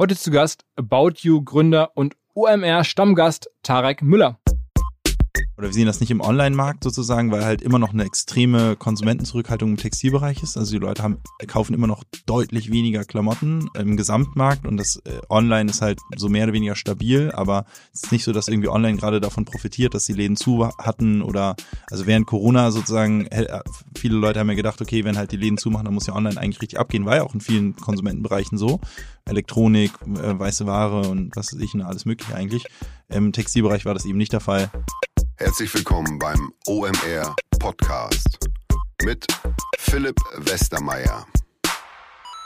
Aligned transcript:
Heute 0.00 0.16
zu 0.16 0.30
Gast 0.30 0.64
About 0.76 1.16
You 1.18 1.44
Gründer 1.44 1.94
und 1.94 2.16
OMR 2.32 2.84
Stammgast 2.84 3.50
Tarek 3.62 4.00
Müller 4.00 4.40
oder 5.60 5.68
wir 5.68 5.74
sehen 5.74 5.84
das 5.84 6.00
nicht 6.00 6.10
im 6.10 6.22
Online-Markt 6.22 6.82
sozusagen, 6.82 7.30
weil 7.30 7.44
halt 7.44 7.60
immer 7.60 7.78
noch 7.78 7.92
eine 7.92 8.04
extreme 8.04 8.76
Konsumentenzurückhaltung 8.76 9.72
im 9.72 9.76
Textilbereich 9.76 10.42
ist. 10.42 10.56
Also 10.56 10.72
die 10.72 10.78
Leute 10.78 11.02
haben, 11.02 11.18
kaufen 11.46 11.74
immer 11.74 11.86
noch 11.86 12.02
deutlich 12.24 12.72
weniger 12.72 13.04
Klamotten 13.04 13.68
im 13.74 13.98
Gesamtmarkt 13.98 14.66
und 14.66 14.78
das 14.78 15.02
äh, 15.04 15.20
Online 15.28 15.68
ist 15.68 15.82
halt 15.82 16.00
so 16.16 16.30
mehr 16.30 16.44
oder 16.44 16.54
weniger 16.54 16.76
stabil, 16.76 17.30
aber 17.32 17.66
es 17.92 18.04
ist 18.04 18.12
nicht 18.12 18.24
so, 18.24 18.32
dass 18.32 18.48
irgendwie 18.48 18.70
Online 18.70 18.96
gerade 18.96 19.20
davon 19.20 19.44
profitiert, 19.44 19.92
dass 19.92 20.06
die 20.06 20.14
Läden 20.14 20.36
zu 20.36 20.66
hatten 20.78 21.20
oder 21.20 21.56
also 21.90 22.06
während 22.06 22.26
Corona 22.26 22.70
sozusagen, 22.70 23.26
äh, 23.26 23.60
viele 23.94 24.16
Leute 24.16 24.40
haben 24.40 24.48
ja 24.48 24.54
gedacht, 24.56 24.80
okay, 24.80 25.04
wenn 25.04 25.18
halt 25.18 25.30
die 25.30 25.36
Läden 25.36 25.58
zumachen, 25.58 25.84
dann 25.84 25.92
muss 25.94 26.06
ja 26.06 26.16
Online 26.16 26.40
eigentlich 26.40 26.62
richtig 26.62 26.78
abgehen, 26.78 27.04
war 27.04 27.16
ja 27.16 27.22
auch 27.22 27.34
in 27.34 27.42
vielen 27.42 27.76
Konsumentenbereichen 27.76 28.56
so. 28.56 28.80
Elektronik, 29.26 29.92
äh, 30.06 30.38
weiße 30.38 30.66
Ware 30.66 31.08
und 31.08 31.36
was 31.36 31.52
weiß 31.52 31.60
ich, 31.60 31.74
und 31.74 31.82
alles 31.82 32.06
mögliche 32.06 32.34
eigentlich. 32.34 32.64
Im 33.08 33.32
Textilbereich 33.32 33.84
war 33.84 33.94
das 33.94 34.06
eben 34.06 34.18
nicht 34.18 34.32
der 34.32 34.40
Fall. 34.40 34.70
Herzlich 35.42 35.74
willkommen 35.74 36.18
beim 36.18 36.52
OMR 36.66 37.34
Podcast 37.58 38.38
mit 39.02 39.26
Philipp 39.78 40.16
Westermeier. 40.36 41.26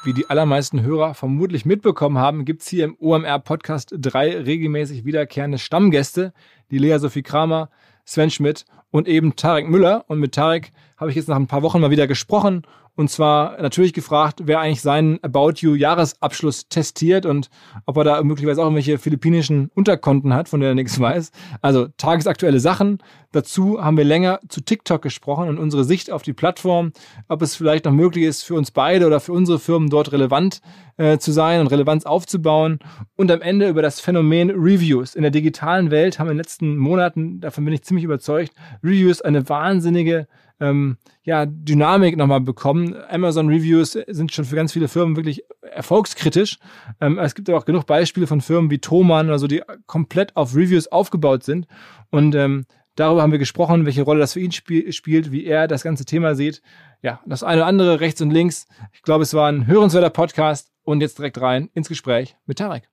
Wie 0.05 0.13
die 0.13 0.31
allermeisten 0.31 0.81
Hörer 0.81 1.15
vermutlich 1.15 1.65
mitbekommen 1.65 2.19
haben, 2.19 2.45
gibt 2.45 2.63
es 2.63 2.69
hier 2.69 2.85
im 2.85 2.97
OMR 3.01 3.41
Podcast 3.41 3.93
drei 3.99 4.39
regelmäßig 4.39 5.05
wiederkehrende 5.05 5.59
Stammgäste, 5.59 6.33
die 6.71 6.79
Lea 6.79 6.99
Sophie 6.99 7.25
Kramer, 7.25 7.69
Sven 8.05 8.31
Schmidt 8.31 8.65
und 8.93 9.09
eben 9.09 9.35
Tarek 9.35 9.69
Müller. 9.69 10.05
Und 10.07 10.21
mit 10.21 10.33
Tarek 10.33 10.71
habe 10.97 11.11
ich 11.11 11.17
jetzt 11.17 11.29
nach 11.29 11.35
ein 11.35 11.49
paar 11.49 11.63
Wochen 11.63 11.81
mal 11.81 11.91
wieder 11.91 12.07
gesprochen 12.07 12.63
und 12.97 13.11
zwar 13.11 13.61
natürlich 13.61 13.93
gefragt, 13.93 14.43
wer 14.45 14.61
eigentlich 14.61 14.81
seinen 14.81 15.23
About 15.23 15.55
You 15.57 15.75
Jahresabschluss 15.75 16.69
testiert 16.69 17.27
und 17.27 17.51
ob 17.87 17.97
er 17.97 18.05
da 18.05 18.23
möglicherweise 18.23 18.61
auch 18.61 18.67
irgendwelche 18.67 18.99
philippinischen 18.99 19.71
Unterkonten 19.75 20.33
hat, 20.33 20.49
von 20.49 20.61
denen 20.61 20.73
er 20.73 20.75
nichts 20.75 21.01
weiß. 21.01 21.33
Also 21.61 21.89
tagesaktuelle 21.97 22.61
Sachen. 22.61 22.99
Dazu 23.33 23.83
haben 23.83 23.97
wir 23.97 24.05
länger 24.05 24.39
zu 24.49 24.61
TikTok 24.61 25.03
gesprochen 25.03 25.49
und 25.49 25.59
unsere 25.59 25.83
Sicht 25.83 26.13
auf 26.13 26.23
die 26.23 26.33
Plattform, 26.33 26.93
ob 27.27 27.43
es 27.43 27.57
vielleicht 27.57 27.85
noch 27.85 27.93
möglich 27.93 28.25
ist, 28.25 28.43
für 28.43 28.55
uns 28.55 28.71
beide 28.71 29.09
oder 29.09 29.19
für 29.19 29.33
unsere 29.33 29.59
Firmen 29.59 29.91
dort 29.91 30.13
relevant 30.13 30.61
äh, 30.97 31.19
zu 31.19 31.33
sein 31.33 31.61
und 31.61 31.67
Relevanz 31.67 32.07
aufzubauen. 32.07 32.79
Und 33.17 33.33
am 33.33 33.43
Ende 33.43 33.69
über 33.69 33.83
das 33.83 33.99
Phänomen 33.99 34.51
Reviews. 34.51 35.17
In 35.17 35.23
der 35.23 35.33
digitalen 35.33 35.91
Welt 35.91 36.21
haben 36.21 36.29
in 36.29 36.35
den 36.35 36.39
letzten 36.39 36.77
Monaten, 36.77 37.41
davon 37.41 37.65
bin 37.65 37.75
ich 37.75 37.83
ziemlich 37.83 38.05
überzeugt, 38.05 38.53
Reviews 38.85 39.21
eine 39.21 39.49
wahnsinnige 39.49 40.29
ähm, 40.65 40.97
ja, 41.23 41.47
Dynamik 41.47 42.17
nochmal 42.17 42.41
bekommen. 42.41 42.95
Amazon 43.09 43.49
Reviews 43.49 43.93
sind 43.93 44.33
schon 44.33 44.45
für 44.45 44.57
ganz 44.57 44.73
viele 44.73 44.89
Firmen 44.89 45.17
wirklich 45.17 45.45
erfolgskritisch. 45.63 46.59
Ähm, 47.01 47.19
es 47.19 47.35
gibt 47.35 47.49
aber 47.49 47.59
auch 47.59 47.65
genug 47.65 47.87
Beispiele 47.87 48.27
von 48.27 48.41
Firmen 48.41 48.71
wie 48.71 48.79
Thomann 48.79 49.29
oder 49.29 49.39
so, 49.39 49.47
die 49.47 49.63
komplett 49.87 50.37
auf 50.37 50.55
Reviews 50.55 50.89
aufgebaut 50.89 51.45
sind. 51.45 51.67
Und 52.11 52.35
ähm, 52.35 52.65
darüber 52.97 53.23
haben 53.23 53.33
wir 53.33 53.39
gesprochen, 53.39 53.87
welche 53.87 54.03
Rolle 54.03 54.21
das 54.21 54.33
für 54.33 54.41
ihn 54.41 54.53
spiel 54.53 54.93
spielt, 54.93 55.33
wie 55.33 55.45
er 55.45 55.69
das 55.69 55.83
ganze 55.83 56.05
Thema 56.05 56.35
sieht. 56.35 56.63
Ja, 57.03 57.21
das 57.27 57.43
eine 57.43 57.63
oder 57.63 57.67
andere 57.67 58.01
rechts 58.01 58.21
und 58.21 58.31
links. 58.31 58.67
Ich 58.93 59.03
glaube, 59.03 59.23
es 59.23 59.35
war 59.35 59.49
ein 59.49 59.67
hörenswerter 59.67 60.11
Podcast. 60.11 60.71
Und 60.87 61.01
jetzt 61.01 61.17
direkt 61.19 61.41
rein 61.41 61.71
ins 61.73 61.89
Gespräch 61.89 62.37
mit 62.45 62.59
Tarek. 62.59 62.91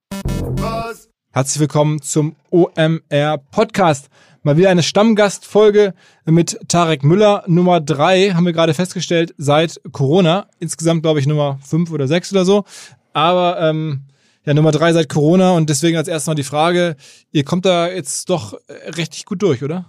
Herzlich 1.34 1.60
willkommen 1.60 2.02
zum 2.02 2.36
OMR 2.50 3.38
Podcast. 3.52 4.10
Mal 4.44 4.58
wieder 4.58 4.72
eine 4.72 4.82
Stammgastfolge 4.82 5.94
mit 6.26 6.58
Tarek 6.68 7.04
Müller. 7.04 7.44
Nummer 7.46 7.80
drei 7.80 8.32
haben 8.32 8.46
wir 8.46 8.54
gerade 8.54 8.74
festgestellt 8.74 9.36
seit 9.38 9.80
Corona. 9.92 10.48
Insgesamt 10.60 11.04
glaube 11.04 11.20
ich 11.20 11.28
Nummer 11.28 11.60
fünf 11.64 11.92
oder 11.92 12.08
sechs 12.08 12.32
oder 12.32 12.44
so. 12.44 12.64
Aber 13.14 13.62
ähm, 13.62 14.06
ja, 14.44 14.56
Nummer 14.56 14.72
drei 14.72 14.94
seit 14.94 15.10
Corona 15.10 15.52
und 15.52 15.70
deswegen 15.70 15.96
als 15.96 16.08
erstes 16.08 16.26
mal 16.26 16.34
die 16.34 16.44
Frage, 16.44 16.96
ihr 17.32 17.44
kommt 17.44 17.66
da 17.66 17.88
jetzt 17.88 18.32
doch 18.32 18.56
richtig 18.98 19.26
gut 19.26 19.44
durch, 19.44 19.64
oder? 19.64 19.86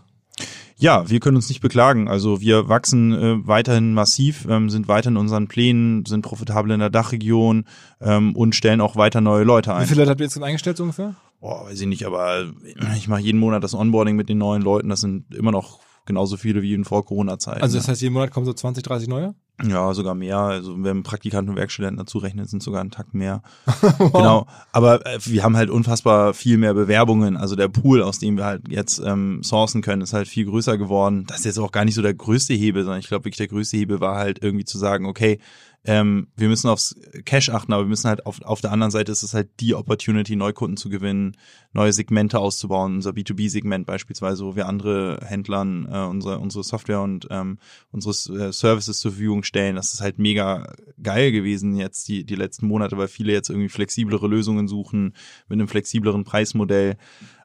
Ja, 0.77 1.09
wir 1.09 1.21
können 1.21 1.37
uns 1.37 1.49
nicht 1.49 1.63
beklagen. 1.63 2.09
Also 2.09 2.43
wir 2.43 2.69
wachsen 2.69 3.13
äh, 3.13 3.47
weiterhin 3.47 3.95
massiv, 3.95 4.47
ähm, 4.51 4.69
sind 4.69 4.87
weiter 4.87 5.09
in 5.09 5.17
unseren 5.17 5.49
Plänen, 5.49 6.05
sind 6.05 6.21
profitabel 6.21 6.73
in 6.73 6.81
der 6.81 6.91
Dachregion 6.91 7.65
ähm, 8.03 8.37
und 8.37 8.55
stellen 8.55 8.83
auch 8.83 8.97
weiter 8.97 9.23
neue 9.23 9.45
Leute 9.45 9.73
ein. 9.75 9.85
Wie 9.85 9.87
viele 9.87 10.01
Leute 10.01 10.11
habt 10.11 10.21
ihr 10.21 10.27
jetzt 10.27 10.43
eingestellt 10.43 10.77
so 10.77 10.83
ungefähr? 10.83 11.15
Oh, 11.43 11.65
weiß 11.65 11.81
ich 11.81 11.87
nicht, 11.87 12.07
aber 12.07 12.51
ich 12.97 13.09
mache 13.09 13.21
jeden 13.21 13.41
Monat 13.41 13.63
das 13.63 13.75
Onboarding 13.75 14.17
mit 14.17 14.29
den 14.29 14.39
neuen 14.39 14.63
Leuten. 14.63 14.89
Das 14.89 15.01
sind 15.01 15.35
immer 15.35 15.51
noch 15.51 15.81
genauso 16.07 16.37
viele 16.37 16.63
wie 16.63 16.75
in 16.75 16.85
Vor-Corona-Zeiten. 16.85 17.63
Also 17.63 17.79
das 17.79 17.89
heißt, 17.89 18.01
jeden 18.01 18.15
Monat 18.15 18.31
kommen 18.31 18.47
so 18.47 18.53
20, 18.53 18.83
30 18.83 19.09
neue? 19.09 19.35
Ja, 19.65 19.93
sogar 19.95 20.15
mehr. 20.15 20.39
Also 20.39 20.83
wenn 20.83 21.03
Praktikanten 21.03 21.51
und 21.51 21.57
Werkstudenten 21.57 21.99
dazu 21.99 22.19
rechnet, 22.19 22.49
sind 22.49 22.63
sogar 22.63 22.83
ein 22.83 22.91
Takt 22.91 23.15
mehr. 23.15 23.43
wow. 23.99 24.13
Genau. 24.13 24.47
Aber 24.73 25.07
äh, 25.07 25.19
wir 25.25 25.45
haben 25.45 25.57
halt 25.57 25.71
unfassbar 25.71 26.35
viel 26.35 26.57
mehr 26.57 26.75
Bewerbungen. 26.75 27.37
Also 27.37 27.55
der 27.55 27.69
Pool, 27.69 28.03
aus 28.03 28.19
dem 28.19 28.37
wir 28.37 28.45
halt 28.45 28.69
jetzt 28.69 29.01
ähm, 29.05 29.43
sourcen 29.43 29.83
können, 29.83 30.03
ist 30.03 30.15
halt 30.15 30.27
viel 30.27 30.47
größer 30.47 30.79
geworden. 30.79 31.25
Das 31.29 31.41
ist 31.41 31.45
jetzt 31.45 31.59
auch 31.59 31.73
gar 31.73 31.85
nicht 31.85 31.95
so 31.95 32.03
der 32.03 32.15
größte 32.15 32.55
Hebel, 32.55 32.83
sondern 32.83 33.01
ich 33.01 33.09
glaube 33.09 33.27
wirklich 33.27 33.37
der 33.39 33.49
größte 33.49 33.77
Hebel 33.77 34.01
war 34.01 34.17
halt 34.17 34.43
irgendwie 34.43 34.65
zu 34.65 34.79
sagen, 34.79 35.07
okay, 35.07 35.39
ähm, 35.85 36.29
wir 36.37 36.49
müssen 36.49 36.69
aufs 36.69 36.95
Cash 37.25 37.49
achten, 37.49 37.73
aber 37.73 37.85
wir 37.85 37.89
müssen 37.89 38.09
halt 38.09 38.25
auf, 38.25 38.41
auf 38.43 38.61
der 38.61 38.71
anderen 38.71 38.93
Seite 38.93 39.11
ist 39.11 39.25
es 39.25 39.35
halt 39.35 39.49
die 39.59 39.75
Opportunity, 39.75 40.37
Neukunden 40.37 40.77
zu 40.77 40.89
gewinnen, 40.89 41.37
neue 41.73 41.93
Segmente 41.93 42.39
auszubauen, 42.39 42.97
unser 42.97 43.11
B2B-Segment 43.11 43.85
beispielsweise, 43.85 44.45
wo 44.45 44.55
wir 44.55 44.69
andere 44.69 45.19
Händlern 45.25 45.89
äh, 45.91 46.05
unsere, 46.05 46.39
unsere 46.39 46.63
Software 46.63 47.01
und 47.01 47.27
ähm, 47.31 47.59
unsere 47.91 48.13
äh, 48.49 48.53
Services 48.53 49.01
zur 49.01 49.11
Verfügung 49.11 49.43
stellen. 49.43 49.75
Das 49.75 49.93
ist 49.93 50.01
halt 50.01 50.21
mega 50.21 50.73
geil 51.03 51.33
gewesen 51.33 51.75
jetzt 51.75 52.07
die, 52.07 52.25
die 52.25 52.37
letzten 52.37 52.69
Monate, 52.69 52.97
weil 52.97 53.09
viele 53.09 53.33
jetzt 53.33 53.51
irgendwie 53.51 53.69
flexiblere 53.69 54.29
Lösungen 54.29 54.69
suchen 54.69 55.15
mit 55.49 55.59
einem 55.59 55.69
flexibleren 55.69 56.23
Preismodell. 56.23 56.97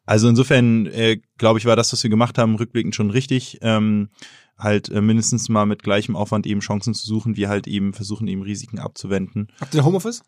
Also 0.05 0.29
insofern, 0.29 0.85
äh, 0.85 1.19
glaube 1.37 1.59
ich, 1.59 1.65
war 1.65 1.75
das, 1.75 1.91
was 1.91 2.03
wir 2.03 2.09
gemacht 2.09 2.37
haben, 2.37 2.55
rückblickend 2.55 2.95
schon 2.95 3.09
richtig. 3.09 3.57
Ähm, 3.61 4.09
halt 4.57 4.89
äh, 4.89 5.01
mindestens 5.01 5.49
mal 5.49 5.65
mit 5.65 5.83
gleichem 5.83 6.15
Aufwand 6.15 6.47
eben 6.47 6.61
Chancen 6.61 6.93
zu 6.93 7.05
suchen, 7.05 7.37
wie 7.37 7.47
halt 7.47 7.67
eben 7.67 7.93
versuchen, 7.93 8.27
eben 8.27 8.41
Risiken 8.41 8.79
abzuwenden. 8.79 9.47
Habt 9.59 9.75
ihr 9.75 9.85
Homeoffice? 9.85 10.23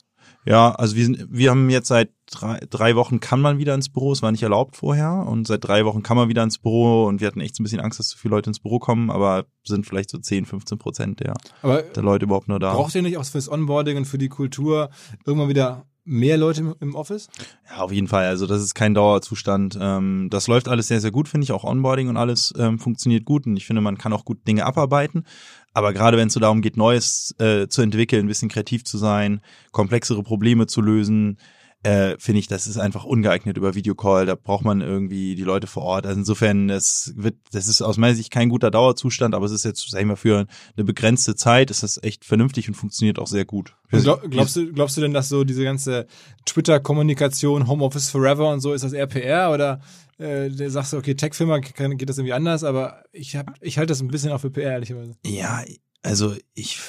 Ja, 0.46 0.72
also 0.72 0.96
wir 0.96 1.06
sind, 1.06 1.28
wir 1.30 1.52
haben 1.52 1.70
jetzt 1.70 1.88
seit 1.88 2.12
drei, 2.26 2.60
drei 2.70 2.96
Wochen 2.96 3.20
kann 3.20 3.42
man 3.42 3.58
wieder 3.58 3.76
ins 3.76 3.90
Büro, 3.90 4.12
es 4.12 4.22
war 4.22 4.32
nicht 4.32 4.44
erlaubt 4.44 4.78
vorher 4.78 5.26
und 5.28 5.48
seit 5.48 5.64
drei 5.64 5.86
Wochen 5.86 6.04
kann 6.04 6.18
man 6.18 6.30
wieder 6.30 6.44
ins 6.44 6.60
Büro 6.60 7.06
und 7.06 7.20
wir 7.20 7.28
hatten 7.28 7.42
echt 7.42 7.56
so 7.56 7.62
ein 7.62 7.66
bisschen 7.66 7.82
Angst, 7.82 8.00
dass 8.00 8.08
zu 8.08 8.18
viele 8.18 8.36
Leute 8.36 8.50
ins 8.50 8.60
Büro 8.60 8.80
kommen, 8.80 9.10
aber 9.10 9.46
sind 9.64 9.86
vielleicht 9.86 10.10
so 10.10 10.18
10, 10.18 10.46
15 10.46 10.78
Prozent 10.78 11.20
der, 11.20 11.34
aber 11.62 11.82
der 11.82 12.04
Leute 12.04 12.26
überhaupt 12.26 12.48
nur 12.48 12.60
da. 12.60 12.74
Braucht 12.74 12.96
ihr 12.96 13.02
nicht 13.02 13.18
auch 13.18 13.26
fürs 13.26 13.52
Onboarding 13.52 13.98
und 13.98 14.06
für 14.06 14.18
die 14.18 14.30
Kultur 14.30 14.90
irgendwann 15.26 15.50
wieder 15.50 15.86
mehr 16.10 16.38
Leute 16.38 16.76
im 16.80 16.96
Office? 16.96 17.30
Ja, 17.70 17.84
auf 17.84 17.92
jeden 17.92 18.08
Fall. 18.08 18.26
Also 18.26 18.48
das 18.48 18.62
ist 18.62 18.74
kein 18.74 18.94
Dauerzustand. 18.94 19.78
Ähm, 19.80 20.28
das 20.30 20.48
läuft 20.48 20.68
alles 20.68 20.88
sehr, 20.88 21.00
sehr 21.00 21.12
gut, 21.12 21.30
finde 21.30 21.46
ich. 21.46 21.52
Auch 21.52 21.64
Onboarding 21.64 22.10
und 22.10 22.18
alles 22.18 22.54
ähm, 22.58 22.80
funktioniert 22.80 23.26
gut. 23.26 23.46
Und 23.46 23.56
ich 23.56 23.66
finde, 23.66 23.82
man 23.82 23.98
kann 23.98 24.12
auch 24.12 24.26
gut 24.26 24.48
Dinge 24.48 24.66
abarbeiten. 24.66 25.26
Aber 25.74 25.94
gerade 25.94 26.18
wenn 26.18 26.28
es 26.28 26.34
so 26.34 26.40
darum 26.40 26.62
geht, 26.62 26.78
Neues 26.78 27.36
äh, 27.38 27.68
zu 27.68 27.82
entwickeln, 27.82 28.26
ein 28.26 28.28
bisschen 28.28 28.50
kreativ 28.50 28.84
zu 28.84 28.98
sein, 28.98 29.42
komplexere 29.72 30.24
Probleme 30.24 30.66
zu 30.66 30.82
lösen, 30.82 31.38
äh, 31.84 32.18
finde 32.20 32.40
ich, 32.40 32.48
das 32.48 32.68
ist 32.68 32.78
einfach 32.78 33.06
ungeeignet 33.06 33.56
über 33.56 33.74
Videocall. 33.74 34.26
Da 34.26 34.36
braucht 34.36 34.66
man 34.66 34.82
irgendwie 34.82 35.36
die 35.36 35.44
Leute 35.44 35.66
vor 35.66 35.84
Ort. 35.84 36.06
Also 36.06 36.20
insofern, 36.20 36.68
das 36.68 37.14
wird, 37.16 37.38
das 37.52 37.68
ist 37.68 37.82
aus 37.82 37.98
meiner 37.98 38.16
Sicht 38.16 38.32
kein 38.32 38.50
guter 38.50 38.70
Dauerzustand, 38.70 39.34
aber 39.34 39.46
es 39.46 39.52
ist 39.54 39.64
jetzt, 39.64 39.90
sag 39.90 40.02
ich 40.02 40.06
mal, 40.06 40.18
für 40.18 40.46
eine 40.76 40.84
begrenzte 40.84 41.36
Zeit 41.36 41.72
ist 41.72 41.84
das 41.84 42.02
echt 42.04 42.26
vernünftig 42.26 42.68
und 42.68 42.74
funktioniert 42.74 43.18
auch 43.18 43.28
sehr 43.28 43.46
gut. 43.46 43.76
Glaub, 43.92 44.30
glaubst 44.30 44.58
du, 44.58 44.72
glaubst 44.74 44.98
du 44.98 45.02
denn, 45.02 45.14
dass 45.14 45.30
so 45.30 45.46
diese 45.46 45.64
ganze 45.64 46.08
Twitter-Kommunikation, 46.46 47.68
Homeoffice 47.68 48.10
Forever 48.10 48.52
und 48.52 48.60
so, 48.60 48.74
ist 48.74 48.84
das 48.84 48.94
RPR 48.94 49.52
oder 49.52 49.80
äh, 50.18 50.50
sagst 50.70 50.92
du, 50.92 50.98
okay, 50.98 51.16
Tech-Firma 51.16 51.60
geht 51.60 52.10
das 52.10 52.18
irgendwie 52.18 52.34
anders, 52.34 52.66
aber 52.66 53.04
ich 53.14 53.38
hab, 53.38 53.54
ich 53.62 53.78
halte 53.78 53.92
das 53.92 54.02
ein 54.02 54.10
bisschen 54.10 54.34
auch 54.34 54.42
für 54.42 54.52
PR, 54.52 54.74
ehrlicherweise. 54.74 55.16
Ja, 55.26 55.64
also 56.04 56.36
ich 56.54 56.80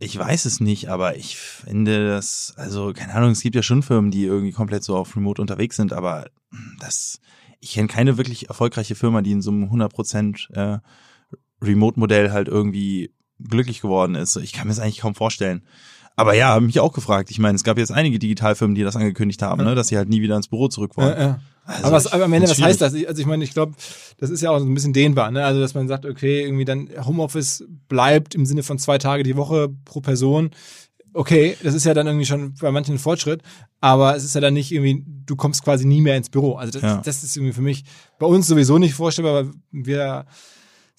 ich 0.00 0.18
weiß 0.18 0.46
es 0.46 0.60
nicht, 0.60 0.88
aber 0.88 1.16
ich 1.16 1.36
finde 1.36 2.08
das, 2.08 2.54
also 2.56 2.92
keine 2.94 3.14
Ahnung, 3.14 3.32
es 3.32 3.42
gibt 3.42 3.54
ja 3.54 3.62
schon 3.62 3.82
Firmen, 3.82 4.10
die 4.10 4.24
irgendwie 4.24 4.50
komplett 4.50 4.82
so 4.82 4.96
auf 4.96 5.14
Remote 5.14 5.42
unterwegs 5.42 5.76
sind, 5.76 5.92
aber 5.92 6.30
das, 6.80 7.20
ich 7.60 7.74
kenne 7.74 7.86
keine 7.86 8.16
wirklich 8.16 8.48
erfolgreiche 8.48 8.94
Firma, 8.94 9.20
die 9.20 9.32
in 9.32 9.42
so 9.42 9.50
einem 9.50 9.64
100% 9.64 10.52
äh, 10.54 10.78
Remote-Modell 11.62 12.32
halt 12.32 12.48
irgendwie 12.48 13.12
glücklich 13.38 13.82
geworden 13.82 14.14
ist. 14.14 14.36
Ich 14.36 14.54
kann 14.54 14.66
mir 14.66 14.72
das 14.72 14.80
eigentlich 14.80 15.00
kaum 15.00 15.14
vorstellen. 15.14 15.62
Aber 16.20 16.34
ja, 16.34 16.48
habe 16.48 16.66
mich 16.66 16.78
auch 16.80 16.92
gefragt. 16.92 17.30
Ich 17.30 17.38
meine, 17.38 17.56
es 17.56 17.64
gab 17.64 17.78
jetzt 17.78 17.90
einige 17.90 18.18
Digitalfirmen, 18.18 18.74
die 18.74 18.82
das 18.82 18.94
angekündigt 18.94 19.40
haben, 19.40 19.64
ne, 19.64 19.74
dass 19.74 19.88
sie 19.88 19.96
halt 19.96 20.10
nie 20.10 20.20
wieder 20.20 20.36
ins 20.36 20.48
Büro 20.48 20.68
zurück 20.68 20.96
wollen. 20.98 21.16
Ja, 21.16 21.22
ja. 21.22 21.40
Also 21.64 21.84
aber, 21.84 21.96
was, 21.96 22.12
aber 22.12 22.24
am 22.24 22.32
Ende, 22.34 22.48
was 22.48 22.60
heißt 22.60 22.80
das? 22.80 22.94
Also 22.94 23.22
ich 23.22 23.26
meine, 23.26 23.42
ich 23.42 23.52
glaube, 23.54 23.72
das 24.18 24.28
ist 24.28 24.42
ja 24.42 24.50
auch 24.50 24.58
so 24.58 24.66
ein 24.66 24.74
bisschen 24.74 24.92
dehnbar, 24.92 25.30
ne? 25.30 25.44
Also 25.44 25.60
dass 25.60 25.74
man 25.74 25.88
sagt, 25.88 26.04
okay, 26.04 26.42
irgendwie 26.42 26.66
dann 26.66 26.90
Homeoffice 27.06 27.64
bleibt 27.88 28.34
im 28.34 28.44
Sinne 28.44 28.62
von 28.62 28.78
zwei 28.78 28.98
Tage 28.98 29.22
die 29.22 29.36
Woche 29.36 29.70
pro 29.86 30.00
Person. 30.00 30.50
Okay, 31.14 31.56
das 31.62 31.74
ist 31.74 31.84
ja 31.84 31.94
dann 31.94 32.06
irgendwie 32.06 32.26
schon 32.26 32.54
bei 32.60 32.70
manchen 32.70 32.96
ein 32.96 32.98
Fortschritt, 32.98 33.40
aber 33.80 34.14
es 34.14 34.24
ist 34.24 34.34
ja 34.34 34.42
dann 34.42 34.54
nicht 34.54 34.72
irgendwie, 34.72 35.02
du 35.06 35.36
kommst 35.36 35.64
quasi 35.64 35.86
nie 35.86 36.02
mehr 36.02 36.16
ins 36.16 36.28
Büro. 36.28 36.54
Also 36.54 36.72
das, 36.72 36.82
ja. 36.82 37.00
das 37.02 37.24
ist 37.24 37.36
irgendwie 37.36 37.54
für 37.54 37.62
mich 37.62 37.84
bei 38.18 38.26
uns 38.26 38.46
sowieso 38.46 38.78
nicht 38.78 38.94
vorstellbar, 38.94 39.34
weil 39.34 39.50
wir 39.72 40.26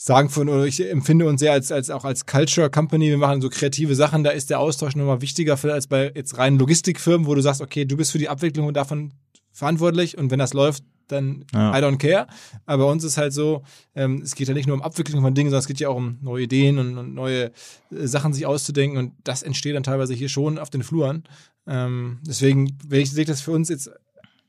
sagen 0.04 0.30
von, 0.30 0.50
oder 0.50 0.66
ich 0.66 0.84
empfinde 0.84 1.28
uns 1.28 1.42
sehr 1.42 1.52
als, 1.52 1.72
als 1.72 1.92
auch 1.92 2.06
als 2.06 2.26
Culture 2.26 2.72
Company, 2.72 3.10
wir 3.10 3.20
machen 3.20 3.40
so 3.40 3.50
kreative 3.50 3.94
Sachen, 3.94 4.24
da 4.24 4.32
ist 4.32 4.50
der 4.50 4.60
Austausch 4.60 4.96
nochmal 4.96 5.22
wichtiger 5.22 5.58
vielleicht 5.58 5.76
als 5.76 5.88
bei 5.88 6.12
jetzt 6.16 6.40
reinen 6.40 6.58
Logistikfirmen, 6.58 7.28
wo 7.28 7.36
du 7.36 7.42
sagst, 7.42 7.62
okay, 7.62 7.86
du 7.86 7.98
bist 7.98 8.12
für 8.12 8.18
die 8.18 8.28
Abwicklung 8.28 8.74
davon 8.74 9.14
verantwortlich 9.52 10.18
und 10.18 10.32
wenn 10.32 10.40
das 10.40 10.54
läuft, 10.54 10.84
dann 11.08 11.46
ja. 11.54 11.78
I 11.78 11.84
don't 11.84 11.98
care. 11.98 12.26
Aber 12.66 12.86
bei 12.86 12.92
uns 12.92 13.04
ist 13.04 13.18
halt 13.18 13.32
so, 13.32 13.62
ähm, 13.94 14.24
es 14.24 14.34
geht 14.34 14.48
ja 14.48 14.56
nicht 14.56 14.66
nur 14.66 14.76
um 14.76 14.82
Abwicklung 14.82 15.22
von 15.22 15.36
Dingen, 15.36 15.52
sondern 15.52 15.60
es 15.60 15.68
geht 15.68 15.80
ja 15.80 15.90
auch 15.90 15.98
um 15.98 16.18
neue 16.22 16.46
Ideen 16.46 16.80
und, 16.80 16.98
und 16.98 17.14
neue 17.14 17.46
äh, 17.46 17.52
Sachen 17.92 18.34
sich 18.34 18.48
auszudenken 18.48 18.98
und 18.98 19.14
das 19.24 19.44
entsteht 19.44 19.76
dann 19.76 19.84
teilweise 19.84 20.16
hier 20.16 20.30
schon 20.30 20.58
auf 20.58 20.72
den 20.72 20.82
Fluren. 20.82 21.26
Ähm, 21.68 22.22
deswegen, 22.26 22.76
wenn 22.88 23.02
ich 23.02 23.12
sehe 23.12 23.26
das 23.26 23.42
für 23.42 23.52
uns 23.52 23.70
jetzt 23.70 23.92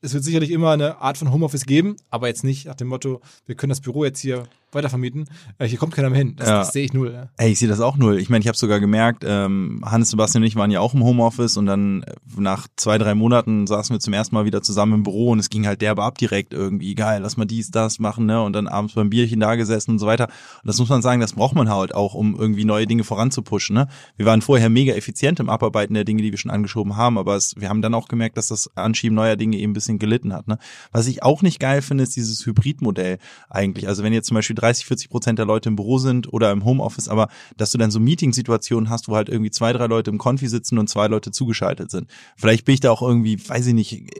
es 0.05 0.15
wird 0.15 0.25
sicherlich 0.25 0.51
immer 0.51 0.73
eine 0.73 0.99
Art 0.99 1.17
von 1.17 1.31
Homeoffice 1.31 1.65
geben, 1.65 1.97
aber 2.11 2.27
jetzt 2.27 2.43
nicht 2.43 2.67
nach 2.67 2.75
dem 2.75 2.89
Motto, 2.89 3.21
wir 3.47 3.55
können 3.55 3.71
das 3.71 3.81
Büro 3.81 4.05
jetzt 4.05 4.19
hier 4.19 4.49
weitervermieten. 4.75 5.25
Äh, 5.59 5.67
hier 5.67 5.79
kommt 5.79 5.95
keiner 5.95 6.11
mehr 6.11 6.19
hin. 6.19 6.37
Das, 6.37 6.49
ja. 6.49 6.59
das 6.59 6.73
sehe 6.73 6.85
ich 6.85 6.93
null. 6.93 7.13
Ja. 7.13 7.29
Ey, 7.37 7.53
ich 7.53 7.59
sehe 7.59 7.69
das 7.69 7.81
auch 7.81 7.97
null. 7.97 8.19
Ich 8.19 8.29
meine, 8.29 8.43
ich 8.43 8.49
habe 8.49 8.57
sogar 8.57 8.81
gemerkt, 8.81 9.25
ähm, 9.27 9.83
Hannes, 9.85 10.11
Sebastian 10.11 10.43
und 10.43 10.49
ich 10.49 10.57
waren 10.57 10.71
ja 10.71 10.81
auch 10.81 10.95
im 10.95 11.05
Homeoffice 11.05 11.57
und 11.57 11.67
dann 11.67 12.03
äh, 12.03 12.15
nach 12.37 12.69
zwei, 12.77 12.99
drei 12.99 13.15
Monaten 13.15 13.67
saßen 13.67 13.95
wir 13.95 14.01
zum 14.01 14.13
ersten 14.13 14.35
Mal 14.35 14.45
wieder 14.45 14.63
zusammen 14.63 14.95
im 14.95 15.03
Büro 15.03 15.31
und 15.31 15.39
es 15.39 15.51
ging 15.51 15.67
halt 15.67 15.83
derbe 15.83 16.03
ab 16.03 16.19
direkt 16.19 16.55
irgendwie. 16.55 16.95
Geil, 16.95 17.21
lass 17.23 17.37
mal 17.37 17.45
dies, 17.45 17.71
das 17.71 17.99
machen, 17.99 18.27
ne? 18.27 18.43
Und 18.43 18.55
dann 18.55 18.69
abends 18.69 18.95
beim 18.95 19.11
Bierchen 19.11 19.41
da 19.41 19.55
gesessen 19.55 19.93
und 19.93 19.99
so 19.99 20.07
weiter. 20.07 20.27
Und 20.27 20.67
das 20.67 20.79
muss 20.79 20.89
man 20.89 21.03
sagen, 21.03 21.21
das 21.21 21.35
braucht 21.35 21.55
man 21.55 21.69
halt 21.69 21.95
auch, 21.95 22.15
um 22.15 22.35
irgendwie 22.39 22.65
neue 22.65 22.87
Dinge 22.87 23.05
voranzupushen, 23.05 23.75
ne? 23.75 23.89
Wir 24.17 24.27
waren 24.27 24.43
vorher 24.43 24.69
mega 24.69 24.95
effizient 24.95 25.41
im 25.41 25.49
Abarbeiten 25.49 25.95
der 25.95 26.05
Dinge, 26.05 26.23
die 26.23 26.31
wir 26.31 26.39
schon 26.39 26.51
angeschoben 26.51 26.97
haben, 26.97 27.19
aber 27.19 27.37
es, 27.37 27.55
wir 27.57 27.69
haben 27.69 27.83
dann 27.83 27.95
auch 27.95 28.09
gemerkt, 28.09 28.37
dass 28.37 28.49
das 28.49 28.71
Anschieben 28.77 29.15
neuer 29.15 29.37
Dinge 29.37 29.57
eben 29.57 29.73
ein 29.73 29.75
bisschen 29.75 29.99
gelitten 29.99 30.33
hat, 30.33 30.49
ne? 30.49 30.59
Was 30.93 31.07
ich 31.07 31.23
auch 31.23 31.43
nicht 31.43 31.61
geil 31.61 31.83
finde, 31.83 32.05
ist 32.05 32.17
dieses 32.17 32.45
Hybridmodell 32.47 33.19
eigentlich. 33.51 33.89
Also 33.89 34.03
wenn 34.03 34.13
jetzt 34.13 34.27
zum 34.27 34.35
Beispiel 34.35 34.57
30, 34.63 34.87
40 34.87 35.11
Prozent 35.11 35.39
der 35.39 35.47
Leute 35.47 35.69
im 35.69 35.77
Büro 35.77 35.99
sind 35.99 36.33
oder 36.33 36.53
im 36.53 36.65
Homeoffice, 36.65 37.09
aber 37.09 37.29
dass 37.57 37.73
du 37.73 37.79
dann 37.79 37.91
so 37.91 38.01
Meeting-Situationen 38.01 38.89
hast, 38.89 39.09
wo 39.09 39.17
halt 39.17 39.29
irgendwie 39.29 39.51
zwei, 39.51 39.73
drei 39.73 39.87
Leute 39.87 40.11
im 40.11 40.19
Konfi 40.19 40.49
sitzen 40.49 40.79
und 40.79 40.89
zwei 40.89 41.09
Leute 41.09 41.33
zugeschaltet 41.33 41.91
sind. 41.91 42.09
Vielleicht 42.37 42.65
bin 42.65 42.75
ich 42.75 42.81
da 42.81 42.91
auch 42.91 43.03
irgendwie, 43.03 43.39
weiß 43.49 43.67
ich 43.67 43.75
nicht, 43.75 44.11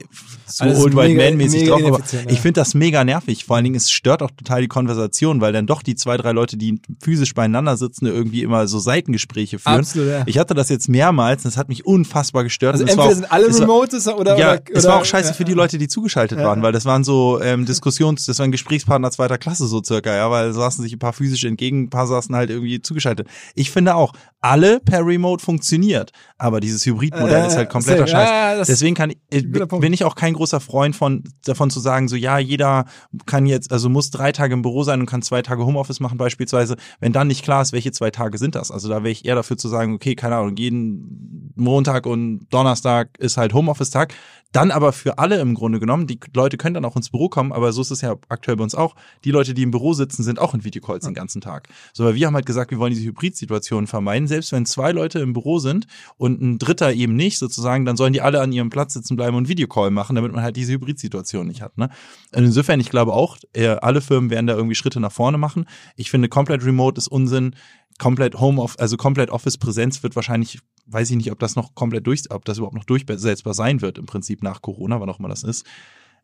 so 0.47 0.65
also 0.65 0.83
Old 0.83 0.97
White 0.97 1.15
Man-mäßig 1.15 1.69
drauf, 1.69 1.83
aber 1.85 1.99
ja. 1.99 2.21
ich 2.29 2.41
finde 2.41 2.61
das 2.61 2.75
mega 2.75 3.05
nervig. 3.05 3.45
Vor 3.45 3.57
allen 3.57 3.65
Dingen, 3.65 3.77
es 3.77 3.91
stört 3.91 4.23
auch 4.23 4.31
total 4.31 4.63
die 4.63 4.69
Konversation, 4.69 5.41
weil 5.41 5.53
dann 5.53 5.67
doch 5.67 5.83
die 5.83 5.95
zwei, 5.95 6.17
drei 6.17 6.33
Leute, 6.33 6.57
die 6.57 6.81
physisch 7.01 7.35
beieinander 7.35 7.77
sitzen, 7.77 8.07
irgendwie 8.07 8.43
immer 8.43 8.67
so 8.67 8.79
Seitengespräche 8.79 9.59
führen. 9.59 9.79
Absolut, 9.79 10.09
ja. 10.09 10.23
Ich 10.27 10.39
hatte 10.39 10.55
das 10.55 10.69
jetzt 10.69 10.89
mehrmals, 10.89 11.45
das 11.45 11.57
hat 11.57 11.69
mich 11.69 11.87
unfassbar 11.87 12.43
gestört. 12.43 12.75
Also 12.75 12.85
entweder 12.85 13.15
sind 13.15 13.31
alle 13.31 13.47
remote 13.47 13.97
oder, 14.17 14.39
ja, 14.39 14.53
oder, 14.53 14.63
es 14.73 14.85
war 14.85 15.01
auch 15.01 15.05
scheiße 15.05 15.29
ja. 15.29 15.35
für 15.35 15.45
die 15.45 15.55
Leute, 15.55 15.79
die 15.79 15.89
zugeschaltet 15.89 16.39
waren, 16.39 16.63
weil 16.63 16.73
das 16.73 16.85
waren 16.85 17.05
so 17.05 17.41
ähm, 17.41 17.65
Diskussions, 17.65 18.27
das 18.27 18.39
waren 18.39 18.51
Gesprächspartner 18.51 19.11
zweiter 19.11 19.39
Klasse 19.39 19.67
so 19.67 19.83
circa, 19.83 20.15
ja, 20.15 20.31
weil 20.33 20.53
saßen 20.53 20.83
sich 20.83 20.93
ein 20.93 20.99
paar 20.99 21.13
physisch 21.13 21.45
entgegen, 21.45 21.85
ein 21.85 21.91
paar 21.91 22.09
saßen 22.09 22.35
halt 22.35 22.51
irgendwie 22.51 22.83
zugeschaltet. 22.83 23.29
Ich 23.55 23.71
finde 23.71 23.95
auch, 23.95 24.13
alle 24.43 24.81
per 24.81 25.07
Remote 25.07 25.43
funktioniert, 25.43 26.11
aber 26.37 26.61
dieses 26.61 26.85
Hybridmodell 26.85 27.45
äh, 27.45 27.47
ist 27.47 27.57
halt 27.57 27.71
kompletter 27.71 28.09
Scheiß. 28.09 28.29
Ja, 28.29 28.65
Deswegen 28.65 28.97
kann 28.97 29.11
ich, 29.11 29.19
äh, 29.31 29.43
bin 29.43 29.93
ich 29.93 30.05
auch 30.05 30.17
kein 30.17 30.35
großer 30.35 30.59
Freund 30.59 30.97
von 30.97 31.23
davon 31.45 31.71
zu 31.71 31.79
sagen, 31.79 32.09
so 32.09 32.17
ja, 32.17 32.39
jeder 32.39 32.87
kann 33.25 33.47
jetzt, 33.47 33.71
also 33.71 33.89
muss 33.89 34.11
drei 34.11 34.33
Tage 34.33 34.53
im 34.55 34.63
Büro 34.63 34.83
sein 34.83 34.99
und 34.99 35.07
kann 35.07 35.23
zwei 35.23 35.43
Tage 35.43 35.65
Homeoffice 35.65 36.01
machen 36.01 36.19
beispielsweise, 36.19 36.77
wenn 36.99 37.13
dann 37.13 37.29
nicht 37.29 37.45
klar 37.45 37.63
ist, 37.63 37.73
welche 37.73 37.93
zwei 37.93 38.11
Tage 38.11 38.37
sind 38.37 38.57
das. 38.57 38.73
Also 38.73 38.89
da 38.89 39.05
wäre 39.05 39.11
ich 39.11 39.25
eher 39.25 39.37
dafür 39.37 39.57
zu 39.57 39.69
sagen, 39.69 39.95
okay, 39.95 40.17
keine 40.17 40.37
Ahnung, 40.37 40.57
jeden 40.57 41.53
Montag 41.55 42.07
und 42.07 42.47
Donnerstag 42.51 43.17
ist 43.19 43.37
halt 43.37 43.55
Homeoffice-Tag. 43.55 44.13
Dann 44.53 44.71
aber 44.71 44.93
für 44.93 45.19
alle 45.19 45.41
im 45.41 45.55
Grunde 45.55 45.81
genommen, 45.81 46.07
die 46.07 46.21
Leute 46.35 46.59
können 46.59 46.75
dann 46.75 46.85
auch 46.85 46.95
ins 46.95 47.09
Büro 47.09 47.31
kommen, 47.31 47.53
aber 47.53 47.73
so 47.73 47.81
ist 47.81 47.91
es 47.91 48.03
ja 48.03 48.17
aktuell 48.29 48.59
bei 48.59 48.65
uns 48.65 48.75
auch. 48.75 48.95
Die 49.25 49.31
Leute, 49.31 49.55
die 49.55 49.63
im 49.63 49.71
Büro 49.71 49.95
sitzen, 49.95 50.23
sind 50.23 50.39
auch 50.39 50.53
in 50.53 50.63
Videocalls 50.63 51.05
ja. 51.05 51.11
den 51.11 51.15
ganzen 51.15 51.41
Tag. 51.41 51.69
So, 51.95 52.05
weil 52.05 52.17
wir 52.17 52.27
haben 52.27 52.35
halt 52.35 52.45
gesagt, 52.45 52.71
wir 52.71 52.79
wollen 52.79 52.93
diese 52.93 53.07
Hybrid-Situation 53.07 53.87
vermeiden. 53.87 54.29
Selbst 54.33 54.51
wenn 54.53 54.65
zwei 54.65 54.93
Leute 54.93 55.19
im 55.19 55.35
Büro 55.35 55.59
sind 55.59 55.87
und 56.17 56.41
ein 56.41 56.59
Dritter 56.59 56.95
eben 56.95 57.17
nicht, 57.17 57.39
sozusagen, 57.39 57.85
dann 57.85 57.99
sollen 57.99 58.15
die 58.15 58.23
alle 58.23 58.41
an 58.41 58.51
ihrem 58.51 58.71
Platz 58.71 58.95
sitzen 58.95 59.15
bleiben 59.15 59.37
und 59.37 59.47
Videocall 59.47 59.91
machen, 59.91 60.17
damit 60.17 60.33
man 60.33 60.43
halt 60.43 60.57
diese 60.57 60.73
Hybrid-Situation 60.73 61.47
nicht 61.47 61.61
hat. 61.61 61.77
Ne? 61.77 61.91
Insofern, 62.33 62.81
ich 62.81 62.89
glaube 62.89 63.13
auch, 63.13 63.37
alle 63.83 64.01
Firmen 64.01 64.31
werden 64.31 64.47
da 64.47 64.55
irgendwie 64.55 64.75
Schritte 64.75 65.01
nach 65.01 65.13
vorne 65.13 65.37
machen. 65.37 65.67
Ich 65.97 66.11
finde, 66.11 66.31
komplett 66.31 66.65
Remote 66.65 66.99
ist 66.99 67.09
Unsinn 67.09 67.55
komplett 67.99 68.41
Home 68.41 68.61
of, 68.61 68.79
also 68.79 68.97
komplett 68.97 69.29
Office 69.29 69.59
Präsenz 69.59 70.03
wird 70.03 70.17
wahrscheinlich, 70.17 70.61
weiß 70.87 71.11
ich 71.11 71.17
nicht, 71.19 71.31
ob 71.31 71.39
das 71.39 71.57
noch 71.57 71.75
komplett 71.75 72.07
durch, 72.07 72.23
ob 72.31 72.47
das 72.47 72.57
überhaupt 72.57 72.75
noch 72.75 72.85
durchsetzbar 72.85 73.53
sein 73.53 73.83
wird 73.83 73.99
im 73.99 74.07
Prinzip 74.07 74.43
nach 74.43 74.63
Corona, 74.63 74.99
wann 74.99 75.11
auch 75.11 75.19
immer 75.19 75.29
das 75.29 75.43
ist. 75.43 75.67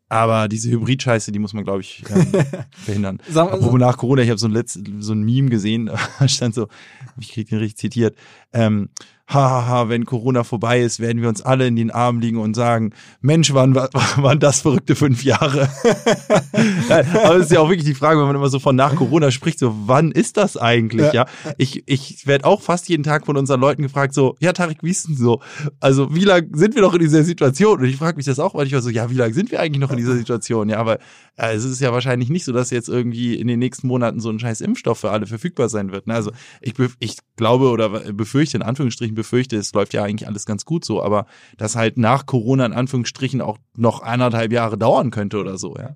Aber 0.09 0.47
diese 0.47 0.71
Hybrid-Scheiße, 0.71 1.31
die 1.31 1.37
muss 1.37 1.53
man, 1.53 1.63
glaube 1.63 1.81
ich, 1.81 2.03
ähm, 2.09 2.25
verhindern. 2.71 3.19
Apropos 3.33 3.79
nach 3.79 3.97
Corona, 3.97 4.23
ich 4.23 4.29
habe 4.29 4.39
so 4.39 4.47
ein, 4.47 4.53
Letz-, 4.53 4.79
so 4.99 5.13
ein 5.13 5.21
Meme 5.21 5.49
gesehen, 5.49 5.89
stand 6.25 6.55
so, 6.55 6.67
ich 7.19 7.31
kriege 7.31 7.51
den 7.51 7.59
richtig 7.59 7.77
zitiert, 7.77 8.17
ähm, 8.51 8.89
hahaha, 9.29 9.89
wenn 9.89 10.05
Corona 10.05 10.43
vorbei 10.43 10.81
ist, 10.81 10.99
werden 10.99 11.21
wir 11.21 11.29
uns 11.29 11.41
alle 11.41 11.67
in 11.67 11.75
den 11.75 11.91
Armen 11.91 12.19
liegen 12.19 12.39
und 12.39 12.55
sagen, 12.55 12.93
Mensch, 13.21 13.53
waren, 13.53 13.75
waren 13.75 14.39
das 14.39 14.61
verrückte 14.61 14.95
fünf 14.95 15.23
Jahre. 15.23 15.69
Aber 16.89 17.35
es 17.35 17.45
ist 17.45 17.51
ja 17.51 17.59
auch 17.59 17.69
wirklich 17.69 17.85
die 17.85 17.93
Frage, 17.93 18.19
wenn 18.19 18.25
man 18.25 18.35
immer 18.35 18.49
so 18.49 18.59
von 18.59 18.75
nach 18.75 18.95
Corona 18.95 19.29
spricht, 19.29 19.59
so 19.59 19.75
wann 19.85 20.11
ist 20.11 20.37
das 20.37 20.57
eigentlich, 20.57 21.13
ja? 21.13 21.25
ja? 21.25 21.53
Ich, 21.57 21.83
ich 21.85 22.25
werde 22.25 22.45
auch 22.45 22.61
fast 22.61 22.89
jeden 22.89 23.03
Tag 23.03 23.27
von 23.27 23.37
unseren 23.37 23.61
Leuten 23.61 23.83
gefragt, 23.83 24.15
so, 24.15 24.35
ja, 24.39 24.51
Tarek, 24.51 24.79
wie 24.81 24.89
ist 24.89 25.07
denn 25.07 25.15
so? 25.15 25.41
Also, 25.79 26.15
wie 26.15 26.23
lange 26.23 26.49
sind 26.53 26.73
wir 26.73 26.81
noch 26.81 26.93
in 26.95 26.99
dieser 26.99 27.23
Situation? 27.23 27.79
Und 27.79 27.85
ich 27.85 27.97
frage 27.97 28.17
mich 28.17 28.25
das 28.25 28.39
auch 28.39 28.55
manchmal 28.55 28.81
so, 28.81 28.89
ja, 28.89 29.11
wie 29.11 29.15
lange 29.15 29.35
sind 29.35 29.51
wir 29.51 29.59
eigentlich 29.59 29.79
noch 29.79 29.91
in 29.91 29.97
dieser 29.97 30.15
Situation? 30.15 30.69
Ja, 30.69 30.77
aber 30.77 30.97
äh, 31.37 31.53
es 31.53 31.65
ist 31.65 31.81
ja 31.81 31.93
wahrscheinlich 31.93 32.29
nicht 32.29 32.45
so, 32.45 32.51
dass 32.51 32.71
jetzt 32.71 32.89
irgendwie 32.89 33.35
in 33.35 33.47
den 33.47 33.59
nächsten 33.59 33.87
Monaten 33.87 34.19
so 34.19 34.29
ein 34.29 34.39
scheiß 34.39 34.61
Impfstoff 34.61 34.99
für 34.99 35.11
alle 35.11 35.27
verfügbar 35.27 35.69
sein 35.69 35.91
wird. 35.91 36.07
Ne? 36.07 36.15
Also, 36.15 36.31
ich, 36.61 36.73
ich 36.99 37.17
glaube 37.35 37.69
oder 37.69 37.89
befürchte, 38.11 38.57
in 38.57 38.63
Anführungsstrichen 38.63 39.18
befürchte, 39.19 39.57
es 39.57 39.73
läuft 39.73 39.93
ja 39.93 40.03
eigentlich 40.03 40.27
alles 40.27 40.45
ganz 40.45 40.65
gut 40.65 40.85
so, 40.85 41.03
aber 41.03 41.25
dass 41.57 41.75
halt 41.75 41.97
nach 41.97 42.25
Corona 42.25 42.65
in 42.65 42.73
Anführungsstrichen 42.73 43.41
auch 43.41 43.57
noch 43.75 44.01
eineinhalb 44.01 44.51
Jahre 44.51 44.77
dauern 44.77 45.11
könnte 45.11 45.39
oder 45.39 45.57
so, 45.57 45.75
ja. 45.77 45.91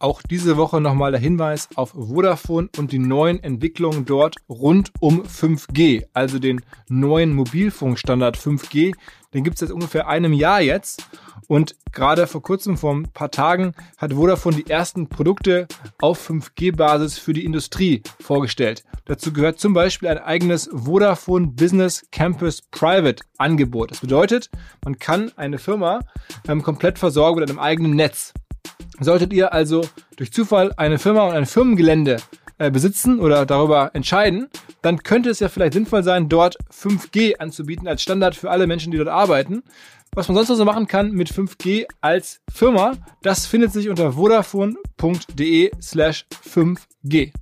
Auch 0.00 0.20
diese 0.20 0.56
Woche 0.58 0.80
nochmal 0.80 1.12
der 1.12 1.20
Hinweis 1.20 1.68
auf 1.76 1.92
Vodafone 1.92 2.68
und 2.76 2.92
die 2.92 2.98
neuen 2.98 3.42
Entwicklungen 3.42 4.04
dort 4.04 4.36
rund 4.50 4.90
um 5.00 5.22
5G, 5.22 6.04
also 6.12 6.38
den 6.38 6.60
neuen 6.88 7.32
Mobilfunkstandard 7.32 8.36
5G. 8.36 8.92
Den 9.32 9.44
gibt 9.44 9.54
es 9.54 9.60
seit 9.60 9.70
ungefähr 9.70 10.06
einem 10.06 10.32
Jahr 10.32 10.60
jetzt. 10.60 11.06
Und 11.48 11.76
gerade 11.92 12.26
vor 12.26 12.42
kurzem, 12.42 12.76
vor 12.76 12.94
ein 12.94 13.08
paar 13.12 13.30
Tagen, 13.30 13.74
hat 13.98 14.12
Vodafone 14.14 14.56
die 14.56 14.70
ersten 14.70 15.08
Produkte 15.08 15.66
auf 16.00 16.30
5G-Basis 16.30 17.18
für 17.18 17.32
die 17.32 17.44
Industrie 17.44 18.02
vorgestellt. 18.20 18.84
Dazu 19.04 19.32
gehört 19.32 19.60
zum 19.60 19.74
Beispiel 19.74 20.08
ein 20.08 20.18
eigenes 20.18 20.70
Vodafone 20.72 21.48
Business 21.48 22.06
Campus 22.10 22.62
Private 22.62 23.22
Angebot. 23.38 23.90
Das 23.90 24.00
bedeutet, 24.00 24.50
man 24.84 24.98
kann 24.98 25.32
eine 25.36 25.58
Firma 25.58 26.00
ähm, 26.48 26.62
komplett 26.62 26.98
versorgen 26.98 27.40
mit 27.40 27.50
einem 27.50 27.58
eigenen 27.58 27.94
Netz. 27.94 28.32
Solltet 29.00 29.32
ihr 29.32 29.52
also 29.52 29.82
durch 30.16 30.32
Zufall 30.32 30.72
eine 30.76 30.98
Firma 30.98 31.24
und 31.24 31.34
ein 31.34 31.46
Firmengelände 31.46 32.18
äh, 32.58 32.70
besitzen 32.70 33.18
oder 33.18 33.46
darüber 33.46 33.90
entscheiden, 33.94 34.48
dann 34.80 35.02
könnte 35.02 35.30
es 35.30 35.40
ja 35.40 35.48
vielleicht 35.48 35.72
sinnvoll 35.72 36.04
sein, 36.04 36.28
dort 36.28 36.56
5G 36.72 37.38
anzubieten 37.38 37.88
als 37.88 38.02
Standard 38.02 38.36
für 38.36 38.50
alle 38.50 38.66
Menschen, 38.66 38.92
die 38.92 38.98
dort 38.98 39.08
arbeiten. 39.08 39.64
Was 40.16 40.28
man 40.28 40.36
sonst 40.36 40.48
noch 40.48 40.56
so 40.56 40.64
machen 40.64 40.86
kann 40.86 41.10
mit 41.10 41.28
5G 41.28 41.86
als 42.00 42.40
Firma, 42.48 42.92
das 43.22 43.46
findet 43.46 43.72
sich 43.72 43.88
unter 43.88 44.12
vodafone.de 44.12 45.72
slash 45.82 46.26
5G. 46.48 47.32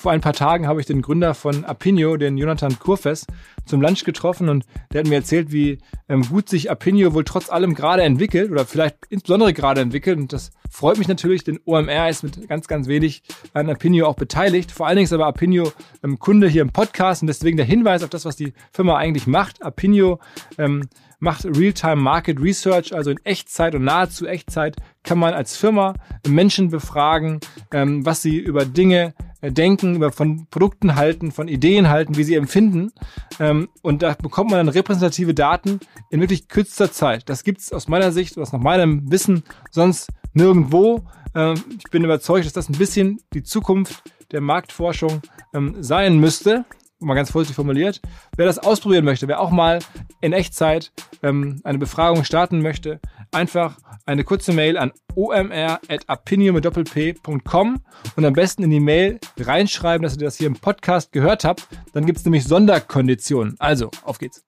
Vor 0.00 0.12
ein 0.12 0.20
paar 0.20 0.32
Tagen 0.32 0.68
habe 0.68 0.78
ich 0.78 0.86
den 0.86 1.02
Gründer 1.02 1.34
von 1.34 1.64
Apinio, 1.64 2.16
den 2.16 2.38
Jonathan 2.38 2.78
Kurfes, 2.78 3.26
zum 3.66 3.80
Lunch 3.80 4.04
getroffen 4.04 4.48
und 4.48 4.64
der 4.92 5.00
hat 5.00 5.08
mir 5.08 5.16
erzählt, 5.16 5.50
wie 5.50 5.78
ähm, 6.08 6.22
gut 6.22 6.48
sich 6.48 6.70
Apinio 6.70 7.14
wohl 7.14 7.24
trotz 7.24 7.50
allem 7.50 7.74
gerade 7.74 8.04
entwickelt 8.04 8.52
oder 8.52 8.64
vielleicht 8.64 8.94
insbesondere 9.08 9.52
gerade 9.52 9.80
entwickelt. 9.80 10.16
Und 10.16 10.32
das 10.32 10.52
freut 10.70 10.98
mich 10.98 11.08
natürlich, 11.08 11.42
denn 11.42 11.58
OMR 11.64 12.08
ist 12.08 12.22
mit 12.22 12.48
ganz, 12.48 12.68
ganz 12.68 12.86
wenig 12.86 13.24
an 13.54 13.68
Apinio 13.68 14.06
auch 14.06 14.14
beteiligt. 14.14 14.70
Vor 14.70 14.86
allen 14.86 14.98
Dingen 14.98 15.06
ist 15.06 15.12
aber 15.12 15.26
Apinio 15.26 15.72
ähm, 16.04 16.20
Kunde 16.20 16.48
hier 16.48 16.62
im 16.62 16.70
Podcast 16.70 17.22
und 17.22 17.26
deswegen 17.26 17.56
der 17.56 17.66
Hinweis 17.66 18.04
auf 18.04 18.10
das, 18.10 18.24
was 18.24 18.36
die 18.36 18.52
Firma 18.70 18.96
eigentlich 18.96 19.26
macht. 19.26 19.64
Apinio 19.64 20.20
ähm, 20.58 20.88
macht 21.18 21.44
Real-Time 21.44 21.96
Market 21.96 22.40
Research, 22.40 22.94
also 22.94 23.10
in 23.10 23.18
Echtzeit 23.24 23.74
und 23.74 23.82
nahezu 23.82 24.28
Echtzeit 24.28 24.76
kann 25.02 25.18
man 25.18 25.34
als 25.34 25.56
Firma 25.56 25.94
Menschen 26.24 26.70
befragen, 26.70 27.40
ähm, 27.72 28.06
was 28.06 28.22
sie 28.22 28.38
über 28.38 28.64
Dinge 28.64 29.14
denken, 29.42 29.94
über 29.94 30.12
von 30.12 30.46
Produkten 30.50 30.94
halten, 30.94 31.32
von 31.32 31.48
Ideen 31.48 31.88
halten, 31.88 32.16
wie 32.16 32.24
sie 32.24 32.34
empfinden. 32.34 32.92
Ähm, 33.38 33.68
und 33.82 34.02
da 34.02 34.14
bekommt 34.14 34.50
man 34.50 34.58
dann 34.58 34.68
repräsentative 34.68 35.34
Daten 35.34 35.80
in 36.10 36.20
wirklich 36.20 36.48
kürzester 36.48 36.90
Zeit. 36.92 37.28
Das 37.28 37.44
gibt 37.44 37.60
es 37.60 37.72
aus 37.72 37.88
meiner 37.88 38.12
Sicht, 38.12 38.38
aus 38.38 38.52
nach 38.52 38.60
meinem 38.60 39.10
Wissen 39.10 39.44
sonst 39.70 40.10
nirgendwo. 40.32 41.04
Ähm, 41.34 41.62
ich 41.76 41.90
bin 41.90 42.04
überzeugt, 42.04 42.46
dass 42.46 42.52
das 42.52 42.68
ein 42.68 42.78
bisschen 42.78 43.20
die 43.32 43.42
Zukunft 43.42 44.02
der 44.32 44.40
Marktforschung 44.40 45.22
ähm, 45.54 45.76
sein 45.80 46.18
müsste 46.18 46.64
mal 47.00 47.14
ganz 47.14 47.30
vorsichtig 47.30 47.56
formuliert. 47.56 48.00
Wer 48.36 48.44
das 48.46 48.58
ausprobieren 48.58 49.04
möchte, 49.04 49.28
wer 49.28 49.40
auch 49.40 49.50
mal 49.50 49.80
in 50.20 50.32
Echtzeit 50.32 50.90
ähm, 51.22 51.60
eine 51.64 51.78
Befragung 51.78 52.24
starten 52.24 52.60
möchte, 52.60 53.00
einfach 53.32 53.78
eine 54.06 54.24
kurze 54.24 54.52
Mail 54.52 54.78
an 54.78 54.92
omr.opinion.com 55.14 57.82
und 58.16 58.24
am 58.24 58.32
besten 58.32 58.62
in 58.62 58.70
die 58.70 58.80
Mail 58.80 59.20
reinschreiben, 59.38 60.02
dass 60.02 60.16
ihr 60.16 60.24
das 60.24 60.36
hier 60.36 60.46
im 60.46 60.56
Podcast 60.56 61.12
gehört 61.12 61.44
habt. 61.44 61.68
Dann 61.92 62.06
gibt 62.06 62.18
es 62.18 62.24
nämlich 62.24 62.44
Sonderkonditionen. 62.44 63.56
Also, 63.58 63.90
auf 64.02 64.18
geht's. 64.18 64.42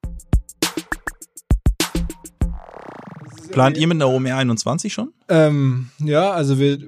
Plant 3.50 3.76
ihr 3.76 3.88
mit 3.88 3.96
einer 3.96 4.08
OMR 4.08 4.36
21 4.36 4.92
schon? 4.92 5.12
Ähm, 5.28 5.90
ja, 5.98 6.30
also 6.30 6.58
wir 6.58 6.78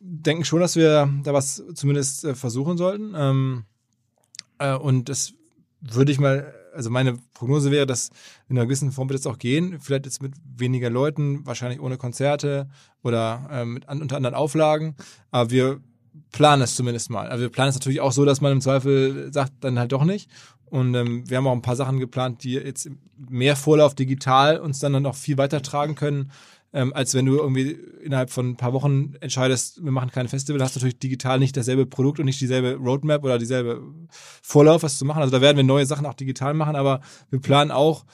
denken 0.00 0.44
schon, 0.44 0.60
dass 0.60 0.76
wir 0.76 1.08
da 1.22 1.32
was 1.32 1.62
zumindest 1.74 2.24
äh, 2.24 2.34
versuchen 2.34 2.76
sollten. 2.76 3.14
Ähm, 3.16 3.64
äh, 4.62 4.76
und 4.76 5.08
das 5.08 5.34
würde 5.80 6.12
ich 6.12 6.20
mal, 6.20 6.54
also 6.74 6.90
meine 6.90 7.18
Prognose 7.34 7.70
wäre, 7.70 7.86
dass 7.86 8.10
in 8.48 8.56
einer 8.56 8.66
gewissen 8.66 8.92
Form 8.92 9.08
wird 9.08 9.20
es 9.20 9.26
auch 9.26 9.38
gehen. 9.38 9.78
Vielleicht 9.80 10.06
jetzt 10.06 10.22
mit 10.22 10.34
weniger 10.56 10.90
Leuten, 10.90 11.44
wahrscheinlich 11.44 11.80
ohne 11.80 11.96
Konzerte 11.96 12.68
oder 13.02 13.48
äh, 13.50 13.64
mit 13.64 13.88
an, 13.88 14.00
unter 14.00 14.16
anderen 14.16 14.34
Auflagen. 14.34 14.94
Aber 15.30 15.50
wir 15.50 15.80
planen 16.30 16.62
es 16.62 16.76
zumindest 16.76 17.10
mal. 17.10 17.28
Also 17.28 17.42
wir 17.42 17.50
planen 17.50 17.70
es 17.70 17.76
natürlich 17.76 18.00
auch 18.00 18.12
so, 18.12 18.24
dass 18.24 18.40
man 18.40 18.52
im 18.52 18.60
Zweifel 18.60 19.32
sagt, 19.32 19.52
dann 19.60 19.78
halt 19.78 19.92
doch 19.92 20.04
nicht. 20.04 20.30
Und 20.66 20.94
ähm, 20.94 21.28
wir 21.28 21.36
haben 21.36 21.46
auch 21.46 21.52
ein 21.52 21.62
paar 21.62 21.76
Sachen 21.76 21.98
geplant, 21.98 22.44
die 22.44 22.52
jetzt 22.52 22.90
mehr 23.28 23.56
Vorlauf 23.56 23.94
digital 23.94 24.58
uns 24.58 24.78
dann 24.78 25.02
noch 25.02 25.14
viel 25.14 25.36
weiter 25.36 25.60
tragen 25.60 25.94
können, 25.94 26.30
ähm, 26.72 26.92
als 26.94 27.14
wenn 27.14 27.26
du 27.26 27.36
irgendwie 27.36 27.78
innerhalb 28.02 28.30
von 28.30 28.50
ein 28.50 28.56
paar 28.56 28.72
Wochen 28.72 29.14
entscheidest, 29.20 29.84
wir 29.84 29.92
machen 29.92 30.10
kein 30.10 30.28
Festival, 30.28 30.62
hast 30.62 30.76
du 30.76 30.80
natürlich 30.80 30.98
digital 30.98 31.38
nicht 31.38 31.56
dasselbe 31.56 31.86
Produkt 31.86 32.18
und 32.18 32.26
nicht 32.26 32.40
dieselbe 32.40 32.76
Roadmap 32.76 33.24
oder 33.24 33.38
dieselbe 33.38 33.82
Vorlauf, 34.42 34.82
was 34.82 34.98
zu 34.98 35.04
machen. 35.04 35.20
Also 35.20 35.32
da 35.32 35.40
werden 35.40 35.56
wir 35.56 35.64
neue 35.64 35.86
Sachen 35.86 36.06
auch 36.06 36.14
digital 36.14 36.54
machen, 36.54 36.76
aber 36.76 37.00
wir 37.30 37.40
planen 37.40 37.70
auch 37.70 38.04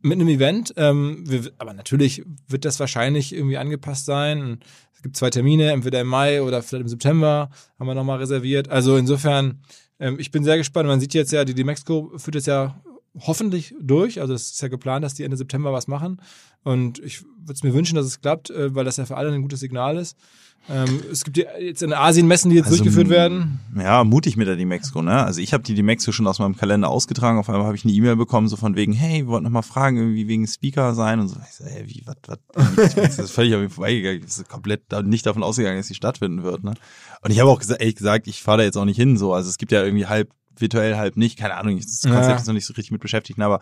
mit 0.00 0.14
einem 0.14 0.28
Event. 0.28 0.72
Ähm, 0.76 1.24
wir, 1.26 1.50
aber 1.58 1.74
natürlich 1.74 2.24
wird 2.46 2.64
das 2.64 2.80
wahrscheinlich 2.80 3.34
irgendwie 3.34 3.58
angepasst 3.58 4.06
sein. 4.06 4.60
Es 4.94 5.02
gibt 5.02 5.16
zwei 5.16 5.30
Termine, 5.30 5.72
entweder 5.72 6.00
im 6.00 6.08
Mai 6.08 6.42
oder 6.42 6.62
vielleicht 6.62 6.82
im 6.82 6.88
September, 6.88 7.50
haben 7.78 7.86
wir 7.86 7.94
nochmal 7.94 8.18
reserviert. 8.18 8.68
Also 8.68 8.96
insofern, 8.96 9.60
ähm, 10.00 10.16
ich 10.18 10.30
bin 10.30 10.44
sehr 10.44 10.56
gespannt. 10.56 10.88
Man 10.88 11.00
sieht 11.00 11.14
jetzt 11.14 11.32
ja, 11.32 11.44
die, 11.44 11.54
die 11.54 11.64
Mexico 11.64 12.10
führt 12.16 12.36
jetzt 12.36 12.46
ja 12.46 12.80
hoffentlich 13.18 13.74
durch. 13.80 14.20
Also 14.20 14.34
es 14.34 14.52
ist 14.52 14.62
ja 14.62 14.68
geplant, 14.68 15.04
dass 15.04 15.14
die 15.14 15.24
Ende 15.24 15.36
September 15.36 15.72
was 15.72 15.88
machen. 15.88 16.20
Und 16.64 16.98
ich 16.98 17.22
würde 17.22 17.54
es 17.54 17.62
mir 17.62 17.74
wünschen, 17.74 17.96
dass 17.96 18.06
es 18.06 18.20
klappt, 18.20 18.50
äh, 18.50 18.74
weil 18.74 18.84
das 18.84 18.96
ja 18.96 19.06
für 19.06 19.16
alle 19.16 19.32
ein 19.32 19.42
gutes 19.42 19.60
Signal 19.60 19.96
ist. 19.96 20.16
Ähm, 20.70 21.00
es 21.10 21.24
gibt 21.24 21.38
jetzt 21.38 21.82
in 21.82 21.94
Asien 21.94 22.26
Messen, 22.26 22.50
die 22.50 22.56
jetzt 22.56 22.66
also, 22.66 22.78
durchgeführt 22.78 23.08
werden. 23.08 23.60
Ja, 23.78 24.04
mutig 24.04 24.36
mit 24.36 24.48
der 24.48 24.56
die 24.56 24.66
Mexico, 24.66 25.00
ne? 25.00 25.24
Also 25.24 25.40
ich 25.40 25.54
habe 25.54 25.62
die 25.62 25.74
die 25.74 25.82
Mexico 25.82 26.12
schon 26.12 26.26
aus 26.26 26.40
meinem 26.40 26.56
Kalender 26.56 26.90
ausgetragen. 26.90 27.38
Auf 27.38 27.48
einmal 27.48 27.64
habe 27.64 27.76
ich 27.76 27.84
eine 27.84 27.94
E-Mail 27.94 28.16
bekommen, 28.16 28.48
so 28.48 28.56
von 28.56 28.76
wegen, 28.76 28.92
hey, 28.92 29.20
wir 29.22 29.28
wollten 29.28 29.44
noch 29.44 29.50
mal 29.50 29.62
fragen, 29.62 29.96
irgendwie 29.96 30.28
wegen 30.28 30.46
Speaker 30.46 30.94
sein 30.94 31.20
und 31.20 31.28
so. 31.28 31.36
Ich 31.48 31.54
so, 31.54 31.64
hey, 31.64 31.84
wie, 31.86 32.04
was, 32.04 32.16
was? 32.26 32.94
Das 32.94 33.18
ist 33.18 33.30
völlig 33.30 33.54
an 33.54 33.60
mir 33.60 33.70
vorbeigegangen. 33.70 34.20
Ich 34.20 34.26
ist 34.26 34.48
komplett 34.48 34.82
nicht 35.04 35.24
davon 35.24 35.42
ausgegangen, 35.42 35.78
dass 35.78 35.86
sie 35.86 35.94
stattfinden 35.94 36.42
wird, 36.42 36.64
ne? 36.64 36.74
Und 37.22 37.30
ich 37.30 37.40
habe 37.40 37.50
auch 37.50 37.60
gesagt, 37.60 37.80
ehrlich 37.80 37.96
gesagt, 37.96 38.26
ich 38.26 38.42
fahre 38.42 38.58
da 38.58 38.64
jetzt 38.64 38.76
auch 38.76 38.84
nicht 38.84 38.96
hin, 38.96 39.16
so. 39.16 39.32
Also 39.32 39.48
es 39.48 39.56
gibt 39.56 39.72
ja 39.72 39.82
irgendwie 39.82 40.06
halb 40.06 40.30
virtuell, 40.60 40.96
halb 40.96 41.16
nicht. 41.16 41.38
Keine 41.38 41.56
Ahnung, 41.56 41.76
das 41.76 42.02
Konzept 42.02 42.28
ja. 42.28 42.36
ist 42.36 42.46
noch 42.46 42.54
nicht 42.54 42.66
so 42.66 42.72
richtig 42.74 42.92
mit 42.92 43.00
beschäftigt, 43.00 43.40
aber 43.40 43.60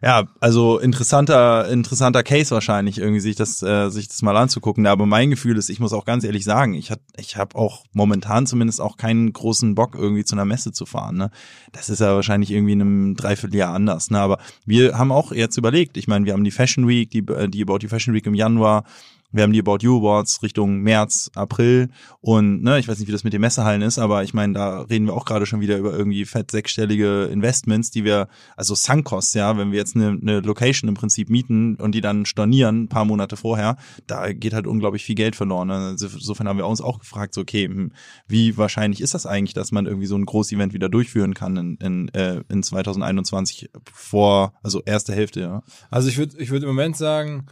ja, 0.00 0.28
also 0.38 0.78
interessanter, 0.78 1.68
interessanter 1.68 2.22
Case 2.22 2.52
wahrscheinlich, 2.52 2.98
irgendwie 2.98 3.20
sich 3.20 3.34
das, 3.34 3.62
äh, 3.62 3.88
sich 3.90 4.06
das 4.06 4.22
mal 4.22 4.36
anzugucken. 4.36 4.86
Aber 4.86 5.06
mein 5.06 5.30
Gefühl 5.30 5.56
ist, 5.56 5.70
ich 5.70 5.80
muss 5.80 5.92
auch 5.92 6.04
ganz 6.04 6.22
ehrlich 6.22 6.44
sagen, 6.44 6.74
ich 6.74 6.90
hab, 6.92 7.00
ich 7.16 7.36
habe 7.36 7.56
auch 7.56 7.84
momentan 7.92 8.46
zumindest 8.46 8.80
auch 8.80 8.96
keinen 8.96 9.32
großen 9.32 9.74
Bock, 9.74 9.96
irgendwie 9.96 10.24
zu 10.24 10.36
einer 10.36 10.44
Messe 10.44 10.72
zu 10.72 10.86
fahren. 10.86 11.16
Ne? 11.16 11.30
Das 11.72 11.88
ist 11.88 12.00
ja 12.00 12.14
wahrscheinlich 12.14 12.52
irgendwie 12.52 12.74
in 12.74 12.80
einem 12.80 13.16
Dreivierteljahr 13.16 13.74
anders. 13.74 14.10
Ne? 14.10 14.20
Aber 14.20 14.38
wir 14.64 14.96
haben 14.96 15.10
auch 15.10 15.32
jetzt 15.32 15.56
überlegt, 15.56 15.96
ich 15.96 16.06
meine, 16.06 16.24
wir 16.26 16.32
haben 16.32 16.44
die 16.44 16.52
Fashion 16.52 16.86
Week, 16.86 17.10
die, 17.10 17.26
äh, 17.26 17.48
die 17.48 17.62
About 17.62 17.78
die 17.78 17.88
Fashion 17.88 18.14
Week 18.14 18.26
im 18.26 18.34
Januar, 18.34 18.84
wir 19.30 19.42
haben 19.42 19.52
die 19.52 19.60
About 19.60 19.78
You 19.80 19.98
Awards 19.98 20.42
Richtung 20.42 20.80
März, 20.80 21.30
April 21.34 21.88
und 22.20 22.62
ne, 22.62 22.78
ich 22.78 22.88
weiß 22.88 22.98
nicht, 22.98 23.08
wie 23.08 23.12
das 23.12 23.24
mit 23.24 23.32
den 23.32 23.40
Messehallen 23.40 23.82
ist, 23.82 23.98
aber 23.98 24.24
ich 24.24 24.32
meine, 24.32 24.54
da 24.54 24.80
reden 24.82 25.06
wir 25.06 25.14
auch 25.14 25.24
gerade 25.24 25.44
schon 25.44 25.60
wieder 25.60 25.76
über 25.76 25.92
irgendwie 25.92 26.24
fett 26.24 26.50
sechsstellige 26.50 27.24
Investments, 27.24 27.90
die 27.90 28.04
wir, 28.04 28.28
also 28.56 28.74
Sunkost, 28.74 29.34
ja, 29.34 29.58
wenn 29.58 29.70
wir 29.70 29.78
jetzt 29.78 29.96
eine, 29.96 30.18
eine 30.20 30.40
Location 30.40 30.88
im 30.88 30.94
Prinzip 30.94 31.28
mieten 31.28 31.76
und 31.76 31.94
die 31.94 32.00
dann 32.00 32.24
stornieren, 32.24 32.84
ein 32.84 32.88
paar 32.88 33.04
Monate 33.04 33.36
vorher, 33.36 33.76
da 34.06 34.32
geht 34.32 34.54
halt 34.54 34.66
unglaublich 34.66 35.04
viel 35.04 35.14
Geld 35.14 35.36
verloren. 35.36 35.70
Also 35.70 36.06
insofern 36.06 36.48
haben 36.48 36.58
wir 36.58 36.66
uns 36.66 36.80
auch 36.80 36.98
gefragt, 36.98 37.34
so, 37.34 37.42
okay, 37.42 37.66
hm, 37.66 37.92
wie 38.26 38.56
wahrscheinlich 38.56 39.00
ist 39.00 39.14
das 39.14 39.26
eigentlich, 39.26 39.54
dass 39.54 39.72
man 39.72 39.86
irgendwie 39.86 40.06
so 40.06 40.16
ein 40.16 40.24
Groß-Event 40.24 40.72
wieder 40.72 40.88
durchführen 40.88 41.34
kann 41.34 41.56
in, 41.56 41.76
in, 41.76 42.08
äh, 42.14 42.42
in 42.48 42.62
2021 42.62 43.70
vor, 43.92 44.54
also 44.62 44.82
erste 44.84 45.14
Hälfte, 45.14 45.40
ja. 45.40 45.62
Also 45.90 46.08
ich 46.08 46.16
würde 46.16 46.36
ich 46.38 46.50
würde 46.50 46.66
im 46.66 46.74
Moment 46.74 46.96
sagen, 46.96 47.46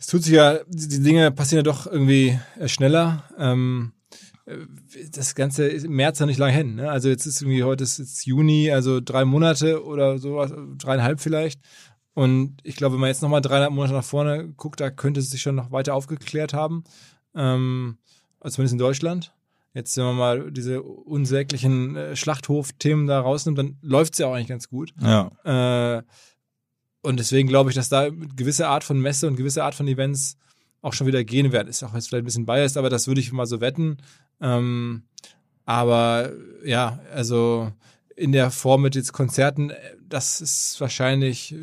es 0.00 0.06
tut 0.06 0.24
sich 0.24 0.32
ja, 0.32 0.60
die 0.66 1.02
Dinge 1.02 1.30
passieren 1.30 1.58
ja 1.58 1.70
doch 1.70 1.86
irgendwie 1.86 2.38
äh, 2.58 2.68
schneller. 2.68 3.24
Ähm, 3.36 3.92
äh, 4.46 4.56
das 5.12 5.34
Ganze 5.34 5.68
ist 5.68 5.84
im 5.84 5.92
März 5.92 6.18
ja 6.18 6.26
nicht 6.26 6.38
lange 6.38 6.54
hin. 6.54 6.76
Ne? 6.76 6.90
Also 6.90 7.10
jetzt 7.10 7.26
ist 7.26 7.42
irgendwie 7.42 7.62
heute 7.64 7.84
ist 7.84 7.98
jetzt 7.98 8.26
Juni, 8.26 8.70
also 8.70 9.00
drei 9.00 9.26
Monate 9.26 9.84
oder 9.84 10.18
sowas, 10.18 10.52
dreieinhalb 10.78 11.20
vielleicht. 11.20 11.60
Und 12.14 12.56
ich 12.62 12.76
glaube, 12.76 12.94
wenn 12.94 13.00
man 13.00 13.08
jetzt 13.08 13.20
nochmal 13.20 13.42
dreieinhalb 13.42 13.72
Monate 13.72 13.92
nach 13.92 14.04
vorne 14.04 14.48
guckt, 14.56 14.80
da 14.80 14.90
könnte 14.90 15.20
es 15.20 15.30
sich 15.30 15.42
schon 15.42 15.54
noch 15.54 15.70
weiter 15.70 15.94
aufgeklärt 15.94 16.54
haben. 16.54 16.82
Ähm, 17.34 17.98
also 18.40 18.54
zumindest 18.56 18.72
in 18.72 18.78
Deutschland. 18.78 19.34
Jetzt, 19.74 19.96
wenn 19.98 20.04
man 20.04 20.16
mal 20.16 20.50
diese 20.50 20.82
unsäglichen 20.82 21.94
äh, 21.96 22.16
Schlachthof-Themen 22.16 23.06
da 23.06 23.20
rausnimmt, 23.20 23.58
dann 23.58 23.76
läuft 23.82 24.14
es 24.14 24.18
ja 24.18 24.28
auch 24.28 24.34
eigentlich 24.34 24.48
ganz 24.48 24.70
gut. 24.70 24.94
Ja. 24.98 25.30
Äh, 25.98 26.02
und 27.02 27.18
deswegen 27.18 27.48
glaube 27.48 27.70
ich, 27.70 27.76
dass 27.76 27.88
da 27.88 28.08
gewisse 28.08 28.68
Art 28.68 28.84
von 28.84 29.00
Messe 29.00 29.26
und 29.26 29.36
gewisse 29.36 29.64
Art 29.64 29.74
von 29.74 29.88
Events 29.88 30.36
auch 30.82 30.92
schon 30.92 31.06
wieder 31.06 31.24
gehen 31.24 31.52
werden. 31.52 31.68
Ist 31.68 31.82
auch 31.82 31.94
jetzt 31.94 32.08
vielleicht 32.08 32.22
ein 32.22 32.26
bisschen 32.26 32.46
biased, 32.46 32.76
aber 32.76 32.90
das 32.90 33.06
würde 33.06 33.20
ich 33.20 33.32
mal 33.32 33.46
so 33.46 33.60
wetten. 33.60 33.98
Ähm, 34.40 35.02
aber 35.64 36.32
ja, 36.64 37.00
also 37.14 37.72
in 38.16 38.32
der 38.32 38.50
Form 38.50 38.82
mit 38.82 38.94
jetzt 38.94 39.12
Konzerten, 39.12 39.72
das 40.06 40.40
ist 40.40 40.80
wahrscheinlich 40.80 41.54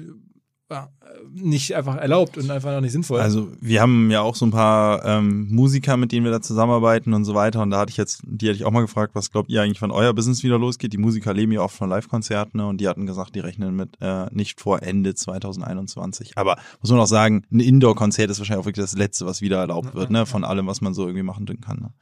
ja, 0.69 0.89
nicht 1.31 1.75
einfach 1.75 1.95
erlaubt 1.95 2.37
und 2.37 2.51
einfach 2.51 2.71
noch 2.71 2.81
nicht 2.81 2.91
sinnvoll. 2.91 3.21
Also 3.21 3.49
wir 3.61 3.81
haben 3.81 4.11
ja 4.11 4.21
auch 4.21 4.35
so 4.35 4.45
ein 4.45 4.51
paar 4.51 5.05
ähm, 5.05 5.47
Musiker, 5.49 5.95
mit 5.95 6.11
denen 6.11 6.25
wir 6.25 6.31
da 6.31 6.41
zusammenarbeiten 6.41 7.13
und 7.13 7.23
so 7.23 7.33
weiter. 7.35 7.61
Und 7.61 7.69
da 7.69 7.79
hatte 7.79 7.91
ich 7.91 7.97
jetzt, 7.97 8.21
die 8.25 8.47
hatte 8.47 8.57
ich 8.57 8.65
auch 8.65 8.71
mal 8.71 8.81
gefragt, 8.81 9.15
was 9.15 9.31
glaubt 9.31 9.49
ihr 9.49 9.61
eigentlich, 9.61 9.81
wann 9.81 9.91
euer 9.91 10.13
Business 10.13 10.43
wieder 10.43 10.59
losgeht? 10.59 10.91
Die 10.91 10.97
Musiker 10.97 11.33
leben 11.33 11.53
ja 11.53 11.61
oft 11.61 11.75
von 11.75 11.89
Live-Konzerten 11.89 12.57
ne? 12.57 12.67
und 12.67 12.81
die 12.81 12.87
hatten 12.89 13.05
gesagt, 13.05 13.35
die 13.35 13.39
rechnen 13.39 13.75
mit 13.75 13.95
äh, 14.01 14.25
nicht 14.31 14.59
vor 14.59 14.83
Ende 14.83 15.15
2021. 15.15 16.37
Aber 16.37 16.57
muss 16.81 16.91
man 16.91 16.99
auch 16.99 17.07
sagen, 17.07 17.45
ein 17.51 17.61
Indoor-Konzert 17.61 18.29
ist 18.29 18.39
wahrscheinlich 18.39 18.61
auch 18.61 18.67
wirklich 18.67 18.83
das 18.83 18.97
Letzte, 18.97 19.25
was 19.25 19.41
wieder 19.41 19.59
erlaubt 19.59 19.95
wird, 19.95 20.09
ne? 20.09 20.25
Von 20.25 20.43
allem, 20.43 20.67
was 20.67 20.81
man 20.81 20.93
so 20.93 21.03
irgendwie 21.03 21.23
machen 21.23 21.45
kann. 21.61 21.79
Ne? 21.79 21.93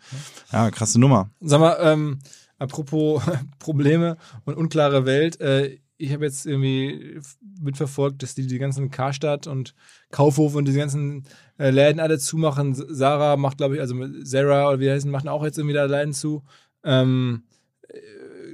Ja, 0.51 0.71
krasse 0.71 0.99
Nummer. 0.99 1.29
Sag 1.39 1.59
mal, 1.59 1.77
ähm, 1.81 2.19
apropos 2.57 3.21
Probleme 3.59 4.17
und 4.45 4.57
unklare 4.57 5.05
Welt, 5.05 5.39
äh, 5.39 5.77
ich 5.97 6.11
habe 6.11 6.25
jetzt 6.25 6.45
irgendwie 6.45 7.19
mitverfolgt, 7.61 8.21
dass 8.21 8.35
die 8.35 8.47
die 8.47 8.57
ganzen 8.57 8.91
Karstadt 8.91 9.47
und 9.47 9.73
Kaufhof 10.11 10.55
und 10.55 10.67
die 10.67 10.73
ganzen 10.73 11.23
äh, 11.57 11.69
Läden 11.69 11.99
alle 11.99 12.19
zumachen. 12.19 12.73
Sarah 12.75 13.37
macht, 13.37 13.57
glaube 13.57 13.75
ich, 13.75 13.81
also 13.81 13.95
Sarah 14.23 14.69
oder 14.69 14.79
wie 14.79 14.91
heißen, 14.91 15.09
machen 15.09 15.29
auch 15.29 15.43
jetzt 15.43 15.57
irgendwie 15.57 15.75
da 15.75 15.85
Läden 15.85 16.13
zu. 16.13 16.43
Ähm, 16.83 17.43
äh, 17.87 17.97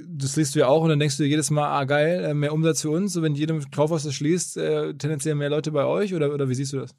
das 0.08 0.36
liest 0.36 0.54
du 0.54 0.60
ja 0.60 0.68
auch 0.68 0.82
und 0.82 0.90
dann 0.90 1.00
denkst 1.00 1.16
du 1.16 1.24
dir 1.24 1.30
jedes 1.30 1.50
Mal, 1.50 1.68
ah 1.68 1.84
geil, 1.84 2.24
äh, 2.24 2.34
mehr 2.34 2.52
Umsatz 2.52 2.82
für 2.82 2.90
uns. 2.90 3.12
So, 3.12 3.22
wenn 3.22 3.34
jedem 3.34 3.68
Kaufhaus 3.70 4.04
das 4.04 4.14
schließt, 4.14 4.56
äh, 4.58 4.94
tendenziell 4.94 5.34
mehr 5.34 5.50
Leute 5.50 5.72
bei 5.72 5.84
euch 5.84 6.14
oder, 6.14 6.32
oder 6.32 6.48
wie 6.48 6.54
siehst 6.54 6.72
du 6.72 6.78
das? 6.78 6.94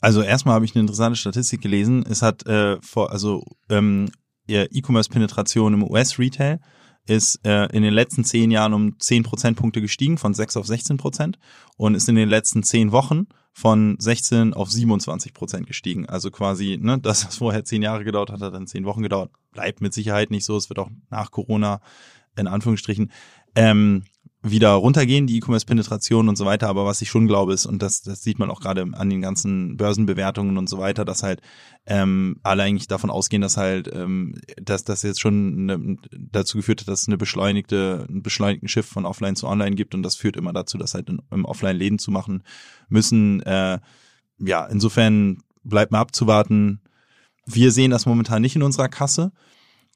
Also 0.00 0.20
erstmal 0.22 0.54
habe 0.54 0.66
ich 0.66 0.74
eine 0.74 0.82
interessante 0.82 1.16
Statistik 1.16 1.62
gelesen. 1.62 2.04
Es 2.08 2.20
hat 2.20 2.46
äh, 2.46 2.76
vor, 2.82 3.10
also 3.10 3.42
ähm, 3.70 4.10
E-Commerce-Penetration 4.46 5.74
im 5.74 5.82
US-Retail 5.82 6.60
ist 7.06 7.40
äh, 7.44 7.66
in 7.74 7.82
den 7.82 7.94
letzten 7.94 8.24
zehn 8.24 8.50
Jahren 8.50 8.72
um 8.72 8.98
zehn 8.98 9.22
Prozentpunkte 9.22 9.80
gestiegen, 9.80 10.18
von 10.18 10.34
sechs 10.34 10.56
auf 10.56 10.66
16 10.66 10.96
Prozent 10.96 11.38
und 11.76 11.94
ist 11.94 12.08
in 12.08 12.14
den 12.14 12.28
letzten 12.28 12.62
zehn 12.62 12.92
Wochen 12.92 13.26
von 13.52 13.96
16 13.98 14.54
auf 14.54 14.70
27 14.70 15.34
Prozent 15.34 15.66
gestiegen. 15.66 16.08
Also 16.08 16.30
quasi, 16.30 16.78
ne, 16.80 16.98
das, 17.02 17.26
was 17.26 17.36
vorher 17.36 17.64
zehn 17.64 17.82
Jahre 17.82 18.04
gedauert 18.04 18.30
hat, 18.30 18.40
hat 18.40 18.54
dann 18.54 18.66
zehn 18.66 18.84
Wochen 18.84 19.02
gedauert. 19.02 19.30
Bleibt 19.52 19.80
mit 19.80 19.92
Sicherheit 19.92 20.30
nicht 20.30 20.44
so. 20.44 20.56
Es 20.56 20.68
wird 20.68 20.78
auch 20.78 20.90
nach 21.10 21.30
Corona 21.30 21.80
in 22.36 22.46
Anführungsstrichen 22.46 23.10
ähm, 23.56 24.04
wieder 24.42 24.70
runtergehen, 24.70 25.26
die 25.26 25.36
E-Commerce-Penetration 25.36 26.28
und 26.28 26.36
so 26.36 26.46
weiter. 26.46 26.68
Aber 26.68 26.86
was 26.86 27.02
ich 27.02 27.10
schon 27.10 27.26
glaube 27.26 27.52
ist, 27.52 27.66
und 27.66 27.82
das, 27.82 28.00
das 28.02 28.22
sieht 28.22 28.38
man 28.38 28.50
auch 28.50 28.60
gerade 28.60 28.86
an 28.92 29.10
den 29.10 29.20
ganzen 29.20 29.76
Börsenbewertungen 29.76 30.56
und 30.56 30.68
so 30.68 30.78
weiter, 30.78 31.04
dass 31.04 31.22
halt 31.22 31.42
ähm, 31.86 32.36
alle 32.42 32.62
eigentlich 32.62 32.88
davon 32.88 33.10
ausgehen, 33.10 33.42
dass 33.42 33.58
halt, 33.58 33.90
ähm, 33.92 34.34
dass 34.60 34.84
das 34.84 35.02
jetzt 35.02 35.20
schon 35.20 35.70
eine, 35.70 35.96
dazu 36.16 36.56
geführt 36.56 36.80
hat, 36.80 36.88
dass 36.88 37.02
es 37.02 37.08
eine 37.08 37.18
beschleunigte, 37.18 38.06
einen 38.08 38.22
beschleunigten 38.22 38.68
Schiff 38.68 38.86
von 38.86 39.04
Offline 39.04 39.36
zu 39.36 39.46
Online 39.46 39.76
gibt 39.76 39.94
und 39.94 40.02
das 40.02 40.16
führt 40.16 40.36
immer 40.36 40.54
dazu, 40.54 40.78
dass 40.78 40.94
halt 40.94 41.10
in, 41.10 41.20
im 41.30 41.44
Offline 41.44 41.76
Läden 41.76 41.98
zu 41.98 42.10
machen 42.10 42.42
müssen. 42.88 43.42
Äh, 43.42 43.78
ja, 44.38 44.66
insofern 44.66 45.42
bleibt 45.64 45.92
mal 45.92 46.00
abzuwarten. 46.00 46.80
Wir 47.44 47.72
sehen 47.72 47.90
das 47.90 48.06
momentan 48.06 48.40
nicht 48.40 48.56
in 48.56 48.62
unserer 48.62 48.88
Kasse. 48.88 49.32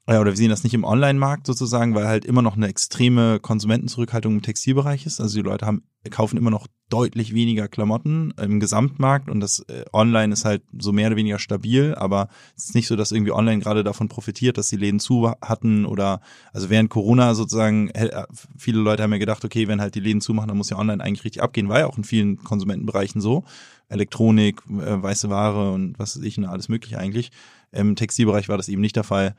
Ja, 0.07 0.21
oder 0.21 0.31
wir 0.31 0.37
sehen 0.37 0.49
das 0.51 0.63
nicht 0.63 0.75
im 0.75 0.83
Online-Markt 0.83 1.47
sozusagen, 1.47 1.95
weil 1.95 2.07
halt 2.07 2.25
immer 2.25 2.43
noch 2.43 2.55
eine 2.55 2.67
extreme 2.67 3.39
Konsumentenzurückhaltung 3.39 4.35
im 4.35 4.41
Textilbereich 4.43 5.07
ist. 5.07 5.19
Also 5.19 5.37
die 5.37 5.43
Leute 5.43 5.65
haben, 5.65 5.81
kaufen 6.11 6.37
immer 6.37 6.51
noch 6.51 6.67
deutlich 6.89 7.33
weniger 7.33 7.67
Klamotten 7.67 8.31
im 8.39 8.59
Gesamtmarkt 8.59 9.31
und 9.31 9.39
das 9.39 9.61
äh, 9.67 9.85
Online 9.91 10.31
ist 10.31 10.45
halt 10.45 10.61
so 10.77 10.91
mehr 10.91 11.07
oder 11.07 11.15
weniger 11.15 11.39
stabil, 11.39 11.95
aber 11.95 12.29
es 12.55 12.65
ist 12.65 12.75
nicht 12.75 12.85
so, 12.85 12.95
dass 12.95 13.11
irgendwie 13.11 13.31
Online 13.31 13.59
gerade 13.59 13.83
davon 13.83 14.07
profitiert, 14.07 14.59
dass 14.59 14.69
die 14.69 14.75
Läden 14.75 14.99
zu 14.99 15.31
hatten 15.41 15.87
oder 15.87 16.21
also 16.53 16.69
während 16.69 16.91
Corona 16.91 17.33
sozusagen 17.33 17.89
äh, 17.89 18.25
viele 18.55 18.81
Leute 18.81 19.01
haben 19.01 19.13
ja 19.13 19.17
gedacht, 19.17 19.43
okay, 19.43 19.67
wenn 19.67 19.81
halt 19.81 19.95
die 19.95 19.99
Läden 19.99 20.21
zumachen, 20.21 20.49
dann 20.49 20.57
muss 20.57 20.69
ja 20.69 20.77
Online 20.77 21.03
eigentlich 21.03 21.23
richtig 21.23 21.41
abgehen, 21.41 21.69
war 21.69 21.79
ja 21.79 21.87
auch 21.87 21.97
in 21.97 22.03
vielen 22.03 22.37
Konsumentenbereichen 22.43 23.21
so. 23.21 23.43
Elektronik, 23.89 24.61
äh, 24.69 25.01
weiße 25.01 25.31
Ware 25.31 25.71
und 25.71 25.97
was 25.97 26.15
weiß 26.15 26.23
ich, 26.23 26.39
alles 26.47 26.69
mögliche 26.69 26.99
eigentlich. 26.99 27.31
Im 27.71 27.95
Textilbereich 27.95 28.47
war 28.49 28.57
das 28.57 28.69
eben 28.69 28.81
nicht 28.81 28.95
der 28.95 29.03
Fall. 29.03 29.35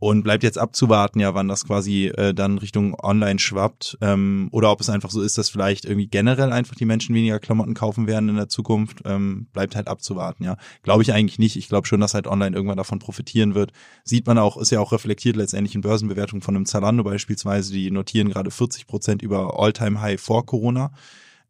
Und 0.00 0.22
bleibt 0.22 0.42
jetzt 0.42 0.58
abzuwarten, 0.58 1.20
ja, 1.20 1.34
wann 1.34 1.46
das 1.46 1.66
quasi 1.66 2.06
äh, 2.06 2.32
dann 2.32 2.56
Richtung 2.56 2.98
Online 2.98 3.38
schwappt. 3.38 3.98
Ähm, 4.00 4.48
oder 4.50 4.72
ob 4.72 4.80
es 4.80 4.88
einfach 4.88 5.10
so 5.10 5.20
ist, 5.20 5.36
dass 5.36 5.50
vielleicht 5.50 5.84
irgendwie 5.84 6.06
generell 6.06 6.52
einfach 6.52 6.74
die 6.74 6.86
Menschen 6.86 7.14
weniger 7.14 7.38
Klamotten 7.38 7.74
kaufen 7.74 8.06
werden 8.06 8.30
in 8.30 8.36
der 8.36 8.48
Zukunft. 8.48 9.02
Ähm, 9.04 9.48
bleibt 9.52 9.76
halt 9.76 9.88
abzuwarten, 9.88 10.42
ja. 10.42 10.56
Glaube 10.82 11.02
ich 11.02 11.12
eigentlich 11.12 11.38
nicht. 11.38 11.56
Ich 11.56 11.68
glaube 11.68 11.86
schon, 11.86 12.00
dass 12.00 12.14
halt 12.14 12.26
online 12.26 12.56
irgendwann 12.56 12.78
davon 12.78 12.98
profitieren 12.98 13.54
wird. 13.54 13.72
Sieht 14.02 14.26
man 14.26 14.38
auch, 14.38 14.56
ist 14.56 14.70
ja 14.70 14.80
auch 14.80 14.92
reflektiert 14.92 15.36
letztendlich 15.36 15.74
in 15.74 15.82
Börsenbewertungen 15.82 16.40
von 16.40 16.56
einem 16.56 16.64
Zalando 16.64 17.04
beispielsweise. 17.04 17.70
Die 17.70 17.90
notieren 17.90 18.30
gerade 18.30 18.50
40 18.50 18.86
Prozent 18.86 19.20
über 19.20 19.60
All-Time-High 19.60 20.18
vor 20.18 20.46
Corona. 20.46 20.92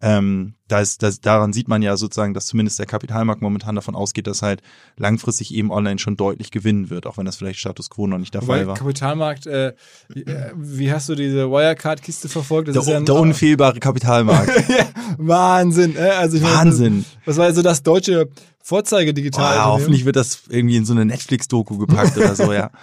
Ähm, 0.02 0.54
da 0.66 0.80
ist, 0.80 1.02
das, 1.02 1.20
daran 1.20 1.52
sieht 1.52 1.68
man 1.68 1.82
ja 1.82 1.96
sozusagen, 1.96 2.32
dass 2.32 2.46
zumindest 2.46 2.78
der 2.78 2.86
Kapitalmarkt 2.86 3.42
momentan 3.42 3.74
davon 3.74 3.94
ausgeht, 3.94 4.26
dass 4.26 4.40
halt 4.40 4.62
langfristig 4.96 5.52
eben 5.52 5.70
online 5.70 5.98
schon 5.98 6.16
deutlich 6.16 6.50
gewinnen 6.50 6.88
wird, 6.88 7.06
auch 7.06 7.18
wenn 7.18 7.26
das 7.26 7.36
vielleicht 7.36 7.58
Status 7.58 7.90
quo 7.90 8.06
noch 8.06 8.18
nicht 8.18 8.32
der 8.32 8.42
Wobei 8.42 8.58
Fall 8.58 8.66
war. 8.68 8.74
Kapitalmarkt, 8.76 9.46
äh, 9.46 9.74
wie, 10.08 10.22
äh, 10.22 10.52
wie 10.56 10.92
hast 10.92 11.08
du 11.10 11.14
diese 11.14 11.50
Wirecard-Kiste 11.50 12.28
verfolgt? 12.28 12.68
Das 12.68 12.74
Der, 12.74 12.82
ist 12.82 12.88
ja 12.88 12.96
ein, 12.96 13.04
der 13.04 13.14
unfehlbare 13.16 13.78
Kapitalmarkt. 13.78 14.48
ja, 14.68 14.86
Wahnsinn. 15.18 15.96
Äh? 15.96 16.10
Also 16.10 16.38
ich 16.38 16.42
meine, 16.42 16.56
Wahnsinn. 16.56 17.04
Das, 17.26 17.36
das 17.36 17.38
war 17.38 17.52
so 17.52 17.62
das 17.62 17.82
deutsche 17.82 18.28
Vorzeigedigital. 18.62 19.52
Oh, 19.52 19.56
ja, 19.56 19.66
hoffentlich 19.66 20.06
wird 20.06 20.16
das 20.16 20.44
irgendwie 20.48 20.76
in 20.76 20.86
so 20.86 20.94
eine 20.94 21.04
Netflix-Doku 21.04 21.76
gepackt 21.76 22.16
oder 22.16 22.34
so, 22.34 22.52
ja. 22.52 22.70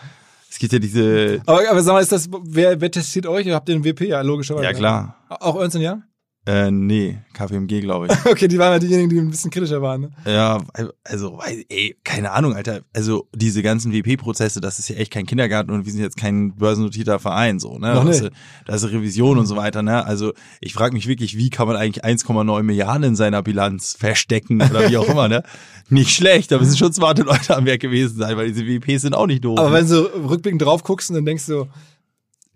Es 0.49 0.59
gibt 0.59 0.71
ja 0.73 0.79
diese. 0.79 1.41
Aber, 1.45 1.69
aber 1.69 1.83
sag 1.83 1.93
mal, 1.93 1.99
ist 2.01 2.11
das, 2.11 2.29
wer, 2.43 2.79
wer 2.79 2.89
testiert 2.89 3.27
euch? 3.27 3.45
Ihr 3.45 3.53
habt 3.53 3.67
den 3.67 3.83
WP, 3.83 4.07
ja, 4.07 4.21
logischerweise. 4.21 4.63
Ja, 4.63 4.73
klar. 4.73 5.17
Auch 5.29 5.59
Ernst 5.59 5.77
Young? 5.77 6.03
Äh, 6.47 6.71
nee, 6.71 7.17
KPMG, 7.33 7.81
glaube 7.81 8.07
ich. 8.07 8.25
Okay, 8.25 8.47
die 8.47 8.57
waren 8.57 8.71
ja 8.71 8.79
diejenigen, 8.79 9.09
die 9.09 9.19
ein 9.19 9.29
bisschen 9.29 9.51
kritischer 9.51 9.81
waren. 9.81 10.01
Ne? 10.01 10.11
Ja, 10.25 10.63
also, 11.03 11.39
ey, 11.67 11.97
keine 12.05 12.31
Ahnung, 12.31 12.55
Alter. 12.55 12.81
Also 12.93 13.27
diese 13.35 13.61
ganzen 13.61 13.91
WP-Prozesse, 13.91 14.61
das 14.61 14.79
ist 14.79 14.87
ja 14.87 14.95
echt 14.95 15.11
kein 15.11 15.25
Kindergarten 15.25 15.71
und 15.71 15.85
wir 15.85 15.91
sind 15.91 16.01
jetzt 16.01 16.15
kein 16.15 16.55
börsennotierter 16.55 17.19
Verein, 17.19 17.59
so, 17.59 17.77
ne? 17.77 17.93
Noch 17.93 18.05
Das, 18.05 18.21
ist- 18.21 18.31
das 18.65 18.83
ist 18.83 18.91
Revision 18.93 19.37
und 19.37 19.45
so 19.45 19.57
weiter, 19.57 19.83
ne? 19.83 20.05
Also 20.05 20.31
ich 20.61 20.73
frage 20.73 20.93
mich 20.93 21.07
wirklich, 21.07 21.37
wie 21.37 21.49
kann 21.49 21.67
man 21.67 21.75
eigentlich 21.75 22.05
1,9 22.05 22.63
Milliarden 22.63 23.03
in 23.03 23.15
seiner 23.17 23.43
Bilanz 23.43 23.97
verstecken 23.99 24.61
oder 24.61 24.89
wie 24.89 24.95
auch 24.97 25.09
immer, 25.09 25.27
ne? 25.27 25.43
Nicht 25.89 26.11
schlecht, 26.11 26.53
aber 26.53 26.63
es 26.63 26.69
sind 26.69 26.77
schon 26.79 26.93
smarte 26.93 27.23
Leute 27.23 27.55
am 27.57 27.65
Werk 27.65 27.81
gewesen 27.81 28.17
sein, 28.17 28.37
weil 28.37 28.51
diese 28.53 28.65
WPs 28.65 29.01
sind 29.03 29.13
auch 29.15 29.27
nicht 29.27 29.43
doof. 29.45 29.59
Aber 29.59 29.73
wenn 29.73 29.87
du 29.87 29.99
rückblickend 30.29 30.61
drauf 30.61 30.83
guckst 30.83 31.09
und 31.09 31.15
dann 31.15 31.25
denkst 31.25 31.45
du, 31.45 31.65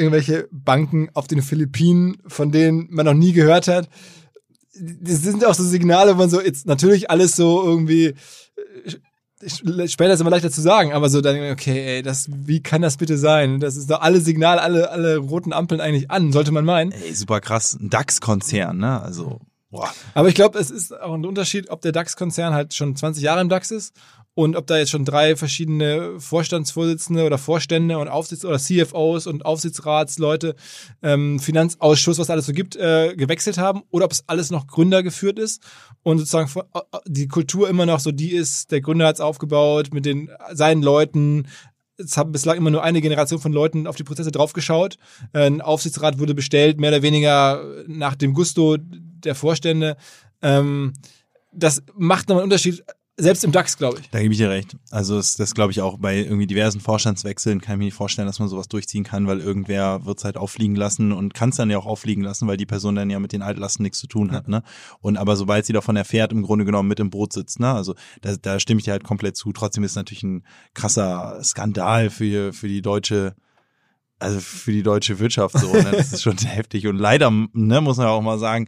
irgendwelche 0.01 0.47
Banken 0.51 1.09
auf 1.13 1.27
den 1.27 1.41
Philippinen, 1.41 2.17
von 2.27 2.51
denen 2.51 2.87
man 2.89 3.05
noch 3.05 3.13
nie 3.13 3.33
gehört 3.33 3.67
hat, 3.67 3.89
das 4.73 5.21
sind 5.21 5.45
auch 5.45 5.53
so 5.53 5.63
Signale, 5.63 6.13
wo 6.13 6.19
man 6.19 6.29
so 6.29 6.41
jetzt 6.41 6.65
natürlich 6.65 7.09
alles 7.11 7.35
so 7.35 7.63
irgendwie 7.63 8.07
äh, 8.07 9.85
später 9.87 10.13
ist 10.13 10.21
immer 10.21 10.29
leichter 10.29 10.51
zu 10.51 10.61
sagen, 10.61 10.93
aber 10.93 11.09
so 11.09 11.21
dann 11.21 11.51
okay, 11.51 11.97
ey, 11.97 12.01
das 12.03 12.27
wie 12.31 12.61
kann 12.61 12.81
das 12.81 12.97
bitte 12.97 13.17
sein? 13.17 13.59
Das 13.59 13.75
ist 13.75 13.89
doch 13.89 14.01
alle 14.01 14.21
Signale, 14.21 14.61
alle 14.61 14.91
alle 14.91 15.17
roten 15.17 15.51
Ampeln 15.51 15.81
eigentlich 15.81 16.11
an, 16.11 16.31
sollte 16.31 16.51
man 16.51 16.65
meinen. 16.65 16.91
Ey, 16.91 17.13
super 17.13 17.41
krass, 17.41 17.77
ein 17.79 17.89
DAX-Konzern, 17.89 18.77
ne? 18.77 19.01
Also, 19.01 19.39
boah. 19.71 19.89
Aber 20.13 20.29
ich 20.29 20.35
glaube, 20.35 20.59
es 20.59 20.69
ist 20.69 20.99
auch 20.99 21.13
ein 21.13 21.25
Unterschied, 21.25 21.69
ob 21.71 21.81
der 21.81 21.91
DAX-Konzern 21.91 22.53
halt 22.53 22.73
schon 22.73 22.95
20 22.95 23.23
Jahre 23.23 23.41
im 23.41 23.49
DAX 23.49 23.71
ist 23.71 23.95
und 24.41 24.55
ob 24.55 24.65
da 24.65 24.77
jetzt 24.77 24.89
schon 24.89 25.05
drei 25.05 25.35
verschiedene 25.35 26.19
Vorstandsvorsitzende 26.19 27.25
oder 27.25 27.37
Vorstände 27.37 27.97
und 27.99 28.07
Aufsitz 28.07 28.43
oder 28.43 28.57
CFOs 28.57 29.27
und 29.27 29.45
Aufsichtsratsleute, 29.45 30.55
ähm, 31.03 31.39
Finanzausschuss, 31.39 32.17
was 32.17 32.29
alles 32.29 32.47
so 32.47 32.53
gibt, 32.53 32.75
äh, 32.75 33.13
gewechselt 33.15 33.57
haben 33.59 33.83
oder 33.91 34.05
ob 34.05 34.11
es 34.11 34.23
alles 34.27 34.49
noch 34.49 34.65
Gründer 34.65 35.03
geführt 35.03 35.37
ist 35.37 35.61
und 36.03 36.17
sozusagen 36.17 36.47
von- 36.47 36.63
äh, 36.73 36.79
die 37.07 37.27
Kultur 37.27 37.69
immer 37.69 37.85
noch 37.85 37.99
so 37.99 38.11
die 38.11 38.31
ist, 38.31 38.71
der 38.71 38.81
Gründer 38.81 39.05
hat 39.07 39.15
es 39.15 39.21
aufgebaut 39.21 39.93
mit 39.93 40.05
den 40.05 40.29
seinen 40.53 40.81
Leuten, 40.81 41.47
es 41.97 42.17
haben 42.17 42.31
bislang 42.31 42.57
immer 42.57 42.71
nur 42.71 42.83
eine 42.83 42.99
Generation 43.01 43.39
von 43.39 43.53
Leuten 43.53 43.85
auf 43.85 43.95
die 43.95 44.03
Prozesse 44.03 44.31
draufgeschaut. 44.31 44.97
Äh, 45.33 45.45
Ein 45.45 45.61
Aufsichtsrat 45.61 46.17
wurde 46.17 46.33
bestellt, 46.33 46.79
mehr 46.79 46.89
oder 46.89 47.03
weniger 47.03 47.63
nach 47.87 48.15
dem 48.15 48.33
Gusto 48.33 48.77
der 48.79 49.35
Vorstände. 49.35 49.97
Ähm, 50.41 50.93
das 51.53 51.83
macht 51.95 52.27
nochmal 52.29 52.43
einen 52.43 52.51
Unterschied, 52.51 52.83
selbst 53.21 53.43
im 53.43 53.51
DAX, 53.51 53.77
glaube 53.77 53.99
ich. 53.99 54.09
Da 54.09 54.19
gebe 54.19 54.33
ich 54.33 54.37
dir 54.37 54.49
recht. 54.49 54.75
Also 54.89 55.17
das, 55.17 55.35
das 55.35 55.53
glaube 55.53 55.71
ich 55.71 55.81
auch 55.81 55.97
bei 55.97 56.17
irgendwie 56.17 56.47
diversen 56.47 56.81
Vorstandswechseln 56.81 57.61
kann 57.61 57.75
ich 57.75 57.79
mir 57.79 57.85
nicht 57.85 57.93
vorstellen, 57.93 58.27
dass 58.27 58.39
man 58.39 58.49
sowas 58.49 58.67
durchziehen 58.67 59.03
kann, 59.03 59.27
weil 59.27 59.39
irgendwer 59.39 60.05
wird 60.05 60.17
es 60.17 60.25
halt 60.25 60.37
auffliegen 60.37 60.75
lassen 60.75 61.11
und 61.11 61.33
kann 61.33 61.49
es 61.49 61.55
dann 61.55 61.69
ja 61.69 61.77
auch 61.77 61.85
auffliegen 61.85 62.23
lassen, 62.23 62.47
weil 62.47 62.57
die 62.57 62.65
Person 62.65 62.95
dann 62.95 63.09
ja 63.09 63.19
mit 63.19 63.31
den 63.31 63.41
Altlasten 63.41 63.83
nichts 63.83 63.99
zu 63.99 64.07
tun 64.07 64.31
hat. 64.31 64.47
Ne? 64.47 64.63
Und 64.99 65.17
aber 65.17 65.35
sobald 65.35 65.65
sie 65.65 65.73
davon 65.73 65.95
erfährt, 65.95 66.31
im 66.31 66.41
Grunde 66.41 66.65
genommen 66.65 66.89
mit 66.89 66.99
im 66.99 67.09
Boot 67.09 67.33
sitzt, 67.33 67.59
ne? 67.59 67.71
Also 67.71 67.95
da, 68.21 68.35
da 68.35 68.59
stimme 68.59 68.79
ich 68.79 68.85
dir 68.85 68.91
halt 68.91 69.03
komplett 69.03 69.37
zu. 69.37 69.51
Trotzdem 69.53 69.83
ist 69.83 69.91
es 69.91 69.97
natürlich 69.97 70.23
ein 70.23 70.43
krasser 70.73 71.39
Skandal 71.43 72.09
für, 72.09 72.53
für 72.53 72.67
die 72.67 72.81
deutsche 72.81 73.35
also 74.21 74.39
für 74.39 74.71
die 74.71 74.83
deutsche 74.83 75.19
Wirtschaft 75.19 75.57
so, 75.57 75.73
ne? 75.73 75.89
das 75.91 76.13
ist 76.13 76.21
schon 76.21 76.37
heftig 76.45 76.85
und 76.85 76.97
leider, 76.97 77.31
ne, 77.31 77.81
muss 77.81 77.97
man 77.97 78.05
ja 78.05 78.11
auch 78.11 78.21
mal 78.21 78.37
sagen, 78.37 78.67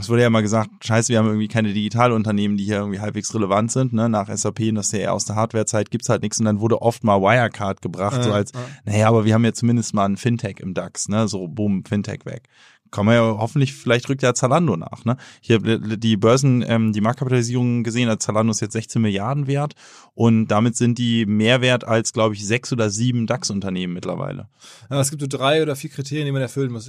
es 0.00 0.08
wurde 0.08 0.22
ja 0.22 0.30
mal 0.30 0.42
gesagt, 0.42 0.84
scheiße, 0.84 1.10
wir 1.10 1.18
haben 1.18 1.26
irgendwie 1.26 1.48
keine 1.48 1.72
Digitalunternehmen, 1.72 2.56
die 2.56 2.64
hier 2.64 2.78
irgendwie 2.78 3.00
halbwegs 3.00 3.32
relevant 3.34 3.70
sind, 3.70 3.92
ne? 3.92 4.08
Nach 4.08 4.28
SAP 4.28 4.60
und 4.60 4.74
das 4.76 4.86
ist 4.86 4.92
ja 4.92 4.98
eher 4.98 5.14
aus 5.14 5.24
der 5.24 5.36
Hardwarezeit 5.36 5.90
gibt's 5.90 6.08
halt 6.08 6.22
nichts 6.22 6.40
und 6.40 6.46
dann 6.46 6.60
wurde 6.60 6.82
oft 6.82 7.04
mal 7.04 7.20
Wirecard 7.20 7.80
gebracht, 7.80 8.22
so 8.24 8.30
Äh, 8.30 8.34
als, 8.34 8.50
äh. 8.50 8.56
naja, 8.84 9.08
aber 9.08 9.24
wir 9.24 9.34
haben 9.34 9.44
ja 9.44 9.52
zumindest 9.52 9.94
mal 9.94 10.06
ein 10.06 10.16
Fintech 10.16 10.58
im 10.60 10.74
DAX, 10.74 11.08
ne? 11.08 11.28
So, 11.28 11.46
boom, 11.46 11.84
Fintech 11.84 12.24
weg. 12.24 12.48
Kann 12.90 13.06
man 13.06 13.14
ja 13.14 13.22
hoffentlich, 13.38 13.74
vielleicht 13.74 14.08
rückt 14.08 14.22
ja 14.22 14.34
Zalando 14.34 14.76
nach, 14.76 15.04
ne? 15.04 15.16
Ich 15.42 15.50
habe 15.50 15.78
die 15.98 16.16
Börsen, 16.16 16.64
ähm, 16.66 16.92
die 16.92 17.00
Marktkapitalisierung 17.00 17.84
gesehen, 17.84 18.08
als 18.08 18.24
Zalando 18.24 18.50
ist 18.50 18.60
jetzt 18.60 18.72
16 18.72 19.00
Milliarden 19.00 19.46
wert 19.46 19.74
und 20.14 20.48
damit 20.48 20.76
sind 20.76 20.98
die 20.98 21.26
mehr 21.26 21.60
wert 21.60 21.84
als, 21.84 22.12
glaube 22.12 22.34
ich, 22.34 22.46
sechs 22.46 22.72
oder 22.72 22.90
sieben 22.90 23.26
DAX-Unternehmen 23.26 23.92
mittlerweile. 23.94 24.48
Ja, 24.90 25.00
es 25.00 25.10
gibt 25.10 25.22
so 25.22 25.28
drei 25.28 25.62
oder 25.62 25.76
vier 25.76 25.90
Kriterien, 25.90 26.26
die 26.26 26.32
man 26.32 26.42
erfüllen 26.42 26.72
muss. 26.72 26.88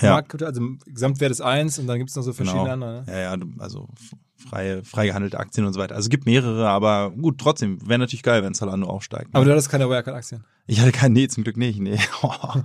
Ja. 0.00 0.22
Also 0.40 0.60
Gesamtwert 0.86 1.30
ist 1.30 1.40
eins 1.40 1.78
und 1.78 1.86
dann 1.86 1.98
gibt 1.98 2.10
es 2.10 2.16
noch 2.16 2.22
so 2.22 2.32
verschiedene 2.32 2.64
Genau. 2.64 2.72
andere. 2.72 3.04
Ne? 3.04 3.12
Ja, 3.12 3.34
ja, 3.34 3.36
also 3.58 3.88
freie, 4.36 4.84
frei 4.84 5.06
gehandelte 5.06 5.38
Aktien 5.38 5.66
und 5.66 5.72
so 5.72 5.80
weiter. 5.80 5.94
Also 5.94 6.06
es 6.06 6.10
gibt 6.10 6.26
mehrere, 6.26 6.68
aber 6.68 7.10
gut, 7.10 7.38
trotzdem, 7.38 7.78
wäre 7.86 7.98
natürlich 7.98 8.22
geil, 8.22 8.42
wenn 8.42 8.54
Zalando 8.54 8.86
aufsteigt. 8.86 9.28
Aber 9.32 9.40
ne? 9.40 9.46
du 9.46 9.52
hattest 9.52 9.70
keine 9.70 9.88
Wirecard-Aktien. 9.88 10.44
Ich 10.66 10.80
hatte 10.80 10.92
keinen, 10.92 11.12
nee, 11.12 11.28
zum 11.28 11.44
Glück 11.44 11.56
nicht, 11.56 11.78
nee. 11.80 11.98
Aber, 12.22 12.64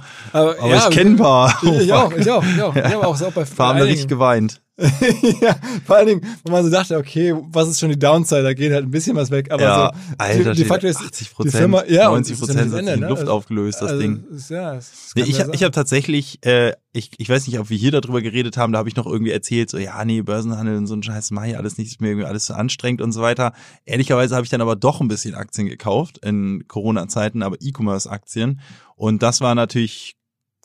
aber 0.60 0.68
ja, 0.68 0.90
ich 0.90 0.96
kenne 0.96 1.12
ein 1.12 1.18
paar. 1.18 1.58
Ich, 1.62 1.82
ich 1.82 1.94
auch, 1.94 2.12
ich 2.14 2.30
auch, 2.30 2.44
ich 2.44 2.62
auch. 2.62 2.76
Ich 2.82 2.84
habe 2.84 3.08
auch 3.08 3.22
auch 3.22 3.32
bei 3.32 3.44
Paar 3.44 3.70
haben 3.70 3.80
da 3.80 3.86
richtig 3.86 4.08
geweint. 4.08 4.61
ja, 5.42 5.56
vor 5.86 5.98
allen 5.98 6.08
Dingen, 6.08 6.22
wo 6.44 6.52
man 6.52 6.64
so 6.64 6.72
dachte, 6.72 6.98
okay, 6.98 7.36
was 7.52 7.68
ist 7.70 7.80
schon 7.80 7.90
die 7.90 8.00
Downside? 8.00 8.44
Da 8.44 8.54
geht 8.54 8.72
halt 8.72 8.86
ein 8.86 8.92
bisschen 8.92 9.16
was 9.16 9.30
weg. 9.30 9.52
Aber 9.52 9.62
Ja, 9.62 9.92
so, 9.94 10.16
Alter, 10.18 10.54
de 10.54 10.66
facto 10.66 10.88
steht 10.88 11.02
ist 11.02 11.06
80 11.06 11.32
die 11.44 11.50
Firma, 11.50 11.84
ja, 11.86 12.08
und 12.10 12.16
90 12.28 12.34
es 12.34 12.42
ist 12.42 12.48
ja 12.48 12.54
Prozent 12.54 12.74
hat 12.74 12.80
sich 12.86 12.94
in 12.94 13.00
ne? 13.02 13.08
Luft 13.08 13.22
Also- 13.22 13.34
aufgelöst, 13.34 13.82
das 13.82 13.92
also, 13.92 14.02
Ding. 14.02 14.24
Ist, 14.32 14.50
ja, 14.50 14.76
das 14.76 15.12
Nee, 15.16 15.24
ich 15.24 15.38
ja 15.38 15.46
hab, 15.46 15.54
ich 15.54 15.64
habe 15.64 15.72
tatsächlich, 15.72 16.44
äh, 16.46 16.74
ich, 16.94 17.12
ich 17.18 17.30
weiß 17.30 17.48
nicht, 17.48 17.60
ob 17.60 17.70
wir 17.70 17.78
hier 17.78 17.92
darüber 17.92 18.22
geredet 18.22 18.58
haben, 18.58 18.74
da 18.74 18.80
habe 18.80 18.90
ich 18.90 18.96
noch 18.96 19.06
irgendwie 19.06 19.32
erzählt, 19.32 19.70
so 19.70 19.78
ja, 19.78 20.04
nee, 20.04 20.22
Börsenhandel 20.22 20.78
und 20.78 20.88
so 20.88 20.96
ein 20.96 21.04
Scheiß 21.04 21.32
mach 21.32 21.46
ich 21.46 21.58
alles 21.58 21.78
nicht, 21.78 21.92
ist 21.92 22.02
mir 22.02 22.10
irgendwie 22.10 22.28
alles 22.28 22.46
zu 22.46 22.56
anstrengend 22.56 23.02
und 23.02 23.12
so 23.12 23.22
weiter. 23.22 23.54
Ehrlicherweise 23.86 24.36
habe 24.36 24.46
ich 24.46 24.50
dann 24.50 24.62
aber 24.62 24.76
doch 24.76 25.00
ein 25.02 25.08
bisschen 25.08 25.36
Aktien 25.36 25.68
gekauft 25.68 26.18
in 26.26 26.66
Corona-Zeiten, 26.68 27.44
aber 27.44 27.58
E-Commerce-Aktien. 27.60 28.62
Und 28.96 29.22
das 29.24 29.42
war 29.42 29.56
natürlich 29.56 30.16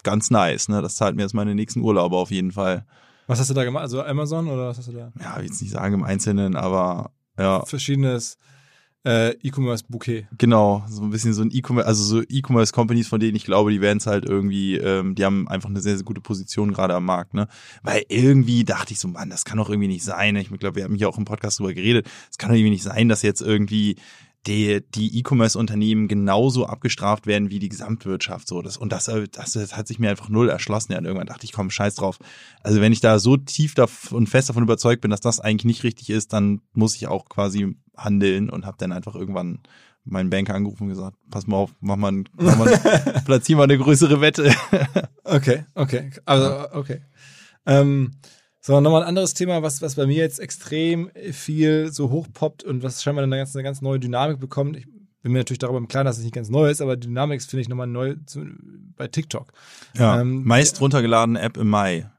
ganz 0.03 0.31
nice, 0.31 0.69
ne? 0.69 0.83
Das 0.83 0.97
zahlt 0.97 1.17
mir 1.17 1.23
jetzt 1.23 1.35
meine 1.35 1.55
nächsten 1.55 1.81
Urlaube 1.81 2.17
auf 2.17 2.31
jeden 2.31 2.53
Fall. 2.53 2.87
Was 3.27 3.41
hast 3.41 3.51
du 3.51 3.55
da 3.55 3.65
gemacht? 3.65 3.83
Also 3.83 4.03
Amazon 4.03 4.49
oder 4.49 4.69
was 4.69 4.79
hast 4.79 4.89
du 4.89 4.93
da? 4.93 5.13
Ja, 5.21 5.37
will 5.37 5.45
jetzt 5.45 5.61
nicht 5.61 5.73
sagen 5.73 5.95
im 5.95 6.05
Einzelnen, 6.05 6.57
aber 6.57 7.11
ja, 7.39 7.65
Verschiedenes 7.65 8.39
äh, 9.07 9.31
E-Commerce-Bouquet. 9.41 10.27
Genau, 10.37 10.85
so 10.89 11.03
ein 11.03 11.11
bisschen 11.11 11.33
so 11.33 11.43
ein 11.43 11.51
E-Commerce, 11.53 11.87
also 11.87 12.03
so 12.03 12.23
E-Commerce-Companies, 12.29 13.07
von 13.07 13.21
denen 13.21 13.37
ich 13.37 13.45
glaube, 13.45 13.71
die 13.71 13.81
werden 13.81 13.99
es 13.99 14.07
halt 14.07 14.25
irgendwie, 14.25 14.77
ähm, 14.77 15.15
die 15.15 15.25
haben 15.25 15.47
einfach 15.47 15.71
eine 15.71 15.81
sehr, 15.81 15.97
sehr 15.97 16.05
gute 16.05 16.21
Position 16.21 16.73
gerade 16.73 16.95
am 16.95 17.05
Markt, 17.05 17.33
ne? 17.33 17.47
Weil 17.85 18.03
irgendwie 18.09 18.65
dachte 18.65 18.93
ich 18.93 18.99
so, 18.99 19.07
Mann, 19.07 19.31
das 19.31 19.45
kann 19.45 19.59
doch 19.59 19.71
irgendwie 19.71 19.89
nicht 19.89 20.03
sein. 20.03 20.35
Ich 20.35 20.49
glaube, 20.49 20.75
wir 20.75 20.85
haben 20.85 20.97
hier 20.97 21.09
auch 21.09 21.19
im 21.19 21.25
Podcast 21.25 21.61
drüber 21.61 21.73
geredet. 21.73 22.09
Es 22.31 22.37
kann 22.37 22.51
doch 22.51 22.57
irgendwie 22.57 22.71
nicht 22.71 22.83
sein, 22.83 23.09
dass 23.09 23.23
jetzt 23.23 23.43
irgendwie 23.43 23.97
die, 24.47 24.83
die 24.95 25.19
E-Commerce-Unternehmen 25.19 26.09
genauso 26.09 26.67
abgestraft 26.67 27.27
werden 27.27 27.51
wie 27.51 27.59
die 27.59 27.69
Gesamtwirtschaft. 27.69 28.47
So, 28.47 28.63
das, 28.63 28.77
und 28.77 28.93
das, 28.93 29.09
äh, 29.09 29.27
das, 29.31 29.53
das 29.53 29.77
hat 29.77 29.89
sich 29.89 29.99
mir 29.99 30.11
einfach 30.11 30.29
null 30.29 30.49
erschlossen. 30.49 30.93
Ja, 30.93 30.99
und 30.99 31.05
irgendwann 31.05 31.27
dachte 31.27 31.45
ich, 31.45 31.53
komm, 31.53 31.71
scheiß 31.71 31.97
drauf. 31.97 32.19
Also 32.63 32.81
wenn 32.81 32.93
ich 32.93 33.01
da 33.01 33.19
so 33.19 33.37
tief 33.37 33.75
und 34.11 34.29
fest 34.29 34.49
davon 34.49 34.63
überzeugt 34.63 35.03
bin, 35.03 35.11
dass 35.11 35.21
das 35.21 35.41
eigentlich 35.41 35.65
nicht 35.65 35.85
richtig 35.85 36.11
ist, 36.11 36.33
dann 36.33 36.61
muss 36.73 36.95
ich 36.95 37.09
auch 37.09 37.29
quasi 37.29 37.77
handeln 37.97 38.51
und 38.51 38.67
habe 38.67 38.77
dann 38.79 38.93
einfach 38.93 39.15
irgendwann 39.15 39.61
meinen 40.05 40.31
Banker 40.31 40.55
angerufen 40.55 40.85
und 40.85 40.91
gesagt, 40.91 41.17
pass 41.31 41.47
mal 41.47 41.57
auf, 41.57 41.75
mach 41.81 41.97
mal, 41.97 42.25
mach 42.37 42.57
mal 42.57 42.79
platzier 43.25 43.57
mal 43.57 43.65
eine 43.65 43.79
größere 43.79 44.21
Wette. 44.21 44.55
okay, 45.25 45.65
okay. 45.75 46.11
Also, 46.25 46.71
okay. 46.73 47.01
Ähm, 47.67 48.13
so, 48.67 48.81
nochmal 48.81 49.03
ein 49.03 49.09
anderes 49.09 49.33
Thema, 49.33 49.63
was, 49.63 49.81
was 49.81 49.95
bei 49.95 50.07
mir 50.07 50.17
jetzt 50.17 50.41
extrem 50.41 51.13
viel 51.31 51.93
so 51.93 52.11
hochpoppt 52.11 52.65
und 52.65 52.83
was 52.83 53.01
scheinbar 53.01 53.23
eine 53.23 53.37
ganz, 53.37 53.55
eine 53.55 53.63
ganz 53.63 53.81
neue 53.81 54.01
Dynamik 54.01 54.41
bekommt. 54.41 54.77
Ich 54.77 54.87
bin 55.23 55.31
mir 55.31 55.39
natürlich 55.39 55.61
darüber 55.61 55.79
im 55.79 55.87
Klaren, 55.87 56.05
dass 56.05 56.19
es 56.19 56.25
nicht 56.25 56.35
ganz 56.35 56.49
neu 56.49 56.69
ist, 56.69 56.81
aber 56.81 56.97
Dynamik 56.97 57.41
finde 57.41 57.61
ich 57.61 57.69
nochmal 57.69 57.87
neu 57.87 58.17
zu, 58.27 58.45
bei 58.97 59.07
TikTok. 59.07 59.53
Ja, 59.97 60.21
ähm, 60.21 60.43
meist 60.43 60.81
runtergeladene 60.81 61.41
App 61.41 61.57
im 61.59 61.69
Mai. 61.69 62.11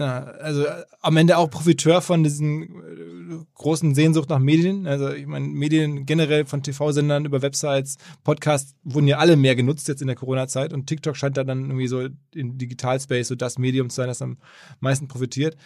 Ja, 0.00 0.22
also 0.22 0.64
am 1.02 1.18
Ende 1.18 1.36
auch 1.36 1.50
Profiteur 1.50 2.00
von 2.00 2.24
diesen 2.24 2.62
äh, 2.62 3.44
großen 3.52 3.94
Sehnsucht 3.94 4.30
nach 4.30 4.38
Medien. 4.38 4.86
Also 4.86 5.10
ich 5.10 5.26
meine, 5.26 5.46
Medien 5.46 6.06
generell 6.06 6.46
von 6.46 6.62
TV-Sendern 6.62 7.26
über 7.26 7.42
Websites, 7.42 7.98
Podcasts 8.24 8.74
wurden 8.82 9.08
ja 9.08 9.18
alle 9.18 9.36
mehr 9.36 9.54
genutzt 9.54 9.88
jetzt 9.88 10.00
in 10.00 10.06
der 10.06 10.16
Corona-Zeit 10.16 10.72
und 10.72 10.86
TikTok 10.86 11.18
scheint 11.18 11.36
da 11.36 11.44
dann 11.44 11.64
irgendwie 11.64 11.86
so 11.86 12.08
in 12.34 12.56
Digitalspace 12.56 13.28
so 13.28 13.34
das 13.34 13.58
Medium 13.58 13.90
zu 13.90 13.96
sein, 13.96 14.08
das 14.08 14.22
am 14.22 14.38
meisten 14.80 15.06
profitiert. 15.06 15.58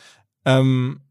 Ähm, 0.45 1.03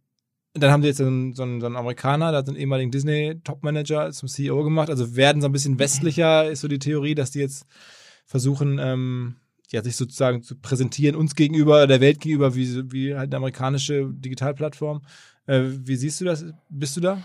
dann 0.54 0.72
haben 0.72 0.82
die 0.82 0.90
jetzt 0.90 0.98
so 0.98 1.06
einen, 1.06 1.34
so 1.34 1.44
einen, 1.44 1.62
so 1.62 1.68
einen 1.68 1.78
Amerikaner, 1.78 2.34
da 2.34 2.40
hat 2.40 2.50
einen 2.50 2.58
ehemaligen 2.58 2.92
Disney-Top-Manager 2.92 4.12
zum 4.12 4.28
CEO 4.28 4.66
gemacht. 4.66 4.90
Also 4.90 5.16
werden 5.16 5.42
so 5.42 5.48
ein 5.48 5.54
bisschen 5.54 5.80
westlicher, 5.80 6.52
ist 6.52 6.60
so 6.60 6.68
die 6.68 6.78
Theorie, 6.78 7.16
dass 7.16 7.32
die 7.32 7.40
jetzt 7.40 7.68
versuchen, 8.26 8.80
ähm, 8.80 9.38
ja, 9.72 9.84
sich 9.84 9.96
sozusagen 9.96 10.44
zu 10.44 10.56
präsentieren, 10.56 11.16
uns 11.16 11.36
gegenüber, 11.36 11.88
der 11.88 12.02
Welt 12.02 12.20
gegenüber, 12.20 12.56
wie, 12.56 12.92
wie 12.92 13.16
halt 13.16 13.32
eine 13.32 13.38
amerikanische 13.38 14.08
Digitalplattform. 14.12 15.02
Äh, 15.48 15.62
wie 15.64 15.96
siehst 15.96 16.22
du 16.22 16.26
das? 16.26 16.46
Bist 16.70 16.96
du 16.96 17.02
da? 17.02 17.22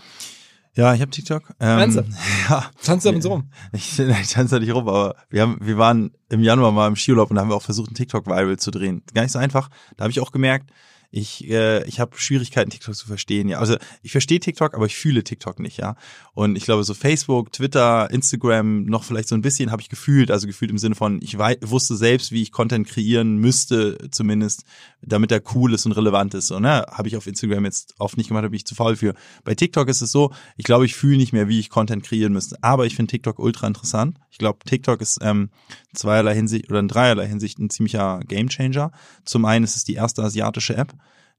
Ja, 0.75 0.93
ich 0.93 1.01
habe 1.01 1.11
TikTok. 1.11 1.43
Ähm, 1.59 2.05
Ja. 2.49 2.69
Tanzt 2.83 3.05
damit 3.05 3.23
so 3.23 3.29
rum? 3.29 3.49
Ich, 3.73 3.99
ich 4.21 4.29
tanze 4.29 4.55
da 4.55 4.59
nicht 4.59 4.73
rum, 4.73 4.87
aber 4.87 5.15
wir 5.29 5.41
haben, 5.41 5.57
wir 5.61 5.77
waren 5.77 6.11
im 6.29 6.41
Januar 6.41 6.71
mal 6.71 6.87
im 6.87 6.95
Skiurlaub 6.95 7.29
und 7.29 7.35
da 7.35 7.41
haben 7.41 7.49
wir 7.49 7.55
auch 7.55 7.61
versucht, 7.61 7.91
ein 7.91 7.95
TikTok-Viral 7.95 8.57
zu 8.57 8.71
drehen. 8.71 9.03
Gar 9.13 9.23
nicht 9.23 9.31
so 9.31 9.39
einfach. 9.39 9.69
Da 9.97 10.03
habe 10.03 10.11
ich 10.11 10.19
auch 10.19 10.31
gemerkt, 10.31 10.71
ich, 11.11 11.49
äh, 11.49 11.83
ich 11.85 11.99
habe 11.99 12.17
Schwierigkeiten, 12.17 12.69
TikTok 12.69 12.95
zu 12.95 13.07
verstehen. 13.07 13.49
Ja, 13.49 13.59
also 13.59 13.77
ich 14.03 14.11
verstehe 14.11 14.39
TikTok, 14.39 14.75
aber 14.75 14.85
ich 14.85 14.95
fühle 14.95 15.23
TikTok 15.23 15.59
nicht, 15.59 15.77
ja. 15.77 15.95
Und 16.33 16.55
ich 16.55 16.65
glaube, 16.65 16.83
so 16.83 16.93
Facebook, 16.93 17.51
Twitter, 17.51 18.11
Instagram, 18.11 18.83
noch 18.83 19.03
vielleicht 19.03 19.27
so 19.27 19.35
ein 19.35 19.41
bisschen 19.41 19.71
habe 19.71 19.81
ich 19.81 19.89
gefühlt, 19.89 20.29
also 20.29 20.45
gefühlt 20.45 20.69
im 20.69 20.77
Sinne 20.77 20.95
von, 20.95 21.19
ich 21.21 21.37
wusste 21.37 21.95
selbst, 21.95 22.31
wie 22.31 22.43
ich 22.43 22.51
Content 22.51 22.87
kreieren 22.87 23.37
müsste, 23.37 23.97
zumindest, 24.11 24.65
damit 25.01 25.31
er 25.31 25.41
cool 25.55 25.73
ist 25.73 25.87
und 25.87 25.93
relevant 25.93 26.35
ist. 26.35 26.51
Und 26.51 26.61
ne, 26.63 26.85
habe 26.91 27.07
ich 27.07 27.17
auf 27.17 27.25
Instagram 27.25 27.65
jetzt 27.65 27.95
oft 27.97 28.17
nicht 28.17 28.27
gemacht, 28.27 28.45
da 28.45 28.49
ich 28.51 28.65
zu 28.65 28.75
faul 28.75 28.95
für. 28.95 29.15
Bei 29.43 29.55
TikTok 29.55 29.89
ist 29.89 30.01
es 30.01 30.11
so, 30.11 30.31
ich 30.57 30.65
glaube, 30.65 30.85
ich 30.85 30.95
fühle 30.95 31.17
nicht 31.17 31.33
mehr, 31.33 31.47
wie 31.47 31.59
ich 31.59 31.69
Content 31.69 32.03
kreieren 32.03 32.33
müsste. 32.33 32.57
Aber 32.61 32.85
ich 32.85 32.95
finde 32.95 33.09
TikTok 33.11 33.39
ultra 33.39 33.65
interessant. 33.65 34.17
Ich 34.29 34.37
glaube, 34.37 34.59
TikTok 34.63 35.01
ist 35.01 35.19
ähm, 35.21 35.49
zweierlei 35.95 36.35
Hinsicht 36.35 36.69
oder 36.69 36.79
in 36.79 36.87
dreierlei 36.87 37.27
Hinsicht 37.27 37.57
ein 37.57 37.71
ziemlicher 37.71 38.19
Gamechanger. 38.27 38.91
Zum 39.25 39.45
einen 39.45 39.65
ist 39.65 39.75
es 39.75 39.83
die 39.83 39.95
erste 39.95 40.23
asiatische 40.23 40.75
App 40.75 40.93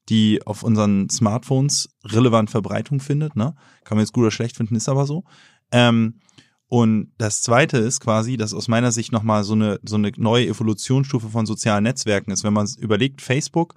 die 0.08 0.44
auf 0.46 0.62
unseren 0.62 1.08
Smartphones 1.10 1.88
relevant 2.04 2.50
Verbreitung 2.50 3.00
findet. 3.00 3.36
Ne? 3.36 3.54
Kann 3.84 3.96
man 3.96 4.04
jetzt 4.04 4.12
gut 4.12 4.22
oder 4.22 4.30
schlecht 4.30 4.56
finden, 4.56 4.74
ist 4.74 4.88
aber 4.88 5.06
so. 5.06 5.24
Ähm, 5.70 6.20
und 6.66 7.12
das 7.18 7.42
zweite 7.42 7.78
ist 7.78 8.00
quasi, 8.00 8.36
dass 8.36 8.54
aus 8.54 8.68
meiner 8.68 8.92
Sicht 8.92 9.10
nochmal 9.10 9.42
so 9.42 9.54
eine, 9.54 9.80
so 9.82 9.96
eine 9.96 10.12
neue 10.16 10.46
Evolutionsstufe 10.46 11.28
von 11.28 11.44
sozialen 11.44 11.82
Netzwerken 11.82 12.30
ist. 12.30 12.44
Wenn 12.44 12.52
man 12.52 12.68
überlegt, 12.78 13.22
Facebook, 13.22 13.74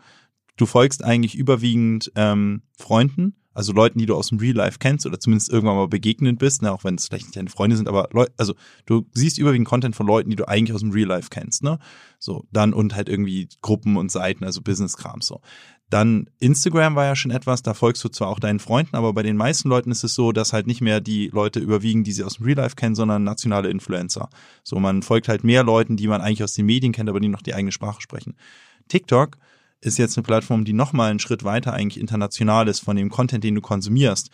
du 0.57 0.67
folgst 0.67 1.03
eigentlich 1.03 1.36
überwiegend 1.36 2.12
ähm, 2.15 2.62
Freunden, 2.77 3.36
also 3.53 3.71
Leuten, 3.73 3.99
die 3.99 4.05
du 4.05 4.15
aus 4.15 4.29
dem 4.29 4.39
Real 4.39 4.55
Life 4.55 4.79
kennst 4.79 5.05
oder 5.05 5.19
zumindest 5.19 5.51
irgendwann 5.51 5.75
mal 5.75 5.87
begegnet 5.87 6.39
bist, 6.39 6.61
ne, 6.61 6.71
auch 6.71 6.83
wenn 6.83 6.95
es 6.95 7.07
vielleicht 7.07 7.25
nicht 7.25 7.35
deine 7.35 7.49
Freunde 7.49 7.75
sind, 7.75 7.87
aber 7.87 8.09
Leute, 8.11 8.33
also 8.37 8.55
du 8.85 9.05
siehst 9.13 9.37
überwiegend 9.37 9.67
Content 9.67 9.95
von 9.95 10.07
Leuten, 10.07 10.29
die 10.29 10.35
du 10.35 10.47
eigentlich 10.47 10.73
aus 10.73 10.81
dem 10.81 10.91
Real 10.91 11.07
Life 11.07 11.29
kennst, 11.29 11.63
ne? 11.63 11.79
So, 12.19 12.45
dann 12.51 12.73
und 12.73 12.95
halt 12.95 13.09
irgendwie 13.09 13.49
Gruppen 13.61 13.97
und 13.97 14.11
Seiten, 14.11 14.43
also 14.43 14.61
Business-Kram 14.61 15.21
so. 15.21 15.41
Dann 15.89 16.27
Instagram 16.39 16.95
war 16.95 17.05
ja 17.05 17.15
schon 17.15 17.29
etwas, 17.29 17.61
da 17.61 17.75
folgst 17.75 18.03
du 18.03 18.09
zwar 18.09 18.29
auch 18.29 18.39
deinen 18.39 18.59
Freunden, 18.59 18.95
aber 18.95 19.13
bei 19.13 19.21
den 19.21 19.37
meisten 19.37 19.69
Leuten 19.69 19.91
ist 19.91 20.03
es 20.03 20.15
so, 20.15 20.31
dass 20.31 20.51
halt 20.51 20.65
nicht 20.65 20.81
mehr 20.81 21.01
die 21.01 21.27
Leute 21.27 21.59
überwiegen, 21.59 22.03
die 22.03 22.13
sie 22.13 22.23
aus 22.23 22.37
dem 22.37 22.45
Real 22.45 22.57
Life 22.57 22.75
kennen, 22.75 22.95
sondern 22.95 23.23
nationale 23.23 23.69
Influencer. 23.69 24.29
So, 24.63 24.79
man 24.79 25.03
folgt 25.03 25.27
halt 25.27 25.43
mehr 25.43 25.63
Leuten, 25.63 25.95
die 25.95 26.07
man 26.07 26.21
eigentlich 26.21 26.43
aus 26.43 26.53
den 26.53 26.65
Medien 26.65 26.93
kennt, 26.93 27.09
aber 27.09 27.19
die 27.19 27.27
noch 27.27 27.43
die 27.43 27.53
eigene 27.53 27.71
Sprache 27.71 28.01
sprechen. 28.01 28.35
TikTok 28.87 29.37
ist 29.84 29.98
jetzt 29.98 30.17
eine 30.17 30.24
Plattform, 30.24 30.65
die 30.65 30.74
nochmal 30.74 31.10
einen 31.10 31.19
Schritt 31.19 31.43
weiter 31.43 31.74
eigentlich 31.74 32.00
international 32.00 32.67
ist 32.67 32.80
von 32.80 32.96
dem 32.96 33.10
Content, 33.10 33.43
den 33.43 33.56
du 33.56 33.62
konsumierst. 33.62 34.30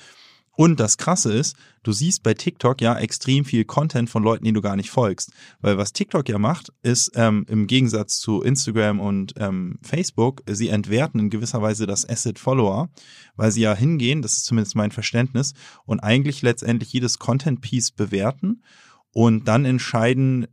Und 0.60 0.82
das 0.82 0.98
Krasse 0.98 1.32
ist, 1.32 1.56
du 1.84 1.94
siehst 1.94 2.22
bei 2.22 2.34
TikTok 2.34 2.82
ja 2.82 2.98
extrem 3.00 3.46
viel 3.46 3.64
Content 3.64 4.10
von 4.10 4.24
Leuten, 4.24 4.44
die 4.44 4.52
du 4.52 4.60
gar 4.60 4.76
nicht 4.76 4.90
folgst. 4.90 5.32
Weil 5.62 5.78
was 5.78 5.94
TikTok 5.94 6.28
ja 6.28 6.38
macht, 6.38 6.74
ist 6.82 7.12
ähm, 7.16 7.46
im 7.48 7.66
Gegensatz 7.66 8.20
zu 8.20 8.42
Instagram 8.42 9.00
und 9.00 9.36
ähm, 9.38 9.80
Facebook, 9.82 10.44
sie 10.48 10.68
entwerten 10.68 11.18
in 11.18 11.30
gewisser 11.30 11.62
Weise 11.62 11.88
das 11.88 12.08
Asset 12.08 12.40
Follower, 12.40 12.90
weil 13.38 13.54
sie 13.54 13.62
ja 13.62 13.74
hingehen, 13.74 14.22
das 14.22 14.34
ist 14.34 14.44
zumindest 14.44 14.76
mein 14.76 14.92
Verständnis, 14.92 15.54
und 15.86 16.02
eigentlich 16.02 16.42
letztendlich 16.42 16.92
jedes 16.92 17.20
Content-Piece 17.20 17.92
bewerten 17.92 18.62
und 19.14 19.48
dann 19.48 19.64
entscheiden, 19.64 20.46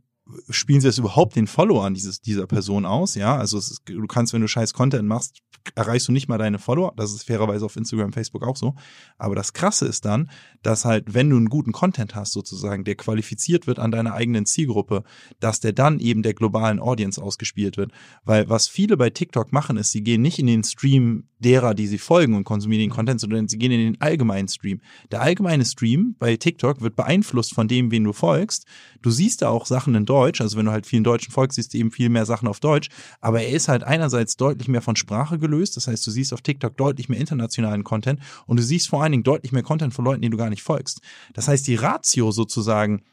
spielen 0.49 0.81
sie 0.81 0.87
das 0.87 0.97
überhaupt 0.97 1.35
den 1.35 1.47
Followern 1.47 1.93
dieses, 1.93 2.21
dieser 2.21 2.47
Person 2.47 2.85
aus? 2.85 3.15
Ja, 3.15 3.37
also 3.37 3.57
ist, 3.57 3.81
du 3.85 4.07
kannst, 4.07 4.33
wenn 4.33 4.41
du 4.41 4.47
scheiß 4.47 4.73
Content 4.73 5.07
machst, 5.07 5.41
erreichst 5.75 6.07
du 6.07 6.11
nicht 6.11 6.27
mal 6.27 6.37
deine 6.37 6.59
Follower. 6.59 6.93
Das 6.95 7.13
ist 7.13 7.23
fairerweise 7.23 7.65
auf 7.65 7.75
Instagram, 7.75 8.13
Facebook 8.13 8.43
auch 8.43 8.55
so. 8.55 8.75
Aber 9.17 9.35
das 9.35 9.53
Krasse 9.53 9.85
ist 9.85 10.05
dann, 10.05 10.29
dass 10.61 10.85
halt, 10.85 11.13
wenn 11.13 11.29
du 11.29 11.37
einen 11.37 11.49
guten 11.49 11.71
Content 11.71 12.15
hast, 12.15 12.33
sozusagen, 12.33 12.83
der 12.83 12.95
qualifiziert 12.95 13.67
wird 13.67 13.79
an 13.79 13.91
deiner 13.91 14.13
eigenen 14.13 14.45
Zielgruppe, 14.45 15.03
dass 15.39 15.59
der 15.59 15.73
dann 15.73 15.99
eben 15.99 16.23
der 16.23 16.33
globalen 16.33 16.79
Audience 16.79 17.21
ausgespielt 17.21 17.77
wird. 17.77 17.91
Weil 18.23 18.49
was 18.49 18.67
viele 18.67 18.97
bei 18.97 19.09
TikTok 19.09 19.51
machen, 19.51 19.77
ist, 19.77 19.91
sie 19.91 20.03
gehen 20.03 20.21
nicht 20.21 20.39
in 20.39 20.47
den 20.47 20.63
Stream 20.63 21.27
derer, 21.39 21.73
die 21.73 21.87
sie 21.87 21.99
folgen 21.99 22.33
und 22.33 22.43
konsumieren 22.43 22.81
den 22.81 22.89
Content, 22.89 23.19
sondern 23.19 23.47
sie 23.47 23.57
gehen 23.57 23.71
in 23.71 23.93
den 23.93 24.01
allgemeinen 24.01 24.47
Stream. 24.47 24.81
Der 25.11 25.21
allgemeine 25.21 25.65
Stream 25.65 26.15
bei 26.17 26.35
TikTok 26.35 26.81
wird 26.81 26.95
beeinflusst 26.95 27.53
von 27.53 27.67
dem, 27.67 27.91
wen 27.91 28.03
du 28.03 28.13
folgst. 28.13 28.65
Du 29.01 29.11
siehst 29.11 29.41
da 29.41 29.49
auch 29.49 29.65
Sachen 29.65 29.95
in 29.95 30.05
Deutsch, 30.17 30.41
also 30.41 30.57
wenn 30.57 30.65
du 30.65 30.71
halt 30.71 30.87
vielen 30.87 31.03
Deutschen 31.03 31.31
folgst, 31.31 31.57
siehst 31.57 31.73
du 31.73 31.77
eben 31.77 31.91
viel 31.91 32.09
mehr 32.09 32.25
Sachen 32.25 32.47
auf 32.47 32.59
Deutsch, 32.59 32.89
aber 33.21 33.41
er 33.43 33.49
ist 33.49 33.67
halt 33.67 33.83
einerseits 33.83 34.35
deutlich 34.35 34.67
mehr 34.67 34.81
von 34.81 34.95
Sprache 34.95 35.37
gelöst, 35.37 35.77
das 35.77 35.87
heißt, 35.87 36.05
du 36.07 36.11
siehst 36.11 36.33
auf 36.33 36.41
TikTok 36.41 36.75
deutlich 36.75 37.07
mehr 37.07 37.19
internationalen 37.19 37.83
Content. 37.83 38.19
Und 38.47 38.57
du 38.57 38.63
siehst 38.63 38.89
vor 38.89 39.03
allen 39.03 39.11
Dingen 39.11 39.23
deutlich 39.23 39.51
mehr 39.51 39.61
Content 39.61 39.93
von 39.93 40.05
Leuten, 40.05 40.23
die 40.23 40.29
du 40.31 40.37
gar 40.37 40.49
nicht 40.49 40.63
folgst. 40.63 41.01
Das 41.33 41.47
heißt, 41.47 41.67
die 41.67 41.75
Ratio 41.75 42.31
sozusagen 42.31 43.03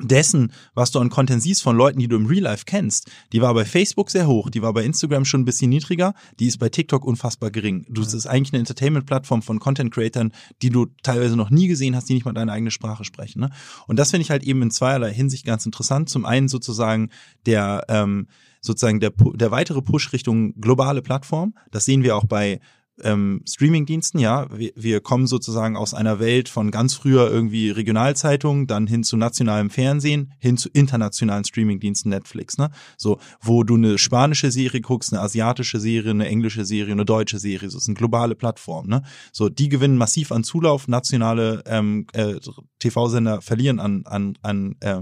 dessen, 0.00 0.52
was 0.74 0.90
du 0.90 0.98
an 0.98 1.10
Content 1.10 1.42
siehst 1.42 1.62
von 1.62 1.76
Leuten, 1.76 1.98
die 1.98 2.08
du 2.08 2.16
im 2.16 2.26
Real 2.26 2.42
Life 2.42 2.64
kennst, 2.66 3.10
die 3.32 3.40
war 3.40 3.54
bei 3.54 3.64
Facebook 3.64 4.10
sehr 4.10 4.26
hoch, 4.26 4.50
die 4.50 4.62
war 4.62 4.72
bei 4.72 4.84
Instagram 4.84 5.24
schon 5.24 5.42
ein 5.42 5.44
bisschen 5.44 5.70
niedriger, 5.70 6.14
die 6.38 6.46
ist 6.46 6.58
bei 6.58 6.68
TikTok 6.68 7.04
unfassbar 7.04 7.50
gering. 7.50 7.86
Du, 7.88 8.02
das 8.02 8.14
ist 8.14 8.26
eigentlich 8.26 8.52
eine 8.52 8.60
Entertainment-Plattform 8.60 9.42
von 9.42 9.58
Content-Creatern, 9.58 10.32
die 10.62 10.70
du 10.70 10.86
teilweise 11.02 11.36
noch 11.36 11.50
nie 11.50 11.68
gesehen 11.68 11.96
hast, 11.96 12.08
die 12.08 12.14
nicht 12.14 12.24
mal 12.24 12.32
deine 12.32 12.52
eigene 12.52 12.70
Sprache 12.70 13.04
sprechen. 13.04 13.40
Ne? 13.40 13.50
Und 13.86 13.98
das 13.98 14.10
finde 14.10 14.22
ich 14.22 14.30
halt 14.30 14.42
eben 14.42 14.62
in 14.62 14.70
zweierlei 14.70 15.12
Hinsicht 15.12 15.44
ganz 15.44 15.66
interessant. 15.66 16.08
Zum 16.08 16.24
einen 16.24 16.48
sozusagen 16.48 17.10
der 17.46 17.84
ähm, 17.88 18.26
sozusagen 18.60 19.00
der, 19.00 19.12
der 19.16 19.50
weitere 19.50 19.82
Push 19.82 20.12
Richtung 20.12 20.60
globale 20.60 21.02
Plattform. 21.02 21.54
Das 21.70 21.84
sehen 21.84 22.02
wir 22.02 22.16
auch 22.16 22.26
bei 22.26 22.60
ähm, 23.04 23.42
Streamingdiensten, 23.48 24.20
ja, 24.20 24.46
wir, 24.50 24.72
wir 24.74 25.00
kommen 25.00 25.26
sozusagen 25.26 25.76
aus 25.76 25.94
einer 25.94 26.20
Welt 26.20 26.48
von 26.48 26.70
ganz 26.70 26.94
früher 26.94 27.30
irgendwie 27.30 27.70
Regionalzeitungen, 27.70 28.66
dann 28.66 28.86
hin 28.86 29.04
zu 29.04 29.16
nationalem 29.16 29.70
Fernsehen, 29.70 30.32
hin 30.38 30.56
zu 30.56 30.68
internationalen 30.70 31.44
Streamingdiensten 31.44 32.10
Netflix, 32.10 32.58
ne? 32.58 32.70
So, 32.96 33.18
wo 33.40 33.64
du 33.64 33.74
eine 33.74 33.98
spanische 33.98 34.50
Serie 34.50 34.80
guckst, 34.80 35.12
eine 35.12 35.22
asiatische 35.22 35.80
Serie, 35.80 36.10
eine 36.10 36.26
englische 36.26 36.64
Serie, 36.64 36.92
eine 36.92 37.04
deutsche 37.04 37.38
Serie, 37.38 37.70
so 37.70 37.78
ist 37.78 37.88
eine 37.88 37.96
globale 37.96 38.34
Plattform, 38.34 38.86
ne? 38.86 39.02
So, 39.32 39.48
die 39.48 39.68
gewinnen 39.68 39.96
massiv 39.96 40.32
an 40.32 40.44
Zulauf, 40.44 40.88
nationale 40.88 41.62
ähm, 41.66 42.06
äh, 42.12 42.36
TV-Sender 42.78 43.42
verlieren 43.42 43.80
an 43.80 44.04
an 44.06 44.38
an 44.42 44.76
äh, 44.80 45.00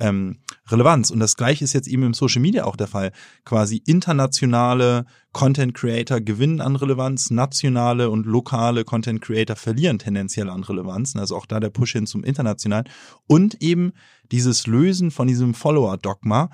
ähm, 0.00 0.38
Relevanz. 0.68 1.10
Und 1.10 1.20
das 1.20 1.36
gleiche 1.36 1.64
ist 1.64 1.72
jetzt 1.72 1.88
eben 1.88 2.02
im 2.02 2.14
Social 2.14 2.42
Media 2.42 2.64
auch 2.64 2.76
der 2.76 2.88
Fall. 2.88 3.12
Quasi 3.44 3.82
internationale 3.86 5.06
Content 5.32 5.74
Creator 5.74 6.20
gewinnen 6.20 6.60
an 6.60 6.76
Relevanz, 6.76 7.30
nationale 7.30 8.10
und 8.10 8.26
lokale 8.26 8.84
Content 8.84 9.20
Creator 9.20 9.56
verlieren 9.56 9.98
tendenziell 9.98 10.50
an 10.50 10.64
Relevanz. 10.64 11.14
Also 11.16 11.36
auch 11.36 11.46
da 11.46 11.60
der 11.60 11.70
Push 11.70 11.92
hin 11.92 12.06
zum 12.06 12.24
internationalen. 12.24 12.88
Und 13.26 13.62
eben 13.62 13.92
dieses 14.32 14.66
Lösen 14.66 15.10
von 15.10 15.28
diesem 15.28 15.54
Follower-Dogma 15.54 16.50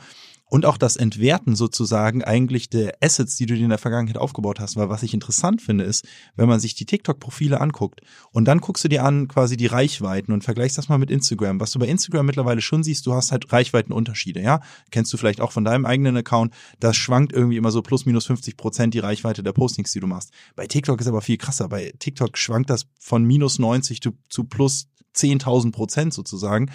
und 0.52 0.66
auch 0.66 0.76
das 0.76 0.96
Entwerten 0.96 1.56
sozusagen 1.56 2.22
eigentlich 2.22 2.68
der 2.68 2.98
Assets, 3.00 3.36
die 3.36 3.46
du 3.46 3.54
dir 3.54 3.64
in 3.64 3.70
der 3.70 3.78
Vergangenheit 3.78 4.18
aufgebaut 4.18 4.60
hast. 4.60 4.76
Weil 4.76 4.90
was 4.90 5.02
ich 5.02 5.14
interessant 5.14 5.62
finde, 5.62 5.84
ist, 5.84 6.06
wenn 6.36 6.46
man 6.46 6.60
sich 6.60 6.74
die 6.74 6.84
TikTok-Profile 6.84 7.58
anguckt 7.58 8.02
und 8.32 8.44
dann 8.44 8.60
guckst 8.60 8.84
du 8.84 8.88
dir 8.88 9.02
an 9.02 9.28
quasi 9.28 9.56
die 9.56 9.64
Reichweiten 9.64 10.30
und 10.30 10.44
vergleichst 10.44 10.76
das 10.76 10.90
mal 10.90 10.98
mit 10.98 11.10
Instagram. 11.10 11.58
Was 11.58 11.70
du 11.70 11.78
bei 11.78 11.86
Instagram 11.86 12.26
mittlerweile 12.26 12.60
schon 12.60 12.82
siehst, 12.82 13.06
du 13.06 13.14
hast 13.14 13.32
halt 13.32 13.50
Reichweitenunterschiede, 13.50 14.42
ja. 14.42 14.60
Kennst 14.90 15.10
du 15.14 15.16
vielleicht 15.16 15.40
auch 15.40 15.52
von 15.52 15.64
deinem 15.64 15.86
eigenen 15.86 16.18
Account. 16.18 16.52
Das 16.80 16.98
schwankt 16.98 17.32
irgendwie 17.32 17.56
immer 17.56 17.70
so 17.70 17.80
plus 17.80 18.04
minus 18.04 18.26
50 18.26 18.58
Prozent 18.58 18.92
die 18.92 18.98
Reichweite 18.98 19.42
der 19.42 19.52
Postings, 19.52 19.92
die 19.92 20.00
du 20.00 20.06
machst. 20.06 20.32
Bei 20.54 20.66
TikTok 20.66 21.00
ist 21.00 21.06
aber 21.06 21.22
viel 21.22 21.38
krasser. 21.38 21.70
Bei 21.70 21.94
TikTok 21.98 22.36
schwankt 22.36 22.68
das 22.68 22.84
von 23.00 23.24
minus 23.24 23.58
90 23.58 24.02
zu, 24.02 24.10
zu 24.28 24.44
plus 24.44 24.88
10.000 25.16 25.72
Prozent 25.72 26.12
sozusagen. 26.12 26.70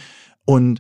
Und 0.45 0.79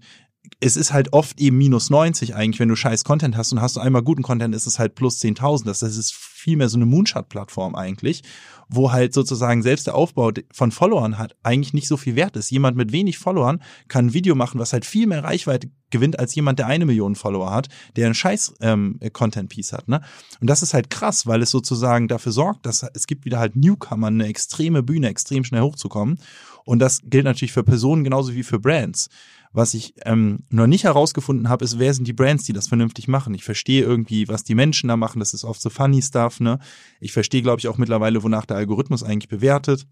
es 0.59 0.77
ist 0.77 0.93
halt 0.93 1.13
oft 1.13 1.39
eben 1.39 1.57
minus 1.57 1.89
90 1.89 2.35
eigentlich, 2.35 2.59
wenn 2.59 2.69
du 2.69 2.75
scheiß 2.75 3.03
Content 3.03 3.37
hast 3.37 3.51
und 3.51 3.61
hast 3.61 3.75
du 3.75 3.79
einmal 3.79 4.01
guten 4.01 4.23
Content, 4.23 4.55
ist 4.55 4.67
es 4.67 4.79
halt 4.79 4.95
plus 4.95 5.19
10.000. 5.19 5.65
Das, 5.65 5.79
das 5.79 5.97
ist 5.97 6.13
vielmehr 6.13 6.69
so 6.69 6.77
eine 6.77 6.85
Moonshot-Plattform 6.85 7.75
eigentlich, 7.75 8.23
wo 8.69 8.91
halt 8.91 9.13
sozusagen 9.13 9.63
selbst 9.63 9.87
der 9.87 9.95
Aufbau 9.95 10.31
von 10.51 10.71
Followern 10.71 11.17
hat 11.17 11.35
eigentlich 11.43 11.73
nicht 11.73 11.87
so 11.87 11.97
viel 11.97 12.15
wert 12.15 12.35
ist. 12.35 12.49
Jemand 12.51 12.77
mit 12.77 12.91
wenig 12.91 13.17
Followern 13.17 13.61
kann 13.87 14.07
ein 14.07 14.13
Video 14.13 14.35
machen, 14.35 14.59
was 14.59 14.73
halt 14.73 14.85
viel 14.85 15.07
mehr 15.07 15.23
Reichweite 15.23 15.69
gewinnt 15.89 16.19
als 16.19 16.35
jemand, 16.35 16.59
der 16.59 16.67
eine 16.67 16.85
Million 16.85 17.15
Follower 17.15 17.51
hat, 17.51 17.69
der 17.95 18.05
einen 18.05 18.15
scheiß 18.15 18.55
ähm, 18.61 18.99
Content-Piece 19.13 19.73
hat. 19.73 19.87
Ne? 19.87 20.01
Und 20.39 20.49
das 20.49 20.63
ist 20.63 20.73
halt 20.73 20.89
krass, 20.89 21.27
weil 21.27 21.41
es 21.41 21.49
sozusagen 21.49 22.07
dafür 22.07 22.31
sorgt, 22.31 22.65
dass 22.65 22.85
es 22.93 23.07
gibt 23.07 23.25
wieder 23.25 23.39
halt 23.39 23.55
Newcomer, 23.55 24.07
eine 24.07 24.27
extreme 24.27 24.83
Bühne, 24.83 25.09
extrem 25.09 25.43
schnell 25.43 25.61
hochzukommen. 25.61 26.19
Und 26.65 26.79
das 26.79 27.01
gilt 27.03 27.25
natürlich 27.25 27.53
für 27.53 27.63
Personen 27.63 28.03
genauso 28.03 28.33
wie 28.33 28.43
für 28.43 28.59
Brands. 28.59 29.09
Was 29.57 29.73
ich 29.73 29.95
ähm, 30.05 30.43
noch 30.51 30.67
nicht 30.67 30.83
herausgefunden 30.83 31.49
habe, 31.49 31.65
ist, 31.65 31.79
wer 31.79 31.91
sind 31.91 32.07
die 32.07 32.13
Brands, 32.13 32.43
die 32.43 32.53
das 32.53 32.67
vernünftig 32.67 33.07
machen. 33.07 33.33
Ich 33.33 33.43
verstehe 33.43 33.81
irgendwie, 33.81 34.27
was 34.27 34.43
die 34.43 34.53
Menschen 34.53 34.87
da 34.87 34.97
machen. 34.97 35.17
Das 35.17 35.33
ist 35.33 35.43
oft 35.43 35.59
so 35.59 35.71
funny 35.71 35.99
Stuff. 35.99 36.39
Ne? 36.39 36.59
Ich 36.99 37.11
verstehe, 37.11 37.41
glaube 37.41 37.59
ich, 37.59 37.67
auch 37.67 37.79
mittlerweile, 37.79 38.21
wonach 38.21 38.45
der 38.45 38.57
Algorithmus 38.57 39.01
eigentlich 39.01 39.29
bewertet 39.29 39.87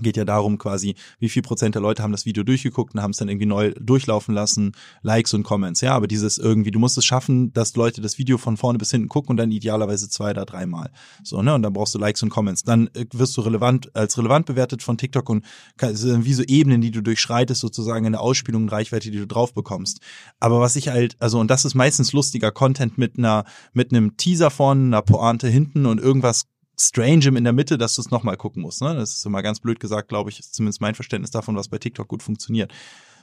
geht 0.00 0.16
ja 0.16 0.24
darum 0.24 0.58
quasi, 0.58 0.94
wie 1.18 1.28
viel 1.28 1.42
Prozent 1.42 1.74
der 1.74 1.82
Leute 1.82 2.02
haben 2.02 2.12
das 2.12 2.26
Video 2.26 2.42
durchgeguckt 2.42 2.94
und 2.94 3.02
haben 3.02 3.12
es 3.12 3.18
dann 3.18 3.28
irgendwie 3.28 3.46
neu 3.46 3.72
durchlaufen 3.78 4.34
lassen, 4.34 4.72
Likes 5.02 5.34
und 5.34 5.42
Comments. 5.42 5.80
Ja, 5.80 5.94
aber 5.94 6.06
dieses 6.06 6.38
irgendwie, 6.38 6.70
du 6.70 6.78
musst 6.78 6.98
es 6.98 7.04
schaffen, 7.04 7.52
dass 7.52 7.76
Leute 7.76 8.00
das 8.00 8.18
Video 8.18 8.38
von 8.38 8.56
vorne 8.56 8.78
bis 8.78 8.90
hinten 8.90 9.08
gucken 9.08 9.30
und 9.30 9.36
dann 9.36 9.50
idealerweise 9.50 10.08
zwei 10.08 10.30
oder 10.30 10.44
dreimal. 10.44 10.90
So, 11.22 11.42
ne? 11.42 11.54
Und 11.54 11.62
dann 11.62 11.72
brauchst 11.72 11.94
du 11.94 11.98
Likes 11.98 12.22
und 12.22 12.30
Comments. 12.30 12.62
Dann 12.62 12.88
äh, 12.94 13.06
wirst 13.12 13.36
du 13.36 13.40
relevant, 13.42 13.94
als 13.94 14.18
relevant 14.18 14.46
bewertet 14.46 14.82
von 14.82 14.98
TikTok 14.98 15.28
und 15.28 15.44
wie 15.78 16.34
so 16.34 16.42
Ebenen, 16.42 16.80
die 16.80 16.90
du 16.90 17.02
durchschreitest, 17.02 17.60
sozusagen 17.60 18.06
in 18.06 18.12
der 18.12 18.20
Ausspielung 18.20 18.68
Reichweite, 18.68 19.10
die 19.10 19.18
du 19.18 19.26
drauf 19.26 19.54
bekommst. 19.54 20.00
Aber 20.40 20.60
was 20.60 20.76
ich 20.76 20.88
halt, 20.88 21.16
also, 21.20 21.38
und 21.38 21.50
das 21.50 21.64
ist 21.64 21.74
meistens 21.74 22.12
lustiger 22.12 22.50
Content 22.50 22.98
mit 22.98 23.18
einer, 23.18 23.44
mit 23.72 23.92
einem 23.92 24.16
Teaser 24.16 24.50
vorne, 24.50 24.86
einer 24.86 25.02
Pointe 25.02 25.48
hinten 25.48 25.86
und 25.86 26.00
irgendwas 26.00 26.46
Strangem 26.78 27.36
in 27.36 27.44
der 27.44 27.52
Mitte, 27.52 27.78
dass 27.78 27.94
du 27.94 28.02
es 28.02 28.10
nochmal 28.10 28.36
gucken 28.36 28.62
musst. 28.62 28.82
Ne? 28.82 28.94
Das 28.94 29.14
ist 29.14 29.26
immer 29.26 29.42
ganz 29.42 29.60
blöd 29.60 29.80
gesagt, 29.80 30.08
glaube 30.08 30.30
ich, 30.30 30.40
ist 30.40 30.54
zumindest 30.54 30.80
mein 30.80 30.94
Verständnis 30.94 31.30
davon, 31.30 31.56
was 31.56 31.68
bei 31.68 31.78
TikTok 31.78 32.08
gut 32.08 32.22
funktioniert. 32.22 32.72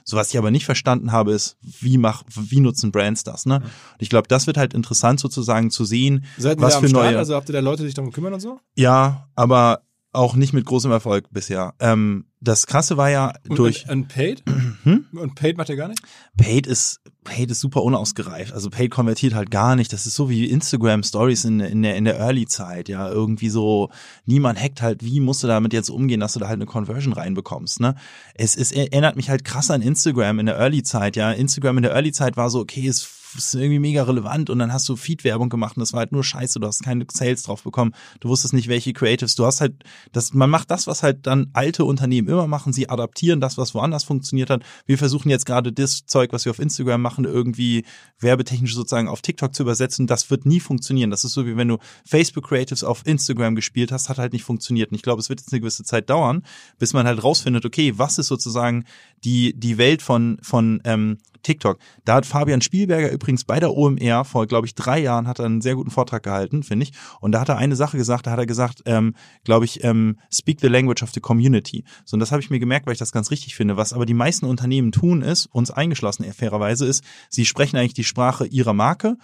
So 0.04 0.16
was 0.16 0.30
ich 0.30 0.38
aber 0.38 0.50
nicht 0.50 0.64
verstanden 0.64 1.12
habe, 1.12 1.32
ist, 1.32 1.56
wie 1.60 1.96
mach, 1.96 2.24
wie 2.34 2.60
nutzen 2.60 2.90
Brands 2.90 3.22
das, 3.22 3.46
ne? 3.46 3.56
Und 3.56 4.00
ich 4.00 4.10
glaube, 4.10 4.26
das 4.26 4.48
wird 4.48 4.56
halt 4.56 4.74
interessant 4.74 5.20
sozusagen 5.20 5.70
zu 5.70 5.84
sehen, 5.84 6.24
Seid 6.38 6.60
was 6.60 6.76
für 6.76 6.88
Start? 6.88 7.04
neue. 7.04 7.18
Also 7.18 7.36
habt 7.36 7.48
ihr 7.48 7.52
da 7.52 7.60
Leute, 7.60 7.82
die 7.82 7.88
sich 7.88 7.94
darum 7.94 8.10
kümmern 8.10 8.34
und 8.34 8.40
so? 8.40 8.58
Ja, 8.74 9.28
aber 9.36 9.82
auch 10.12 10.34
nicht 10.34 10.52
mit 10.52 10.64
großem 10.64 10.90
Erfolg 10.90 11.28
bisher. 11.30 11.74
Ähm, 11.78 12.26
das 12.42 12.66
Krasse 12.66 12.96
war 12.96 13.08
ja 13.08 13.32
Und, 13.48 13.58
durch 13.58 13.84
Und, 13.84 13.90
und 13.90 14.08
Paid? 14.08 14.42
Hm? 14.82 15.06
Und 15.12 15.36
Paid 15.36 15.56
macht 15.58 15.68
ihr 15.68 15.76
gar 15.76 15.86
nicht? 15.86 16.02
Paid 16.36 16.66
ist 16.66 17.00
Paid 17.22 17.52
ist 17.52 17.60
super 17.60 17.84
unausgereift. 17.84 18.52
Also 18.52 18.68
Paid 18.68 18.90
konvertiert 18.90 19.32
halt 19.32 19.52
gar 19.52 19.76
nicht. 19.76 19.92
Das 19.92 20.06
ist 20.06 20.16
so 20.16 20.28
wie 20.28 20.50
Instagram 20.50 21.04
Stories 21.04 21.44
in, 21.44 21.60
in 21.60 21.82
der 21.82 21.94
in 21.94 22.04
der 22.04 22.18
Early 22.18 22.46
Zeit, 22.46 22.88
ja, 22.88 23.08
irgendwie 23.08 23.48
so 23.48 23.90
niemand 24.24 24.60
hackt 24.60 24.82
halt, 24.82 25.04
wie 25.04 25.20
musst 25.20 25.44
du 25.44 25.46
damit 25.46 25.72
jetzt 25.72 25.88
umgehen, 25.88 26.18
dass 26.18 26.32
du 26.32 26.40
da 26.40 26.48
halt 26.48 26.56
eine 26.56 26.66
Conversion 26.66 27.12
reinbekommst, 27.12 27.78
ne? 27.78 27.94
Es 28.34 28.56
es 28.56 28.72
erinnert 28.72 29.14
mich 29.14 29.30
halt 29.30 29.44
krass 29.44 29.70
an 29.70 29.80
Instagram 29.80 30.40
in 30.40 30.46
der 30.46 30.56
Early 30.56 30.82
Zeit, 30.82 31.14
ja. 31.14 31.30
Instagram 31.30 31.76
in 31.76 31.82
der 31.84 31.92
Early 31.92 32.10
Zeit 32.10 32.36
war 32.36 32.50
so 32.50 32.58
okay, 32.58 32.88
es 32.88 33.21
ist 33.34 33.54
irgendwie 33.54 33.78
mega 33.78 34.02
relevant 34.02 34.50
und 34.50 34.58
dann 34.58 34.72
hast 34.72 34.88
du 34.88 34.96
Feed-Werbung 34.96 35.48
gemacht 35.48 35.76
und 35.76 35.80
das 35.80 35.92
war 35.92 36.00
halt 36.00 36.12
nur 36.12 36.24
scheiße, 36.24 36.60
du 36.60 36.66
hast 36.66 36.82
keine 36.82 37.06
Sales 37.10 37.42
drauf 37.42 37.62
bekommen, 37.62 37.94
du 38.20 38.28
wusstest 38.28 38.54
nicht, 38.54 38.68
welche 38.68 38.92
Creatives, 38.92 39.34
du 39.34 39.46
hast 39.46 39.60
halt, 39.60 39.84
das, 40.12 40.34
man 40.34 40.50
macht 40.50 40.70
das, 40.70 40.86
was 40.86 41.02
halt 41.02 41.26
dann 41.26 41.50
alte 41.52 41.84
Unternehmen 41.84 42.28
immer 42.28 42.46
machen, 42.46 42.72
sie 42.72 42.88
adaptieren 42.88 43.40
das, 43.40 43.58
was 43.58 43.74
woanders 43.74 44.04
funktioniert 44.04 44.50
hat. 44.50 44.62
Wir 44.86 44.98
versuchen 44.98 45.30
jetzt 45.30 45.46
gerade 45.46 45.72
das 45.72 46.06
Zeug, 46.06 46.32
was 46.32 46.44
wir 46.44 46.50
auf 46.50 46.58
Instagram 46.58 47.00
machen, 47.00 47.24
irgendwie 47.24 47.84
werbetechnisch 48.20 48.74
sozusagen 48.74 49.08
auf 49.08 49.22
TikTok 49.22 49.54
zu 49.54 49.62
übersetzen, 49.62 50.06
das 50.06 50.30
wird 50.30 50.46
nie 50.46 50.60
funktionieren. 50.60 51.10
Das 51.10 51.24
ist 51.24 51.32
so, 51.32 51.46
wie 51.46 51.56
wenn 51.56 51.68
du 51.68 51.78
Facebook 52.04 52.48
Creatives 52.48 52.84
auf 52.84 53.06
Instagram 53.06 53.54
gespielt 53.54 53.92
hast, 53.92 54.08
hat 54.08 54.18
halt 54.18 54.32
nicht 54.32 54.44
funktioniert. 54.44 54.90
Und 54.90 54.96
ich 54.96 55.02
glaube, 55.02 55.20
es 55.20 55.28
wird 55.28 55.40
jetzt 55.40 55.52
eine 55.52 55.60
gewisse 55.60 55.84
Zeit 55.84 56.10
dauern, 56.10 56.42
bis 56.78 56.92
man 56.92 57.06
halt 57.06 57.22
rausfindet, 57.22 57.64
okay, 57.64 57.94
was 57.96 58.18
ist 58.18 58.28
sozusagen 58.28 58.84
die, 59.24 59.54
die 59.54 59.78
Welt 59.78 60.02
von, 60.02 60.38
von 60.42 60.80
ähm, 60.84 61.18
TikTok. 61.42 61.78
Da 62.04 62.14
hat 62.14 62.26
Fabian 62.26 62.60
Spielberger 62.60 63.10
übrigens 63.10 63.44
bei 63.44 63.60
der 63.60 63.74
OMR 63.74 64.24
vor, 64.24 64.46
glaube 64.46 64.66
ich, 64.66 64.74
drei 64.74 64.98
Jahren 64.98 65.26
hat 65.26 65.38
er 65.38 65.46
einen 65.46 65.60
sehr 65.60 65.74
guten 65.74 65.90
Vortrag 65.90 66.22
gehalten, 66.22 66.62
finde 66.62 66.84
ich. 66.84 66.92
Und 67.20 67.32
da 67.32 67.40
hat 67.40 67.48
er 67.48 67.58
eine 67.58 67.76
Sache 67.76 67.96
gesagt, 67.96 68.26
da 68.26 68.32
hat 68.32 68.38
er 68.38 68.46
gesagt, 68.46 68.82
ähm, 68.86 69.14
glaube 69.44 69.64
ich, 69.64 69.84
ähm, 69.84 70.18
speak 70.32 70.60
the 70.60 70.68
language 70.68 71.02
of 71.02 71.10
the 71.10 71.20
community. 71.20 71.84
So, 72.04 72.14
und 72.14 72.20
das 72.20 72.32
habe 72.32 72.42
ich 72.42 72.50
mir 72.50 72.58
gemerkt, 72.58 72.86
weil 72.86 72.92
ich 72.92 72.98
das 72.98 73.12
ganz 73.12 73.30
richtig 73.30 73.54
finde. 73.54 73.76
Was 73.76 73.92
aber 73.92 74.06
die 74.06 74.14
meisten 74.14 74.46
Unternehmen 74.46 74.92
tun 74.92 75.22
ist, 75.22 75.46
uns 75.46 75.70
eingeschlossen 75.70 76.24
fairerweise 76.32 76.86
ist, 76.86 77.04
sie 77.28 77.44
sprechen 77.44 77.76
eigentlich 77.76 77.94
die 77.94 78.04
Sprache 78.04 78.46
ihrer 78.46 78.72
Marke, 78.72 79.16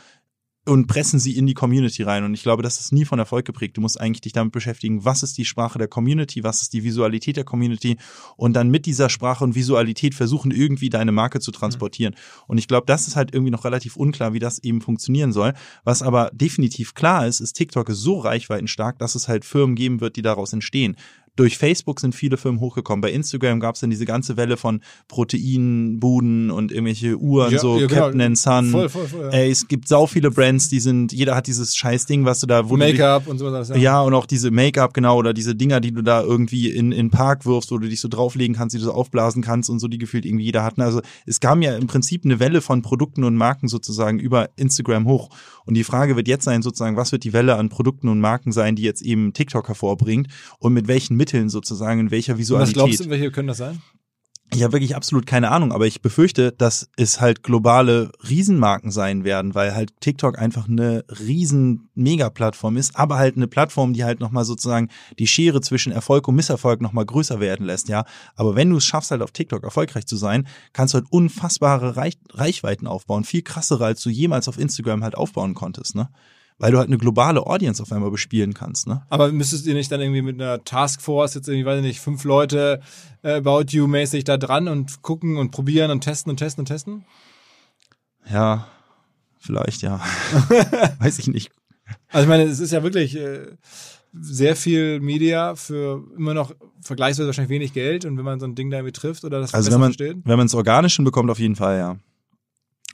und 0.68 0.86
pressen 0.86 1.18
sie 1.18 1.36
in 1.36 1.46
die 1.46 1.54
Community 1.54 2.02
rein. 2.02 2.24
Und 2.24 2.34
ich 2.34 2.42
glaube, 2.42 2.62
das 2.62 2.78
ist 2.80 2.92
nie 2.92 3.04
von 3.04 3.18
Erfolg 3.18 3.44
geprägt. 3.44 3.76
Du 3.76 3.80
musst 3.80 4.00
eigentlich 4.00 4.20
dich 4.20 4.32
damit 4.32 4.52
beschäftigen, 4.52 5.04
was 5.04 5.22
ist 5.22 5.38
die 5.38 5.44
Sprache 5.44 5.78
der 5.78 5.88
Community, 5.88 6.44
was 6.44 6.62
ist 6.62 6.72
die 6.72 6.84
Visualität 6.84 7.36
der 7.36 7.44
Community 7.44 7.96
und 8.36 8.54
dann 8.54 8.70
mit 8.70 8.86
dieser 8.86 9.08
Sprache 9.08 9.44
und 9.44 9.54
Visualität 9.54 10.14
versuchen, 10.14 10.50
irgendwie 10.50 10.90
deine 10.90 11.12
Marke 11.12 11.40
zu 11.40 11.50
transportieren. 11.50 12.14
Und 12.46 12.58
ich 12.58 12.68
glaube, 12.68 12.86
das 12.86 13.08
ist 13.08 13.16
halt 13.16 13.32
irgendwie 13.34 13.50
noch 13.50 13.64
relativ 13.64 13.96
unklar, 13.96 14.32
wie 14.32 14.38
das 14.38 14.58
eben 14.58 14.80
funktionieren 14.80 15.32
soll. 15.32 15.54
Was 15.84 16.02
aber 16.02 16.30
definitiv 16.32 16.94
klar 16.94 17.26
ist, 17.26 17.40
ist 17.40 17.54
TikTok 17.54 17.88
ist 17.88 17.98
so 17.98 18.18
reichweitenstark, 18.18 18.98
dass 18.98 19.14
es 19.14 19.28
halt 19.28 19.44
Firmen 19.44 19.74
geben 19.74 20.00
wird, 20.00 20.16
die 20.16 20.22
daraus 20.22 20.52
entstehen 20.52 20.96
durch 21.38 21.56
Facebook 21.56 22.00
sind 22.00 22.14
viele 22.14 22.36
Firmen 22.36 22.60
hochgekommen. 22.60 23.00
Bei 23.00 23.12
Instagram 23.12 23.60
gab 23.60 23.76
es 23.76 23.80
dann 23.80 23.90
diese 23.90 24.04
ganze 24.04 24.36
Welle 24.36 24.56
von 24.56 24.80
Proteinbuden 25.06 26.50
und 26.50 26.72
irgendwelche 26.72 27.16
Uhren, 27.16 27.52
Ja, 27.52 27.58
so 27.58 27.78
ja, 27.78 27.86
genau. 27.86 28.00
Captain 28.02 28.20
and 28.20 28.38
Sun. 28.38 28.70
Voll, 28.70 28.88
voll, 28.88 29.06
voll. 29.06 29.22
Ja. 29.26 29.30
Ey, 29.30 29.50
es 29.50 29.68
gibt 29.68 29.88
sau 29.88 30.06
viele 30.06 30.30
Brands, 30.30 30.68
die 30.68 30.80
sind, 30.80 31.12
jeder 31.12 31.34
hat 31.36 31.46
dieses 31.46 31.76
scheiß 31.76 32.06
Ding, 32.06 32.24
was 32.24 32.40
du 32.40 32.46
da, 32.46 32.62
dich- 32.62 32.72
Make-up 32.72 33.26
und 33.28 33.38
so 33.38 33.52
was. 33.52 33.68
ja, 33.76 34.00
und 34.02 34.14
auch 34.14 34.26
diese 34.26 34.50
Make-up, 34.50 34.94
genau, 34.94 35.16
oder 35.16 35.32
diese 35.32 35.54
Dinger, 35.54 35.80
die 35.80 35.92
du 35.92 36.02
da 36.02 36.22
irgendwie 36.22 36.70
in, 36.70 36.92
in 36.92 37.06
den 37.06 37.10
Park 37.10 37.46
wirfst, 37.46 37.70
wo 37.70 37.78
du 37.78 37.88
dich 37.88 38.00
so 38.00 38.08
drauflegen 38.08 38.56
kannst, 38.56 38.74
die 38.74 38.78
du 38.78 38.84
so 38.84 38.92
aufblasen 38.92 39.42
kannst 39.42 39.70
und 39.70 39.78
so, 39.78 39.88
die 39.88 39.98
gefühlt 39.98 40.26
irgendwie 40.26 40.44
jeder 40.44 40.62
hatten. 40.64 40.80
Also 40.82 41.00
es 41.26 41.40
kam 41.40 41.62
ja 41.62 41.76
im 41.76 41.86
Prinzip 41.86 42.24
eine 42.24 42.40
Welle 42.40 42.60
von 42.60 42.82
Produkten 42.82 43.24
und 43.24 43.36
Marken 43.36 43.68
sozusagen 43.68 44.18
über 44.18 44.50
Instagram 44.56 45.06
hoch. 45.06 45.30
Und 45.68 45.74
die 45.74 45.84
Frage 45.84 46.16
wird 46.16 46.28
jetzt 46.28 46.44
sein, 46.44 46.62
sozusagen, 46.62 46.96
was 46.96 47.12
wird 47.12 47.24
die 47.24 47.34
Welle 47.34 47.56
an 47.56 47.68
Produkten 47.68 48.08
und 48.08 48.20
Marken 48.20 48.52
sein, 48.52 48.74
die 48.74 48.84
jetzt 48.84 49.02
eben 49.02 49.34
TikTok 49.34 49.68
hervorbringt 49.68 50.26
und 50.58 50.72
mit 50.72 50.88
welchen 50.88 51.14
Mitteln 51.14 51.50
sozusagen, 51.50 52.00
in 52.00 52.10
welcher 52.10 52.32
Was 52.32 52.38
Visualität. 52.38 52.74
glaubst 52.74 53.00
du, 53.00 53.10
welche 53.10 53.30
können 53.30 53.48
das 53.48 53.58
sein? 53.58 53.82
Ich 54.50 54.62
habe 54.62 54.72
wirklich 54.72 54.96
absolut 54.96 55.26
keine 55.26 55.50
Ahnung, 55.50 55.72
aber 55.72 55.86
ich 55.86 56.00
befürchte, 56.00 56.52
dass 56.52 56.88
es 56.96 57.20
halt 57.20 57.42
globale 57.42 58.10
Riesenmarken 58.26 58.90
sein 58.90 59.22
werden, 59.22 59.54
weil 59.54 59.74
halt 59.74 59.92
TikTok 60.00 60.38
einfach 60.38 60.68
eine 60.68 61.04
riesen 61.20 61.90
Mega-Plattform 61.94 62.78
ist, 62.78 62.96
aber 62.96 63.18
halt 63.18 63.36
eine 63.36 63.46
Plattform, 63.46 63.92
die 63.92 64.04
halt 64.04 64.20
nochmal 64.20 64.46
sozusagen 64.46 64.88
die 65.18 65.26
Schere 65.26 65.60
zwischen 65.60 65.92
Erfolg 65.92 66.26
und 66.28 66.34
Misserfolg 66.34 66.80
nochmal 66.80 67.04
größer 67.04 67.40
werden 67.40 67.66
lässt, 67.66 67.90
ja. 67.90 68.04
Aber 68.36 68.56
wenn 68.56 68.70
du 68.70 68.78
es 68.78 68.86
schaffst, 68.86 69.10
halt 69.10 69.20
auf 69.20 69.32
TikTok 69.32 69.64
erfolgreich 69.64 70.06
zu 70.06 70.16
sein, 70.16 70.48
kannst 70.72 70.94
du 70.94 70.98
halt 70.98 71.08
unfassbare 71.10 71.96
Reich 71.96 72.16
Reichweiten 72.30 72.86
aufbauen, 72.86 73.24
viel 73.24 73.42
krassere, 73.42 73.84
als 73.84 74.00
du 74.02 74.08
jemals 74.08 74.48
auf 74.48 74.58
Instagram 74.58 75.04
halt 75.04 75.14
aufbauen 75.14 75.54
konntest, 75.54 75.94
ne? 75.94 76.08
Weil 76.60 76.72
du 76.72 76.78
halt 76.78 76.88
eine 76.88 76.98
globale 76.98 77.46
Audience 77.46 77.80
auf 77.80 77.92
einmal 77.92 78.10
bespielen 78.10 78.52
kannst, 78.52 78.88
ne? 78.88 79.02
Aber 79.10 79.30
müsstest 79.30 79.66
ihr 79.66 79.74
nicht 79.74 79.92
dann 79.92 80.00
irgendwie 80.00 80.22
mit 80.22 80.40
einer 80.40 80.64
Taskforce 80.64 81.34
jetzt 81.34 81.48
irgendwie, 81.48 81.64
weiß 81.64 81.78
ich 81.78 81.84
nicht, 81.84 82.00
fünf 82.00 82.24
Leute 82.24 82.80
äh, 83.22 83.34
About 83.34 83.66
You 83.68 83.86
mäßig 83.86 84.24
da 84.24 84.36
dran 84.36 84.66
und 84.66 85.02
gucken 85.02 85.36
und 85.36 85.52
probieren 85.52 85.90
und 85.92 86.00
testen 86.02 86.30
und 86.30 86.38
testen 86.38 86.62
und 86.62 86.66
testen? 86.66 87.04
Ja, 88.28 88.66
vielleicht, 89.38 89.82
ja. 89.82 90.00
Weiß 90.98 91.18
ich 91.20 91.28
nicht. 91.28 91.50
Also 92.10 92.24
ich 92.24 92.28
meine, 92.28 92.42
es 92.42 92.60
ist 92.60 92.72
ja 92.72 92.82
wirklich 92.82 93.16
äh, 93.16 93.46
sehr 94.12 94.56
viel 94.56 95.00
Media 95.00 95.54
für 95.54 96.04
immer 96.16 96.34
noch 96.34 96.52
vergleichsweise 96.80 97.28
wahrscheinlich 97.28 97.50
wenig 97.50 97.72
Geld 97.72 98.04
und 98.04 98.16
wenn 98.18 98.24
man 98.24 98.40
so 98.40 98.46
ein 98.46 98.54
Ding 98.54 98.70
da 98.70 98.78
irgendwie 98.78 98.92
trifft 98.92 99.24
oder 99.24 99.40
das 99.40 99.54
Also 99.54 99.70
wenn 99.70 99.80
man 99.80 99.92
versteht. 99.94 100.16
wenn 100.24 100.36
man 100.36 100.46
es 100.46 100.54
organisch 100.54 100.96
hinbekommt, 100.96 101.30
auf 101.30 101.38
jeden 101.38 101.56
Fall, 101.56 101.78
ja. 101.78 101.96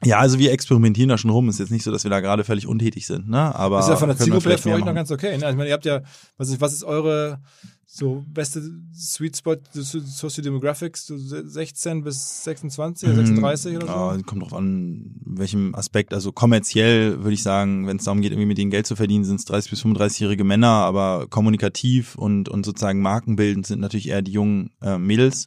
Ja, 0.07 0.19
also 0.19 0.39
wir 0.39 0.53
experimentieren 0.53 1.09
da 1.09 1.19
schon 1.19 1.31
rum. 1.31 1.49
Ist 1.49 1.59
jetzt 1.59 1.71
nicht 1.73 1.83
so, 1.85 1.91
dass 1.91 2.05
wir 2.05 2.11
da 2.11 2.21
gerade 2.21 2.45
völlig 2.45 2.67
untätig 2.67 3.07
sind, 3.07 3.29
ne? 3.29 3.55
Aber 3.55 3.81
ist 3.81 3.89
ja 3.89 3.97
von 3.97 4.09
der 4.09 4.17
Zielgruppe 4.19 4.59
für 4.59 4.71
euch 4.73 4.85
noch 4.85 4.95
ganz 4.95 5.11
okay. 5.11 5.37
Ne? 5.39 5.45
Also 5.47 5.51
ich 5.51 5.57
meine, 5.57 5.69
ihr 5.69 5.75
habt 5.75 5.85
ja, 5.85 6.03
was 6.37 6.49
ist, 6.49 6.61
was 6.61 6.73
ist 6.73 6.85
eure 6.85 7.41
so 7.87 8.25
beste 8.27 8.61
Sweet 8.93 9.37
Spot 9.37 9.57
so- 9.73 10.01
Socio-Demographics, 10.01 11.07
so 11.07 11.17
16 11.17 12.03
bis 12.03 12.43
26 12.45 13.09
oder 13.09 13.17
36 13.19 13.77
oder 13.77 13.87
so? 13.87 13.93
Mhm. 13.93 14.17
Ja, 14.19 14.23
kommt 14.27 14.43
drauf 14.43 14.55
an, 14.55 15.15
welchem 15.25 15.75
Aspekt. 15.75 16.13
Also 16.13 16.33
kommerziell 16.33 17.23
würde 17.23 17.35
ich 17.35 17.43
sagen, 17.43 17.87
wenn 17.87 17.99
es 17.99 18.05
darum 18.05 18.21
geht, 18.21 18.33
irgendwie 18.33 18.47
mit 18.49 18.59
denen 18.59 18.71
Geld 18.71 18.87
zu 18.87 18.97
verdienen, 18.97 19.25
sind 19.25 19.39
es 19.39 19.45
30 19.45 19.71
bis 19.71 19.85
35-jährige 19.85 20.45
Männer, 20.45 20.69
aber 20.69 21.27
kommunikativ 21.29 22.17
und 22.17 22.49
und 22.49 22.67
sozusagen 22.67 23.01
markenbildend 23.01 23.67
sind 23.67 23.81
natürlich 23.81 24.09
eher 24.09 24.23
die 24.23 24.33
jungen 24.33 24.71
äh, 24.83 24.99
Mädels. 24.99 25.47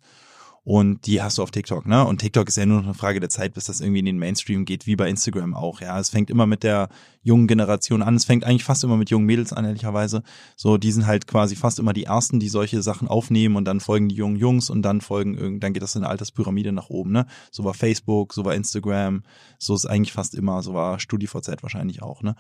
Und 0.68 1.06
die 1.06 1.22
hast 1.22 1.38
du 1.38 1.44
auf 1.44 1.52
TikTok, 1.52 1.86
ne? 1.86 2.06
Und 2.06 2.20
TikTok 2.20 2.50
ist 2.50 2.58
ja 2.58 2.66
nur 2.66 2.80
noch 2.80 2.88
eine 2.88 2.94
Frage 2.94 3.22
der 3.22 3.30
Zeit, 3.30 3.54
bis 3.54 3.68
das 3.68 3.80
irgendwie 3.80 4.00
in 4.00 4.06
den 4.06 4.18
Mainstream 4.18 4.66
geht, 4.66 4.86
wie 4.86 4.98
bei 4.98 5.08
Instagram 5.08 5.54
auch, 5.56 5.80
ja. 5.80 5.98
Es 5.98 6.10
fängt 6.10 6.30
immer 6.30 6.46
mit 6.46 6.62
der 6.64 6.90
jungen 7.28 7.48
Generation 7.48 8.02
an. 8.02 8.16
Es 8.16 8.26
fängt 8.26 8.46
eigentlich 8.46 8.64
fast 8.64 8.84
immer 8.84 8.98
mit 8.98 9.10
jungen 9.10 9.26
Mädels 9.26 9.54
an, 9.54 9.66
ehrlicherweise. 9.66 10.24
So, 10.56 10.78
die 10.78 10.92
sind 10.92 11.06
halt 11.06 11.28
quasi 11.28 11.56
fast 11.56 11.78
immer 11.78 11.94
die 11.94 12.06
ersten, 12.06 12.40
die 12.40 12.50
solche 12.50 12.82
Sachen 12.82 13.08
aufnehmen 13.08 13.58
und 13.58 13.66
dann 13.66 13.80
folgen 13.80 14.10
die 14.10 14.16
jungen 14.16 14.38
Jungs 14.38 14.70
und 14.70 14.82
dann 14.82 15.02
folgen, 15.02 15.60
dann 15.60 15.74
geht 15.74 15.84
das 15.84 15.96
in 15.96 16.04
eine 16.04 16.10
Alterspyramide 16.10 16.72
nach 16.72 16.90
oben, 16.90 17.12
ne? 17.12 17.28
So 17.52 17.64
war 17.64 17.74
Facebook, 17.74 18.34
so 18.34 18.46
war 18.46 18.56
Instagram, 18.56 19.24
so 19.60 19.76
ist 19.76 19.86
eigentlich 19.86 20.14
fast 20.14 20.36
immer, 20.36 20.64
so 20.64 20.74
war 20.74 21.00
StudiVZ 21.00 21.62
wahrscheinlich 21.62 22.02
auch, 22.02 22.24
ne? 22.24 22.36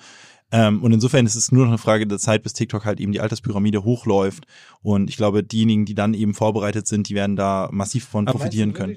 Ähm, 0.51 0.81
und 0.81 0.93
insofern 0.93 1.25
ist 1.25 1.35
es 1.35 1.51
nur 1.51 1.65
noch 1.65 1.71
eine 1.71 1.77
Frage 1.77 2.07
der 2.07 2.19
Zeit, 2.19 2.43
bis 2.43 2.53
TikTok 2.53 2.85
halt 2.85 3.01
eben 3.01 3.11
die 3.11 3.19
Alterspyramide 3.19 3.83
hochläuft. 3.83 4.45
Und 4.81 5.09
ich 5.09 5.17
glaube, 5.17 5.43
diejenigen, 5.43 5.85
die 5.85 5.95
dann 5.95 6.13
eben 6.13 6.33
vorbereitet 6.33 6.87
sind, 6.87 7.09
die 7.09 7.15
werden 7.15 7.35
da 7.35 7.67
massiv 7.71 8.05
von 8.05 8.25
profitieren 8.25 8.71
können. 8.71 8.95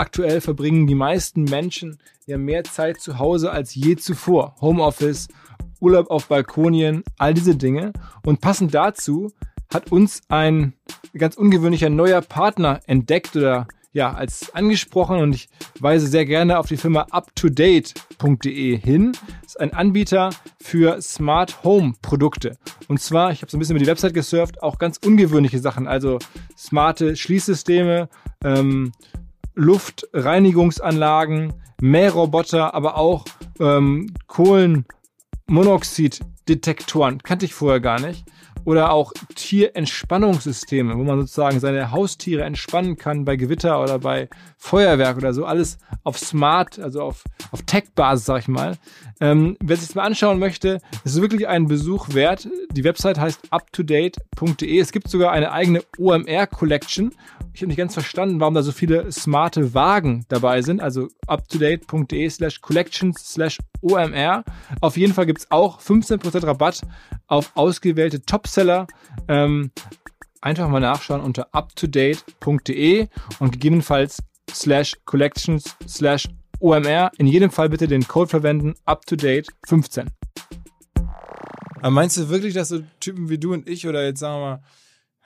Aktuell 0.00 0.40
verbringen 0.40 0.86
die 0.86 0.94
meisten 0.94 1.44
Menschen 1.44 1.98
ja 2.24 2.38
mehr 2.38 2.64
Zeit 2.64 3.02
zu 3.02 3.18
Hause 3.18 3.52
als 3.52 3.74
je 3.74 3.96
zuvor. 3.96 4.54
Homeoffice, 4.62 5.28
Urlaub 5.78 6.08
auf 6.08 6.28
Balkonien, 6.28 7.04
all 7.18 7.34
diese 7.34 7.54
Dinge. 7.54 7.92
Und 8.24 8.40
passend 8.40 8.72
dazu 8.72 9.30
hat 9.70 9.92
uns 9.92 10.22
ein 10.28 10.72
ganz 11.12 11.36
ungewöhnlicher 11.36 11.90
neuer 11.90 12.22
Partner 12.22 12.80
entdeckt 12.86 13.36
oder 13.36 13.68
ja, 13.92 14.10
als 14.10 14.54
angesprochen 14.54 15.18
und 15.18 15.34
ich 15.34 15.50
weise 15.80 16.06
sehr 16.06 16.24
gerne 16.24 16.58
auf 16.58 16.68
die 16.68 16.78
Firma 16.78 17.06
uptodate.de 17.10 18.78
hin. 18.78 19.12
Das 19.42 19.52
ist 19.52 19.60
ein 19.60 19.74
Anbieter 19.74 20.30
für 20.62 21.02
Smart 21.02 21.62
Home 21.62 21.92
Produkte. 22.00 22.56
Und 22.88 23.02
zwar, 23.02 23.32
ich 23.32 23.42
habe 23.42 23.50
so 23.50 23.58
ein 23.58 23.60
bisschen 23.60 23.76
über 23.76 23.84
die 23.84 23.90
Website 23.90 24.14
gesurft, 24.14 24.62
auch 24.62 24.78
ganz 24.78 24.96
ungewöhnliche 24.96 25.58
Sachen, 25.58 25.86
also 25.86 26.18
smarte 26.56 27.16
Schließsysteme, 27.16 28.08
ähm, 28.42 28.92
Luftreinigungsanlagen, 29.60 31.52
Mähroboter, 31.82 32.74
aber 32.74 32.96
auch 32.96 33.26
ähm, 33.60 34.14
Kohlenmonoxiddetektoren. 34.26 37.22
Kannte 37.22 37.44
ich 37.44 37.54
vorher 37.54 37.80
gar 37.80 38.00
nicht 38.00 38.24
oder 38.64 38.92
auch 38.92 39.12
Tierentspannungssysteme, 39.34 40.96
wo 40.96 41.02
man 41.02 41.20
sozusagen 41.20 41.60
seine 41.60 41.90
Haustiere 41.90 42.44
entspannen 42.44 42.96
kann 42.96 43.24
bei 43.24 43.36
Gewitter 43.36 43.82
oder 43.82 43.98
bei 43.98 44.28
Feuerwerk 44.58 45.16
oder 45.16 45.32
so. 45.32 45.44
Alles 45.44 45.78
auf 46.04 46.18
Smart, 46.18 46.78
also 46.78 47.02
auf, 47.02 47.24
auf 47.50 47.62
Tech-Basis, 47.62 48.26
sag 48.26 48.40
ich 48.40 48.48
mal. 48.48 48.76
Ähm, 49.20 49.56
wer 49.60 49.76
sich 49.76 49.88
das 49.88 49.94
mal 49.94 50.04
anschauen 50.04 50.38
möchte, 50.38 50.80
ist 51.04 51.20
wirklich 51.20 51.46
einen 51.48 51.68
Besuch 51.68 52.14
wert. 52.14 52.48
Die 52.72 52.84
Website 52.84 53.18
heißt 53.18 53.40
uptodate.de. 53.50 54.78
Es 54.78 54.92
gibt 54.92 55.08
sogar 55.08 55.32
eine 55.32 55.52
eigene 55.52 55.82
OMR-Collection. 55.98 57.12
Ich 57.52 57.62
habe 57.62 57.68
nicht 57.68 57.78
ganz 57.78 57.94
verstanden, 57.94 58.40
warum 58.40 58.54
da 58.54 58.62
so 58.62 58.72
viele 58.72 59.10
smarte 59.12 59.74
Wagen 59.74 60.24
dabei 60.28 60.62
sind. 60.62 60.80
Also 60.80 61.08
uptodate.de 61.26 62.30
slash 62.30 62.60
collections 62.60 63.32
slash 63.32 63.58
OMR. 63.82 64.44
Auf 64.80 64.96
jeden 64.96 65.12
Fall 65.12 65.26
gibt's 65.26 65.50
auch 65.50 65.80
15% 65.80 66.46
Rabatt 66.46 66.82
auf 67.26 67.52
ausgewählte 67.54 68.22
Topseller. 68.50 68.88
Ähm, 69.28 69.70
einfach 70.40 70.68
mal 70.68 70.80
nachschauen 70.80 71.20
unter 71.20 71.48
uptodate.de 71.52 73.08
und 73.38 73.52
gegebenenfalls 73.52 74.18
slash 74.50 74.96
collections 75.04 75.76
slash 75.86 76.28
OMR. 76.58 77.12
In 77.18 77.28
jedem 77.28 77.50
Fall 77.50 77.68
bitte 77.68 77.86
den 77.86 78.06
Code 78.06 78.28
verwenden, 78.28 78.74
uptodate 78.86 79.46
15. 79.68 80.10
Aber 81.76 81.90
meinst 81.90 82.16
du 82.16 82.28
wirklich, 82.28 82.52
dass 82.54 82.68
so 82.68 82.82
Typen 82.98 83.28
wie 83.28 83.38
du 83.38 83.52
und 83.52 83.68
ich 83.68 83.86
oder 83.86 84.04
jetzt 84.04 84.18
sagen 84.18 84.34
wir 84.34 84.40
mal 84.40 84.62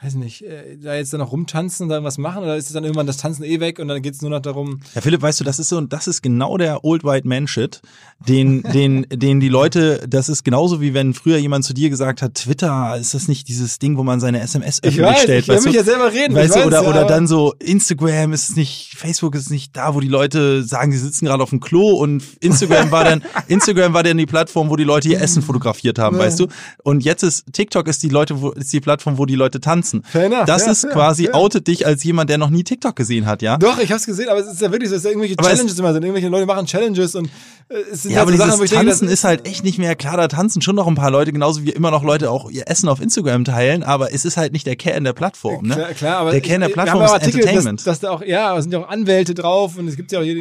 weiß 0.02 0.16
nicht, 0.16 0.42
äh, 0.42 0.76
da 0.76 0.96
jetzt 0.96 1.12
dann 1.12 1.20
noch 1.20 1.33
rumtanzen 1.33 1.85
und 1.85 1.88
dann 1.88 2.02
was 2.04 2.18
machen 2.18 2.42
oder 2.42 2.57
ist 2.57 2.66
es 2.66 2.72
dann 2.72 2.85
irgendwann 2.85 3.07
das 3.07 3.16
Tanzen 3.16 3.44
eh 3.44 3.61
weg 3.61 3.78
und 3.78 3.88
dann 3.88 4.02
geht 4.02 4.14
es 4.14 4.22
nur 4.22 4.30
noch 4.30 4.40
darum. 4.40 4.80
Ja, 4.94 5.00
Philipp, 5.00 5.22
weißt 5.22 5.40
du, 5.40 5.44
das 5.44 5.59
ist 5.59 5.68
so, 5.68 5.80
das 5.80 6.09
ist 6.09 6.20
genau 6.20 6.59
der 6.59 6.85
Old 6.85 7.04
White 7.04 7.26
Man 7.26 7.46
Shit, 7.46 7.80
den, 8.26 8.62
den, 8.74 9.07
den 9.09 9.38
die 9.40 9.48
Leute, 9.48 10.04
das 10.09 10.28
ist 10.28 10.44
genauso 10.44 10.80
wie 10.80 10.94
wenn 10.94 11.14
früher 11.14 11.38
jemand 11.38 11.64
zu 11.64 11.74
dir 11.74 11.90
gesagt 11.90 12.22
hat, 12.22 12.35
Twitter, 12.35 12.96
ist 12.98 13.14
das 13.14 13.28
nicht 13.28 13.48
dieses 13.48 13.78
Ding, 13.78 13.96
wo 13.96 14.02
man 14.02 14.20
seine 14.20 14.40
SMS 14.40 14.83
öffentlich 14.83 15.07
ich 15.07 15.12
weiß, 15.12 15.22
stellt, 15.22 15.42
ich 15.44 15.48
weißt 15.48 15.66
mich 15.66 15.74
ja 15.74 15.85
selber 15.85 16.12
reden, 16.12 16.35
weißt 16.35 16.57
du, 16.57 16.64
oder, 16.64 16.83
ja, 16.83 16.88
oder 16.88 17.04
dann 17.04 17.26
so 17.26 17.54
Instagram 17.61 18.33
ist 18.33 18.50
es 18.50 18.57
nicht, 18.57 18.94
Facebook 18.96 19.35
ist 19.37 19.50
nicht 19.50 19.76
da, 19.76 19.94
wo 19.94 20.00
die 20.00 20.09
Leute 20.09 20.64
sagen, 20.64 20.90
sie 20.90 20.98
sitzen 20.98 21.26
gerade 21.26 21.42
auf 21.42 21.50
dem 21.50 21.61
Klo 21.61 21.92
und 21.92 22.22
Instagram 22.40 22.90
war 22.90 23.04
dann, 23.04 23.22
Instagram 23.48 23.94
war 23.94 24.02
dann 24.02 24.18
die 24.18 24.26
Plattform, 24.26 24.70
wo 24.70 24.76
die 24.76 24.85
Leute 24.85 25.09
ihr 25.09 25.20
Essen 25.20 25.42
fotografiert 25.44 25.98
haben, 25.98 26.18
weißt 26.18 26.40
du? 26.40 26.48
Und 26.83 27.04
jetzt 27.04 27.22
ist 27.22 27.44
TikTok 27.52 27.87
ist 27.87 28.02
die 28.02 28.09
Leute, 28.09 28.42
wo, 28.42 28.50
ist 28.50 28.72
die 28.72 28.80
Plattform, 28.80 29.18
wo 29.18 29.24
die 29.24 29.37
Leute 29.37 29.61
tanzen. 29.61 29.84
Fair 30.05 30.25
enough, 30.27 30.44
das 30.47 30.66
ja 30.66 30.73
ist 30.73 30.88
quasi, 30.90 31.31
outet 31.33 31.66
dich 31.66 31.87
als 31.87 32.03
jemand, 32.05 32.31
der 32.31 32.38
noch 32.38 32.51
nie 32.51 32.64
TikTok 32.64 32.97
gesehen 32.97 33.27
hat, 33.27 33.42
ja? 33.42 33.57
Doch, 33.59 33.79
ich 33.79 33.90
hab's 33.92 34.07
gesehen, 34.07 34.29
aber 34.29 34.40
es 34.40 34.47
ist 34.47 34.61
ja 34.61 34.70
wirklich 34.70 34.88
so, 34.88 34.94
dass 34.97 35.03
da 35.03 35.11
irgendwelche 35.11 35.35
Aber 35.38 35.49
es- 35.49 35.55
Challenges 35.55 35.79
immer 35.79 35.92
sind. 35.92 36.03
Irgendwelche 36.03 36.29
Leute 36.29 36.47
machen 36.47 36.66
Challenges 36.66 37.14
und 37.14 37.27
äh, 37.68 37.75
es 37.92 38.03
sind 38.03 38.12
Ja, 38.12 38.23
aber 38.23 38.33
so 38.33 38.38
Sachen, 38.38 38.59
wo 38.59 38.64
ich 38.64 38.70
denke, 38.70 38.87
Tanzen 38.87 39.07
das 39.07 39.14
ist 39.14 39.25
halt 39.25 39.47
echt 39.47 39.64
nicht 39.64 39.79
mehr 39.79 39.94
klar. 39.97 40.16
Da 40.16 40.29
tanzen 40.29 40.62
schon 40.62 40.77
noch 40.77 40.87
ein 40.87 40.94
paar 40.94 41.11
Leute, 41.11 41.33
genauso 41.33 41.62
wie 41.64 41.70
immer 41.70 41.90
noch 41.90 42.03
Leute 42.03 42.31
auch 42.31 42.51
ihr 42.51 42.64
Essen 42.68 42.88
auf 42.88 43.01
Instagram 43.01 43.44
teilen, 43.44 43.83
aber 43.83 44.12
es 44.12 44.25
ist 44.25 44.37
halt 44.37 44.53
nicht 44.53 44.66
der 44.66 44.77
Kern 44.77 45.05
der 45.05 45.12
Plattform, 45.12 45.66
ne? 45.66 45.75
Klar, 45.75 45.92
klar, 45.94 46.16
aber 46.18 46.31
der 46.31 46.40
Kern 46.40 46.61
der 46.61 46.68
Plattform 46.68 47.05
ist 47.05 47.11
Artikel, 47.11 47.40
Entertainment. 47.40 47.81
Dass, 47.81 47.85
dass 47.85 48.01
da 48.01 48.11
auch, 48.11 48.23
ja, 48.23 48.57
es 48.57 48.64
sind 48.64 48.73
ja 48.73 48.81
auch 48.81 48.88
Anwälte 48.88 49.35
drauf 49.35 49.77
und 49.77 49.88
es 49.88 49.97
gibt 49.97 50.12
ja 50.12 50.20
auch 50.20 50.25
jede, 50.25 50.40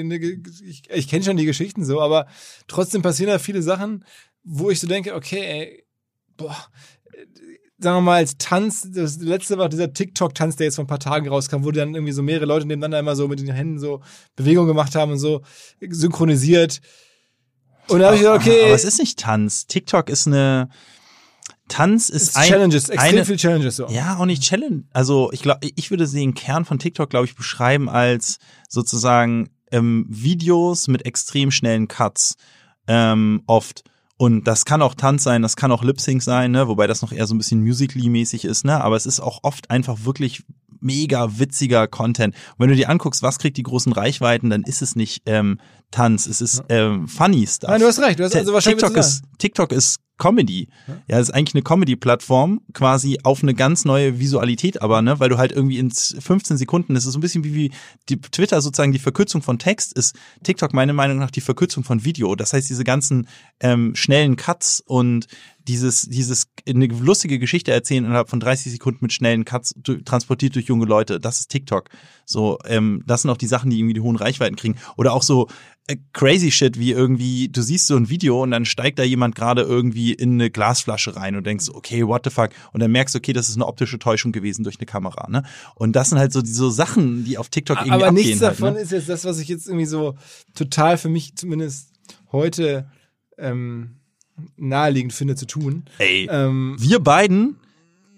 ich, 0.65 0.83
ich 0.93 1.07
kenne 1.07 1.23
schon 1.23 1.37
die 1.37 1.45
Geschichten 1.45 1.83
so, 1.85 2.01
aber 2.01 2.27
trotzdem 2.67 3.01
passieren 3.01 3.31
da 3.31 3.39
viele 3.39 3.61
Sachen, 3.61 4.05
wo 4.43 4.69
ich 4.69 4.79
so 4.79 4.87
denke, 4.87 5.15
okay, 5.15 5.39
ey, 5.45 5.83
boah, 6.35 6.55
sagen 7.83 7.97
wir 7.97 8.01
mal 8.01 8.15
als 8.15 8.37
Tanz, 8.37 8.87
das 8.91 9.17
letzte 9.17 9.57
war 9.57 9.69
dieser 9.69 9.93
TikTok-Tanz, 9.93 10.55
der 10.55 10.65
jetzt 10.65 10.75
vor 10.75 10.85
ein 10.85 10.87
paar 10.87 10.99
Tagen 10.99 11.27
rauskam, 11.27 11.63
wo 11.63 11.71
dann 11.71 11.93
irgendwie 11.93 12.13
so 12.13 12.23
mehrere 12.23 12.45
Leute 12.45 12.65
nebeneinander 12.65 12.99
immer 12.99 13.15
so 13.15 13.27
mit 13.27 13.39
den 13.39 13.51
Händen 13.51 13.79
so 13.79 14.01
Bewegungen 14.35 14.67
gemacht 14.67 14.95
haben 14.95 15.11
und 15.11 15.19
so 15.19 15.41
synchronisiert. 15.81 16.81
Und 17.89 17.99
da 17.99 18.07
habe 18.07 18.15
ich 18.15 18.21
gedacht, 18.21 18.41
okay, 18.41 18.65
aber 18.65 18.73
es 18.75 18.85
ist 18.85 18.99
nicht 18.99 19.19
Tanz. 19.19 19.67
TikTok 19.67 20.09
ist 20.09 20.25
eine 20.27 20.69
Tanz 21.67 22.09
ist, 22.09 22.29
ist 22.29 22.37
ein, 22.37 22.47
Challenges, 22.47 22.89
extrem 22.89 23.09
eine, 23.09 23.25
viel 23.25 23.37
Challenges 23.37 23.75
so. 23.77 23.87
Ja, 23.87 24.17
auch 24.17 24.25
nicht 24.25 24.43
Challenge. 24.43 24.83
Also 24.91 25.31
ich 25.31 25.41
glaube, 25.41 25.59
ich 25.75 25.91
würde 25.91 26.07
den 26.07 26.33
Kern 26.33 26.65
von 26.65 26.79
TikTok, 26.79 27.09
glaube 27.09 27.25
ich, 27.25 27.35
beschreiben 27.35 27.89
als 27.89 28.37
sozusagen 28.69 29.49
ähm, 29.71 30.05
Videos 30.07 30.87
mit 30.87 31.05
extrem 31.05 31.51
schnellen 31.51 31.87
Cuts 31.87 32.35
ähm, 32.87 33.43
oft. 33.47 33.83
Und 34.17 34.47
das 34.47 34.65
kann 34.65 34.81
auch 34.81 34.93
Tanz 34.93 35.23
sein, 35.23 35.41
das 35.41 35.55
kann 35.55 35.71
auch 35.71 35.83
Lip 35.83 35.99
Sync 35.99 36.21
sein, 36.21 36.51
ne? 36.51 36.67
wobei 36.67 36.87
das 36.87 37.01
noch 37.01 37.11
eher 37.11 37.25
so 37.25 37.33
ein 37.33 37.39
bisschen 37.39 37.61
Musically-mäßig 37.61 38.45
ist, 38.45 38.63
ne? 38.63 38.81
Aber 38.83 38.95
es 38.95 39.05
ist 39.05 39.19
auch 39.19 39.39
oft 39.41 39.71
einfach 39.71 40.05
wirklich 40.05 40.43
mega 40.83 41.39
witziger 41.39 41.87
Content. 41.87 42.35
Und 42.35 42.59
wenn 42.59 42.69
du 42.69 42.75
dir 42.75 42.89
anguckst, 42.89 43.23
was 43.23 43.39
kriegt 43.39 43.57
die 43.57 43.63
großen 43.63 43.91
Reichweiten, 43.91 44.49
dann 44.49 44.63
ist 44.63 44.81
es 44.81 44.95
nicht 44.95 45.23
ähm, 45.25 45.59
Tanz, 45.91 46.27
es 46.27 46.41
ist 46.41 46.63
ähm, 46.69 47.07
Funny 47.07 47.47
Stuff. 47.47 47.69
Nein, 47.69 47.81
du 47.81 47.87
hast 47.87 47.99
recht, 47.99 48.19
du 48.19 48.23
hast 48.23 48.35
also 48.35 48.53
wahrscheinlich 48.53 48.83
TikTok 48.83 48.97
ist 48.97 49.23
TikTok 49.37 49.71
ist 49.71 49.99
Comedy. 50.17 50.69
Ja, 51.07 51.17
das 51.17 51.29
ist 51.29 51.35
eigentlich 51.35 51.55
eine 51.55 51.63
Comedy-Plattform, 51.63 52.61
quasi 52.73 53.19
auf 53.23 53.41
eine 53.41 53.53
ganz 53.53 53.83
neue 53.83 54.19
Visualität, 54.19 54.81
aber, 54.81 55.01
ne, 55.01 55.19
weil 55.19 55.29
du 55.29 55.37
halt 55.37 55.51
irgendwie 55.51 55.79
in 55.79 55.91
15 55.91 56.57
Sekunden, 56.57 56.93
das 56.93 57.05
ist 57.05 57.13
so 57.13 57.19
ein 57.19 57.21
bisschen 57.21 57.43
wie, 57.43 57.55
wie 57.55 57.71
die 58.09 58.21
Twitter 58.21 58.61
sozusagen 58.61 58.91
die 58.91 58.99
Verkürzung 58.99 59.41
von 59.41 59.59
Text 59.59 59.93
ist 59.93 60.15
TikTok 60.43 60.73
meiner 60.73 60.93
Meinung 60.93 61.17
nach 61.17 61.31
die 61.31 61.41
Verkürzung 61.41 61.83
von 61.83 62.05
Video. 62.05 62.35
Das 62.35 62.53
heißt, 62.53 62.69
diese 62.69 62.83
ganzen 62.83 63.27
ähm, 63.59 63.95
schnellen 63.95 64.35
Cuts 64.35 64.81
und 64.85 65.27
dieses, 65.67 66.03
dieses 66.03 66.47
eine 66.67 66.87
lustige 66.87 67.39
Geschichte 67.39 67.71
erzählen 67.71 68.05
innerhalb 68.05 68.29
von 68.29 68.39
30 68.39 68.71
Sekunden 68.71 68.99
mit 69.01 69.13
schnellen 69.13 69.45
Cuts 69.45 69.75
transportiert 70.05 70.55
durch 70.55 70.65
junge 70.65 70.85
Leute. 70.85 71.19
Das 71.19 71.39
ist 71.39 71.49
TikTok. 71.49 71.89
So, 72.25 72.59
ähm, 72.65 73.03
das 73.05 73.21
sind 73.21 73.31
auch 73.31 73.37
die 73.37 73.47
Sachen, 73.47 73.69
die 73.69 73.79
irgendwie 73.79 73.93
die 73.93 74.01
hohen 74.01 74.15
Reichweiten 74.15 74.55
kriegen. 74.55 74.75
Oder 74.97 75.13
auch 75.13 75.23
so 75.23 75.47
äh, 75.87 75.97
crazy 76.13 76.51
shit 76.51 76.79
wie 76.79 76.91
irgendwie, 76.91 77.49
du 77.49 77.61
siehst 77.61 77.87
so 77.87 77.97
ein 77.97 78.09
Video 78.09 78.41
und 78.41 78.51
dann 78.51 78.65
steigt 78.65 78.99
da 78.99 79.03
jemand 79.03 79.35
gerade 79.35 79.61
irgendwie 79.61 80.13
in 80.13 80.33
eine 80.33 80.49
Glasflasche 80.49 81.15
rein 81.15 81.35
und 81.35 81.45
denkst, 81.45 81.69
okay, 81.73 82.07
what 82.07 82.21
the 82.23 82.29
fuck? 82.29 82.51
Und 82.71 82.81
dann 82.81 82.91
merkst 82.91 83.15
du, 83.15 83.19
okay, 83.19 83.33
das 83.33 83.49
ist 83.49 83.55
eine 83.55 83.65
optische 83.65 83.99
Täuschung 83.99 84.31
gewesen 84.31 84.63
durch 84.63 84.77
eine 84.79 84.85
Kamera, 84.85 85.29
ne? 85.29 85.43
Und 85.75 85.93
das 85.93 86.09
sind 86.09 86.19
halt 86.19 86.31
so 86.31 86.41
diese 86.41 86.55
so 86.55 86.69
Sachen, 86.69 87.25
die 87.25 87.37
auf 87.37 87.49
TikTok 87.49 87.77
irgendwie 87.77 87.91
Aber 87.91 88.07
abgehen 88.07 88.27
nichts 88.27 88.41
halt, 88.41 88.53
davon 88.53 88.73
ne? 88.75 88.79
ist 88.79 88.91
jetzt 88.91 89.09
das, 89.09 89.25
was 89.25 89.39
ich 89.39 89.49
jetzt 89.49 89.67
irgendwie 89.67 89.85
so 89.85 90.15
total 90.55 90.97
für 90.97 91.09
mich 91.09 91.35
zumindest 91.35 91.91
heute 92.31 92.89
ähm, 93.37 93.97
naheliegend 94.57 95.13
finde 95.13 95.35
zu 95.35 95.45
tun. 95.45 95.83
Ey, 95.97 96.27
Ähm, 96.29 96.75
wir 96.79 96.99
beiden 96.99 97.57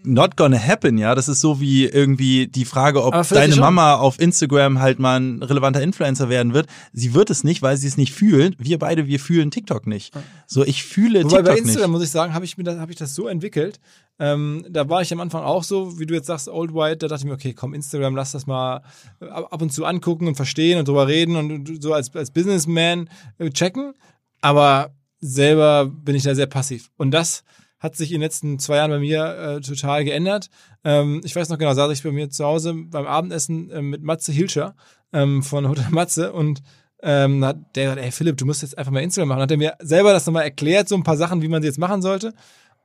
not 0.06 0.38
gonna 0.38 0.58
happen, 0.60 0.98
ja. 0.98 1.16
Das 1.16 1.28
ist 1.28 1.42
so 1.42 1.60
wie 1.60 1.86
irgendwie 1.86 2.48
die 2.48 2.66
Frage, 2.66 3.04
ob 3.04 3.28
deine. 3.30 3.56
Mama 3.56 3.96
auf 3.96 4.20
Instagram 4.20 4.80
halt 4.80 5.00
mal 5.00 5.20
ein 5.20 5.44
relevanter 5.44 5.82
Influencer 5.82 6.30
werden 6.30 6.54
wird. 6.54 6.68
Sie 6.94 7.14
wird 7.14 7.30
es 7.30 7.44
nicht, 7.44 7.62
weil 7.62 7.78
sie 7.78 7.88
es 7.88 7.98
nicht 7.98 8.14
fühlt. 8.14 8.56
Wir 8.60 8.80
beide, 8.80 9.08
wir 9.08 9.20
fühlen 9.20 9.52
TikTok 9.52 9.88
nicht. 9.88 10.14
So, 10.48 10.64
ich 10.64 10.84
fühle 10.84 11.24
Wobei 11.24 11.38
TikTok 11.38 11.46
bei 11.46 11.58
Instagram 11.58 11.92
nicht. 11.92 11.98
muss 11.98 12.04
ich 12.04 12.12
sagen, 12.12 12.34
habe 12.34 12.46
ich 12.46 12.58
mir 12.58 12.80
habe 12.80 12.92
ich 12.92 12.98
das 12.98 13.16
so 13.16 13.28
entwickelt. 13.28 13.80
Ähm, 14.18 14.66
da 14.70 14.88
war 14.88 15.02
ich 15.02 15.12
am 15.12 15.20
Anfang 15.20 15.44
auch 15.44 15.64
so, 15.64 16.00
wie 16.00 16.06
du 16.06 16.14
jetzt 16.14 16.28
sagst, 16.28 16.48
Old 16.48 16.74
White. 16.74 16.98
Da 16.98 17.08
dachte 17.08 17.24
ich 17.24 17.26
mir, 17.26 17.34
okay, 17.34 17.54
komm, 17.54 17.74
Instagram, 17.74 18.16
lass 18.16 18.32
das 18.32 18.48
mal 18.48 18.82
ab 19.20 19.48
ab 19.52 19.62
und 19.62 19.74
zu 19.74 19.86
angucken 19.86 20.28
und 20.28 20.36
verstehen 20.36 20.80
und 20.80 20.88
drüber 20.88 21.08
reden 21.08 21.36
und 21.36 21.82
so 21.84 21.94
als, 21.94 22.14
als 22.16 22.32
Businessman 22.32 23.10
äh, 23.40 23.50
checken. 23.50 23.94
Aber 24.42 24.92
selber 25.26 25.86
bin 25.86 26.16
ich 26.16 26.24
da 26.24 26.36
sehr 26.36 26.48
passiv. 26.48 26.92
Und 26.98 27.12
das 27.12 27.44
hat 27.80 27.96
sich 27.96 28.12
in 28.12 28.16
den 28.16 28.22
letzten 28.22 28.60
zwei 28.60 28.78
Jahren 28.78 28.92
bei 28.92 29.00
mir 29.00 29.26
äh, 29.26 29.62
total 29.62 30.06
geändert. 30.06 30.50
Ähm, 30.84 31.22
ich 31.24 31.36
weiß 31.36 31.50
noch 31.50 31.58
genau, 31.58 31.74
saß 31.74 31.92
ich 31.92 32.04
bei 32.04 32.12
mir 32.12 32.30
zu 32.30 32.46
Hause 32.46 32.74
beim 32.74 33.06
Abendessen 33.06 33.70
äh, 33.72 33.82
mit 33.82 34.02
Matze 34.02 34.32
Hilscher 34.32 34.76
ähm, 35.14 35.44
von 35.44 35.68
Hotel 35.68 35.90
Matze 35.92 36.34
und 36.34 36.62
ähm, 37.04 37.44
hat 37.44 37.76
der 37.76 37.86
gesagt, 37.86 38.02
ey 38.02 38.12
Philipp, 38.12 38.38
du 38.38 38.46
musst 38.46 38.62
jetzt 38.62 38.78
einfach 38.78 38.92
mal 38.92 39.04
Instagram 39.04 39.30
machen. 39.30 39.42
Hat 39.42 39.52
er 39.52 39.58
mir 39.58 39.74
selber 39.80 40.14
das 40.14 40.26
nochmal 40.26 40.44
erklärt, 40.44 40.90
so 40.90 40.96
ein 40.96 41.04
paar 41.04 41.18
Sachen, 41.18 41.42
wie 41.42 41.48
man 41.48 41.62
sie 41.62 41.68
jetzt 41.68 41.78
machen 41.78 42.02
sollte. 42.02 42.34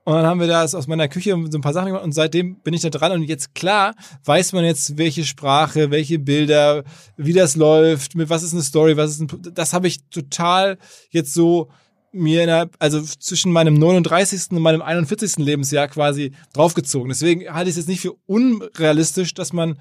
Und 0.05 0.15
dann 0.15 0.27
haben 0.27 0.41
wir 0.41 0.47
das 0.47 0.75
aus 0.75 0.87
meiner 0.87 1.09
Küche 1.09 1.37
so 1.51 1.59
ein 1.59 1.61
paar 1.61 1.75
Sachen 1.75 1.89
gemacht 1.89 2.05
und 2.05 2.13
seitdem 2.13 2.57
bin 2.61 2.73
ich 2.73 2.81
da 2.81 2.89
dran 2.89 3.13
und 3.13 3.23
jetzt 3.23 3.55
klar 3.55 3.95
weiß 4.25 4.55
man 4.55 4.65
jetzt, 4.65 4.97
welche 4.97 5.25
Sprache, 5.25 5.91
welche 5.91 6.19
Bilder, 6.19 6.85
wie 7.17 7.35
das 7.35 7.55
läuft, 7.55 8.15
mit 8.15 8.31
was 8.31 8.43
ist 8.43 8.55
eine 8.55 8.63
Story, 8.63 8.97
was 8.97 9.11
ist 9.11 9.21
ein, 9.21 9.29
das 9.55 9.75
habe 9.75 9.89
ich 9.89 10.09
total 10.09 10.79
jetzt 11.11 11.35
so 11.35 11.69
mir 12.13 12.43
innerhalb, 12.43 12.77
also 12.79 13.01
zwischen 13.01 13.53
meinem 13.53 13.75
39. 13.75 14.53
und 14.53 14.61
meinem 14.61 14.83
41. 14.83 15.37
Lebensjahr 15.37 15.89
quasi 15.89 16.33
draufgezogen. 16.53 17.09
Deswegen 17.09 17.53
halte 17.53 17.71
ich 17.71 17.75
es 17.75 17.79
jetzt 17.79 17.89
nicht 17.89 18.01
für 18.01 18.15
unrealistisch, 18.27 19.35
dass 19.35 19.53
man, 19.53 19.79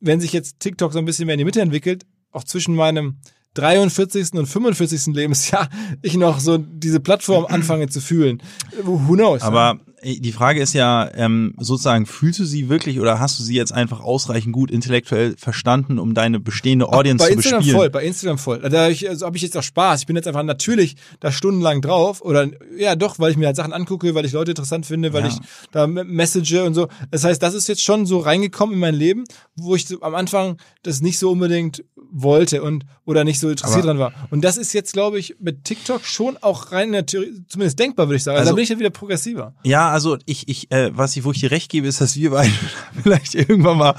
wenn 0.00 0.20
sich 0.20 0.32
jetzt 0.32 0.60
TikTok 0.60 0.92
so 0.92 0.98
ein 0.98 1.04
bisschen 1.04 1.26
mehr 1.26 1.34
in 1.34 1.38
die 1.38 1.44
Mitte 1.44 1.60
entwickelt, 1.60 2.04
auch 2.30 2.44
zwischen 2.44 2.74
meinem 2.74 3.18
43. 3.54 4.34
und 4.34 4.46
45. 4.46 5.14
Lebensjahr 5.14 5.68
ich 6.02 6.16
noch 6.16 6.40
so 6.40 6.58
diese 6.58 7.00
Plattform 7.00 7.46
anfange 7.46 7.88
zu 7.88 8.00
fühlen. 8.00 8.42
Who 8.82 9.14
knows? 9.14 9.42
Aber 9.42 9.80
die 10.04 10.32
Frage 10.32 10.60
ist 10.60 10.74
ja 10.74 11.10
ähm, 11.14 11.54
sozusagen, 11.58 12.06
fühlst 12.06 12.38
du 12.38 12.44
sie 12.44 12.68
wirklich 12.68 13.00
oder 13.00 13.20
hast 13.20 13.38
du 13.38 13.42
sie 13.42 13.54
jetzt 13.56 13.72
einfach 13.72 14.00
ausreichend 14.00 14.52
gut 14.52 14.70
intellektuell 14.70 15.34
verstanden, 15.38 15.98
um 15.98 16.12
deine 16.14 16.40
bestehende 16.40 16.88
Audience 16.92 17.24
bei 17.24 17.28
zu 17.30 17.34
Instagram 17.34 17.58
bespielen? 17.60 17.76
voll, 17.78 17.90
bei 17.90 18.04
Instagram 18.04 18.38
voll. 18.38 18.58
Da 18.60 18.82
habe 18.82 18.92
ich, 18.92 19.08
also 19.08 19.24
hab 19.26 19.34
ich 19.34 19.42
jetzt 19.42 19.56
auch 19.56 19.62
Spaß. 19.62 20.00
Ich 20.00 20.06
bin 20.06 20.16
jetzt 20.16 20.28
einfach 20.28 20.42
natürlich 20.42 20.96
da 21.20 21.32
stundenlang 21.32 21.80
drauf 21.80 22.20
oder 22.22 22.48
ja 22.76 22.96
doch, 22.96 23.18
weil 23.18 23.30
ich 23.30 23.36
mir 23.36 23.46
halt 23.46 23.56
Sachen 23.56 23.72
angucke, 23.72 24.14
weil 24.14 24.24
ich 24.26 24.32
Leute 24.32 24.50
interessant 24.52 24.84
finde, 24.86 25.12
weil 25.12 25.22
Ja. 25.22 25.28
ich 25.28 25.36
da 25.72 25.86
message 25.86 26.52
und 26.54 26.74
so. 26.74 26.88
Das 27.10 27.24
heißt, 27.24 27.42
das 27.42 27.54
ist 27.54 27.68
jetzt 27.68 27.82
schon 27.82 28.04
so 28.06 28.18
reingekommen 28.18 28.74
in 28.74 28.80
mein 28.80 28.94
Leben, 28.94 29.24
wo 29.56 29.74
ich 29.74 29.86
so 29.86 30.00
am 30.02 30.14
Anfang 30.14 30.58
das 30.82 31.00
nicht 31.00 31.18
so 31.18 31.30
unbedingt 31.30 31.82
wollte 32.16 32.62
und 32.62 32.84
oder 33.06 33.24
nicht 33.24 33.40
so 33.40 33.48
interessiert 33.48 33.78
Aber- 33.84 33.86
dran 33.94 33.98
war. 33.98 34.12
Und 34.30 34.44
das 34.44 34.56
ist 34.56 34.72
jetzt, 34.72 34.92
glaube 34.92 35.18
ich, 35.18 35.36
mit 35.40 35.64
TikTok 35.64 36.04
schon 36.04 36.36
auch 36.40 36.70
rein 36.72 36.88
in 36.88 36.92
der 36.92 37.06
Theorie, 37.06 37.32
zumindest 37.48 37.78
denkbar, 37.78 38.06
würde 38.06 38.16
ich 38.16 38.22
sagen. 38.22 38.36
Also, 38.36 38.50
Also- 38.50 38.52
da 38.52 38.54
bin 38.56 38.62
ich 38.62 38.68
dann 38.68 38.78
wieder 38.78 38.90
progressiver. 38.90 39.54
Ja, 39.64 39.90
also 39.94 40.18
ich, 40.26 40.48
ich, 40.48 40.72
äh, 40.72 40.90
was 40.92 41.16
ich, 41.16 41.22
wo 41.22 41.30
ich 41.30 41.38
dir 41.38 41.52
recht 41.52 41.70
gebe, 41.70 41.86
ist, 41.86 42.00
dass 42.00 42.16
wir 42.16 42.30
beide 42.30 42.50
vielleicht 43.04 43.36
irgendwann 43.36 43.78
mal 43.78 43.94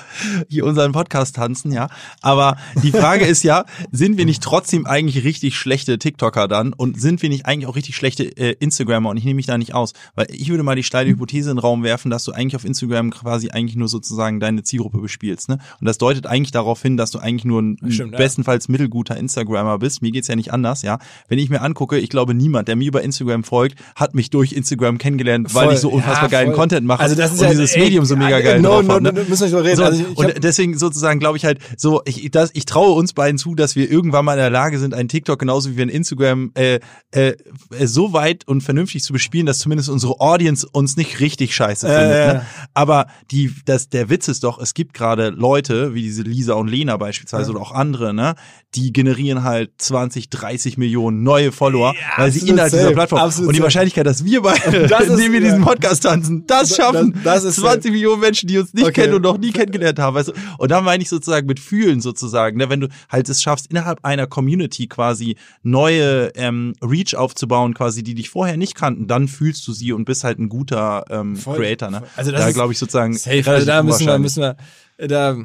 hier 0.49 0.65
unseren 0.65 0.91
Podcast 0.91 1.37
tanzen, 1.37 1.71
ja. 1.71 1.87
Aber 2.21 2.57
die 2.83 2.91
Frage 2.91 3.23
ist 3.23 3.43
ja, 3.43 3.63
sind 3.93 4.17
wir 4.17 4.25
nicht 4.25 4.43
trotzdem 4.43 4.85
eigentlich 4.85 5.23
richtig 5.23 5.55
schlechte 5.55 5.97
TikToker 5.97 6.49
dann 6.49 6.73
und 6.73 6.99
sind 6.99 7.21
wir 7.21 7.29
nicht 7.29 7.45
eigentlich 7.45 7.67
auch 7.67 7.77
richtig 7.77 7.95
schlechte 7.95 8.25
äh, 8.25 8.57
Instagrammer? 8.59 9.09
Und 9.09 9.15
ich 9.15 9.23
nehme 9.23 9.37
mich 9.37 9.45
da 9.45 9.57
nicht 9.57 9.73
aus, 9.73 9.93
weil 10.15 10.27
ich 10.29 10.49
würde 10.49 10.63
mal 10.63 10.75
die 10.75 10.83
steile 10.83 11.09
Hypothese 11.09 11.49
in 11.49 11.55
den 11.55 11.61
Raum 11.61 11.81
werfen, 11.83 12.11
dass 12.11 12.25
du 12.25 12.33
eigentlich 12.33 12.57
auf 12.57 12.65
Instagram 12.65 13.11
quasi 13.11 13.51
eigentlich 13.51 13.77
nur 13.77 13.87
sozusagen 13.87 14.41
deine 14.41 14.63
Zielgruppe 14.63 14.97
bespielst, 14.97 15.47
ne? 15.47 15.59
Und 15.79 15.87
das 15.87 15.97
deutet 15.97 16.27
eigentlich 16.27 16.51
darauf 16.51 16.81
hin, 16.81 16.97
dass 16.97 17.11
du 17.11 17.19
eigentlich 17.19 17.45
nur 17.45 17.61
ein 17.61 17.77
Stimmt, 17.89 18.11
ja. 18.11 18.17
bestenfalls 18.17 18.67
mittelguter 18.67 19.15
Instagrammer 19.15 19.79
bist. 19.79 20.01
Mir 20.01 20.11
geht's 20.11 20.27
ja 20.27 20.35
nicht 20.35 20.51
anders, 20.51 20.81
ja. 20.81 20.99
Wenn 21.29 21.39
ich 21.39 21.49
mir 21.49 21.61
angucke, 21.61 21.97
ich 21.99 22.09
glaube, 22.09 22.33
niemand, 22.33 22.67
der 22.67 22.75
mir 22.75 22.89
über 22.89 23.01
Instagram 23.01 23.45
folgt, 23.45 23.79
hat 23.95 24.13
mich 24.13 24.29
durch 24.29 24.51
Instagram 24.51 24.97
kennengelernt, 24.97 25.53
weil 25.53 25.67
Voll. 25.67 25.73
ich 25.75 25.84
so 25.89 25.95
unfassbar 25.95 26.23
Ja, 26.23 26.27
geilen. 26.39 26.53
Content 26.53 26.85
mache 26.85 27.01
Also 27.01 27.15
das 27.15 27.31
ist 27.33 27.39
und 27.39 27.45
ja- 27.45 27.51
dieses 27.51 27.73
ey, 27.73 27.83
Medium 27.83 28.05
so 28.05 28.15
mega 28.15 28.39
äh, 28.39 28.43
geil 28.43 28.61
no, 28.61 28.81
no, 28.81 28.93
habe. 28.93 29.03
no, 29.03 29.11
Ne? 29.11 29.25
müssen 29.27 29.51
wir 29.51 29.59
nicht 29.59 29.65
reden. 29.67 29.77
So, 29.77 29.83
Also 29.83 30.03
ich- 30.11 30.17
und 30.17 30.43
deswegen 30.43 30.77
sozusagen 30.77 31.19
glaube 31.19 31.37
ich 31.37 31.45
halt 31.45 31.59
so, 31.77 32.01
ich, 32.05 32.29
das, 32.31 32.49
ich 32.53 32.65
traue 32.65 32.91
uns 32.93 33.13
beiden 33.13 33.37
zu, 33.37 33.55
dass 33.55 33.75
wir 33.75 33.89
irgendwann 33.89 34.25
mal 34.25 34.33
in 34.33 34.39
der 34.39 34.49
Lage 34.49 34.79
sind, 34.79 34.93
einen 34.93 35.09
TikTok 35.09 35.39
genauso 35.39 35.71
wie 35.71 35.77
wir 35.77 35.85
ein 35.85 35.89
Instagram 35.89 36.51
äh, 36.55 36.79
äh, 37.11 37.29
äh, 37.77 37.85
so 37.87 38.13
weit 38.13 38.47
und 38.47 38.61
vernünftig 38.61 39.03
zu 39.03 39.13
bespielen, 39.13 39.45
dass 39.45 39.59
zumindest 39.59 39.89
unsere 39.89 40.19
Audience 40.19 40.67
uns 40.71 40.97
nicht 40.97 41.19
richtig 41.19 41.55
scheiße 41.55 41.87
findet. 41.87 42.15
ja. 42.17 42.33
Ne? 42.33 42.45
Aber 42.73 43.07
die, 43.31 43.51
das, 43.65 43.89
der 43.89 44.09
Witz 44.09 44.27
ist 44.27 44.43
doch, 44.43 44.59
es 44.59 44.73
gibt 44.73 44.93
gerade 44.93 45.29
Leute, 45.29 45.93
wie 45.93 46.01
diese 46.01 46.23
Lisa 46.23 46.53
und 46.53 46.67
Lena 46.67 46.97
beispielsweise 46.97 47.51
oder 47.51 47.61
auch 47.61 47.71
andere, 47.71 48.13
ne, 48.13 48.35
die 48.75 48.91
generieren 48.91 49.43
halt 49.43 49.71
20, 49.77 50.29
30 50.29 50.77
Millionen 50.77 51.23
neue 51.23 51.51
Follower, 51.51 51.93
weil 52.17 52.31
sie 52.31 52.47
innerhalb 52.49 52.71
dieser 52.71 52.83
safe, 52.83 52.93
Plattform 52.93 53.19
absolut 53.19 53.49
und 53.49 53.55
die. 53.55 53.61
Wahrscheinlichkeit, 53.63 54.05
dass 54.05 54.25
wir 54.25 54.41
beide, 54.41 54.87
Das 54.87 55.01
ist- 55.05 55.09
indem 55.11 55.31
wir 55.33 55.41
diesen 55.41 55.59
ja. 55.59 55.64
Podcast 55.65 56.03
tanzen, 56.03 56.45
das 56.47 56.69
Das- 56.69 56.77
schaffen, 56.77 57.19
das 57.23 57.43
ist 57.43 57.55
20 57.57 57.91
Millionen 57.91 58.21
Menschen, 58.21 58.47
die 58.47 58.57
uns 58.57 58.73
nicht 58.73 58.83
Okay. 58.85 59.01
kennen 59.01 59.15
und 59.15 59.21
noch 59.23 59.37
nie 59.37 59.51
kennengelernt 59.51 59.99
haben, 59.99 60.15
weißt 60.15 60.29
du? 60.29 60.33
Und 60.57 60.71
da 60.71 60.81
meine 60.81 61.03
ich 61.03 61.09
sozusagen 61.09 61.47
mit 61.47 61.59
Fühlen 61.59 62.01
sozusagen, 62.01 62.57
ne? 62.57 62.69
wenn 62.69 62.81
du 62.81 62.87
halt 63.09 63.27
es 63.29 63.41
schaffst, 63.41 63.67
innerhalb 63.67 64.03
einer 64.03 64.27
Community 64.27 64.87
quasi 64.87 65.35
neue 65.63 66.27
ähm, 66.35 66.73
Reach 66.81 67.15
aufzubauen, 67.15 67.73
quasi, 67.73 68.03
die 68.03 68.13
dich 68.15 68.29
vorher 68.29 68.57
nicht 68.57 68.75
kannten, 68.75 69.07
dann 69.07 69.27
fühlst 69.27 69.67
du 69.67 69.73
sie 69.73 69.91
und 69.93 70.05
bist 70.05 70.23
halt 70.23 70.39
ein 70.39 70.49
guter 70.49 71.03
ähm, 71.09 71.35
Voll. 71.35 71.57
Creator, 71.57 71.89
ne? 71.91 72.03
Also 72.15 72.31
das 72.31 72.41
da 72.41 72.51
glaube 72.51 72.73
ich 72.73 72.79
sozusagen 72.79 73.13
Safe, 73.17 73.43
also 73.49 73.65
da 73.65 73.83
müssen 73.83 74.05
wir, 74.07 74.19
müssen 74.19 74.41
wir, 74.41 74.55
äh, 74.97 75.07
da, 75.07 75.35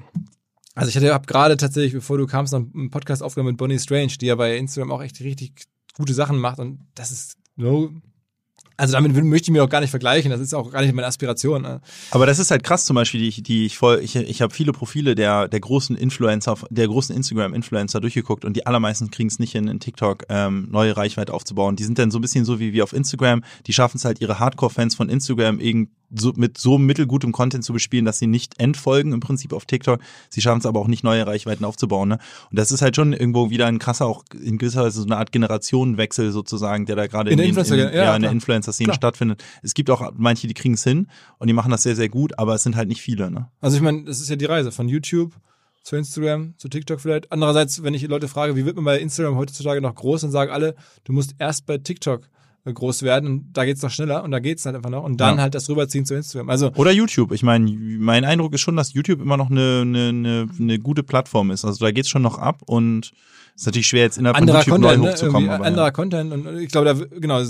also 0.75 0.89
ich 0.89 0.97
hatte, 0.97 1.13
hab 1.13 1.27
gerade 1.27 1.57
tatsächlich, 1.57 1.93
bevor 1.95 2.19
du 2.19 2.27
kamst, 2.27 2.53
noch 2.53 2.61
einen 2.75 2.91
Podcast 2.91 3.23
aufgenommen 3.23 3.51
mit 3.53 3.57
Bonnie 3.59 3.79
Strange, 3.79 4.13
die 4.21 4.27
ja 4.27 4.35
bei 4.35 4.57
Instagram 4.57 4.93
auch 4.93 5.03
echt 5.03 5.21
richtig 5.21 5.67
gute 5.97 6.15
Sachen 6.15 6.39
macht 6.39 6.59
und 6.59 6.81
das 6.95 7.11
ist 7.11 7.37
no, 7.57 7.91
also 8.81 8.95
damit 8.95 9.13
möchte 9.25 9.51
ich 9.51 9.53
mir 9.53 9.63
auch 9.63 9.69
gar 9.69 9.81
nicht 9.81 9.91
vergleichen, 9.91 10.31
das 10.31 10.41
ist 10.41 10.55
auch 10.55 10.71
gar 10.73 10.81
nicht 10.83 10.95
meine 10.95 11.07
Aspiration. 11.07 11.63
ne? 11.63 11.81
Aber 12.11 12.27
das 12.27 12.39
ist 12.39 12.51
halt 12.51 12.65
krass 12.65 12.85
zum 12.87 12.95
Beispiel, 12.95 13.21
die 13.21 13.29
ich, 13.29 13.43
die 13.43 13.67
ich 13.67 13.77
voll, 13.77 14.01
ich, 14.03 14.17
ich 14.17 14.43
habe 14.43 14.53
viele 14.55 14.73
Profile 14.73 15.15
der, 15.15 15.49
der 15.49 15.61
großen 15.61 15.97
Influencer, 15.97 16.57
der 16.71 16.89
großen 16.89 17.15
Instagram-Influencer 17.15 18.01
durchgeguckt 18.01 18.45
und 18.45 18.57
die 18.57 18.67
allermeisten 18.67 19.11
kriegen 19.11 19.29
es 19.29 19.39
nicht 19.39 19.53
hin, 19.53 19.69
in 19.69 19.81
TikTok 19.81 20.25
ähm, 20.29 20.69
neue 20.71 20.97
Reichweite 20.97 21.33
aufzubauen. 21.35 21.77
Die 21.77 21.85
sind 21.85 21.99
dann 21.99 22.11
so 22.11 22.19
ein 22.19 22.23
bisschen 22.23 22.45
so 22.45 22.59
wie 22.59 22.73
wir 22.73 22.83
auf 22.85 22.93
Instagram, 22.93 23.43
die 23.67 23.73
schaffen 23.73 23.99
es 23.99 24.05
halt, 24.05 24.21
ihre 24.21 24.39
Hardcore-Fans 24.39 24.95
von 24.95 25.09
Instagram 25.09 25.61
irgend 25.61 25.91
so, 26.13 26.33
mit 26.35 26.59
so 26.59 26.77
mittelgutem 26.77 27.31
Content 27.31 27.63
zu 27.63 27.73
bespielen, 27.73 28.05
dass 28.05 28.19
sie 28.19 28.27
nicht 28.27 28.59
entfolgen 28.59 29.13
im 29.13 29.21
Prinzip 29.21 29.53
auf 29.53 29.65
TikTok. 29.65 30.01
Sie 30.29 30.41
schaffen 30.41 30.59
es 30.59 30.67
aber 30.67 30.81
auch 30.81 30.89
nicht, 30.89 31.05
neue 31.05 31.25
Reichweiten 31.25 31.65
aufzubauen. 31.65 32.09
Ne? 32.09 32.19
Und 32.51 32.59
das 32.59 32.73
ist 32.73 32.83
halt 32.83 32.97
schon 32.97 33.13
irgendwo 33.13 33.51
wieder 33.51 33.67
ein 33.67 33.79
krasser, 33.79 34.07
auch 34.07 34.25
in 34.35 34.59
gewisser 34.59 34.83
Weise 34.83 34.99
so 35.01 35.07
eine 35.07 35.19
Art 35.19 35.31
Generationenwechsel 35.31 36.33
sozusagen, 36.33 36.87
der 36.87 36.97
da 36.97 37.07
gerade 37.07 37.31
In 37.31 37.39
in, 37.39 37.55
Influencer- 37.55 37.75
in, 37.75 37.95
ja, 37.95 38.05
ja, 38.05 38.17
in 38.17 38.23
der 38.23 38.33
klar. 38.77 38.87
Influencer-Szene 38.87 38.87
Klar. 38.87 38.97
stattfindet. 38.97 39.45
Es 39.63 39.75
gibt 39.75 39.91
auch 39.91 40.13
manche, 40.17 40.47
die 40.47 40.55
kriegen 40.55 40.75
es 40.75 40.85
hin 40.85 41.09
und 41.39 41.47
die 41.47 41.53
machen 41.53 41.71
das 41.71 41.83
sehr, 41.83 41.97
sehr 41.97 42.09
gut, 42.09 42.39
aber 42.39 42.55
es 42.55 42.63
sind 42.63 42.77
halt 42.77 42.89
nicht 42.89 43.03
viele. 43.03 43.31
Ne? 43.31 43.49
Also 43.61 43.77
ich 43.77 43.83
meine, 43.83 44.05
das 44.05 44.21
ist 44.21 44.31
ja 44.31 44.37
die 44.37 44.47
Reise 44.47 44.73
von 44.73 44.89
YouTube 44.89 45.35
zu 45.83 45.97
Instagram, 45.97 46.55
zu 46.59 46.69
TikTok 46.69 47.01
vielleicht. 47.01 47.33
Andererseits, 47.33 47.83
wenn 47.83 47.95
ich 47.95 48.07
Leute 48.07 48.29
frage, 48.29 48.57
wie 48.57 48.65
wird 48.65 48.77
man 48.77 48.85
bei 48.85 48.99
Instagram 48.99 49.37
heutzutage 49.37 49.81
noch 49.81 49.95
groß, 49.95 50.23
dann 50.23 50.31
sagen 50.31 50.53
alle, 50.53 50.75
du 51.05 51.13
musst 51.13 51.35
erst 51.39 51.67
bei 51.67 51.79
TikTok 51.79 52.29
äh, 52.65 52.73
groß 52.73 53.03
werden 53.03 53.27
und 53.27 53.53
da 53.55 53.65
geht's 53.65 53.81
noch 53.83 53.91
schneller 53.91 54.23
und 54.23 54.31
da 54.31 54.39
geht's 54.39 54.67
halt 54.67 54.77
einfach 54.77 54.91
noch 54.91 55.05
und 55.05 55.19
dann 55.19 55.37
Ja. 55.37 55.43
halt 55.43 55.55
das 55.55 55.69
rüberziehen 55.71 56.05
zu 56.05 56.15
Instagram. 56.15 56.51
Also 56.51 56.71
Oder 56.75 56.91
YouTube. 56.91 57.33
Ich 57.33 57.43
meine, 57.43 57.71
mein 57.71 58.25
Eindruck 58.25 58.53
ist 58.53 58.61
schon, 58.61 58.77
dass 58.77 58.93
YouTube 58.93 59.21
immer 59.23 59.39
noch 59.39 59.51
eine, 59.51 59.81
eine, 59.81 60.49
eine, 60.59 60.79
gute 60.79 61.03
Plattform 61.03 61.51
ist. 61.51 61.65
Also 61.65 61.83
da 61.83 61.91
geht's 61.91 62.11
schon 62.11 62.23
noch 62.23 62.39
ab 62.39 62.61
und 62.67 63.13
ist 63.55 63.67
natürlich 63.67 63.89
schwer, 63.89 64.03
jetzt 64.03 64.19
innerhalb 64.19 64.37
anderer 64.37 64.63
von 64.63 64.83
YouTube 64.83 64.83
Content, 64.83 65.01
neu 65.03 65.07
ne? 65.07 65.13
hochzukommen. 65.13 65.51
Aber, 65.51 65.65
anderer 65.65 65.85
ja. 65.87 65.91
Content 65.91 66.33
und 66.33 66.59
ich 66.59 66.69
glaube, 66.69 66.95
da 66.95 67.19
genau, 67.19 67.43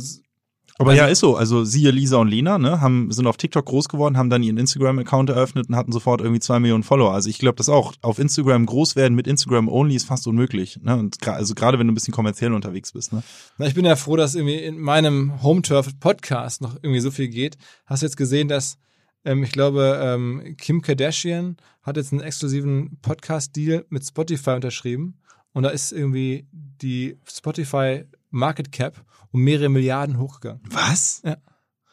aber 0.80 0.94
ja, 0.94 1.06
ist 1.06 1.20
so. 1.20 1.36
Also 1.36 1.64
siehe 1.64 1.90
Lisa 1.90 2.16
und 2.16 2.28
Lena, 2.28 2.58
ne, 2.58 2.80
haben, 2.80 3.10
sind 3.12 3.26
auf 3.26 3.36
TikTok 3.36 3.66
groß 3.66 3.88
geworden, 3.88 4.16
haben 4.16 4.30
dann 4.30 4.42
ihren 4.42 4.56
Instagram-Account 4.56 5.28
eröffnet 5.28 5.68
und 5.68 5.76
hatten 5.76 5.92
sofort 5.92 6.20
irgendwie 6.20 6.40
zwei 6.40 6.58
Millionen 6.58 6.82
Follower. 6.82 7.12
Also 7.12 7.28
ich 7.28 7.38
glaube, 7.38 7.56
das 7.56 7.68
auch. 7.68 7.92
Auf 8.00 8.18
Instagram 8.18 8.64
groß 8.64 8.96
werden 8.96 9.14
mit 9.14 9.26
Instagram 9.26 9.68
only 9.68 9.94
ist 9.94 10.06
fast 10.06 10.26
unmöglich. 10.26 10.80
Ne? 10.82 10.96
Und 10.96 11.26
also 11.28 11.54
gerade 11.54 11.78
wenn 11.78 11.86
du 11.86 11.92
ein 11.92 11.94
bisschen 11.94 12.14
kommerziell 12.14 12.54
unterwegs 12.54 12.92
bist, 12.92 13.12
ne? 13.12 13.22
Na, 13.58 13.66
ich 13.66 13.74
bin 13.74 13.84
ja 13.84 13.94
froh, 13.94 14.16
dass 14.16 14.34
irgendwie 14.34 14.56
in 14.56 14.78
meinem 14.78 15.42
Home 15.42 15.62
Turf 15.62 15.88
Podcast 16.00 16.62
noch 16.62 16.76
irgendwie 16.76 17.00
so 17.00 17.10
viel 17.10 17.28
geht. 17.28 17.58
Hast 17.84 18.02
du 18.02 18.06
jetzt 18.06 18.16
gesehen, 18.16 18.48
dass 18.48 18.78
ähm, 19.24 19.42
ich 19.42 19.52
glaube, 19.52 20.00
ähm, 20.02 20.56
Kim 20.56 20.80
Kardashian 20.80 21.56
hat 21.82 21.96
jetzt 21.96 22.12
einen 22.12 22.22
exklusiven 22.22 22.98
Podcast-Deal 23.02 23.84
mit 23.90 24.06
Spotify 24.06 24.52
unterschrieben 24.52 25.18
und 25.52 25.62
da 25.64 25.70
ist 25.70 25.92
irgendwie 25.92 26.46
die 26.52 27.18
Spotify 27.30 28.04
Market 28.30 28.72
Cap 28.72 29.04
um 29.32 29.42
mehrere 29.42 29.68
Milliarden 29.68 30.18
hochgegangen. 30.18 30.60
Was? 30.70 31.22
Ja. 31.24 31.36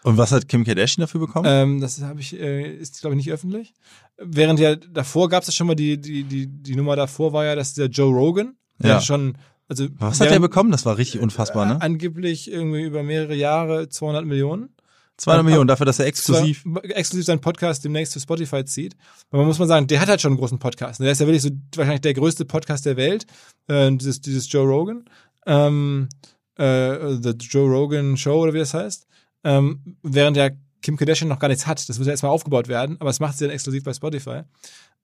Und 0.04 0.18
was 0.18 0.32
hat 0.32 0.48
Kim 0.48 0.64
Kardashian 0.64 1.02
dafür 1.02 1.20
bekommen? 1.20 1.46
Ähm, 1.50 1.82
das 1.82 2.02
habe 2.02 2.20
ich, 2.22 2.40
äh, 2.40 2.72
ist 2.78 3.02
glaube 3.02 3.16
ich 3.16 3.26
nicht 3.26 3.32
öffentlich. 3.32 3.74
Während 4.18 4.60
ja 4.60 4.76
davor 4.76 5.28
gab 5.30 5.42
es 5.44 5.48
ja 5.48 5.54
schon 5.54 5.68
mal 5.68 5.76
die, 5.76 6.00
die, 6.00 6.24
die, 6.24 6.48
die 6.48 6.76
Nummer 6.76 6.96
davor 6.96 7.34
war 7.34 7.46
ja, 7.46 7.56
dass 7.56 7.74
der 7.74 7.88
Joe 7.88 8.14
Rogan, 8.14 8.56
der 8.80 8.92
Ja. 8.92 9.02
schon, 9.02 9.38
also 9.68 9.88
was 10.00 10.20
hat 10.20 10.28
während- 10.28 10.38
er 10.38 10.40
bekommen? 10.40 10.72
Das 10.72 10.86
war 10.86 10.98
richtig 10.98 11.20
unfassbar, 11.22 11.66
ne? 11.66 11.82
angeblich 11.82 12.50
irgendwie 12.50 12.84
über 12.84 13.04
mehrere 13.04 13.36
Jahre 13.36 13.90
200 13.90 14.26
Millionen. 14.26 14.70
200 15.18 15.42
äh, 15.42 15.46
Millionen 15.46 15.68
dafür, 15.68 15.88
dass 15.88 15.98
er 15.98 16.06
exklusiv. 16.06 16.64
Exklusiv 16.84 17.26
seinen 17.26 17.42
Podcast 17.42 17.84
demnächst 17.84 18.14
für 18.14 18.20
Spotify 18.20 18.64
zieht. 18.66 18.96
Aber 19.32 19.40
man 19.40 19.48
muss 19.48 19.58
mal 19.58 19.68
sagen, 19.68 19.88
der 19.88 20.00
hat 20.00 20.10
halt 20.10 20.22
schon 20.22 20.34
einen 20.34 20.38
großen 20.40 20.60
Podcast. 20.60 21.00
Der 21.00 21.12
ist 21.12 21.20
ja 21.20 21.26
wirklich 21.26 21.42
so 21.42 21.50
wahrscheinlich 21.76 22.02
der 22.02 22.14
größte 22.14 22.46
Podcast 22.46 22.86
der 22.86 22.98
Welt, 22.98 23.26
äh, 23.68 23.92
dieses, 23.94 24.22
dieses 24.22 24.50
Joe 24.52 24.68
Rogan. 24.68 25.06
Ähm, 25.48 26.10
äh, 26.56 27.16
The 27.22 27.32
Joe 27.40 27.70
Rogan 27.70 28.18
Show 28.18 28.44
oder 28.44 28.54
wie 28.54 28.60
das 28.60 28.74
heißt. 28.74 29.08
Ähm, 29.44 29.98
während 30.04 30.38
ja 30.38 30.50
Kim 30.82 30.98
Kardashian 30.98 31.30
noch 31.30 31.40
gar 31.40 31.48
nichts 31.48 31.68
hat. 31.68 31.88
Das 31.90 31.98
muss 31.98 32.08
ja 32.08 32.12
erstmal 32.12 32.32
aufgebaut 32.32 32.68
werden, 32.68 32.98
aber 33.00 33.10
es 33.10 33.20
macht 33.20 33.38
sie 33.38 33.46
dann 33.46 33.54
exklusiv 33.54 33.84
bei 33.84 33.94
Spotify. 33.94 34.42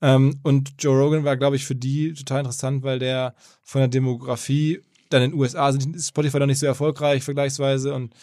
Ähm, 0.02 0.40
und 0.44 0.74
Joe 0.80 1.00
Rogan 1.00 1.24
war, 1.24 1.38
glaube 1.38 1.56
ich, 1.56 1.66
für 1.66 1.76
die 1.76 2.14
total 2.14 2.40
interessant, 2.40 2.84
weil 2.84 3.00
der 3.00 3.36
von 3.64 3.80
der 3.80 3.88
Demografie 3.88 4.82
dann 5.10 5.24
in 5.24 5.32
den 5.32 5.40
USA 5.40 5.72
sind 5.72 6.00
Spotify 6.00 6.40
noch 6.40 6.46
nicht 6.48 6.60
so 6.60 6.66
erfolgreich 6.66 7.24
vergleichsweise 7.24 7.94
und 7.94 8.14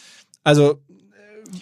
also 0.42 0.82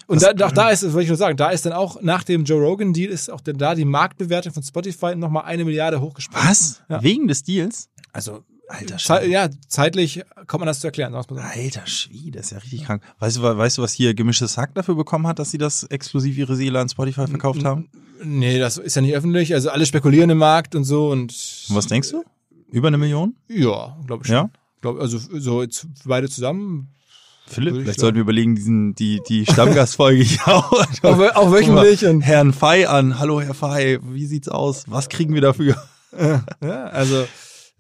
Und 0.06 0.22
da, 0.22 0.32
auch 0.46 0.52
da 0.52 0.70
ist, 0.70 0.82
wollte 0.84 1.02
ich 1.02 1.08
nur 1.08 1.16
sagen, 1.16 1.36
da 1.36 1.50
ist 1.50 1.66
dann 1.66 1.72
auch 1.72 2.00
nach 2.02 2.24
dem 2.24 2.44
Joe 2.44 2.60
Rogan 2.60 2.92
Deal 2.92 3.10
ist 3.10 3.30
auch 3.30 3.40
dann 3.40 3.58
da 3.58 3.74
die 3.74 3.84
Marktbewertung 3.84 4.52
von 4.52 4.62
Spotify 4.62 5.14
nochmal 5.14 5.44
eine 5.44 5.64
Milliarde 5.64 6.00
hochgesprungen. 6.00 6.48
Was? 6.48 6.82
Ja. 6.88 7.02
Wegen 7.02 7.28
des 7.28 7.42
Deals? 7.42 7.88
Also 8.12 8.44
Alter 8.68 8.98
Schwede. 8.98 9.28
ja, 9.28 9.48
zeitlich 9.68 10.22
kommt 10.46 10.60
man 10.60 10.66
das 10.66 10.80
zu 10.80 10.86
erklären. 10.88 11.14
Alter 11.14 11.86
Schwede, 11.86 12.32
das 12.38 12.46
ist 12.46 12.52
ja 12.52 12.58
richtig 12.58 12.84
krank. 12.84 13.02
Weißt 13.18 13.38
du, 13.38 13.42
weißt 13.42 13.78
du, 13.78 13.82
was 13.82 13.92
hier 13.92 14.14
gemischtes 14.14 14.58
Hack 14.58 14.74
dafür 14.74 14.94
bekommen 14.94 15.26
hat, 15.26 15.38
dass 15.38 15.50
sie 15.50 15.58
das 15.58 15.84
exklusiv 15.84 16.36
ihre 16.36 16.54
Seele 16.54 16.78
an 16.78 16.88
Spotify 16.88 17.26
verkauft 17.26 17.64
haben? 17.64 17.88
Nee, 18.22 18.58
das 18.58 18.76
ist 18.76 18.96
ja 18.96 19.02
nicht 19.02 19.14
öffentlich. 19.14 19.54
Also 19.54 19.70
alle 19.70 19.86
spekulieren 19.86 20.28
im 20.30 20.38
Markt 20.38 20.74
und 20.74 20.84
so 20.84 21.10
und 21.10 21.32
Und 21.68 21.76
was 21.76 21.86
denkst 21.86 22.10
du? 22.10 22.24
Über 22.70 22.88
eine 22.88 22.98
Million? 22.98 23.34
ja, 23.48 23.96
glaube 24.06 24.22
ich 24.22 24.28
schon. 24.28 24.36
Ja? 24.36 24.50
Glaub, 24.80 25.00
also 25.00 25.18
so 25.18 25.62
jetzt 25.62 25.86
beide 26.04 26.28
zusammen. 26.28 26.88
Philipp, 27.46 27.74
vielleicht 27.74 27.86
sagen. 27.86 28.00
sollten 28.00 28.16
wir 28.16 28.22
überlegen, 28.22 28.54
diesen, 28.54 28.94
die, 28.94 29.20
die 29.26 29.46
Stammgastfolge 29.46 30.22
hier 30.22 30.46
auch, 30.48 30.70
Auch, 31.02 31.18
auch 31.36 31.52
wöchentlich 31.52 32.02
Herrn 32.02 32.52
Fei 32.52 32.86
an. 32.86 33.18
Hallo, 33.18 33.40
Herr 33.40 33.54
Fei, 33.54 33.98
wie 34.02 34.26
sieht's 34.26 34.48
aus? 34.48 34.84
Was 34.88 35.08
kriegen 35.08 35.32
wir 35.32 35.40
dafür? 35.40 35.76
Ja, 36.60 36.84
also 36.86 37.26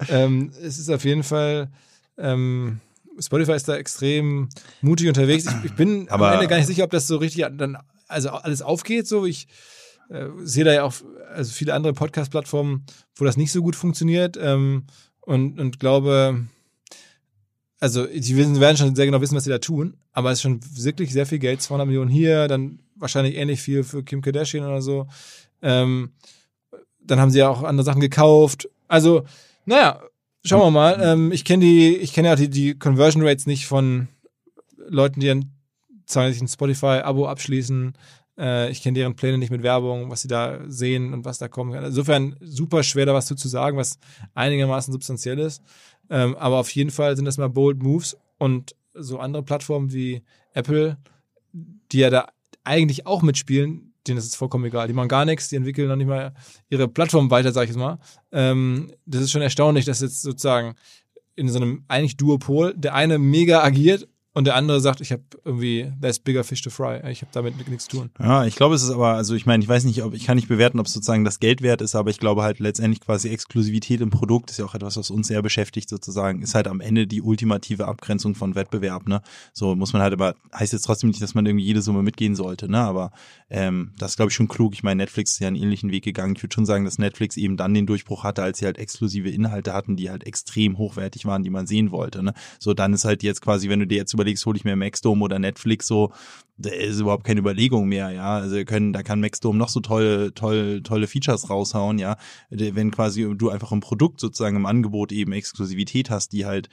ähm, 0.08 0.52
es 0.62 0.78
ist 0.78 0.90
auf 0.90 1.04
jeden 1.04 1.22
Fall, 1.22 1.68
ähm, 2.16 2.80
Spotify 3.18 3.52
ist 3.52 3.68
da 3.68 3.76
extrem 3.76 4.48
mutig 4.80 5.08
unterwegs. 5.08 5.46
Ich, 5.46 5.70
ich 5.70 5.72
bin 5.76 6.08
Aber- 6.08 6.28
am 6.28 6.34
Ende 6.34 6.46
gar 6.48 6.56
nicht 6.56 6.66
sicher, 6.66 6.84
ob 6.84 6.90
das 6.90 7.06
so 7.06 7.16
richtig 7.16 7.44
dann 7.56 7.78
also 8.06 8.30
alles 8.30 8.62
aufgeht. 8.62 9.06
So, 9.06 9.26
ich 9.26 9.48
äh, 10.08 10.26
sehe 10.44 10.64
da 10.64 10.72
ja 10.72 10.84
auch 10.84 10.94
also 11.32 11.52
viele 11.52 11.74
andere 11.74 11.92
Podcast-Plattformen, 11.92 12.84
wo 13.16 13.24
das 13.24 13.36
nicht 13.36 13.52
so 13.52 13.62
gut 13.62 13.76
funktioniert 13.76 14.38
ähm, 14.40 14.84
und, 15.20 15.60
und 15.60 15.78
glaube, 15.78 16.46
also 17.80 18.06
die 18.06 18.36
werden 18.36 18.76
schon 18.76 18.96
sehr 18.96 19.06
genau 19.06 19.20
wissen, 19.20 19.36
was 19.36 19.44
sie 19.44 19.50
da 19.50 19.58
tun, 19.58 19.96
aber 20.12 20.30
es 20.30 20.38
ist 20.38 20.42
schon 20.42 20.60
wirklich 20.76 21.12
sehr 21.12 21.26
viel 21.26 21.38
Geld, 21.38 21.60
200 21.62 21.86
Millionen 21.86 22.10
hier, 22.10 22.48
dann 22.48 22.80
wahrscheinlich 22.96 23.36
ähnlich 23.36 23.60
viel 23.60 23.84
für 23.84 24.02
Kim 24.02 24.22
Kardashian 24.22 24.66
oder 24.66 24.82
so. 24.82 25.06
Ähm, 25.62 26.12
dann 27.00 27.20
haben 27.20 27.30
sie 27.30 27.38
ja 27.38 27.48
auch 27.48 27.62
andere 27.62 27.84
Sachen 27.84 28.00
gekauft. 28.00 28.68
Also, 28.88 29.24
naja, 29.68 30.00
schauen 30.44 30.60
wir 30.60 30.70
mal. 30.70 30.98
Ähm, 31.00 31.30
ich 31.30 31.44
kenne 31.44 31.64
die, 31.64 31.96
ich 31.96 32.14
kenne 32.14 32.28
ja 32.28 32.36
die, 32.36 32.48
die 32.48 32.78
Conversion 32.78 33.22
Rates 33.22 33.46
nicht 33.46 33.66
von 33.66 34.08
Leuten, 34.76 35.20
die 35.20 35.30
ein, 35.30 35.52
ein 36.14 36.48
Spotify-Abo 36.48 37.28
abschließen. 37.28 37.92
Äh, 38.38 38.70
ich 38.70 38.82
kenne 38.82 38.98
deren 38.98 39.14
Pläne 39.14 39.36
nicht 39.36 39.50
mit 39.50 39.62
Werbung, 39.62 40.10
was 40.10 40.22
sie 40.22 40.28
da 40.28 40.60
sehen 40.68 41.12
und 41.12 41.26
was 41.26 41.36
da 41.36 41.48
kommen 41.48 41.72
kann. 41.72 41.84
Insofern 41.84 42.36
super 42.40 42.82
schwer 42.82 43.04
da 43.04 43.12
was 43.12 43.26
zu, 43.26 43.34
zu 43.34 43.48
sagen, 43.48 43.76
was 43.76 43.98
einigermaßen 44.34 44.90
substanziell 44.90 45.38
ist. 45.38 45.62
Ähm, 46.08 46.34
aber 46.36 46.56
auf 46.56 46.70
jeden 46.70 46.90
Fall 46.90 47.14
sind 47.14 47.26
das 47.26 47.36
mal 47.36 47.50
bold 47.50 47.82
Moves 47.82 48.16
und 48.38 48.74
so 48.94 49.18
andere 49.18 49.42
Plattformen 49.42 49.92
wie 49.92 50.22
Apple, 50.54 50.96
die 51.52 51.98
ja 51.98 52.08
da 52.08 52.28
eigentlich 52.64 53.06
auch 53.06 53.20
mitspielen, 53.20 53.87
denen 54.08 54.18
ist 54.18 54.26
es 54.26 54.34
vollkommen 54.34 54.64
egal. 54.64 54.88
Die 54.88 54.94
machen 54.94 55.08
gar 55.08 55.24
nichts, 55.24 55.48
die 55.48 55.56
entwickeln 55.56 55.88
noch 55.88 55.96
nicht 55.96 56.08
mal 56.08 56.32
ihre 56.68 56.88
Plattform 56.88 57.30
weiter, 57.30 57.52
sag 57.52 57.64
ich 57.64 57.70
jetzt 57.70 57.78
mal. 57.78 57.98
Ähm, 58.32 58.92
das 59.06 59.22
ist 59.22 59.30
schon 59.30 59.42
erstaunlich, 59.42 59.84
dass 59.84 60.00
jetzt 60.00 60.22
sozusagen 60.22 60.74
in 61.36 61.48
so 61.48 61.58
einem 61.58 61.84
eigentlich 61.88 62.16
Duopol 62.16 62.74
der 62.76 62.94
eine 62.94 63.18
mega 63.18 63.62
agiert 63.62 64.08
und 64.38 64.44
der 64.44 64.54
andere 64.54 64.80
sagt, 64.80 65.00
ich 65.00 65.10
habe 65.10 65.24
irgendwie 65.44 65.92
there's 66.00 66.20
bigger 66.20 66.44
fish 66.44 66.62
to 66.62 66.70
fry. 66.70 67.00
Ich 67.10 67.22
habe 67.22 67.32
damit 67.32 67.68
nichts 67.68 67.88
zu 67.88 67.96
tun. 67.96 68.10
Ja, 68.20 68.44
ich 68.44 68.54
glaube, 68.54 68.76
es 68.76 68.84
ist 68.84 68.90
aber, 68.90 69.14
also 69.14 69.34
ich 69.34 69.46
meine, 69.46 69.64
ich 69.64 69.68
weiß 69.68 69.82
nicht, 69.82 70.04
ob 70.04 70.14
ich 70.14 70.26
kann 70.26 70.36
nicht 70.36 70.46
bewerten, 70.46 70.78
ob 70.78 70.86
es 70.86 70.92
sozusagen 70.92 71.24
das 71.24 71.40
Geld 71.40 71.60
wert 71.60 71.82
ist, 71.82 71.96
aber 71.96 72.10
ich 72.10 72.20
glaube 72.20 72.42
halt 72.42 72.60
letztendlich 72.60 73.00
quasi 73.00 73.30
Exklusivität 73.30 74.00
im 74.00 74.10
Produkt 74.10 74.52
ist 74.52 74.58
ja 74.60 74.64
auch 74.64 74.76
etwas, 74.76 74.96
was 74.96 75.10
uns 75.10 75.26
sehr 75.26 75.42
beschäftigt 75.42 75.88
sozusagen, 75.88 76.40
ist 76.40 76.54
halt 76.54 76.68
am 76.68 76.80
Ende 76.80 77.08
die 77.08 77.20
ultimative 77.20 77.88
Abgrenzung 77.88 78.36
von 78.36 78.54
Wettbewerb, 78.54 79.08
ne? 79.08 79.22
So 79.52 79.74
muss 79.74 79.92
man 79.92 80.02
halt 80.02 80.12
aber, 80.12 80.36
heißt 80.54 80.72
jetzt 80.72 80.82
trotzdem 80.82 81.08
nicht, 81.08 81.20
dass 81.20 81.34
man 81.34 81.44
irgendwie 81.44 81.64
jede 81.64 81.82
Summe 81.82 82.04
mitgehen 82.04 82.36
sollte, 82.36 82.70
ne? 82.70 82.78
Aber 82.78 83.10
ähm, 83.50 83.90
das 83.98 84.12
ist, 84.12 84.16
glaube 84.18 84.30
ich, 84.30 84.36
schon 84.36 84.46
klug. 84.46 84.72
Ich 84.74 84.84
meine, 84.84 84.98
Netflix 85.02 85.32
ist 85.32 85.40
ja 85.40 85.48
einen 85.48 85.56
ähnlichen 85.56 85.90
Weg 85.90 86.04
gegangen. 86.04 86.34
Ich 86.36 86.44
würde 86.44 86.54
schon 86.54 86.66
sagen, 86.66 86.84
dass 86.84 86.98
Netflix 86.98 87.36
eben 87.36 87.56
dann 87.56 87.74
den 87.74 87.86
Durchbruch 87.86 88.22
hatte, 88.22 88.44
als 88.44 88.58
sie 88.58 88.66
halt 88.66 88.78
exklusive 88.78 89.30
Inhalte 89.30 89.74
hatten, 89.74 89.96
die 89.96 90.10
halt 90.10 90.24
extrem 90.24 90.78
hochwertig 90.78 91.24
waren, 91.26 91.42
die 91.42 91.50
man 91.50 91.66
sehen 91.66 91.90
wollte, 91.90 92.22
ne? 92.22 92.34
So, 92.60 92.72
dann 92.72 92.92
ist 92.92 93.04
halt 93.04 93.24
jetzt 93.24 93.42
quasi, 93.42 93.68
wenn 93.68 93.80
du 93.80 93.86
dir 93.88 93.98
jetzt 93.98 94.14
überlegst, 94.14 94.27
hole 94.46 94.56
ich 94.56 94.64
mir 94.64 94.76
Maxdome 94.76 95.24
oder 95.24 95.38
Netflix 95.38 95.86
so, 95.86 96.12
da 96.56 96.70
ist 96.70 97.00
überhaupt 97.00 97.24
keine 97.24 97.40
Überlegung 97.40 97.88
mehr, 97.88 98.10
ja. 98.10 98.36
Also 98.36 98.64
können, 98.64 98.92
da 98.92 99.02
kann 99.02 99.20
Maxdome 99.20 99.58
noch 99.58 99.68
so 99.68 99.80
tolle, 99.80 100.34
tolle, 100.34 100.82
tolle 100.82 101.06
Features 101.06 101.50
raushauen, 101.50 101.98
ja. 101.98 102.16
Wenn 102.50 102.90
quasi 102.90 103.28
du 103.36 103.50
einfach 103.50 103.72
im 103.72 103.80
Produkt 103.80 104.20
sozusagen 104.20 104.56
im 104.56 104.66
Angebot 104.66 105.12
eben 105.12 105.32
Exklusivität 105.32 106.10
hast, 106.10 106.32
die 106.32 106.46
halt 106.46 106.68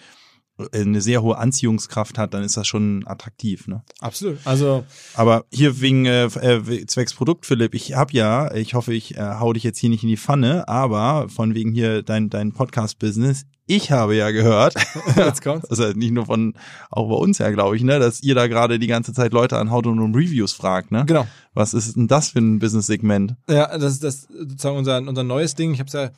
eine 0.71 1.01
sehr 1.01 1.21
hohe 1.21 1.37
Anziehungskraft 1.37 2.17
hat, 2.17 2.33
dann 2.33 2.43
ist 2.43 2.55
das 2.55 2.67
schon 2.67 3.03
attraktiv, 3.05 3.67
ne? 3.67 3.83
Absolut. 3.99 4.37
Also 4.45 4.85
Aber 5.13 5.45
hier 5.51 5.81
wegen 5.81 6.05
äh, 6.05 6.25
äh, 6.25 6.85
zwecks 6.85 7.13
Produkt, 7.13 7.45
Philipp, 7.45 7.73
ich 7.75 7.93
hab 7.93 8.13
ja, 8.13 8.53
ich 8.53 8.73
hoffe, 8.73 8.93
ich 8.93 9.17
äh, 9.17 9.35
hau 9.39 9.51
dich 9.51 9.63
jetzt 9.63 9.79
hier 9.79 9.89
nicht 9.89 10.03
in 10.03 10.09
die 10.09 10.17
Pfanne, 10.17 10.67
aber 10.67 11.27
von 11.27 11.55
wegen 11.55 11.73
hier 11.73 12.03
dein, 12.03 12.29
dein 12.29 12.53
Podcast-Business, 12.53 13.45
ich 13.67 13.91
habe 13.91 14.15
ja 14.15 14.31
gehört, 14.31 14.75
jetzt 15.17 15.41
kommt's. 15.41 15.69
also 15.69 15.91
nicht 15.91 16.11
nur 16.11 16.27
von, 16.27 16.53
auch 16.89 17.09
bei 17.09 17.15
uns 17.15 17.39
ja, 17.39 17.49
glaube 17.49 17.75
ich, 17.75 17.83
ne, 17.83 17.99
dass 17.99 18.21
ihr 18.21 18.35
da 18.35 18.47
gerade 18.47 18.79
die 18.79 18.87
ganze 18.87 19.11
Zeit 19.11 19.33
Leute 19.33 19.57
an 19.57 19.67
to 19.67 19.89
um 19.89 20.15
Reviews 20.15 20.53
fragt, 20.53 20.91
ne? 20.91 21.03
Genau. 21.05 21.27
Was 21.53 21.73
ist 21.73 21.95
denn 21.95 22.07
das 22.07 22.29
für 22.29 22.39
ein 22.39 22.59
Business-Segment? 22.59 23.35
Ja, 23.49 23.77
das 23.77 23.93
ist 23.93 24.03
das 24.03 24.21
sozusagen 24.23 24.77
unser, 24.77 24.99
unser 24.99 25.23
neues 25.23 25.55
Ding. 25.55 25.73
Ich 25.73 25.79
habe 25.79 25.87
es 25.87 25.93
ja 25.93 26.11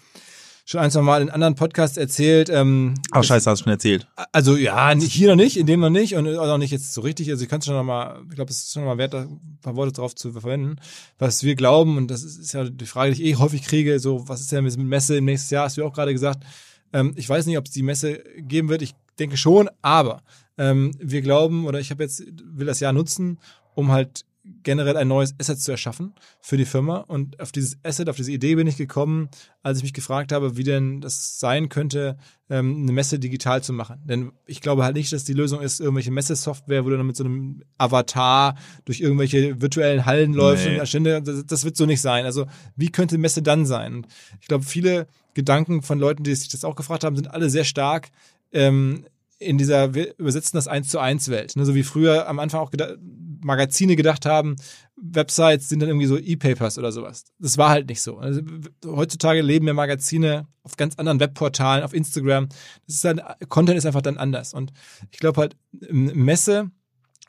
schon 0.68 0.82
ein, 0.82 0.92
zwei 0.92 1.02
Mal 1.02 1.22
in 1.22 1.30
anderen 1.30 1.56
Podcasts 1.56 1.96
erzählt. 1.96 2.50
Ähm, 2.50 2.96
Ach, 3.12 3.24
scheiße, 3.24 3.50
hast 3.50 3.62
du 3.62 3.64
schon 3.64 3.72
erzählt. 3.72 4.06
Also 4.34 4.58
ja, 4.58 4.94
hier 4.94 5.30
noch 5.30 5.38
nicht, 5.38 5.56
in 5.56 5.66
dem 5.66 5.80
noch 5.80 5.90
nicht 5.90 6.16
und 6.16 6.28
auch 6.36 6.46
noch 6.46 6.58
nicht 6.58 6.72
jetzt 6.72 6.94
so 6.94 7.00
richtig. 7.00 7.30
Also 7.30 7.42
ich 7.44 7.50
kann 7.50 7.60
es 7.60 7.66
schon 7.66 7.76
noch 7.76 7.86
mal, 7.86 8.22
ich 8.30 8.36
glaube, 8.36 8.52
es 8.52 8.64
ist 8.64 8.74
schon 8.74 8.84
noch 8.84 8.90
mal 8.90 8.98
wert, 8.98 9.14
da 9.14 9.22
ein 9.22 9.60
paar 9.62 9.78
Worte 9.78 9.94
drauf 9.94 10.14
zu 10.14 10.34
verwenden. 10.34 10.76
Was 11.20 11.44
wir 11.44 11.56
glauben, 11.56 11.96
und 11.96 12.12
das 12.12 12.24
ist, 12.24 12.38
ist 12.38 12.52
ja 12.52 12.66
die 12.66 12.86
Frage, 12.86 13.14
die 13.14 13.24
ich 13.24 13.30
eh 13.30 13.36
häufig 13.38 13.62
kriege, 13.62 13.98
so, 14.00 14.28
was 14.28 14.42
ist 14.42 14.52
denn 14.52 14.66
mit 14.66 14.78
Messe 14.78 15.16
im 15.16 15.26
nächsten 15.26 15.54
Jahr, 15.54 15.66
hast 15.66 15.78
du 15.78 15.86
auch 15.86 15.94
gerade 15.94 16.12
gesagt. 16.12 16.44
Ähm, 16.92 17.14
ich 17.16 17.30
weiß 17.30 17.46
nicht, 17.46 17.58
ob 17.58 17.66
es 17.66 17.72
die 17.72 17.84
Messe 17.84 18.22
geben 18.38 18.68
wird, 18.68 18.82
ich 18.82 18.94
denke 19.20 19.38
schon, 19.38 19.70
aber 19.82 20.22
ähm, 20.58 20.92
wir 21.00 21.22
glauben, 21.22 21.66
oder 21.66 21.80
ich 21.80 21.92
habe 21.92 22.04
jetzt, 22.04 22.26
will 22.44 22.68
das 22.68 22.82
Jahr 22.82 22.92
nutzen, 22.92 23.40
um 23.74 23.94
halt 23.94 24.26
generell 24.64 24.98
ein 24.98 25.08
neues 25.08 25.36
Asset 25.40 25.60
zu 25.62 25.72
erschaffen 25.72 26.14
für 26.42 26.58
die 26.58 26.66
Firma. 26.66 26.98
Und 26.98 27.40
auf 27.40 27.52
dieses 27.52 27.78
Asset, 27.84 28.10
auf 28.10 28.16
diese 28.16 28.32
Idee 28.32 28.56
bin 28.56 28.68
ich 28.68 28.78
gekommen, 28.78 29.30
als 29.64 29.78
ich 29.78 29.84
mich 29.84 29.94
gefragt 29.94 30.32
habe, 30.32 30.58
wie 30.58 30.64
denn 30.64 31.02
das 31.02 31.40
sein 31.40 31.70
könnte, 31.70 32.18
ähm, 32.50 32.84
eine 32.84 32.92
Messe 32.92 33.20
digital 33.20 33.62
zu 33.64 33.74
machen. 33.74 34.02
Denn 34.06 34.32
ich 34.46 34.62
glaube 34.62 34.84
halt 34.84 34.96
nicht, 34.96 35.12
dass 35.12 35.24
die 35.24 35.34
Lösung 35.34 35.62
ist, 35.62 35.80
irgendwelche 35.80 36.12
Messesoftware, 36.12 36.86
wo 36.86 36.90
du 36.90 36.98
dann 36.98 37.08
mit 37.08 37.16
so 37.16 37.24
einem 37.24 37.64
Avatar 37.78 38.56
durch 38.86 39.02
irgendwelche 39.02 39.62
virtuellen 39.62 40.06
Hallen 40.06 40.34
läufst 40.34 40.66
Nee. 40.66 40.80
und 40.80 40.88
Stände, 40.88 41.22
das, 41.22 41.46
das 41.46 41.66
wird 41.66 41.78
so 41.78 41.86
nicht 41.86 42.02
sein. 42.02 42.26
Also 42.26 42.46
wie 42.76 42.90
könnte 42.92 43.18
Messe 43.18 43.42
dann 43.42 43.66
sein? 43.66 43.96
Und 43.96 44.08
ich 44.42 44.48
glaube, 44.48 44.64
viele 44.66 45.08
Gedanken 45.34 45.82
von 45.82 46.00
Leuten, 46.00 46.24
die 46.24 46.34
sich 46.36 46.50
das 46.50 46.64
auch 46.64 46.76
gefragt 46.76 47.04
haben, 47.04 47.16
sind 47.16 47.30
alle 47.32 47.50
sehr 47.50 47.64
stark 47.66 48.10
ähm, 48.52 49.06
in 49.40 49.58
dieser, 49.58 49.94
wir 49.94 50.18
übersetzen 50.18 50.58
das 50.58 50.68
eins 50.68 50.90
zu 50.90 51.00
eins 51.00 51.30
Welt. 51.30 51.56
Ne? 51.56 51.66
So 51.66 51.76
wie 51.76 51.84
früher 51.84 52.28
am 52.28 52.40
Anfang 52.40 52.62
auch 52.62 52.72
geda 52.72 52.96
Magazine 53.42 53.96
gedacht 53.96 54.26
haben, 54.26 54.56
Websites 54.96 55.70
sind 55.70 55.80
dann 55.80 55.90
irgendwie 55.90 56.08
so 56.08 56.18
E-Papers 56.18 56.80
oder 56.80 56.92
sowas. 56.92 57.26
Das 57.38 57.58
war 57.58 57.70
halt 57.70 57.88
nicht 57.88 58.02
so. 58.02 58.18
Also, 58.18 58.42
heutzutage 58.86 59.42
leben 59.42 59.68
ja 59.68 59.74
Magazine 59.74 60.48
auf 60.64 60.76
ganz 60.76 60.96
anderen 60.96 61.20
Webportalen, 61.20 61.84
auf 61.84 61.94
Instagram. 61.94 62.50
Das 62.88 62.96
ist 62.96 63.06
dann, 63.06 63.22
Content 63.48 63.78
ist 63.78 63.86
einfach 63.86 64.02
dann 64.02 64.18
anders. 64.18 64.54
Und 64.54 64.74
ich 65.12 65.20
glaube 65.20 65.40
halt, 65.40 65.56
Messe 65.72 66.72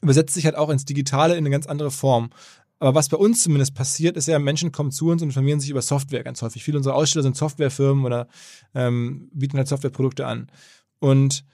übersetzt 0.01 0.35
sich 0.35 0.47
halt 0.47 0.57
auch 0.57 0.71
ins 0.71 0.87
Digitale 0.87 1.35
in 1.35 1.39
eine 1.41 1.51
ganz 1.51 1.67
andere 1.67 1.91
Form. 1.91 2.31
Aber 2.79 2.95
was 2.95 3.09
bei 3.09 3.17
uns 3.17 3.43
zumindest 3.43 3.75
passiert, 3.75 4.17
ist 4.17 4.29
ja, 4.29 4.39
Menschen 4.39 4.73
kommen 4.73 4.93
zu 4.93 5.09
uns 5.09 5.21
und 5.23 5.29
informieren 5.29 5.61
sich 5.61 5.71
über 5.71 5.83
Software 5.83 6.23
ganz 6.23 6.41
häufig. 6.43 6.63
Viele 6.63 6.79
unserer 6.79 6.95
Aussteller 6.95 7.25
sind 7.25 7.37
Softwarefirmen 7.37 8.05
oder 8.05 8.29
ähm, 8.75 9.29
bieten 9.33 9.59
halt 9.59 9.69
Softwareprodukte 9.69 10.27
an. 10.27 10.51
Und 11.01 11.45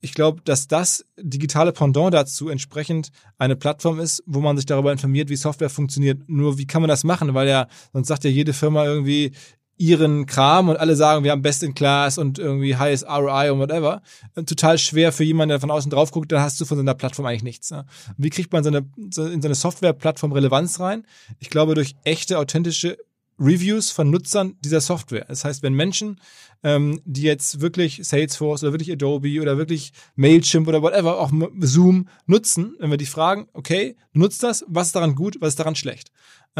ich 0.00 0.14
glaube, 0.14 0.40
dass 0.44 0.66
das 0.66 1.04
digitale 1.18 1.72
Pendant 1.72 2.14
dazu 2.14 2.48
entsprechend 2.48 3.10
eine 3.38 3.56
Plattform 3.56 4.00
ist, 4.00 4.22
wo 4.26 4.40
man 4.40 4.56
sich 4.56 4.66
darüber 4.66 4.92
informiert, 4.92 5.28
wie 5.28 5.36
Software 5.36 5.70
funktioniert. 5.70 6.28
Nur 6.28 6.58
wie 6.58 6.66
kann 6.66 6.82
man 6.82 6.88
das 6.88 7.04
machen? 7.04 7.34
Weil 7.34 7.48
ja, 7.48 7.68
sonst 7.92 8.08
sagt 8.08 8.24
ja 8.24 8.30
jede 8.30 8.52
Firma 8.52 8.84
irgendwie 8.84 9.32
ihren 9.76 10.26
Kram 10.26 10.68
und 10.68 10.76
alle 10.76 10.94
sagen, 10.94 11.24
wir 11.24 11.30
haben 11.30 11.40
Best 11.40 11.62
in 11.62 11.72
Class 11.72 12.18
und 12.18 12.38
irgendwie 12.38 12.76
highest 12.76 13.06
ROI 13.08 13.50
und 13.50 13.60
whatever. 13.60 14.02
Und 14.34 14.46
total 14.46 14.76
schwer 14.76 15.10
für 15.10 15.24
jemanden, 15.24 15.50
der 15.50 15.60
von 15.60 15.70
außen 15.70 15.90
drauf 15.90 16.10
guckt, 16.10 16.30
dann 16.32 16.42
hast 16.42 16.60
du 16.60 16.66
von 16.66 16.76
so 16.76 16.82
einer 16.82 16.94
Plattform 16.94 17.24
eigentlich 17.24 17.42
nichts. 17.42 17.70
Ne? 17.70 17.86
Wie 18.18 18.28
kriegt 18.28 18.52
man 18.52 18.62
so 18.62 18.68
eine, 18.68 18.86
so 19.10 19.26
in 19.26 19.40
so 19.40 19.48
eine 19.48 19.54
Softwareplattform 19.54 20.32
Relevanz 20.32 20.80
rein? 20.80 21.06
Ich 21.38 21.48
glaube, 21.48 21.74
durch 21.74 21.96
echte, 22.04 22.38
authentische 22.38 22.98
Reviews 23.40 23.90
von 23.90 24.10
Nutzern 24.10 24.56
dieser 24.60 24.80
Software. 24.80 25.24
Das 25.26 25.44
heißt, 25.44 25.62
wenn 25.62 25.72
Menschen, 25.72 26.20
ähm, 26.62 27.00
die 27.04 27.22
jetzt 27.22 27.60
wirklich 27.60 28.00
Salesforce 28.02 28.62
oder 28.62 28.72
wirklich 28.72 28.92
Adobe 28.92 29.40
oder 29.40 29.56
wirklich 29.56 29.92
Mailchimp 30.14 30.68
oder 30.68 30.82
whatever, 30.82 31.18
auch 31.18 31.32
Zoom 31.60 32.08
nutzen, 32.26 32.76
wenn 32.78 32.90
wir 32.90 32.98
die 32.98 33.06
fragen, 33.06 33.48
okay, 33.54 33.96
nutzt 34.12 34.42
das, 34.42 34.64
was 34.68 34.88
ist 34.88 34.96
daran 34.96 35.14
gut, 35.14 35.38
was 35.40 35.50
ist 35.50 35.58
daran 35.58 35.74
schlecht? 35.74 36.10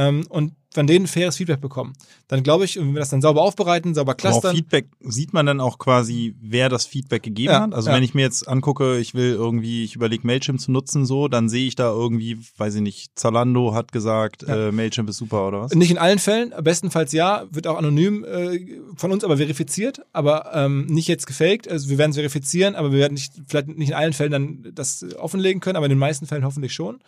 Ähm, 0.01 0.27
und 0.29 0.53
von 0.73 0.87
denen 0.87 1.09
faires 1.09 1.37
Feedback 1.37 1.61
bekommen. 1.61 1.95
Dann 2.29 2.45
glaube 2.45 2.65
ich, 2.65 2.77
wenn 2.77 2.93
wir 2.95 3.01
das 3.01 3.09
dann 3.09 3.21
sauber 3.21 3.43
aufbereiten, 3.43 3.93
sauber 3.93 4.13
Aber 4.13 4.13
auf 4.13 4.19
clustern. 4.19 4.55
Feedback 4.55 4.87
sieht 5.01 5.33
man 5.33 5.45
dann 5.45 5.61
auch 5.61 5.79
quasi, 5.79 6.37
wer 6.41 6.69
das 6.69 6.87
Feedback 6.87 7.25
gegeben 7.25 7.53
Ja, 7.53 7.63
hat. 7.63 7.75
Also 7.75 7.91
ja. 7.91 7.97
wenn 7.97 8.05
ich 8.05 8.15
mir 8.15 8.23
jetzt 8.23 8.47
angucke, 8.47 8.99
ich 8.99 9.13
will 9.15 9.33
irgendwie, 9.33 9.83
ich 9.83 9.97
überlege 9.97 10.25
Mailchimp 10.25 10.61
zu 10.61 10.71
nutzen, 10.71 11.07
so, 11.07 11.27
dann 11.27 11.49
sehe 11.49 11.67
ich 11.67 11.75
da 11.75 11.91
irgendwie, 11.91 12.39
weiß 12.57 12.77
ich 12.77 12.83
nicht, 12.83 13.19
Zalando 13.19 13.75
hat 13.75 13.91
gesagt, 13.91 14.45
Ja. 14.47 14.69
äh, 14.69 14.73
Mailchimp 14.73 15.09
ist 15.09 15.17
super 15.17 15.49
oder 15.49 15.63
was? 15.63 15.75
Nicht 15.75 15.91
in 15.91 15.99
allen 15.99 16.21
Fällen, 16.21 16.55
bestenfalls 16.63 17.11
ja, 17.11 17.47
wird 17.51 17.67
auch 17.67 17.77
anonym 17.77 18.25
äh, 18.25 18.61
von 18.95 19.11
uns 19.11 19.25
aber 19.25 19.39
verifiziert, 19.39 20.03
aber 20.13 20.53
ähm, 20.55 20.87
nicht 20.87 21.09
jetzt 21.09 21.27
gefaked. 21.27 21.69
Also 21.69 21.89
wir 21.89 21.99
werden 21.99 22.13
es 22.13 22.17
verifizieren, 22.17 22.77
aber 22.77 22.93
wir 22.93 23.01
werden 23.01 23.15
nicht, 23.15 23.33
vielleicht 23.49 23.67
nicht 23.67 23.89
in 23.89 23.95
allen 23.97 24.13
Fällen 24.13 24.31
dann 24.31 24.67
das 24.73 25.05
offenlegen 25.19 25.59
können, 25.61 25.77
aber 25.77 25.87
in 25.87 25.91
den 25.91 25.99
meisten 25.99 26.27
Fällen 26.27 26.45
hoffentlich 26.45 26.73
schon. 26.75 27.01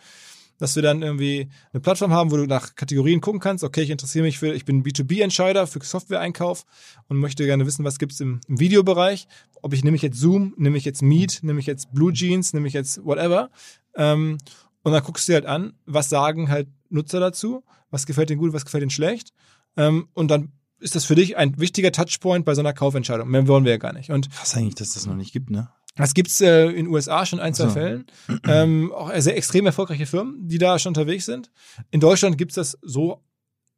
Dass 0.62 0.76
wir 0.76 0.82
dann 0.84 1.02
irgendwie 1.02 1.48
eine 1.72 1.80
Plattform 1.80 2.12
haben, 2.12 2.30
wo 2.30 2.36
du 2.36 2.46
nach 2.46 2.76
Kategorien 2.76 3.20
gucken 3.20 3.40
kannst. 3.40 3.64
Okay, 3.64 3.82
ich 3.82 3.90
interessiere 3.90 4.24
mich 4.24 4.38
für, 4.38 4.54
ich 4.54 4.64
bin 4.64 4.84
B2B-Entscheider 4.84 5.66
für 5.66 5.80
Software-Einkauf 5.82 6.64
und 7.08 7.16
möchte 7.16 7.44
gerne 7.44 7.66
wissen, 7.66 7.84
was 7.84 7.98
gibt's 7.98 8.20
im, 8.20 8.40
im 8.46 8.60
Videobereich. 8.60 9.26
Ob 9.60 9.72
ich 9.72 9.82
nehme 9.82 9.96
ich 9.96 10.02
jetzt 10.02 10.20
Zoom, 10.20 10.54
nehme 10.56 10.78
ich 10.78 10.84
jetzt 10.84 11.02
Meet, 11.02 11.40
nehme 11.42 11.58
ich 11.58 11.66
jetzt 11.66 11.92
Blue 11.92 12.12
Jeans, 12.12 12.52
nehme 12.52 12.68
ich 12.68 12.74
jetzt 12.74 13.04
whatever. 13.04 13.50
Ähm, 13.96 14.38
und 14.84 14.92
dann 14.92 15.02
guckst 15.02 15.26
du 15.26 15.32
dir 15.32 15.36
halt 15.38 15.46
an, 15.46 15.72
was 15.84 16.08
sagen 16.08 16.48
halt 16.48 16.68
Nutzer 16.90 17.18
dazu, 17.18 17.64
was 17.90 18.06
gefällt 18.06 18.30
denen 18.30 18.40
gut, 18.40 18.52
was 18.52 18.64
gefällt 18.64 18.82
denen 18.82 18.90
schlecht. 18.90 19.32
Ähm, 19.76 20.06
und 20.14 20.30
dann 20.30 20.52
ist 20.78 20.94
das 20.94 21.04
für 21.04 21.16
dich 21.16 21.36
ein 21.36 21.58
wichtiger 21.58 21.90
Touchpoint 21.90 22.44
bei 22.44 22.54
so 22.54 22.60
einer 22.60 22.72
Kaufentscheidung. 22.72 23.28
Mehr 23.28 23.48
wollen 23.48 23.64
wir 23.64 23.72
ja 23.72 23.78
gar 23.78 23.92
nicht. 23.92 24.10
Und 24.10 24.30
Krass 24.30 24.56
eigentlich, 24.56 24.76
dass 24.76 24.94
das 24.94 25.06
noch 25.06 25.16
nicht 25.16 25.32
gibt, 25.32 25.50
ne? 25.50 25.70
Das 25.96 26.14
gibt's 26.14 26.40
äh, 26.40 26.66
in 26.68 26.76
den 26.76 26.88
USA 26.88 27.26
schon 27.26 27.40
ein, 27.40 27.54
zwei 27.54 27.66
So. 27.68 27.70
Fällen. 27.70 28.06
Ähm, 28.46 28.92
auch 28.92 29.12
sehr 29.16 29.36
extrem 29.36 29.66
erfolgreiche 29.66 30.06
Firmen, 30.06 30.48
die 30.48 30.58
da 30.58 30.78
schon 30.78 30.90
unterwegs 30.90 31.26
sind. 31.26 31.50
In 31.90 32.00
Deutschland 32.00 32.38
gibt's 32.38 32.54
das 32.54 32.78
so 32.82 33.22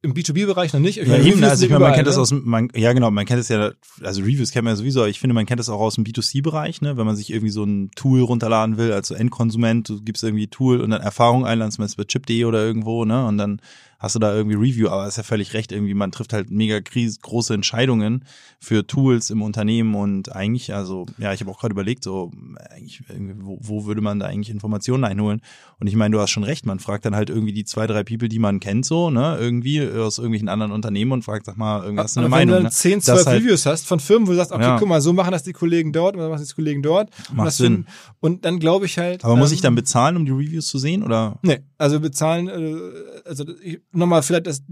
im 0.02 0.12
B2B-Bereich 0.12 0.72
noch 0.74 0.80
nicht. 0.80 0.98
Ich 0.98 1.08
Ja, 1.08 1.16
meine, 1.16 1.26
eben, 1.26 1.42
also 1.42 1.64
ich 1.64 1.70
meine, 1.70 1.80
man 1.80 1.88
überall, 1.88 1.94
kennt 1.94 2.06
das 2.06 2.16
ne? 2.16 2.22
aus, 2.22 2.30
man, 2.30 2.68
ja 2.76 2.92
genau, 2.92 3.10
man 3.10 3.24
kennt 3.24 3.40
es 3.40 3.48
ja, 3.48 3.72
also 4.02 4.20
Reviews 4.20 4.50
kennt 4.50 4.64
man 4.64 4.72
ja 4.72 4.76
sowieso, 4.76 5.00
aber 5.00 5.08
ich 5.08 5.18
finde, 5.18 5.32
man 5.32 5.46
kennt 5.46 5.60
das 5.60 5.70
auch 5.70 5.80
aus 5.80 5.94
dem 5.94 6.04
B2C-Bereich, 6.04 6.82
ne, 6.82 6.98
wenn 6.98 7.06
man 7.06 7.16
sich 7.16 7.30
irgendwie 7.30 7.50
so 7.50 7.64
ein 7.64 7.90
Tool 7.96 8.20
runterladen 8.20 8.76
will, 8.76 8.92
als 8.92 9.08
so 9.08 9.14
Endkonsument, 9.14 9.88
du 9.88 10.02
gibst 10.02 10.22
irgendwie 10.22 10.46
Tool 10.48 10.82
und 10.82 10.90
dann 10.90 11.00
Erfahrung 11.00 11.46
einladen, 11.46 11.72
zum 11.72 11.84
Beispiel 11.84 12.04
bei 12.04 12.08
chip.de 12.08 12.44
oder 12.44 12.62
irgendwo, 12.62 13.06
ne, 13.06 13.24
und 13.26 13.38
dann 13.38 13.62
hast 14.04 14.14
du 14.14 14.18
da 14.18 14.34
irgendwie 14.34 14.56
Review, 14.56 14.88
aber 14.88 15.06
ist 15.08 15.16
ja 15.16 15.22
völlig 15.22 15.54
recht, 15.54 15.72
irgendwie, 15.72 15.94
man 15.94 16.12
trifft 16.12 16.32
halt 16.32 16.50
mega 16.50 16.78
große 16.80 17.54
Entscheidungen 17.54 18.24
für 18.60 18.86
Tools 18.86 19.30
im 19.30 19.42
Unternehmen 19.42 19.94
und 19.94 20.34
eigentlich, 20.34 20.72
also, 20.74 21.06
ja, 21.18 21.32
ich 21.32 21.40
habe 21.40 21.50
auch 21.50 21.58
gerade 21.60 21.72
überlegt, 21.72 22.04
so, 22.04 22.30
eigentlich, 22.70 23.02
wo, 23.40 23.58
wo 23.60 23.86
würde 23.86 24.00
man 24.00 24.18
da 24.18 24.26
eigentlich 24.26 24.50
Informationen 24.50 25.04
einholen? 25.04 25.40
Und 25.80 25.86
ich 25.86 25.96
meine, 25.96 26.14
du 26.14 26.20
hast 26.20 26.30
schon 26.30 26.44
recht, 26.44 26.64
man 26.66 26.78
fragt 26.78 27.04
dann 27.04 27.14
halt 27.16 27.30
irgendwie 27.30 27.52
die 27.52 27.64
zwei, 27.64 27.86
drei 27.86 28.04
People, 28.04 28.28
die 28.28 28.38
man 28.38 28.60
kennt, 28.60 28.86
so, 28.86 29.10
ne, 29.10 29.36
irgendwie 29.40 29.80
aus 29.86 30.18
irgendwelchen 30.18 30.48
anderen 30.48 30.72
Unternehmen 30.72 31.12
und 31.12 31.22
fragt, 31.24 31.46
sag 31.46 31.56
mal, 31.56 31.80
du 31.80 31.90
eine 31.90 32.00
Aber 32.00 32.16
wenn 32.22 32.30
Meinung, 32.30 32.54
du 32.56 32.56
ne? 32.58 32.62
dann 32.64 32.72
10, 32.72 32.98
Das 32.98 33.04
12 33.06 33.26
halt- 33.26 33.42
Reviews 33.42 33.66
hast 33.66 33.86
von 33.86 34.00
Firmen, 34.00 34.26
wo 34.28 34.32
du 34.32 34.36
sagst, 34.36 34.52
okay, 34.52 34.62
Ja. 34.62 34.78
guck 34.78 34.88
mal, 34.88 35.00
so 35.00 35.12
machen 35.12 35.32
das 35.32 35.42
die 35.42 35.52
Kollegen 35.52 35.92
dort, 35.92 36.14
oder 36.16 36.28
machen 36.28 36.40
das 36.40 36.48
die 36.48 36.54
Kollegen 36.54 36.82
dort. 36.82 37.10
und, 37.30 37.36
Macht 37.36 37.46
das 37.48 37.56
Sinn. 37.56 37.66
finden- 37.84 37.86
und 38.20 38.44
dann 38.44 38.58
glaube 38.58 38.86
ich 38.86 38.98
halt. 38.98 39.24
Aber 39.24 39.36
muss 39.36 39.50
ähm, 39.50 39.54
ich 39.54 39.60
dann 39.62 39.74
bezahlen, 39.74 40.16
um 40.16 40.24
die 40.26 40.32
Reviews 40.32 40.66
zu 40.66 40.78
sehen, 40.78 41.02
oder? 41.02 41.38
Nee, 41.42 41.60
also 41.78 42.00
bezahlen, 42.00 42.48
äh, 42.48 43.28
also 43.28 43.44
ich- 43.62 43.80
nochmal, 43.94 44.22
vielleicht 44.22 44.46
das 44.46 44.62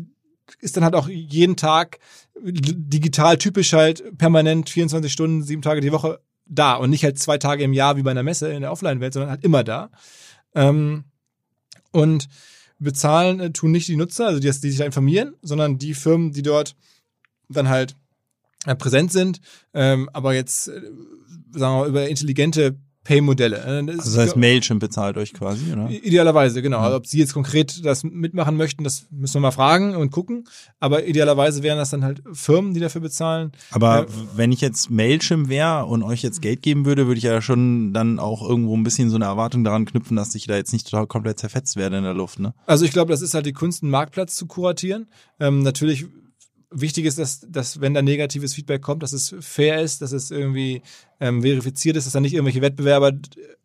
ist 0.61 0.77
dann 0.77 0.85
halt 0.85 0.95
auch 0.95 1.09
jeden 1.09 1.57
Tag 1.57 1.99
digital 2.41 3.39
typisch 3.39 3.73
halt 3.73 4.19
permanent 4.19 4.69
24 4.69 5.13
Stunden, 5.13 5.43
sieben 5.43 5.63
Tage 5.63 5.81
die 5.81 5.93
Woche 5.93 6.21
da 6.47 6.75
und 6.75 6.91
nicht 6.91 7.05
halt 7.05 7.19
zwei 7.19 7.39
Tage 7.39 7.65
im 7.65 7.73
Jahr 7.73 7.97
wie 7.97 8.03
bei 8.03 8.11
einer 8.11 8.23
Messe 8.23 8.53
in 8.53 8.63
der 8.63 8.73
Offline-Welt, 8.73 9.15
sondern 9.15 9.31
halt 9.31 9.45
immer 9.45 9.65
da. 9.65 9.91
Ähm, 10.55 11.05
und 11.93 12.29
bezahlen 12.79 13.41
äh, 13.41 13.53
tun 13.53 13.71
nicht 13.71 13.89
die 13.89 13.97
Nutzer, 13.97 14.27
also 14.27 14.41
die, 14.41 14.51
die 14.51 14.71
sich 14.71 14.79
da 14.79 14.85
informieren, 14.85 15.35
sondern 15.43 15.79
die 15.79 15.95
Firmen, 15.95 16.33
die 16.33 16.43
dort 16.43 16.75
dann 17.49 17.69
halt 17.69 17.95
äh, 18.67 18.75
präsent 18.75 19.13
sind, 19.13 19.41
ähm, 19.75 20.09
aber 20.13 20.35
jetzt, 20.35 20.69
äh, 20.69 20.81
sagen 21.53 21.75
wir 21.75 21.81
mal, 21.81 21.89
über 21.89 22.09
intelligente 22.09 22.77
Pay-Modelle. 23.05 23.57
Äh, 23.59 23.85
das 23.87 24.01
Also 24.01 24.17
das 24.17 24.27
heißt, 24.29 24.37
Mailchimp 24.37 24.81
bezahlt 24.81 25.17
euch 25.17 25.33
quasi, 25.33 25.73
oder? 25.73 25.91
Idealerweise, 25.91 26.63
genau. 26.63 26.79
Also 26.79 26.97
ob 26.97 27.07
Sie 27.07 27.19
jetzt 27.19 27.35
konkret 27.35 27.85
das 27.85 28.05
mitmachen 28.05 28.57
möchten, 28.57 28.85
das 28.85 29.07
müssen 29.11 29.35
wir 29.35 29.41
mal 29.41 29.51
fragen 29.51 29.97
und 29.97 30.11
gucken. 30.11 30.45
Aber 30.79 31.05
idealerweise 31.07 31.63
wären 31.63 31.79
das 31.79 31.91
dann 31.91 32.05
halt 32.05 32.23
Firmen, 32.33 32.75
die 32.75 32.81
dafür 32.81 33.01
bezahlen. 33.01 33.53
Aber 33.73 34.01
Ja. 34.03 34.07
wenn 34.37 34.53
ich 34.53 34.61
jetzt 34.61 34.91
Mailchimp 34.91 35.49
wäre 35.49 35.87
und 35.87 36.03
euch 36.03 36.23
jetzt 36.23 36.41
Geld 36.43 36.63
geben 36.63 36.85
würde, 36.85 37.07
würde 37.07 37.19
ich 37.19 37.25
ja 37.25 37.43
schon 37.43 37.93
dann 37.93 38.19
auch 38.19 38.49
irgendwo 38.49 38.77
ein 38.77 38.85
bisschen 38.85 39.11
so 39.11 39.17
eine 39.17 39.25
Erwartung 39.25 39.65
daran 39.65 39.85
knüpfen, 39.85 40.17
dass 40.17 40.35
ich 40.35 40.47
da 40.47 40.57
jetzt 40.57 40.73
nicht 40.73 40.89
total 40.89 41.07
komplett 41.07 41.39
zerfetzt 41.41 41.77
werde 41.77 41.97
in 41.99 42.05
der 42.05 42.15
Luft, 42.15 42.39
ne? 42.39 42.55
Also 42.67 42.85
ich 42.85 42.93
glaube, 42.93 43.11
das 43.11 43.21
ist 43.23 43.35
halt 43.35 43.47
die 43.47 43.53
Kunst, 43.53 43.83
einen 43.83 43.91
Marktplatz 43.91 44.37
zu 44.37 44.47
kuratieren. 44.47 45.09
Ähm, 45.41 45.63
natürlich 45.63 46.07
wichtig 46.75 47.05
ist, 47.05 47.19
dass, 47.19 47.41
dass 47.49 47.81
wenn 47.81 47.93
da 47.95 48.01
negatives 48.01 48.55
Feedback 48.55 48.81
kommt, 48.81 49.03
dass 49.03 49.13
es 49.13 49.35
fair 49.41 49.83
ist, 49.83 50.01
dass 50.01 50.13
es 50.13 50.31
irgendwie 50.31 50.81
ähm, 51.21 51.43
verifiziert 51.43 51.97
ist, 51.97 52.07
dass 52.07 52.13
da 52.13 52.21
nicht 52.21 52.35
irgendwelche 52.35 52.63
Wettbewerber 52.63 53.13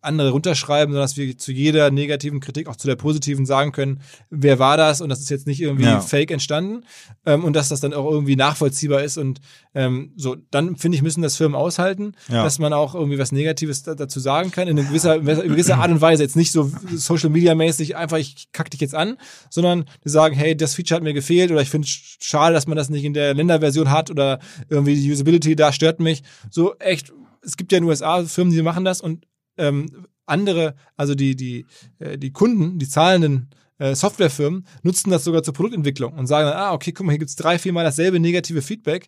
andere 0.01 0.29
runterschreiben, 0.29 0.93
sondern 0.93 1.03
dass 1.03 1.17
wir 1.17 1.37
zu 1.37 1.51
jeder 1.51 1.89
negativen 1.89 2.39
Kritik, 2.39 2.67
auch 2.67 2.75
zu 2.75 2.87
der 2.87 2.95
positiven 2.95 3.45
sagen 3.47 3.71
können, 3.71 3.99
wer 4.29 4.59
war 4.59 4.77
das 4.77 5.01
und 5.01 5.09
das 5.09 5.19
ist 5.19 5.29
jetzt 5.29 5.47
nicht 5.47 5.59
irgendwie 5.59 5.85
Ja. 5.85 5.99
fake 6.01 6.31
entstanden 6.31 6.83
ähm, 7.25 7.43
und 7.43 7.55
dass 7.55 7.69
das 7.69 7.79
dann 7.81 7.93
auch 7.93 8.09
irgendwie 8.09 8.35
nachvollziehbar 8.35 9.03
ist 9.03 9.17
und 9.17 9.41
ähm, 9.73 10.11
so, 10.15 10.37
dann 10.51 10.75
finde 10.77 10.95
ich, 10.97 11.01
müssen 11.01 11.23
das 11.23 11.35
Firmen 11.35 11.55
aushalten, 11.55 12.13
Ja. 12.29 12.43
dass 12.43 12.59
man 12.59 12.73
auch 12.73 12.93
irgendwie 12.95 13.17
was 13.17 13.31
Negatives 13.31 13.83
da, 13.83 13.95
dazu 13.95 14.19
sagen 14.19 14.51
kann, 14.51 14.67
in 14.67 14.75
gewisser, 14.77 15.15
in 15.15 15.25
gewisser 15.25 15.77
Art 15.79 15.89
und 15.91 15.99
Weise, 15.99 16.23
jetzt 16.23 16.35
nicht 16.35 16.51
so 16.51 16.71
Social 16.95 17.29
Media 17.31 17.55
mäßig 17.55 17.95
einfach, 17.97 18.17
ich 18.17 18.47
kack 18.53 18.69
dich 18.69 18.79
jetzt 18.81 18.95
an, 18.95 19.17
sondern 19.49 19.85
die 20.05 20.09
sagen, 20.09 20.35
hey, 20.35 20.55
das 20.55 20.75
Feature 20.75 20.97
hat 20.97 21.03
mir 21.03 21.13
gefehlt 21.13 21.51
oder 21.51 21.61
ich 21.61 21.69
finde 21.69 21.85
es 21.87 22.17
schade, 22.21 22.53
dass 22.53 22.67
man 22.67 22.77
das 22.77 22.89
nicht 22.89 23.03
in 23.03 23.13
der 23.13 23.33
Länderversion 23.33 23.89
hat 23.89 24.11
oder 24.11 24.39
irgendwie 24.69 24.95
die 24.95 25.11
Usability 25.11 25.55
da 25.55 25.73
stört 25.73 25.99
mich. 25.99 26.23
So 26.51 26.75
echt, 26.79 27.11
es 27.47 27.57
gibt 27.57 27.71
ja 27.71 27.77
in 27.77 27.85
den 27.85 27.89
USA 27.89 28.23
Firmen, 28.25 28.53
die 28.53 28.61
machen 28.61 28.85
das 28.85 29.01
und 29.01 29.25
ähm, 29.57 30.05
andere, 30.25 30.75
also 30.97 31.15
die, 31.15 31.35
die, 31.35 31.65
äh, 31.99 32.17
die 32.17 32.31
Kunden, 32.31 32.77
die 32.77 32.87
zahlenden 32.87 33.49
äh, 33.79 33.95
Softwarefirmen 33.95 34.65
nutzen 34.83 35.09
das 35.09 35.23
sogar 35.23 35.43
zur 35.43 35.53
Produktentwicklung 35.53 36.13
und 36.13 36.27
sagen 36.27 36.49
dann, 36.49 36.57
ah, 36.57 36.73
okay, 36.73 36.91
guck 36.91 37.05
mal, 37.05 37.13
hier 37.13 37.19
gibt's 37.19 37.35
drei, 37.35 37.57
viermal 37.57 37.85
dasselbe 37.85 38.19
negative 38.19 38.61
Feedback. 38.61 39.07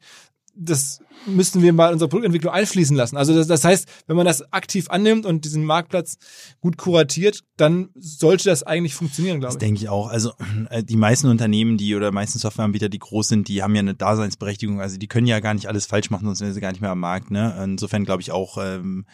Das 0.62 1.00
müssten 1.26 1.62
wir 1.62 1.72
mal 1.72 1.88
in 1.88 1.94
unsere 1.94 2.10
Produktentwicklung 2.10 2.54
einfließen 2.54 2.96
lassen. 2.96 3.16
Also 3.16 3.34
das, 3.34 3.48
das 3.48 3.64
heißt, 3.64 3.88
wenn 4.08 4.18
man 4.18 4.26
das 4.26 4.52
aktiv 4.52 4.90
annimmt 4.90 5.26
und 5.26 5.46
diesen 5.46 5.64
Marktplatz 5.64 6.18
gut 6.60 6.78
kuratiert, 6.78 7.42
dann 7.56 7.90
sollte 7.96 8.46
das 8.50 8.64
eigentlich 8.64 8.94
funktionieren, 8.94 9.40
glaube 9.40 9.48
Das 9.48 9.56
ich. 9.56 9.60
denke 9.60 9.82
ich 9.82 9.90
auch. 9.90 10.08
Also 10.10 10.34
äh, 10.70 10.84
die 10.84 10.98
meisten 10.98 11.28
Unternehmen, 11.28 11.78
die 11.78 11.96
oder 11.96 12.12
meisten 12.12 12.40
Softwareanbieter, 12.40 12.90
die 12.90 13.00
groß 13.00 13.30
sind, 13.30 13.48
die 13.48 13.64
haben 13.64 13.74
ja 13.74 13.80
eine 13.80 13.96
Daseinsberechtigung. 13.96 14.82
Also 14.82 14.98
die 14.98 15.08
können 15.08 15.28
ja 15.28 15.40
gar 15.40 15.54
nicht 15.54 15.68
alles 15.68 15.86
falsch 15.86 16.10
machen, 16.10 16.26
sonst 16.26 16.42
wären 16.42 16.54
sie 16.54 16.62
gar 16.62 16.72
nicht 16.72 16.82
mehr 16.82 16.92
am 16.92 17.00
Markt. 17.00 17.32
Ne? 17.32 17.58
Insofern 17.64 18.04
glaube 18.06 18.22
ich 18.22 18.32
auch, 18.32 18.58
ähm, 18.62 19.06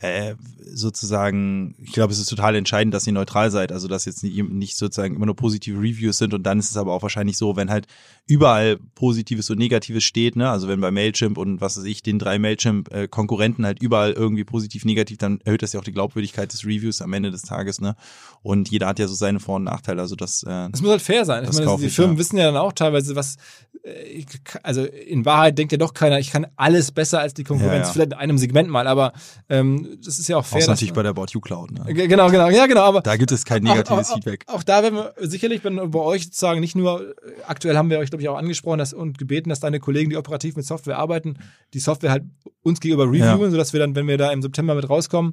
äh, 0.00 0.36
sozusagen, 0.64 1.74
ich 1.82 1.92
glaube, 1.92 2.12
es 2.12 2.20
ist 2.20 2.28
total 2.28 2.54
entscheidend, 2.54 2.94
dass 2.94 3.06
ihr 3.06 3.12
neutral 3.12 3.50
seid. 3.50 3.72
Also 3.72 3.88
dass 3.88 4.04
jetzt 4.04 4.22
nicht, 4.22 4.36
nicht 4.48 4.76
sozusagen 4.76 5.16
immer 5.16 5.26
nur 5.26 5.34
positive 5.34 5.78
Reviews 5.78 6.18
sind 6.18 6.34
und 6.34 6.44
dann 6.44 6.60
ist 6.60 6.70
es 6.70 6.76
aber 6.76 6.92
auch 6.92 7.02
wahrscheinlich 7.02 7.36
so, 7.36 7.56
wenn 7.56 7.68
halt 7.70 7.86
überall 8.26 8.78
Positives 8.94 9.50
und 9.50 9.58
Negatives 9.58 10.04
steht, 10.04 10.36
ne? 10.36 10.50
Also 10.50 10.68
wenn 10.68 10.80
bei 10.80 10.90
Mailchimp 10.90 11.36
und 11.38 11.60
was 11.60 11.78
weiß 11.78 11.84
ich, 11.84 12.02
den 12.02 12.18
drei 12.18 12.38
Mailchimp-Konkurrenten 12.38 13.64
halt 13.64 13.82
überall 13.82 14.12
irgendwie 14.12 14.44
positiv, 14.44 14.84
negativ, 14.84 15.18
dann 15.18 15.40
erhöht 15.44 15.62
das 15.62 15.72
ja 15.72 15.80
auch 15.80 15.84
die 15.84 15.92
Glaubwürdigkeit 15.92 16.52
des 16.52 16.64
Reviews 16.64 17.02
am 17.02 17.12
Ende 17.12 17.30
des 17.30 17.42
Tages, 17.42 17.80
ne? 17.80 17.96
Und 18.42 18.70
jeder 18.70 18.86
hat 18.86 18.98
ja 18.98 19.08
so 19.08 19.14
seine 19.14 19.40
Vor- 19.40 19.56
und 19.56 19.64
Nachteile. 19.64 20.00
Also 20.00 20.14
das, 20.14 20.44
äh, 20.44 20.68
Es 20.72 20.80
muss 20.80 20.90
halt 20.90 21.02
fair 21.02 21.24
sein. 21.24 21.44
Ich 21.44 21.52
meine, 21.52 21.76
die 21.76 21.86
ich, 21.86 21.94
Firmen 21.94 22.16
ja. 22.16 22.20
wissen 22.20 22.36
ja 22.36 22.44
dann 22.44 22.56
auch 22.56 22.72
teilweise, 22.72 23.16
was, 23.16 23.36
äh, 23.82 24.24
also 24.62 24.84
in 24.84 25.24
Wahrheit 25.24 25.58
denkt 25.58 25.72
ja 25.72 25.78
doch 25.78 25.94
keiner, 25.94 26.18
ich 26.18 26.30
kann 26.30 26.46
alles 26.56 26.92
besser 26.92 27.20
als 27.20 27.34
die 27.34 27.44
Konkurrenz. 27.44 27.72
Ja, 27.72 27.86
ja. 27.86 27.92
Vielleicht 27.92 28.12
in 28.12 28.18
einem 28.18 28.38
Segment 28.38 28.68
mal, 28.68 28.86
aber 28.86 29.12
ähm, 29.48 29.87
das 30.04 30.18
ist 30.18 30.28
ja 30.28 30.36
auch 30.36 30.44
fair. 30.44 30.58
außer 30.58 30.70
natürlich 30.70 30.92
bei 30.92 31.02
der 31.02 31.10
About 31.10 31.26
You 31.32 31.40
Cloud, 31.40 31.70
ne? 31.72 31.92
Ge- 31.92 32.06
Genau, 32.06 32.30
genau, 32.30 32.48
ja, 32.50 32.66
genau, 32.66 32.82
aber 32.82 33.00
Da 33.00 33.16
gibt 33.16 33.32
es 33.32 33.44
kein 33.44 33.62
negatives 33.62 34.10
auch, 34.10 34.14
Feedback. 34.14 34.44
Auch, 34.46 34.54
auch 34.56 34.62
da 34.62 34.82
werden 34.82 34.96
wir 34.96 35.14
sicherlich 35.28 35.62
bei, 35.62 35.70
bei 35.70 35.98
euch 35.98 36.24
sozusagen 36.24 36.60
nicht 36.60 36.76
nur, 36.76 37.02
äh, 37.02 37.12
aktuell 37.46 37.76
haben 37.76 37.90
wir 37.90 37.98
euch, 37.98 38.10
glaube 38.10 38.22
ich, 38.22 38.28
auch 38.28 38.36
angesprochen 38.36 38.78
dass, 38.78 38.92
und 38.92 39.18
gebeten, 39.18 39.48
dass 39.50 39.60
deine 39.60 39.80
Kollegen, 39.80 40.10
die 40.10 40.16
operativ 40.16 40.56
mit 40.56 40.66
Software 40.66 40.98
arbeiten, 40.98 41.38
die 41.74 41.80
Software 41.80 42.10
halt 42.10 42.24
uns 42.62 42.80
gegenüber 42.80 43.04
reviewen, 43.06 43.50
sodass 43.50 43.72
wir 43.72 43.80
dann, 43.80 43.94
wenn 43.94 44.06
wir 44.06 44.18
da 44.18 44.30
im 44.32 44.42
September 44.42 44.74
mit 44.74 44.88
rauskommen, 44.88 45.32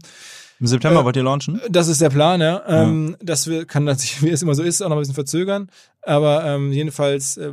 Im 0.60 0.68
September 0.68 1.01
Äh, 1.01 1.03
wollt 1.06 1.16
ihr 1.18 1.24
launchen? 1.24 1.60
das 1.70 1.88
ist 1.89 1.99
der 2.01 2.10
Plan, 2.10 2.39
ja. 2.39 2.64
Ähm, 2.68 3.18
Das 3.22 3.47
wir, 3.47 3.66
kann 3.66 3.84
natürlich, 3.84 4.22
wie 4.24 4.30
es 4.30 4.41
immer 4.41 4.56
so 4.56 4.64
ist, 4.64 4.82
auch 4.82 4.88
noch 4.89 4.95
ein 4.95 4.99
bisschen 4.99 5.16
verzögern. 5.16 5.70
Aber 6.01 6.45
ähm, 6.45 6.72
jedenfalls 6.72 7.36
äh, 7.38 7.51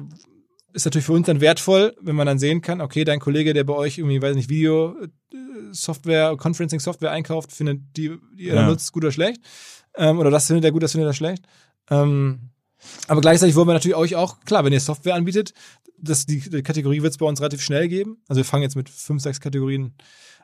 ist 0.72 0.84
natürlich 0.84 1.06
für 1.06 1.12
uns 1.12 1.26
dann 1.26 1.40
wertvoll, 1.40 1.94
wenn 2.00 2.16
man 2.16 2.26
dann 2.26 2.38
sehen 2.38 2.60
kann, 2.60 2.80
okay, 2.80 3.04
dein 3.04 3.20
Kollege, 3.20 3.52
der 3.54 3.64
bei 3.64 3.74
euch 3.74 3.98
irgendwie, 3.98 4.20
weiß 4.22 4.34
nicht, 4.36 4.48
Video 4.48 4.96
äh, 5.00 5.08
Software, 5.72 6.36
Conferencing 6.36 6.80
Software 6.80 7.10
einkauft, 7.10 7.52
findet 7.52 7.80
die, 7.96 8.16
die 8.34 8.48
er 8.48 8.56
Ja. 8.56 8.66
nutzt, 8.66 8.92
gut 8.92 9.04
oder 9.04 9.12
schlecht. 9.12 9.40
Ähm, 9.96 10.18
oder 10.18 10.30
das 10.30 10.46
findet 10.46 10.64
er 10.64 10.72
gut, 10.72 10.82
das 10.82 10.92
findet 10.92 11.10
er 11.10 11.14
schlecht. 11.14 11.44
Ähm, 11.90 12.50
aber 13.06 13.20
gleichzeitig 13.20 13.54
wollen 13.54 13.68
wir 13.68 13.74
natürlich 13.74 13.96
euch 13.96 14.16
auch, 14.16 14.40
klar, 14.40 14.64
wenn 14.64 14.72
ihr 14.72 14.80
Software 14.80 15.14
anbietet, 15.14 15.52
das, 15.98 16.26
die, 16.26 16.40
die 16.40 16.62
Kategorie 16.62 17.02
wird 17.02 17.12
es 17.12 17.18
bei 17.18 17.26
uns 17.26 17.40
relativ 17.40 17.62
schnell 17.62 17.88
geben. 17.88 18.16
Also 18.28 18.40
wir 18.40 18.44
fangen 18.44 18.64
jetzt 18.64 18.74
mit 18.74 18.88
fünf, 18.88 19.22
sechs 19.22 19.40
Kategorien 19.40 19.94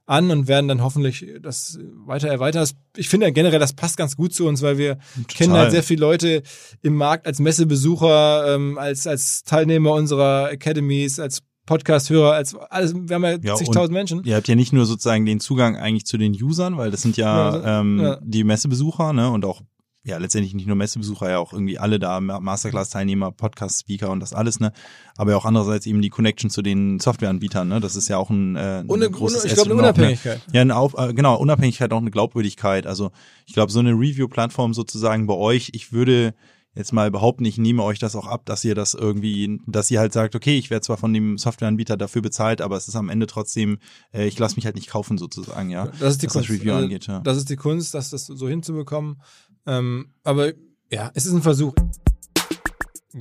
an 0.08 0.30
und 0.30 0.48
werden 0.48 0.68
dann 0.68 0.82
hoffentlich 0.82 1.26
das 1.40 1.78
weiter 2.06 2.28
erweitern. 2.28 2.66
Ich 2.96 3.08
finde 3.08 3.30
generell, 3.32 3.58
das 3.58 3.74
passt 3.74 3.98
ganz 3.98 4.16
gut 4.16 4.32
zu 4.32 4.46
uns, 4.46 4.62
weil 4.62 4.78
wir 4.78 4.94
Total. 4.96 5.24
kennen 5.28 5.52
halt 5.52 5.70
sehr 5.70 5.82
viele 5.82 6.00
Leute 6.00 6.42
im 6.82 6.94
Markt 6.94 7.26
als 7.26 7.38
Messebesucher, 7.40 8.54
ähm, 8.54 8.78
als, 8.78 9.06
als 9.06 9.44
Teilnehmer 9.44 9.92
unserer 9.92 10.48
Academies, 10.50 11.20
als 11.20 11.42
Podcast-Hörer, 11.66 12.32
als 12.32 12.54
alles, 12.54 12.94
wir 12.94 13.14
haben 13.14 13.24
ja, 13.24 13.36
ja 13.42 13.54
zigtausend 13.54 13.92
Menschen. 13.92 14.24
Ihr 14.24 14.36
habt 14.36 14.48
ja 14.48 14.54
nicht 14.54 14.72
nur 14.72 14.86
sozusagen 14.86 15.26
den 15.26 15.40
Zugang 15.40 15.76
eigentlich 15.76 16.06
zu 16.06 16.16
den 16.16 16.32
Usern, 16.32 16.78
weil 16.78 16.90
das 16.90 17.02
sind 17.02 17.18
ja, 17.18 17.54
ja, 17.54 17.80
ähm, 17.80 18.00
ja. 18.00 18.18
die 18.22 18.44
Messebesucher, 18.44 19.12
ne, 19.12 19.30
und 19.30 19.44
auch 19.44 19.60
ja 20.04 20.18
letztendlich 20.18 20.54
nicht 20.54 20.66
nur 20.66 20.76
Messebesucher, 20.76 21.30
ja 21.30 21.38
auch 21.38 21.52
irgendwie 21.52 21.78
alle 21.78 21.98
da, 21.98 22.20
Masterclass-Teilnehmer, 22.20 23.32
Podcast-Speaker 23.32 24.10
und 24.10 24.20
das 24.20 24.32
alles, 24.32 24.60
ne? 24.60 24.72
Aber 25.16 25.32
ja 25.32 25.36
auch 25.36 25.44
andererseits 25.44 25.86
eben 25.86 26.00
die 26.00 26.10
Connection 26.10 26.50
zu 26.50 26.62
den 26.62 26.98
Softwareanbietern, 26.98 27.68
ne? 27.68 27.80
Das 27.80 27.96
ist 27.96 28.08
ja 28.08 28.16
auch 28.16 28.30
ein, 28.30 28.56
äh, 28.56 28.80
ein 28.80 28.90
eine, 28.90 29.10
großes 29.10 29.44
Ich 29.44 29.54
glaube, 29.54 29.70
eine 29.70 29.80
Unabhängigkeit. 29.80 30.40
Eine, 30.46 30.54
ja, 30.54 30.60
eine 30.62 30.76
Auf, 30.76 30.94
äh, 30.96 31.12
genau, 31.12 31.36
Unabhängigkeit, 31.36 31.92
auch 31.92 31.98
eine 31.98 32.10
Glaubwürdigkeit. 32.10 32.86
Also 32.86 33.10
ich 33.46 33.54
glaube, 33.54 33.72
so 33.72 33.80
eine 33.80 33.92
Review-Plattform 33.92 34.72
sozusagen 34.74 35.26
bei 35.26 35.34
euch, 35.34 35.70
ich 35.74 35.92
würde 35.92 36.34
jetzt 36.78 36.92
mal 36.92 37.10
behaupten, 37.10 37.44
ich 37.44 37.58
nehme 37.58 37.82
euch 37.82 37.98
das 37.98 38.14
auch 38.14 38.26
ab, 38.26 38.46
dass 38.46 38.64
ihr 38.64 38.74
das 38.74 38.94
irgendwie, 38.94 39.60
dass 39.66 39.90
ihr 39.90 39.98
halt 39.98 40.12
sagt, 40.12 40.36
okay, 40.36 40.56
ich 40.56 40.70
werde 40.70 40.82
zwar 40.82 40.96
von 40.96 41.12
dem 41.12 41.36
Softwareanbieter 41.36 41.96
dafür 41.96 42.22
bezahlt, 42.22 42.60
aber 42.60 42.76
es 42.76 42.86
ist 42.86 42.94
am 42.94 43.08
Ende 43.08 43.26
trotzdem, 43.26 43.78
äh, 44.14 44.26
ich 44.26 44.38
lasse 44.38 44.56
mich 44.56 44.64
halt 44.64 44.76
nicht 44.76 44.88
kaufen 44.88 45.18
sozusagen, 45.18 45.70
ja. 45.70 45.88
Das 45.98 46.12
ist 46.12 46.22
die 46.22 46.28
Kunst. 46.28 46.48
Das 46.48 46.56
Review 46.56 46.72
also, 46.72 46.84
angeht, 46.84 47.06
ja. 47.08 47.18
Das 47.20 47.36
ist 47.36 47.50
die 47.50 47.56
Kunst, 47.56 47.94
das, 47.94 48.10
das 48.10 48.26
so 48.26 48.48
hinzubekommen. 48.48 49.20
Ähm, 49.68 50.08
aber 50.24 50.52
ja, 50.90 51.10
es 51.14 51.26
ist 51.26 51.34
ein 51.34 51.42
Versuch. 51.42 51.74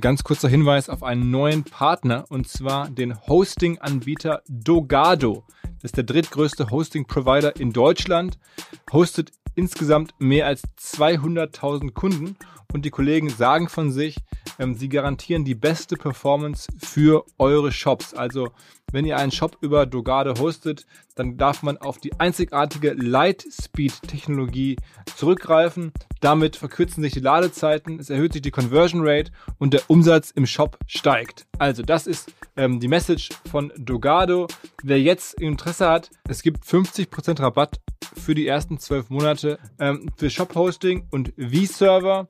Ganz 0.00 0.24
kurzer 0.24 0.48
Hinweis 0.48 0.88
auf 0.88 1.02
einen 1.02 1.30
neuen 1.30 1.64
Partner 1.64 2.24
und 2.30 2.48
zwar 2.48 2.88
den 2.88 3.20
Hosting-Anbieter 3.26 4.42
Dogado. 4.48 5.44
Das 5.74 5.90
ist 5.90 5.96
der 5.96 6.04
drittgrößte 6.04 6.70
Hosting-Provider 6.70 7.56
in 7.56 7.72
Deutschland, 7.72 8.38
hostet 8.92 9.32
insgesamt 9.54 10.14
mehr 10.18 10.46
als 10.46 10.62
200.000 10.80 11.92
Kunden 11.92 12.36
und 12.72 12.84
die 12.84 12.90
Kollegen 12.90 13.28
sagen 13.28 13.68
von 13.68 13.92
sich, 13.92 14.16
ähm, 14.58 14.74
sie 14.74 14.88
garantieren 14.88 15.44
die 15.44 15.54
beste 15.54 15.96
Performance 15.96 16.68
für 16.78 17.24
eure 17.38 17.72
Shops. 17.72 18.14
Also 18.14 18.50
wenn 18.90 19.04
ihr 19.04 19.18
einen 19.18 19.32
Shop 19.32 19.58
über 19.60 19.84
Dogado 19.84 20.38
hostet, 20.38 20.86
dann 21.14 21.36
darf 21.36 21.62
man 21.62 21.76
auf 21.76 21.98
die 21.98 22.18
einzigartige 22.18 22.92
Lightspeed-Technologie 22.92 24.76
zurückgreifen. 25.16 25.92
Damit 26.20 26.56
verkürzen 26.56 27.02
sich 27.02 27.12
die 27.12 27.20
Ladezeiten, 27.20 27.98
es 28.00 28.10
erhöht 28.10 28.32
sich 28.32 28.42
die 28.42 28.50
Conversion 28.50 29.02
Rate 29.04 29.30
und 29.58 29.72
der 29.74 29.82
Umsatz 29.88 30.30
im 30.30 30.46
Shop 30.46 30.78
steigt. 30.86 31.46
Also 31.58 31.82
das 31.82 32.06
ist 32.06 32.32
ähm, 32.56 32.80
die 32.80 32.88
Message 32.88 33.30
von 33.50 33.72
Dogado. 33.76 34.48
Wer 34.82 35.00
jetzt 35.00 35.34
Interesse 35.40 35.88
hat, 35.88 36.10
es 36.28 36.42
gibt 36.42 36.64
50% 36.64 37.40
Rabatt 37.40 37.80
für 38.16 38.34
die 38.34 38.46
ersten 38.46 38.78
zwölf 38.78 39.10
Monate 39.10 39.58
ähm, 39.78 40.10
für 40.16 40.30
Shop-Hosting 40.30 41.06
und 41.10 41.32
V-Server. 41.38 42.26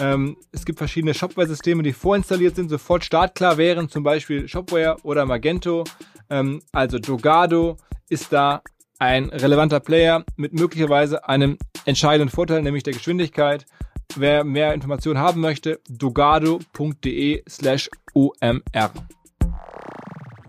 Ähm, 0.00 0.36
es 0.52 0.64
gibt 0.64 0.78
verschiedene 0.78 1.14
Shopware-Systeme, 1.14 1.82
die 1.82 1.92
vorinstalliert 1.92 2.56
sind, 2.56 2.68
sofort 2.68 3.04
startklar 3.04 3.56
wären, 3.56 3.88
zum 3.88 4.02
Beispiel 4.02 4.48
Shopware 4.48 4.96
oder 5.02 5.26
Magento. 5.26 5.84
Ähm, 6.30 6.62
also 6.72 6.98
Dogado 6.98 7.76
ist 8.08 8.32
da 8.32 8.62
ein 9.02 9.30
relevanter 9.30 9.80
Player 9.80 10.24
mit 10.36 10.52
möglicherweise 10.52 11.28
einem 11.28 11.58
entscheidenden 11.86 12.32
Vorteil, 12.32 12.62
nämlich 12.62 12.84
der 12.84 12.92
Geschwindigkeit. 12.92 13.66
Wer 14.14 14.44
mehr 14.44 14.74
Informationen 14.74 15.18
haben 15.18 15.40
möchte, 15.40 15.80
dogado.de 15.88 17.42
slash 17.48 17.90
omr. 18.14 18.92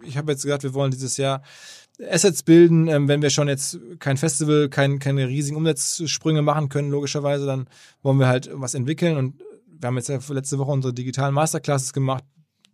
Ich 0.04 0.18
habe 0.18 0.32
jetzt 0.32 0.44
gesagt, 0.44 0.62
wir 0.62 0.76
wollen 0.76 0.92
dieses 0.92 1.18
Jahr 1.18 1.42
Assets 2.08 2.44
bilden, 2.44 2.88
ähm, 2.90 3.08
wenn 3.08 3.24
wir 3.24 3.32
schon 3.32 3.48
jetzt 3.48 3.80
kein 3.98 4.18
Festival, 4.18 4.70
kein, 4.70 5.00
keine 5.00 5.28
riesigen 5.28 5.58
Umsatzsprünge 5.58 6.44
machen 6.44 6.70
können, 6.70 6.92
logischerweise, 6.92 7.48
dann 7.48 7.68
wollen 8.04 8.20
wir 8.20 8.28
halt 8.28 8.52
was 8.54 8.76
entwickeln 8.76 9.18
und 9.18 9.42
wir 9.68 9.88
haben 9.88 9.98
jetzt 9.98 10.30
letzte 10.30 10.60
Woche 10.60 10.72
unsere 10.72 10.94
digitalen 10.94 11.34
Masterclasses 11.34 11.92
gemacht, 11.92 12.24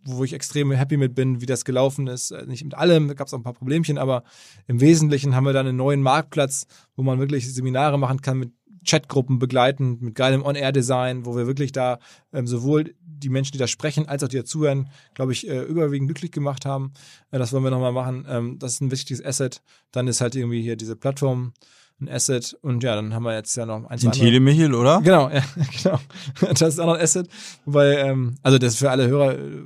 wo 0.04 0.24
ich 0.24 0.32
extrem 0.32 0.70
happy 0.72 0.96
mit 0.96 1.14
bin, 1.14 1.40
wie 1.40 1.46
das 1.46 1.64
gelaufen 1.64 2.06
ist. 2.06 2.30
Äh, 2.30 2.46
nicht 2.46 2.64
mit 2.64 2.74
allem, 2.74 3.14
gab 3.14 3.26
es 3.26 3.34
auch 3.34 3.38
ein 3.38 3.42
paar 3.44 3.54
Problemchen, 3.54 3.98
aber 3.98 4.24
im 4.66 4.80
Wesentlichen 4.80 5.34
haben 5.34 5.44
wir 5.44 5.52
dann 5.52 5.66
einen 5.66 5.76
neuen 5.76 6.02
Marktplatz, 6.02 6.66
wo 6.96 7.02
man 7.02 7.18
wirklich 7.18 7.52
Seminare 7.52 7.98
machen 7.98 8.20
kann 8.20 8.38
mit 8.38 8.52
Chatgruppen 8.86 9.38
begleiten, 9.38 9.98
mit 10.00 10.14
geilem 10.14 10.42
On-Air-Design, 10.42 11.26
wo 11.26 11.36
wir 11.36 11.46
wirklich 11.46 11.72
da 11.72 11.98
ähm, 12.32 12.46
sowohl 12.46 12.94
die 13.02 13.28
Menschen, 13.28 13.52
die 13.52 13.58
da 13.58 13.66
sprechen, 13.66 14.08
als 14.08 14.24
auch 14.24 14.28
die 14.28 14.38
da 14.38 14.44
zuhören, 14.44 14.88
glaube 15.14 15.32
ich, 15.32 15.48
äh, 15.48 15.62
überwiegend 15.62 16.08
glücklich 16.08 16.32
gemacht 16.32 16.64
haben. 16.64 16.92
Äh, 17.30 17.38
das 17.38 17.52
wollen 17.52 17.64
wir 17.64 17.70
nochmal 17.70 17.92
machen. 17.92 18.26
Ähm, 18.28 18.58
das 18.58 18.74
ist 18.74 18.80
ein 18.80 18.90
wichtiges 18.90 19.24
Asset. 19.24 19.62
Dann 19.92 20.08
ist 20.08 20.20
halt 20.20 20.34
irgendwie 20.34 20.62
hier 20.62 20.76
diese 20.76 20.96
Plattform 20.96 21.52
ein 22.00 22.08
Asset 22.08 22.56
und 22.62 22.82
ja, 22.82 22.94
dann 22.94 23.14
haben 23.14 23.24
wir 23.24 23.34
jetzt 23.34 23.54
ja 23.56 23.66
noch 23.66 23.84
ein, 23.84 23.98
Den 23.98 24.42
Michel, 24.42 24.74
oder? 24.74 25.02
Genau, 25.02 25.28
ja, 25.30 25.42
genau. 25.82 26.00
Das 26.40 26.62
ist 26.62 26.80
auch 26.80 26.86
noch 26.86 26.94
ein 26.94 27.02
Asset. 27.02 27.28
Wobei, 27.66 27.98
ähm, 27.98 28.36
also 28.42 28.58
das 28.58 28.74
ist 28.74 28.78
für 28.78 28.90
alle 28.90 29.06
Hörer, 29.06 29.38
äh, 29.38 29.62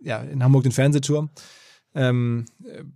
ja, 0.00 0.18
in 0.18 0.42
Hamburg 0.42 0.64
den 0.64 0.72
Fernsehturm 0.72 1.30
ähm, 1.94 2.44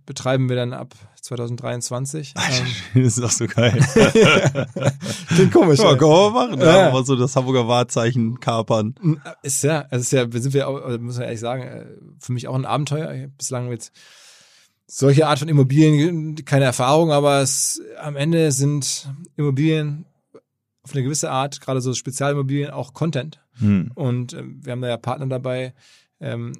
betreiben 0.05 0.49
wir 0.49 0.55
dann 0.55 0.71
ab 0.73 0.95
2023. 1.21 2.33
Ähm, 2.37 2.65
das 3.03 3.17
ist 3.17 3.23
doch 3.23 3.31
so 3.31 3.47
geil. 3.47 3.71
Klingt 5.27 5.51
komisch. 5.51 5.79
Ja, 5.79 5.95
können 5.95 6.11
wir 6.11 6.31
machen. 6.31 6.59
Ja. 6.59 6.77
Ja, 6.77 6.87
aber 6.89 7.03
so 7.03 7.15
das 7.15 7.35
Hamburger 7.35 7.67
Wahrzeichen 7.67 8.39
kapern. 8.39 8.95
Ist 9.41 9.63
ja, 9.63 9.85
es 9.89 10.03
ist 10.03 10.11
ja, 10.11 10.31
wir 10.31 10.41
sind 10.41 10.53
wir, 10.53 10.67
auch, 10.67 10.97
muss 10.99 11.15
man 11.15 11.25
ehrlich 11.25 11.39
sagen, 11.39 11.63
äh, 11.63 11.85
für 12.19 12.31
mich 12.31 12.47
auch 12.47 12.55
ein 12.55 12.65
Abenteuer. 12.65 13.11
Ich 13.13 13.21
habe 13.23 13.33
bislang 13.37 13.69
mit 13.69 13.91
solcher 14.85 15.27
Art 15.27 15.39
von 15.39 15.49
Immobilien 15.49 16.35
keine 16.45 16.65
Erfahrung, 16.65 17.11
aber 17.11 17.41
es, 17.41 17.81
am 17.99 18.15
Ende 18.15 18.51
sind 18.51 19.09
Immobilien 19.35 20.05
auf 20.83 20.93
eine 20.93 21.03
gewisse 21.03 21.31
Art, 21.31 21.61
gerade 21.61 21.81
so 21.81 21.93
Spezialimmobilien, 21.93 22.71
auch 22.71 22.93
Content. 22.93 23.39
Hm. 23.59 23.91
Und 23.95 24.33
äh, 24.33 24.43
wir 24.45 24.71
haben 24.71 24.81
da 24.81 24.89
ja 24.89 24.97
Partner 24.97 25.27
dabei, 25.27 25.73
ähm, 26.19 26.53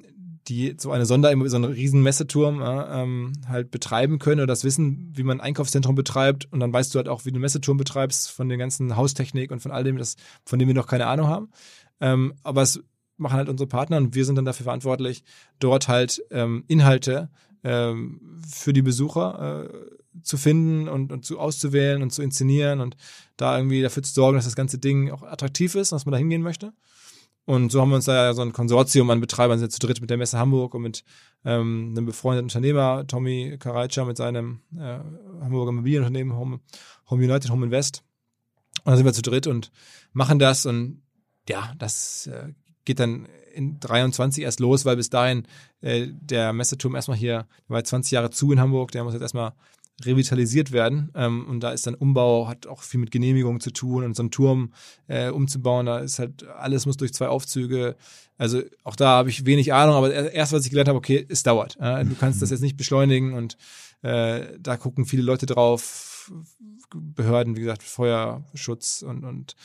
die 0.48 0.76
so 0.78 0.90
eine 0.90 1.06
Sonder, 1.06 1.32
so 1.48 1.56
einen 1.56 1.64
riesen 1.64 2.02
Messeturm 2.02 2.60
äh, 2.60 3.02
ähm, 3.02 3.32
halt 3.48 3.70
betreiben 3.70 4.18
können 4.18 4.40
oder 4.40 4.46
das 4.46 4.64
wissen, 4.64 5.10
wie 5.14 5.22
man 5.22 5.38
ein 5.40 5.46
Einkaufszentrum 5.46 5.94
betreibt 5.94 6.52
und 6.52 6.60
dann 6.60 6.72
weißt 6.72 6.94
du 6.94 6.98
halt 6.98 7.08
auch, 7.08 7.24
wie 7.24 7.30
du 7.30 7.36
einen 7.36 7.42
Messeturm 7.42 7.76
betreibst 7.76 8.30
von 8.30 8.48
der 8.48 8.58
ganzen 8.58 8.96
Haustechnik 8.96 9.50
und 9.50 9.60
von 9.60 9.72
all 9.72 9.84
dem, 9.84 9.96
das, 9.96 10.16
von 10.44 10.58
dem 10.58 10.68
wir 10.68 10.74
noch 10.74 10.86
keine 10.86 11.06
Ahnung 11.06 11.28
haben. 11.28 11.50
Ähm, 12.00 12.34
aber 12.42 12.62
es 12.62 12.80
machen 13.16 13.36
halt 13.36 13.48
unsere 13.48 13.68
Partner 13.68 13.96
und 13.96 14.14
wir 14.14 14.24
sind 14.24 14.36
dann 14.36 14.44
dafür 14.44 14.64
verantwortlich, 14.64 15.22
dort 15.60 15.88
halt 15.88 16.22
ähm, 16.30 16.64
Inhalte 16.66 17.30
ähm, 17.62 18.40
für 18.46 18.72
die 18.72 18.82
Besucher 18.82 19.70
äh, 19.70 20.22
zu 20.22 20.36
finden 20.36 20.88
und, 20.88 21.10
und 21.10 21.24
zu 21.24 21.38
auszuwählen 21.38 22.02
und 22.02 22.10
zu 22.10 22.22
inszenieren 22.22 22.80
und 22.80 22.96
da 23.36 23.56
irgendwie 23.56 23.82
dafür 23.82 24.02
zu 24.02 24.12
sorgen, 24.12 24.36
dass 24.36 24.44
das 24.44 24.56
ganze 24.56 24.78
Ding 24.78 25.10
auch 25.10 25.22
attraktiv 25.22 25.74
ist, 25.74 25.92
dass 25.92 26.06
man 26.06 26.12
da 26.12 26.18
hingehen 26.18 26.42
möchte. 26.42 26.72
Und 27.46 27.70
so 27.70 27.80
haben 27.80 27.90
wir 27.90 27.96
uns 27.96 28.06
da 28.06 28.14
ja 28.14 28.34
so 28.34 28.42
ein 28.42 28.52
Konsortium 28.52 29.10
an 29.10 29.20
Betreibern, 29.20 29.58
sind 29.58 29.70
zu 29.70 29.78
dritt 29.78 30.00
mit 30.00 30.08
der 30.08 30.16
Messe 30.16 30.38
Hamburg 30.38 30.74
und 30.74 30.82
mit 30.82 31.04
ähm, 31.44 31.90
einem 31.90 32.06
befreundeten 32.06 32.46
Unternehmer, 32.46 33.06
Tommy 33.06 33.56
Karajca, 33.58 34.04
mit 34.04 34.16
seinem 34.16 34.60
äh, 34.76 34.98
Hamburger 35.42 35.70
Immobilienunternehmen 35.70 36.36
Home, 36.36 36.60
Home 37.10 37.24
United, 37.24 37.50
Home 37.50 37.66
Invest. 37.66 38.02
Und 38.84 38.92
da 38.92 38.96
sind 38.96 39.04
wir 39.04 39.12
zu 39.12 39.22
dritt 39.22 39.46
und 39.46 39.70
machen 40.12 40.38
das 40.38 40.64
und 40.64 41.02
ja, 41.48 41.74
das 41.78 42.26
äh, 42.28 42.52
geht 42.84 42.98
dann 42.98 43.28
in 43.54 43.78
23 43.78 44.42
erst 44.42 44.60
los, 44.60 44.84
weil 44.84 44.96
bis 44.96 45.10
dahin 45.10 45.46
äh, 45.80 46.08
der 46.10 46.52
Messeturm 46.52 46.94
erstmal 46.94 47.16
hier, 47.16 47.46
der 47.68 47.74
war 47.74 47.84
20 47.84 48.12
Jahre 48.12 48.30
zu 48.30 48.52
in 48.52 48.60
Hamburg, 48.60 48.90
der 48.90 49.04
muss 49.04 49.12
jetzt 49.12 49.22
erstmal 49.22 49.52
revitalisiert 50.02 50.72
werden. 50.72 51.10
Ähm, 51.14 51.46
und 51.46 51.60
da 51.60 51.70
ist 51.70 51.86
dann 51.86 51.94
Umbau, 51.94 52.48
hat 52.48 52.66
auch 52.66 52.82
viel 52.82 53.00
mit 53.00 53.10
Genehmigungen 53.10 53.60
zu 53.60 53.70
tun 53.70 54.04
und 54.04 54.16
so 54.16 54.22
einen 54.22 54.30
Turm 54.30 54.72
äh, 55.06 55.30
umzubauen, 55.30 55.86
da 55.86 55.98
ist 55.98 56.18
halt, 56.18 56.46
alles 56.48 56.86
muss 56.86 56.96
durch 56.96 57.14
zwei 57.14 57.28
Aufzüge. 57.28 57.96
Also 58.36 58.62
auch 58.82 58.96
da 58.96 59.08
habe 59.08 59.30
ich 59.30 59.46
wenig 59.46 59.72
Ahnung, 59.72 59.94
aber 59.94 60.12
erst, 60.32 60.52
was 60.52 60.64
ich 60.64 60.70
gelernt 60.70 60.88
habe, 60.88 60.98
okay, 60.98 61.24
es 61.28 61.42
dauert. 61.42 61.76
Äh, 61.80 62.04
du 62.04 62.14
kannst 62.16 62.42
das 62.42 62.50
jetzt 62.50 62.62
nicht 62.62 62.76
beschleunigen 62.76 63.34
und 63.34 63.56
äh, 64.02 64.58
da 64.58 64.76
gucken 64.76 65.06
viele 65.06 65.22
Leute 65.22 65.46
drauf. 65.46 66.32
Behörden, 66.94 67.56
wie 67.56 67.60
gesagt, 67.60 67.82
Feuerschutz 67.82 69.02
und, 69.02 69.24
und 69.24 69.56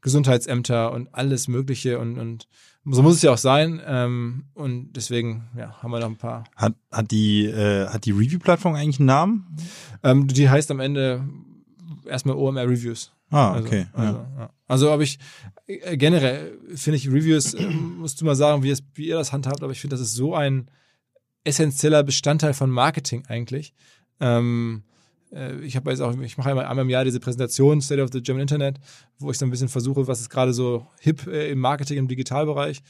Gesundheitsämter 0.00 0.92
und 0.92 1.14
alles 1.14 1.46
Mögliche 1.46 1.98
und, 1.98 2.18
und 2.18 2.48
so 2.90 3.02
muss 3.02 3.16
es 3.16 3.22
ja 3.22 3.32
auch 3.32 3.38
sein. 3.38 3.80
Ähm, 3.86 4.44
und 4.54 4.92
deswegen 4.92 5.48
ja, 5.56 5.82
haben 5.82 5.90
wir 5.90 6.00
noch 6.00 6.08
ein 6.08 6.16
paar. 6.16 6.44
Hat, 6.56 6.74
hat 6.90 7.10
die, 7.10 7.46
äh, 7.46 7.86
hat 7.88 8.04
die 8.04 8.12
Review-Plattform 8.12 8.74
eigentlich 8.74 8.98
einen 8.98 9.06
Namen? 9.06 9.56
Ähm, 10.02 10.26
die 10.28 10.48
heißt 10.48 10.70
am 10.70 10.80
Ende 10.80 11.28
erstmal 12.06 12.36
OMR 12.36 12.68
Reviews. 12.68 13.12
Ah, 13.30 13.52
also, 13.52 13.66
okay. 13.66 13.86
Also, 13.92 14.12
ja. 14.12 14.26
ja. 14.38 14.50
also 14.66 14.90
habe 14.90 15.04
ich 15.04 15.18
äh, 15.66 15.96
generell 15.96 16.58
finde 16.74 16.96
ich 16.96 17.08
Reviews, 17.08 17.54
äh, 17.54 17.66
musst 17.66 18.20
du 18.20 18.24
mal 18.24 18.34
sagen, 18.34 18.62
wie, 18.62 18.70
es, 18.70 18.82
wie 18.94 19.06
ihr 19.06 19.16
das 19.16 19.32
handhabt, 19.32 19.62
aber 19.62 19.72
ich 19.72 19.80
finde, 19.80 19.94
das 19.94 20.00
ist 20.00 20.14
so 20.14 20.34
ein 20.34 20.70
essentieller 21.44 22.02
Bestandteil 22.02 22.54
von 22.54 22.70
Marketing 22.70 23.24
eigentlich. 23.26 23.74
Ähm, 24.20 24.82
äh, 24.82 24.87
ich 25.30 25.76
habe 25.76 25.90
jetzt 25.90 26.00
auch, 26.00 26.18
ich 26.20 26.38
mache 26.38 26.50
einmal, 26.50 26.64
einmal 26.64 26.84
im 26.84 26.90
Jahr 26.90 27.04
diese 27.04 27.20
Präsentation 27.20 27.80
State 27.80 28.02
of 28.02 28.10
the 28.12 28.22
German 28.22 28.42
Internet, 28.42 28.78
wo 29.18 29.30
ich 29.30 29.38
so 29.38 29.44
ein 29.44 29.50
bisschen 29.50 29.68
versuche, 29.68 30.06
was 30.06 30.20
ist 30.20 30.30
gerade 30.30 30.52
so 30.52 30.86
hip 31.00 31.26
äh, 31.26 31.50
im 31.50 31.58
Marketing, 31.58 31.98
im 31.98 32.08
Digitalbereich. 32.08 32.80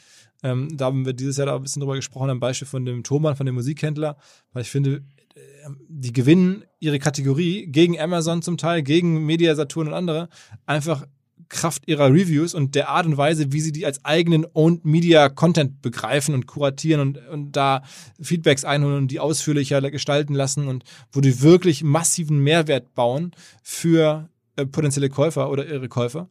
Ähm, 0.44 0.76
da 0.76 0.86
haben 0.86 1.04
wir 1.04 1.14
dieses 1.14 1.36
Jahr 1.36 1.46
da 1.46 1.56
ein 1.56 1.62
bisschen 1.62 1.80
drüber 1.80 1.96
gesprochen, 1.96 2.30
am 2.30 2.38
Beispiel 2.38 2.68
von 2.68 2.84
dem 2.84 3.02
Thomann, 3.02 3.34
von 3.34 3.46
dem 3.46 3.56
Musikhändler, 3.56 4.16
weil 4.52 4.62
ich 4.62 4.70
finde, 4.70 5.02
äh, 5.34 5.40
die 5.88 6.12
gewinnen 6.12 6.64
ihre 6.78 7.00
Kategorie 7.00 7.66
gegen 7.66 7.98
Amazon 7.98 8.40
zum 8.40 8.56
Teil, 8.56 8.82
gegen 8.82 9.26
Media 9.26 9.54
Saturn 9.56 9.88
und 9.88 9.94
andere, 9.94 10.28
einfach 10.64 11.06
Kraft 11.48 11.84
ihrer 11.86 12.08
Reviews 12.08 12.54
und 12.54 12.74
der 12.74 12.88
Art 12.88 13.06
und 13.06 13.16
Weise, 13.16 13.52
wie 13.52 13.60
sie 13.60 13.72
die 13.72 13.86
als 13.86 14.04
eigenen 14.04 14.46
Owned 14.52 14.84
Media 14.84 15.28
Content 15.28 15.80
begreifen 15.82 16.34
und 16.34 16.46
kuratieren 16.46 17.00
und, 17.00 17.28
und 17.28 17.52
da 17.52 17.82
Feedbacks 18.20 18.64
einholen 18.64 18.96
und 18.96 19.10
die 19.10 19.20
ausführlicher 19.20 19.80
gestalten 19.90 20.34
lassen 20.34 20.68
und 20.68 20.84
wo 21.12 21.20
die 21.20 21.40
wirklich 21.42 21.82
massiven 21.82 22.38
Mehrwert 22.38 22.94
bauen 22.94 23.32
für 23.62 24.28
äh, 24.56 24.66
potenzielle 24.66 25.08
Käufer 25.08 25.50
oder 25.50 25.66
ihre 25.66 25.88
Käufer. 25.88 26.28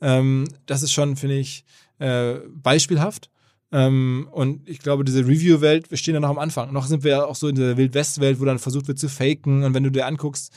Ähm, 0.00 0.44
das 0.66 0.82
ist 0.82 0.92
schon, 0.92 1.16
finde 1.16 1.38
ich, 1.38 1.64
äh, 1.98 2.34
beispielhaft. 2.50 3.30
Ähm, 3.70 4.28
und 4.30 4.68
ich 4.68 4.78
glaube, 4.78 5.04
diese 5.04 5.26
Review-Welt, 5.26 5.90
wir 5.90 5.98
stehen 5.98 6.14
ja 6.14 6.20
noch 6.20 6.30
am 6.30 6.38
Anfang. 6.38 6.72
Noch 6.72 6.86
sind 6.86 7.04
wir 7.04 7.10
ja 7.10 7.24
auch 7.24 7.36
so 7.36 7.48
in 7.48 7.56
der 7.56 7.76
Wild-West-Welt, 7.76 8.40
wo 8.40 8.44
dann 8.44 8.58
versucht 8.58 8.88
wird 8.88 8.98
zu 8.98 9.08
faken. 9.08 9.62
Und 9.62 9.74
wenn 9.74 9.84
du 9.84 9.90
dir 9.90 10.06
anguckst, 10.06 10.52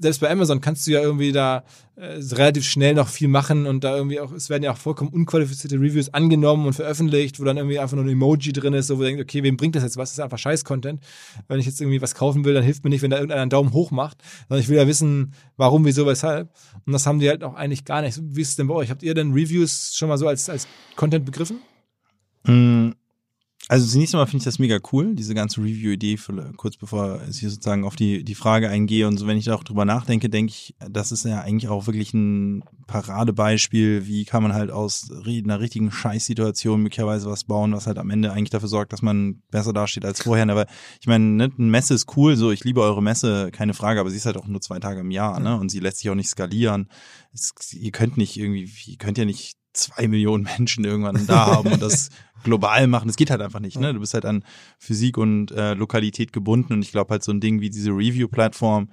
selbst 0.00 0.20
bei 0.20 0.30
Amazon 0.30 0.60
kannst 0.60 0.86
du 0.86 0.92
ja 0.92 1.00
irgendwie 1.00 1.32
da 1.32 1.64
äh, 1.96 2.18
relativ 2.32 2.64
schnell 2.64 2.94
noch 2.94 3.08
viel 3.08 3.28
machen 3.28 3.66
und 3.66 3.84
da 3.84 3.96
irgendwie 3.96 4.20
auch, 4.20 4.32
es 4.32 4.50
werden 4.50 4.62
ja 4.62 4.72
auch 4.72 4.78
vollkommen 4.78 5.10
unqualifizierte 5.10 5.76
Reviews 5.76 6.12
angenommen 6.14 6.66
und 6.66 6.72
veröffentlicht, 6.72 7.38
wo 7.38 7.44
dann 7.44 7.56
irgendwie 7.56 7.78
einfach 7.78 7.96
nur 7.96 8.04
ein 8.04 8.10
Emoji 8.10 8.52
drin 8.52 8.74
ist, 8.74 8.86
so 8.86 8.96
wo 8.96 9.00
du 9.00 9.06
denkst, 9.06 9.22
okay, 9.22 9.42
wem 9.42 9.56
bringt 9.56 9.76
das 9.76 9.82
jetzt 9.82 9.96
was? 9.96 10.10
Das 10.10 10.18
ist 10.18 10.20
einfach 10.20 10.38
Scheiß-Content. 10.38 11.00
Wenn 11.48 11.60
ich 11.60 11.66
jetzt 11.66 11.80
irgendwie 11.80 12.00
was 12.00 12.14
kaufen 12.14 12.44
will, 12.44 12.54
dann 12.54 12.64
hilft 12.64 12.84
mir 12.84 12.90
nicht, 12.90 13.02
wenn 13.02 13.10
da 13.10 13.18
irgendeiner 13.18 13.42
einen 13.42 13.50
Daumen 13.50 13.72
hoch 13.72 13.90
macht, 13.90 14.18
sondern 14.48 14.62
ich 14.62 14.68
will 14.68 14.76
ja 14.76 14.86
wissen, 14.86 15.34
warum, 15.56 15.84
wieso, 15.84 16.06
weshalb. 16.06 16.50
Und 16.86 16.92
das 16.92 17.06
haben 17.06 17.20
die 17.20 17.28
halt 17.28 17.44
auch 17.44 17.54
eigentlich 17.54 17.84
gar 17.84 18.02
nicht. 18.02 18.18
Wie 18.22 18.40
ist 18.40 18.50
es 18.50 18.56
denn 18.56 18.66
bei 18.66 18.74
euch? 18.74 18.90
Habt 18.90 19.02
ihr 19.02 19.14
denn 19.14 19.32
Reviews 19.32 19.94
schon 19.94 20.08
mal 20.08 20.18
so 20.18 20.26
als, 20.26 20.48
als 20.48 20.66
Content 20.96 21.24
begriffen? 21.24 21.60
Mm, 22.44 22.90
also 23.70 23.86
zunächst 23.86 24.16
einmal 24.16 24.26
finde 24.26 24.38
ich 24.38 24.46
das 24.46 24.58
mega 24.58 24.80
cool, 24.90 25.14
diese 25.14 25.32
ganze 25.32 25.60
Review-Idee, 25.60 26.18
kurz 26.56 26.76
bevor 26.76 27.20
ich 27.30 27.38
sozusagen 27.38 27.84
auf 27.84 27.94
die, 27.94 28.24
die 28.24 28.34
Frage 28.34 28.68
eingehe 28.68 29.06
und 29.06 29.16
so, 29.16 29.28
wenn 29.28 29.36
ich 29.36 29.44
da 29.44 29.54
auch 29.54 29.62
drüber 29.62 29.84
nachdenke, 29.84 30.28
denke 30.28 30.50
ich, 30.50 30.74
das 30.90 31.12
ist 31.12 31.24
ja 31.24 31.42
eigentlich 31.42 31.68
auch 31.68 31.86
wirklich 31.86 32.12
ein 32.12 32.64
Paradebeispiel, 32.88 34.08
wie 34.08 34.24
kann 34.24 34.42
man 34.42 34.54
halt 34.54 34.72
aus 34.72 35.12
einer 35.12 35.60
richtigen 35.60 35.92
Scheißsituation 35.92 36.82
möglicherweise 36.82 37.30
was 37.30 37.44
bauen, 37.44 37.72
was 37.72 37.86
halt 37.86 37.98
am 37.98 38.10
Ende 38.10 38.32
eigentlich 38.32 38.50
dafür 38.50 38.68
sorgt, 38.68 38.92
dass 38.92 39.02
man 39.02 39.40
besser 39.52 39.72
dasteht 39.72 40.04
als 40.04 40.20
vorher. 40.20 40.48
Aber 40.48 40.66
ich 41.00 41.06
meine, 41.06 41.24
ne, 41.24 41.52
eine 41.56 41.66
Messe 41.68 41.94
ist 41.94 42.16
cool, 42.16 42.34
so 42.34 42.50
ich 42.50 42.64
liebe 42.64 42.82
eure 42.82 43.04
Messe, 43.04 43.52
keine 43.52 43.74
Frage, 43.74 44.00
aber 44.00 44.10
sie 44.10 44.16
ist 44.16 44.26
halt 44.26 44.36
auch 44.36 44.48
nur 44.48 44.60
zwei 44.60 44.80
Tage 44.80 44.98
im 44.98 45.12
Jahr, 45.12 45.38
ne? 45.38 45.56
Und 45.56 45.68
sie 45.68 45.78
lässt 45.78 45.98
sich 45.98 46.10
auch 46.10 46.16
nicht 46.16 46.28
skalieren. 46.28 46.88
Es, 47.32 47.52
ihr 47.72 47.92
könnt 47.92 48.16
nicht 48.16 48.36
irgendwie, 48.36 48.68
ihr 48.86 48.98
könnt 48.98 49.16
ja 49.16 49.24
nicht 49.24 49.59
zwei 49.72 50.08
Millionen 50.08 50.44
Menschen 50.58 50.84
irgendwann 50.84 51.26
da 51.26 51.46
haben 51.46 51.72
und 51.72 51.82
das 51.82 52.10
global 52.44 52.86
machen. 52.86 53.08
Das 53.08 53.16
geht 53.16 53.30
halt 53.30 53.42
einfach 53.42 53.60
nicht. 53.60 53.78
Ne? 53.78 53.92
Du 53.92 54.00
bist 54.00 54.14
halt 54.14 54.24
an 54.24 54.44
Physik 54.78 55.18
und 55.18 55.50
äh, 55.52 55.74
Lokalität 55.74 56.32
gebunden 56.32 56.72
und 56.72 56.82
ich 56.82 56.92
glaube 56.92 57.10
halt 57.10 57.22
so 57.22 57.32
ein 57.32 57.40
Ding 57.40 57.60
wie 57.60 57.70
diese 57.70 57.90
Review-Plattform 57.90 58.88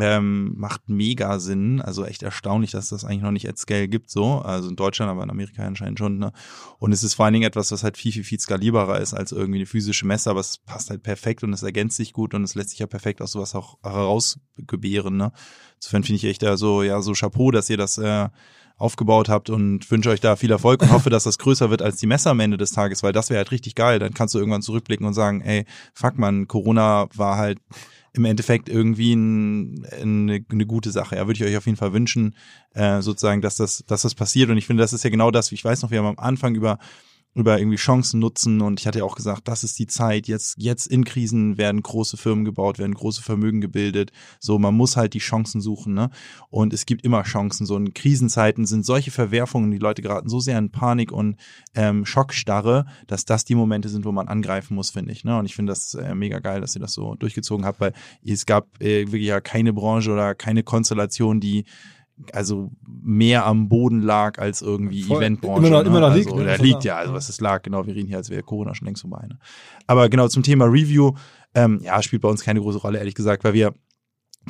ähm, 0.00 0.54
macht 0.56 0.88
mega 0.88 1.38
Sinn. 1.38 1.80
Also 1.80 2.04
echt 2.04 2.22
erstaunlich, 2.22 2.70
dass 2.70 2.88
das 2.88 3.04
eigentlich 3.04 3.22
noch 3.22 3.30
nicht 3.30 3.48
at 3.48 3.58
scale 3.58 3.88
gibt 3.88 4.10
so. 4.10 4.38
Also 4.38 4.70
in 4.70 4.76
Deutschland, 4.76 5.10
aber 5.10 5.22
in 5.22 5.30
Amerika 5.30 5.62
anscheinend 5.64 5.98
schon. 5.98 6.18
Ne? 6.18 6.32
Und 6.78 6.92
es 6.92 7.02
ist 7.02 7.14
vor 7.14 7.26
allen 7.26 7.34
Dingen 7.34 7.46
etwas, 7.46 7.70
was 7.70 7.84
halt 7.84 7.96
viel, 7.96 8.12
viel, 8.12 8.24
viel 8.24 8.40
skalierbarer 8.40 9.00
ist 9.00 9.14
als 9.14 9.32
irgendwie 9.32 9.58
eine 9.58 9.66
physische 9.66 10.06
Messe, 10.06 10.30
aber 10.30 10.40
es 10.40 10.58
passt 10.58 10.90
halt 10.90 11.02
perfekt 11.02 11.42
und 11.44 11.52
es 11.52 11.62
ergänzt 11.62 11.96
sich 11.96 12.12
gut 12.12 12.34
und 12.34 12.44
es 12.44 12.54
lässt 12.54 12.70
sich 12.70 12.78
ja 12.78 12.86
perfekt 12.86 13.20
aus 13.20 13.32
sowas 13.32 13.54
auch 13.54 13.78
herausgebären. 13.82 15.16
Ne? 15.16 15.32
Insofern 15.76 16.02
finde 16.02 16.16
ich 16.16 16.24
echt 16.24 16.42
da 16.42 16.56
so, 16.56 16.82
ja, 16.82 17.00
so 17.02 17.12
Chapeau, 17.12 17.50
dass 17.50 17.68
ihr 17.68 17.76
das 17.76 17.98
äh, 17.98 18.28
aufgebaut 18.76 19.28
habt 19.28 19.50
und 19.50 19.88
wünsche 19.90 20.10
euch 20.10 20.20
da 20.20 20.36
viel 20.36 20.50
Erfolg 20.50 20.82
und 20.82 20.90
hoffe, 20.92 21.10
dass 21.10 21.24
das 21.24 21.38
größer 21.38 21.70
wird 21.70 21.82
als 21.82 21.96
die 21.96 22.06
Messe 22.06 22.30
am 22.30 22.40
Ende 22.40 22.56
des 22.56 22.72
Tages, 22.72 23.02
weil 23.02 23.12
das 23.12 23.30
wäre 23.30 23.38
halt 23.38 23.52
richtig 23.52 23.74
geil. 23.74 23.98
Dann 23.98 24.14
kannst 24.14 24.34
du 24.34 24.38
irgendwann 24.38 24.62
zurückblicken 24.62 25.06
und 25.06 25.14
sagen, 25.14 25.40
ey, 25.42 25.64
fuck 25.94 26.18
man, 26.18 26.48
Corona 26.48 27.08
war 27.14 27.36
halt 27.36 27.58
im 28.14 28.24
Endeffekt 28.24 28.68
irgendwie 28.68 29.14
ein, 29.14 29.86
eine, 30.00 30.44
eine 30.48 30.66
gute 30.66 30.90
Sache. 30.90 31.16
Ja, 31.16 31.26
würde 31.26 31.42
ich 31.42 31.44
euch 31.44 31.56
auf 31.56 31.66
jeden 31.66 31.76
Fall 31.76 31.92
wünschen, 31.92 32.34
äh, 32.74 33.00
sozusagen, 33.02 33.42
dass 33.42 33.56
das, 33.56 33.84
dass 33.86 34.02
das 34.02 34.14
passiert. 34.14 34.50
Und 34.50 34.56
ich 34.56 34.66
finde, 34.66 34.82
das 34.82 34.92
ist 34.92 35.02
ja 35.04 35.10
genau 35.10 35.30
das, 35.30 35.50
ich 35.52 35.64
weiß 35.64 35.82
noch, 35.82 35.90
wir 35.90 35.98
haben 35.98 36.06
am 36.06 36.18
Anfang 36.18 36.54
über 36.54 36.78
über 37.34 37.58
irgendwie 37.58 37.76
Chancen 37.76 38.20
nutzen. 38.20 38.60
Und 38.60 38.80
ich 38.80 38.86
hatte 38.86 39.00
ja 39.00 39.04
auch 39.04 39.16
gesagt, 39.16 39.48
das 39.48 39.64
ist 39.64 39.78
die 39.78 39.86
Zeit, 39.86 40.28
jetzt, 40.28 40.54
jetzt 40.58 40.86
in 40.86 41.04
Krisen 41.04 41.58
werden 41.58 41.82
große 41.82 42.16
Firmen 42.16 42.44
gebaut, 42.44 42.78
werden 42.78 42.94
große 42.94 43.22
Vermögen 43.22 43.60
gebildet, 43.60 44.12
so, 44.38 44.58
man 44.58 44.74
muss 44.74 44.96
halt 44.96 45.14
die 45.14 45.18
Chancen 45.18 45.60
suchen, 45.60 45.94
ne, 45.94 46.10
und 46.50 46.72
es 46.72 46.86
gibt 46.86 47.04
immer 47.04 47.22
Chancen, 47.24 47.66
so 47.66 47.76
in 47.76 47.92
Krisenzeiten 47.92 48.66
sind 48.66 48.86
solche 48.86 49.10
Verwerfungen, 49.10 49.70
die 49.70 49.78
Leute 49.78 50.02
geraten 50.02 50.28
so 50.28 50.40
sehr 50.40 50.58
in 50.58 50.70
Panik 50.70 51.10
und 51.12 51.36
ähm, 51.74 52.06
Schockstarre, 52.06 52.86
dass 53.06 53.24
das 53.24 53.44
die 53.44 53.54
Momente 53.54 53.88
sind, 53.88 54.04
wo 54.04 54.12
man 54.12 54.28
angreifen 54.28 54.74
muss, 54.74 54.90
finde 54.90 55.12
ich, 55.12 55.24
ne, 55.24 55.38
und 55.38 55.46
ich 55.46 55.56
finde 55.56 55.72
das 55.72 55.94
äh, 55.94 56.14
mega 56.14 56.38
geil, 56.38 56.60
dass 56.60 56.76
ihr 56.76 56.80
das 56.80 56.92
so 56.92 57.14
durchgezogen 57.16 57.66
habt, 57.66 57.80
weil 57.80 57.92
es 58.24 58.46
gab 58.46 58.80
äh, 58.80 59.06
wirklich 59.06 59.26
ja 59.26 59.40
keine 59.40 59.72
Branche 59.72 60.12
oder 60.12 60.34
keine 60.34 60.62
Konstellation, 60.62 61.40
die 61.40 61.64
also 62.32 62.70
mehr 62.86 63.44
am 63.44 63.68
Boden 63.68 64.00
lag 64.00 64.38
als 64.38 64.62
irgendwie 64.62 65.02
Voll, 65.02 65.18
Eventbranche. 65.22 65.66
Immer 65.66 65.70
noch, 65.70 65.82
ne? 65.82 65.88
immer 65.88 66.00
noch 66.00 66.14
liegt. 66.14 66.30
Also, 66.30 66.42
oder 66.42 66.58
liegt 66.58 66.84
ja, 66.84 66.96
also 66.96 67.12
was 67.12 67.28
es 67.28 67.40
lag, 67.40 67.62
genau, 67.62 67.86
wir 67.86 67.94
reden 67.94 68.08
hier, 68.08 68.18
als 68.18 68.30
wäre 68.30 68.42
Corona 68.42 68.74
schon 68.74 68.86
längst 68.86 69.02
vorbei. 69.02 69.26
Ne? 69.28 69.38
Aber 69.86 70.08
genau 70.08 70.28
zum 70.28 70.42
Thema 70.42 70.66
Review, 70.66 71.12
ähm, 71.54 71.80
ja, 71.82 72.02
spielt 72.02 72.22
bei 72.22 72.28
uns 72.28 72.42
keine 72.42 72.60
große 72.60 72.78
Rolle, 72.78 72.98
ehrlich 72.98 73.14
gesagt, 73.14 73.44
weil 73.44 73.54
wir 73.54 73.74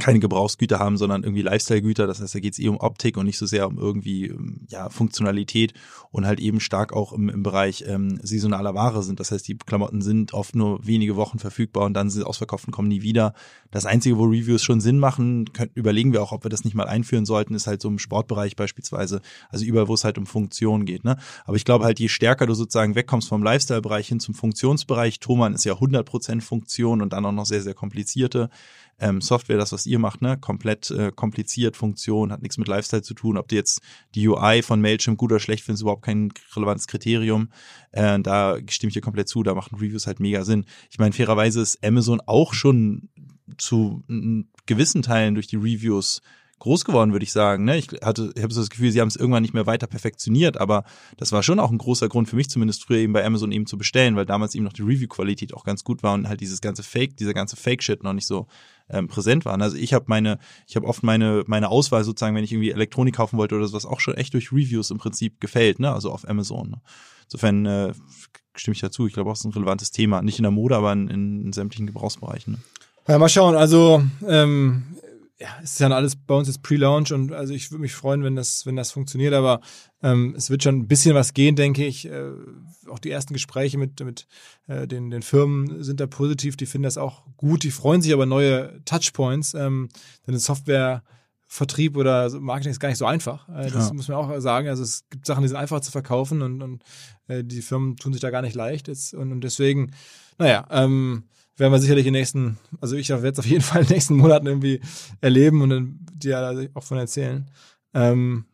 keine 0.01 0.18
Gebrauchsgüter 0.18 0.78
haben, 0.78 0.97
sondern 0.97 1.22
irgendwie 1.22 1.42
Lifestyle-Güter. 1.42 2.07
Das 2.07 2.20
heißt, 2.20 2.34
da 2.34 2.40
geht 2.40 2.55
es 2.55 2.59
eh 2.59 2.68
um 2.68 2.78
Optik 2.78 3.16
und 3.16 3.26
nicht 3.26 3.38
so 3.38 3.47
sehr 3.47 3.66
um 3.66 3.78
irgendwie 3.78 4.26
ähm, 4.26 4.66
ja, 4.68 4.88
Funktionalität 4.90 5.74
und 6.11 6.26
halt 6.26 6.40
eben 6.40 6.61
stark 6.61 6.92
auch 6.92 7.12
im, 7.12 7.28
im 7.28 7.42
Bereich 7.42 7.84
ähm, 7.86 8.18
saisonaler 8.22 8.74
Ware 8.74 9.03
sind. 9.03 9.20
Das 9.20 9.30
heißt, 9.30 9.47
die 9.47 9.57
Klamotten 9.57 10.03
sind 10.03 10.34
oft 10.34 10.55
nur 10.55 10.84
wenige 10.86 11.16
Wochen 11.16 11.38
verfügbar 11.38 11.84
und 11.84 11.95
dann 11.95 12.11
sind 12.11 12.22
sie 12.22 12.26
ausverkauft 12.26 12.66
und 12.66 12.72
kommen 12.72 12.88
nie 12.88 13.03
wieder. 13.03 13.34
Das 13.70 13.86
Einzige, 13.86 14.18
wo 14.18 14.24
Reviews 14.24 14.62
schon 14.62 14.80
Sinn 14.80 14.99
machen, 14.99 15.53
können, 15.53 15.70
überlegen 15.74 16.12
wir 16.12 16.22
auch, 16.22 16.32
ob 16.32 16.45
wir 16.45 16.51
das 16.51 16.64
nicht 16.64 16.74
mal 16.74 16.88
einführen 16.88 17.24
sollten, 17.24 17.55
ist 17.55 17.66
halt 17.66 17.80
so 17.80 17.88
im 17.88 17.99
Sportbereich 17.99 18.57
beispielsweise, 18.57 19.20
also 19.51 19.64
überall, 19.64 19.88
wo 19.88 19.95
es 19.95 20.05
halt 20.05 20.18
um 20.18 20.26
Funktion 20.26 20.84
geht. 20.86 21.05
Ne? 21.05 21.16
Aber 21.45 21.57
ich 21.57 21.64
glaube 21.64 21.84
halt, 21.84 22.01
je 22.01 22.09
stärker 22.09 22.47
du 22.47 22.55
sozusagen 22.55 22.95
wegkommst 22.95 23.28
vom 23.28 23.42
Lifestyle-Bereich 23.42 24.09
hin 24.09 24.20
zum 24.20 24.34
Funktionsbereich, 24.34 25.20
Thomann 25.20 25.55
ist 25.55 25.64
ja 25.64 25.74
100% 25.74 26.40
Funktion 26.40 27.03
und 27.03 27.12
dann 27.12 27.24
auch 27.26 27.32
noch 27.32 27.47
sehr, 27.47 27.62
sehr 27.62 27.74
komplizierte 27.74 28.51
ähm, 28.99 29.20
Software, 29.20 29.57
das, 29.57 29.72
was 29.72 29.86
ihr 29.86 29.99
macht, 29.99 30.22
ne, 30.22 30.36
komplett 30.38 30.90
äh, 30.90 31.12
kompliziert, 31.14 31.76
Funktion, 31.76 32.32
hat 32.32 32.42
nichts 32.42 32.59
mit 32.59 32.68
Lifestyle 32.68 33.03
zu 33.03 33.14
tun. 33.14 33.36
Ob 33.36 33.49
du 33.49 33.57
jetzt 33.57 33.80
die 34.14 34.28
UI 34.28 34.62
von 34.62 34.80
Mailchimp 34.80 35.18
gut 35.18 35.32
oder 35.32 35.40
schlecht 35.40 35.64
findest, 35.64 35.82
überhaupt 35.82 36.05
kein 36.05 36.32
relevantes 36.55 36.86
Kriterium. 36.86 37.49
Äh, 37.92 38.20
da 38.20 38.57
stimme 38.68 38.88
ich 38.88 38.95
dir 38.95 39.01
komplett 39.01 39.28
zu, 39.28 39.42
da 39.42 39.55
machen 39.55 39.76
Reviews 39.76 40.07
halt 40.07 40.20
mega 40.20 40.45
Sinn. 40.45 40.64
Ich 40.90 40.99
meine, 40.99 41.12
fairerweise 41.12 41.61
ist 41.61 41.84
Amazon 41.84 42.20
auch 42.26 42.55
schon 42.55 43.09
zu 43.59 44.03
gewissen 44.66 45.03
Teilen 45.03 45.34
durch 45.34 45.47
die 45.47 45.57
Reviews 45.57 46.22
groß 46.64 46.84
geworden, 46.84 47.12
würde 47.12 47.24
ich 47.24 47.32
sagen. 47.32 47.64
Ne? 47.64 47.76
Ich 47.76 47.88
hatte, 48.03 48.32
ich 48.34 48.42
habe 48.42 48.53
so 48.53 48.61
das 48.61 48.70
Gefühl, 48.70 48.90
sie 48.90 49.01
haben 49.01 49.09
es 49.09 49.16
irgendwann 49.16 49.42
nicht 49.42 49.55
mehr 49.55 49.66
weiter 49.66 49.86
perfektioniert, 49.86 50.57
aber 50.59 50.84
das 51.18 51.30
war 51.30 51.42
schon 51.42 51.61
auch 51.61 51.70
ein 51.70 51.78
großer 51.78 52.09
Grund 52.09 52.28
für 52.28 52.36
mich 52.36 52.49
zumindest 52.49 52.84
früher 52.84 52.99
eben 52.99 53.12
bei 53.12 53.24
Amazon 53.24 53.53
eben 53.53 53.66
zu 53.66 53.76
bestellen, 53.76 54.16
weil 54.16 54.24
damals 54.24 54.55
eben 54.55 54.64
noch 54.64 54.72
die 54.72 54.82
Review-Qualität 54.82 55.53
auch 55.53 55.64
ganz 55.64 55.84
gut 55.84 56.03
war 56.03 56.14
und 56.14 56.26
halt 56.26 56.40
dieses 56.40 56.61
ganze 56.62 56.82
Fake, 56.82 57.16
dieser 57.18 57.34
ganze 57.34 57.57
Fake-Shit 57.57 58.03
noch 58.03 58.14
nicht 58.14 58.26
so 58.26 58.47
ähm, 58.89 59.09
präsent 59.09 59.45
waren. 59.45 59.62
Also 59.62 59.76
ich 59.76 59.95
habe 59.95 60.07
meine, 60.09 60.39
ich 60.66 60.76
habe 60.76 60.87
oft 60.87 61.03
meine 61.03 61.45
meine 61.47 61.68
Auswahl 61.68 62.05
sozusagen, 62.05 62.37
wenn 62.37 62.45
ich 62.45 62.53
irgendwie 62.53 62.70
Elektronik 62.70 63.14
kaufen 63.14 63.39
wollte 63.39 63.55
oder 63.55 63.66
sowas, 63.66 63.87
auch 63.87 64.01
schon 64.01 64.14
echt 64.14 64.35
durch 64.35 64.53
Reviews 64.53 64.91
im 64.91 64.99
Prinzip 64.99 65.41
gefällt, 65.41 65.80
ne? 65.80 65.93
Also 65.93 66.11
auf 66.11 66.28
Amazon. 66.28 66.70
Ne? 66.70 66.80
Insofern 67.24 67.66
äh, 67.66 67.93
stimme 68.55 68.74
ich 68.74 68.80
dazu. 68.80 69.07
Ich 69.07 69.14
glaube 69.14 69.30
auch, 69.30 69.35
es 69.35 69.41
ist 69.41 69.47
ein 69.47 69.53
relevantes 69.53 69.91
Thema, 69.91 70.22
nicht 70.22 70.39
in 70.39 70.45
der 70.45 70.53
Mode, 70.53 70.76
aber 70.76 70.93
in, 70.93 71.09
in, 71.09 71.45
in 71.47 71.53
sämtlichen 71.53 71.87
Gebrauchsbereichen. 71.87 72.55
Ne? 72.55 72.59
Ja, 73.09 73.18
mal 73.18 73.28
schauen. 73.28 73.55
Also 73.55 74.03
ähm, 74.26 74.85
ja, 75.41 75.49
es 75.62 75.72
ist 75.72 75.80
ja 75.80 75.89
alles 75.89 76.14
bei 76.16 76.35
uns 76.35 76.47
jetzt 76.47 76.62
Pre-Launch 76.62 77.12
und 77.12 77.32
also 77.32 77.55
ich 77.55 77.70
würde 77.70 77.82
mich 77.82 77.95
freuen, 77.95 78.22
wenn 78.22 78.37
das, 78.37 78.66
wenn 78.66 78.76
das 78.76 78.93
funktioniert, 78.93 79.35
aber 79.35 79.61
ähm, 80.03 80.35
es 80.37 80.49
wird 80.49 80.62
schon 80.62 80.76
ein 80.76 80.89
bisschen 80.89 81.14
was 81.14 81.35
gehen, 81.35 81.57
denke 81.57 81.85
ich. 81.85 82.07
Äh, 82.07 82.30
auch 82.89 83.01
die 83.01 83.11
ersten 83.11 83.32
Gespräche 83.32 83.76
mit, 83.76 83.99
mit 84.05 84.26
äh, 84.68 84.87
den, 84.87 85.11
den 85.11 85.22
Firmen 85.22 85.82
sind 85.82 85.99
da 85.99 86.07
positiv, 86.07 86.57
die 86.57 86.66
finden 86.66 86.85
das 86.85 86.99
auch 86.99 87.24
gut, 87.37 87.64
die 87.64 87.72
freuen 87.72 88.01
sich 88.01 88.12
aber 88.12 88.26
neue 88.26 88.80
Touchpoints, 88.85 89.55
ähm, 89.55 89.89
denn 90.26 90.39
Software 90.39 91.03
Vertrieb 91.47 91.97
oder 91.97 92.30
Marketing 92.41 92.72
ist 92.72 92.80
gar 92.80 92.89
nicht 92.89 92.99
so 92.99 93.07
einfach. 93.07 93.49
Äh, 93.49 93.70
das 93.70 93.89
ja. 93.89 93.95
muss 93.95 94.09
man 94.09 94.16
auch 94.16 94.41
sagen. 94.41 94.68
Also 94.68 94.82
es 94.82 95.05
gibt 95.09 95.26
Sachen, 95.26 95.43
die 95.43 95.49
sind 95.49 95.57
einfach 95.57 95.80
zu 95.80 95.93
verkaufen 95.93 96.43
und, 96.43 96.62
und 96.62 96.82
äh, 97.28 97.45
die 97.45 97.62
Firmen 97.62 97.97
tun 97.97 98.12
sich 98.12 98.20
da 98.20 98.30
gar 98.30 98.43
nicht 98.43 98.57
leicht. 98.57 98.89
Jetzt, 98.89 99.14
und, 99.14 99.30
und 99.30 99.43
deswegen, 99.43 99.93
naja, 100.39 100.66
ähm, 100.70 101.24
werden 101.57 101.72
wir 101.72 101.78
sicherlich 101.78 102.07
in 102.07 102.12
den 102.12 102.20
nächsten, 102.20 102.59
also 102.80 102.96
ich 102.96 103.09
werde 103.09 103.28
es 103.28 103.38
auf 103.38 103.46
jeden 103.46 103.62
Fall 103.62 103.82
in 103.82 103.88
den 103.88 103.94
nächsten 103.94 104.16
Monaten 104.16 104.46
irgendwie 104.46 104.80
erleben 105.20 105.62
und 105.62 105.70
dann 105.70 105.98
dir 106.14 106.70
auch 106.74 106.82
von 106.82 106.98
erzählen. 106.98 107.48
Ähm, 107.92 108.44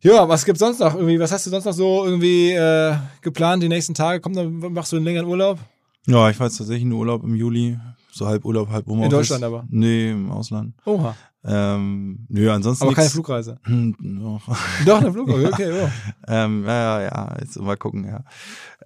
ja, 0.00 0.28
was 0.28 0.44
gibt's 0.44 0.58
sonst 0.60 0.80
noch? 0.80 0.94
Irgendwie, 0.94 1.20
was 1.20 1.30
hast 1.30 1.46
du 1.46 1.50
sonst 1.50 1.64
noch 1.64 1.72
so 1.72 2.04
irgendwie 2.04 2.50
äh, 2.50 2.96
geplant 3.20 3.62
die 3.62 3.68
nächsten 3.68 3.94
Tage? 3.94 4.20
Komm, 4.20 4.34
dann 4.34 4.52
machst 4.72 4.90
du 4.90 4.96
einen 4.96 5.04
längeren 5.04 5.26
Urlaub? 5.28 5.60
Ja, 6.06 6.28
ich 6.28 6.40
war 6.40 6.48
jetzt 6.48 6.58
tatsächlich 6.58 6.82
in 6.82 6.92
Urlaub 6.92 7.22
im 7.22 7.36
Juli. 7.36 7.78
so 8.10 8.26
halb 8.26 8.44
Urlaub, 8.44 8.68
halb 8.70 8.86
Homeoffice. 8.86 9.12
In 9.12 9.18
Deutschland 9.18 9.44
aber? 9.44 9.64
Nee, 9.70 10.10
im 10.10 10.30
Ausland. 10.32 10.74
Oha. 10.84 11.14
Ähm, 11.44 12.26
nö, 12.28 12.50
ansonsten 12.50 12.84
Aber 12.84 12.94
keine 12.94 13.06
nix. 13.06 13.14
Flugreise. 13.14 13.58
Hm, 13.64 13.96
noch. 14.00 14.42
Doch, 14.84 15.00
eine 15.00 15.12
Flugreise, 15.12 15.52
okay, 15.52 15.76
ja. 15.76 15.90
ähm, 16.44 16.64
ja, 16.66 17.00
ja, 17.00 17.02
ja, 17.02 17.36
jetzt 17.40 17.60
mal 17.60 17.76
gucken, 17.76 18.04
ja. 18.04 18.24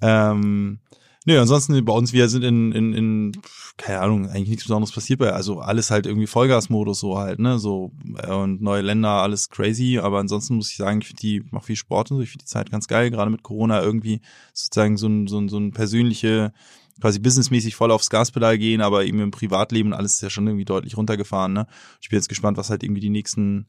Ähm, 0.02 0.78
nö, 1.26 1.40
ansonsten 1.40 1.84
bei 1.84 1.92
uns, 1.92 2.12
wir 2.12 2.28
sind 2.28 2.44
in, 2.44 2.72
in, 2.72 2.92
in, 2.94 3.32
keine 3.76 4.00
Ahnung, 4.00 4.28
eigentlich 4.28 4.48
nichts 4.48 4.64
Besonderes 4.64 4.94
passiert 4.94 5.18
bei, 5.18 5.32
also 5.32 5.60
alles 5.60 5.90
halt 5.90 6.06
irgendwie 6.06 6.26
Vollgasmodus 6.26 7.00
so 7.00 7.18
halt, 7.18 7.40
ne, 7.40 7.58
so, 7.58 7.92
äh, 8.16 8.32
und 8.32 8.62
neue 8.62 8.82
Länder, 8.82 9.10
alles 9.10 9.50
crazy, 9.50 9.98
aber 9.98 10.20
ansonsten 10.20 10.54
muss 10.54 10.70
ich 10.70 10.76
sagen, 10.76 11.00
ich 11.00 11.08
finde 11.08 11.20
die, 11.20 11.44
mach 11.50 11.64
viel 11.64 11.76
Sport 11.76 12.10
und 12.10 12.18
so, 12.18 12.22
ich 12.22 12.30
finde 12.30 12.44
die 12.44 12.50
Zeit 12.50 12.70
ganz 12.70 12.86
geil, 12.86 13.10
gerade 13.10 13.30
mit 13.30 13.42
Corona 13.42 13.82
irgendwie 13.82 14.22
sozusagen 14.54 14.96
so 14.96 15.08
ein, 15.08 15.26
so 15.26 15.38
ein, 15.38 15.48
so 15.48 15.58
ein 15.58 15.72
persönliche, 15.72 16.52
quasi 17.00 17.18
businessmäßig 17.18 17.74
voll 17.74 17.90
aufs 17.90 18.08
Gaspedal 18.08 18.56
gehen, 18.56 18.80
aber 18.80 19.04
eben 19.04 19.20
im 19.20 19.30
Privatleben 19.30 19.92
alles 19.92 20.14
ist 20.14 20.22
ja 20.22 20.30
schon 20.30 20.46
irgendwie 20.46 20.64
deutlich 20.64 20.96
runtergefahren, 20.96 21.52
ne. 21.52 21.66
Ich 22.00 22.08
bin 22.08 22.16
jetzt 22.16 22.28
gespannt, 22.28 22.56
was 22.56 22.70
halt 22.70 22.82
irgendwie 22.82 23.02
die 23.02 23.10
nächsten, 23.10 23.66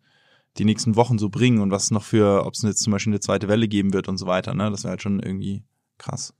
die 0.57 0.65
nächsten 0.65 0.95
Wochen 0.95 1.17
so 1.17 1.29
bringen 1.29 1.59
und 1.59 1.71
was 1.71 1.91
noch 1.91 2.03
für, 2.03 2.45
ob 2.45 2.53
es 2.53 2.61
jetzt 2.61 2.83
zum 2.83 2.91
Beispiel 2.93 3.11
eine 3.11 3.19
zweite 3.19 3.47
Welle 3.47 3.67
geben 3.67 3.93
wird 3.93 4.07
und 4.07 4.17
so 4.17 4.27
weiter, 4.27 4.53
ne? 4.53 4.69
Das 4.71 4.83
wäre 4.83 4.91
halt 4.91 5.01
schon 5.01 5.19
irgendwie 5.19 5.63
krass. 5.97 6.33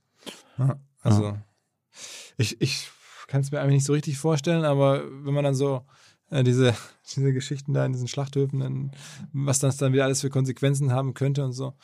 Ja, 0.58 0.78
also 1.02 1.36
ich, 2.36 2.60
ich 2.60 2.90
kann 3.26 3.42
es 3.42 3.50
mir 3.50 3.60
eigentlich 3.60 3.74
nicht 3.74 3.86
so 3.86 3.92
richtig 3.92 4.18
vorstellen, 4.18 4.64
aber 4.64 5.02
wenn 5.24 5.34
man 5.34 5.44
dann 5.44 5.54
so 5.54 5.82
äh, 6.30 6.42
diese, 6.42 6.74
diese 7.14 7.32
Geschichten 7.32 7.74
da 7.74 7.84
in 7.84 7.92
diesen 7.92 8.08
Schlachthöfen, 8.08 8.60
dann, 8.60 8.90
was 9.32 9.58
das 9.58 9.76
dann 9.76 9.92
wieder 9.92 10.04
alles 10.04 10.20
für 10.20 10.30
Konsequenzen 10.30 10.92
haben 10.92 11.14
könnte 11.14 11.44
und 11.44 11.52
so. 11.52 11.74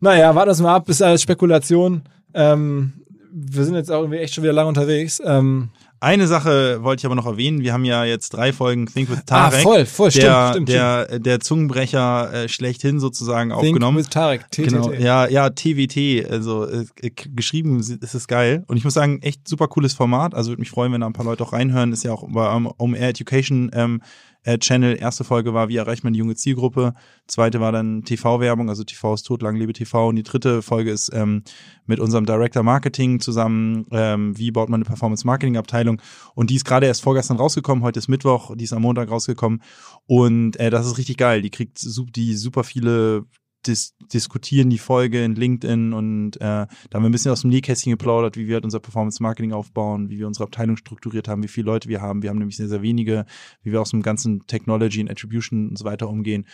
Naja, 0.00 0.34
warten 0.34 0.48
wir 0.48 0.52
es 0.52 0.60
mal 0.60 0.74
ab, 0.74 0.88
ist 0.88 1.02
alles 1.02 1.22
Spekulation. 1.22 2.02
Ähm, 2.34 3.04
wir 3.32 3.64
sind 3.64 3.74
jetzt 3.74 3.90
auch 3.90 4.00
irgendwie 4.00 4.18
echt 4.18 4.34
schon 4.34 4.44
wieder 4.44 4.52
lange 4.52 4.68
unterwegs. 4.68 5.22
Ähm, 5.24 5.70
Eine 6.02 6.26
Sache 6.26 6.82
wollte 6.82 7.00
ich 7.02 7.06
aber 7.06 7.14
noch 7.14 7.26
erwähnen. 7.26 7.60
Wir 7.60 7.74
haben 7.74 7.84
ja 7.84 8.04
jetzt 8.06 8.30
drei 8.30 8.54
Folgen 8.54 8.86
Think 8.86 9.10
with 9.10 9.24
Tarek. 9.26 9.58
ah, 9.58 9.60
voll, 9.62 9.84
voll, 9.84 10.10
stimmt, 10.10 10.24
der, 10.26 10.48
stimmt, 10.52 10.68
der, 10.70 11.18
der 11.18 11.40
Zungenbrecher 11.40 12.32
äh, 12.32 12.48
schlechthin 12.48 12.98
sozusagen 13.00 13.50
Think 13.50 13.60
aufgenommen. 13.62 13.98
with 13.98 14.08
Tarek, 14.08 14.50
TTT. 14.50 14.64
Genau, 14.64 14.92
ja, 14.92 15.28
ja, 15.28 15.50
TWT, 15.50 16.30
also 16.30 16.66
äh, 16.66 16.86
k- 16.94 17.28
geschrieben 17.34 17.80
ist 17.80 18.14
es 18.14 18.26
geil. 18.28 18.64
Und 18.66 18.78
ich 18.78 18.84
muss 18.84 18.94
sagen, 18.94 19.20
echt 19.20 19.46
super 19.46 19.68
cooles 19.68 19.92
Format. 19.92 20.34
Also 20.34 20.50
würde 20.50 20.60
mich 20.60 20.70
freuen, 20.70 20.92
wenn 20.92 21.02
da 21.02 21.06
ein 21.06 21.12
paar 21.12 21.26
Leute 21.26 21.44
auch 21.44 21.52
reinhören. 21.52 21.92
Ist 21.92 22.04
ja 22.04 22.12
auch 22.12 22.26
bei 22.30 22.50
um, 22.54 22.66
um 22.66 22.94
Air 22.94 23.08
Education 23.10 23.70
ähm, 23.74 24.00
äh, 24.44 24.58
Channel. 24.58 24.96
Erste 25.00 25.24
Folge 25.24 25.54
war, 25.54 25.68
wie 25.68 25.76
erreicht 25.76 26.04
man 26.04 26.12
die 26.12 26.18
junge 26.18 26.34
Zielgruppe. 26.34 26.94
Zweite 27.26 27.60
war 27.60 27.72
dann 27.72 28.04
TV-Werbung, 28.04 28.68
also 28.68 28.84
TV 28.84 29.14
ist 29.14 29.24
tot, 29.24 29.42
lang 29.42 29.56
lebe 29.56 29.72
TV. 29.72 30.08
Und 30.08 30.16
die 30.16 30.22
dritte 30.22 30.62
Folge 30.62 30.90
ist 30.90 31.10
ähm, 31.12 31.42
mit 31.86 32.00
unserem 32.00 32.26
Director 32.26 32.62
Marketing 32.62 33.20
zusammen, 33.20 33.86
ähm, 33.90 34.36
wie 34.38 34.50
baut 34.50 34.68
man 34.68 34.78
eine 34.78 34.84
Performance-Marketing-Abteilung. 34.84 36.00
Und 36.34 36.50
die 36.50 36.56
ist 36.56 36.64
gerade 36.64 36.86
erst 36.86 37.02
vorgestern 37.02 37.36
rausgekommen, 37.36 37.84
heute 37.84 37.98
ist 37.98 38.08
Mittwoch, 38.08 38.54
die 38.56 38.64
ist 38.64 38.72
am 38.72 38.82
Montag 38.82 39.10
rausgekommen. 39.10 39.62
Und 40.06 40.56
äh, 40.56 40.70
das 40.70 40.86
ist 40.86 40.98
richtig 40.98 41.16
geil. 41.16 41.42
Die 41.42 41.50
kriegt 41.50 41.80
die 42.16 42.34
super 42.34 42.64
viele 42.64 43.26
dis 43.66 43.94
diskutieren 44.12 44.70
die 44.70 44.78
Folge 44.78 45.22
in 45.24 45.34
LinkedIn 45.34 45.92
und 45.92 46.36
äh, 46.36 46.40
da 46.40 46.68
haben 46.92 47.02
wir 47.02 47.08
ein 47.08 47.12
bisschen 47.12 47.30
aus 47.30 47.42
dem 47.42 47.50
Nähkästchen 47.50 47.90
geplaudert, 47.90 48.36
wie 48.36 48.46
wir 48.46 48.54
halt 48.54 48.64
unser 48.64 48.80
Performance-Marketing 48.80 49.52
aufbauen, 49.52 50.08
wie 50.08 50.18
wir 50.18 50.26
unsere 50.26 50.44
Abteilung 50.44 50.76
strukturiert 50.76 51.28
haben, 51.28 51.42
wie 51.42 51.48
viele 51.48 51.66
Leute 51.66 51.88
wir 51.88 52.00
haben. 52.00 52.22
Wir 52.22 52.30
haben 52.30 52.38
nämlich 52.38 52.56
sehr, 52.56 52.68
sehr 52.68 52.82
wenige, 52.82 53.26
wie 53.62 53.72
wir 53.72 53.80
aus 53.80 53.90
dem 53.90 54.02
ganzen 54.02 54.46
Technology 54.46 55.00
und 55.00 55.10
Attribution 55.10 55.68
und 55.68 55.78
so 55.78 55.84
weiter 55.84 56.08
umgehen. 56.08 56.46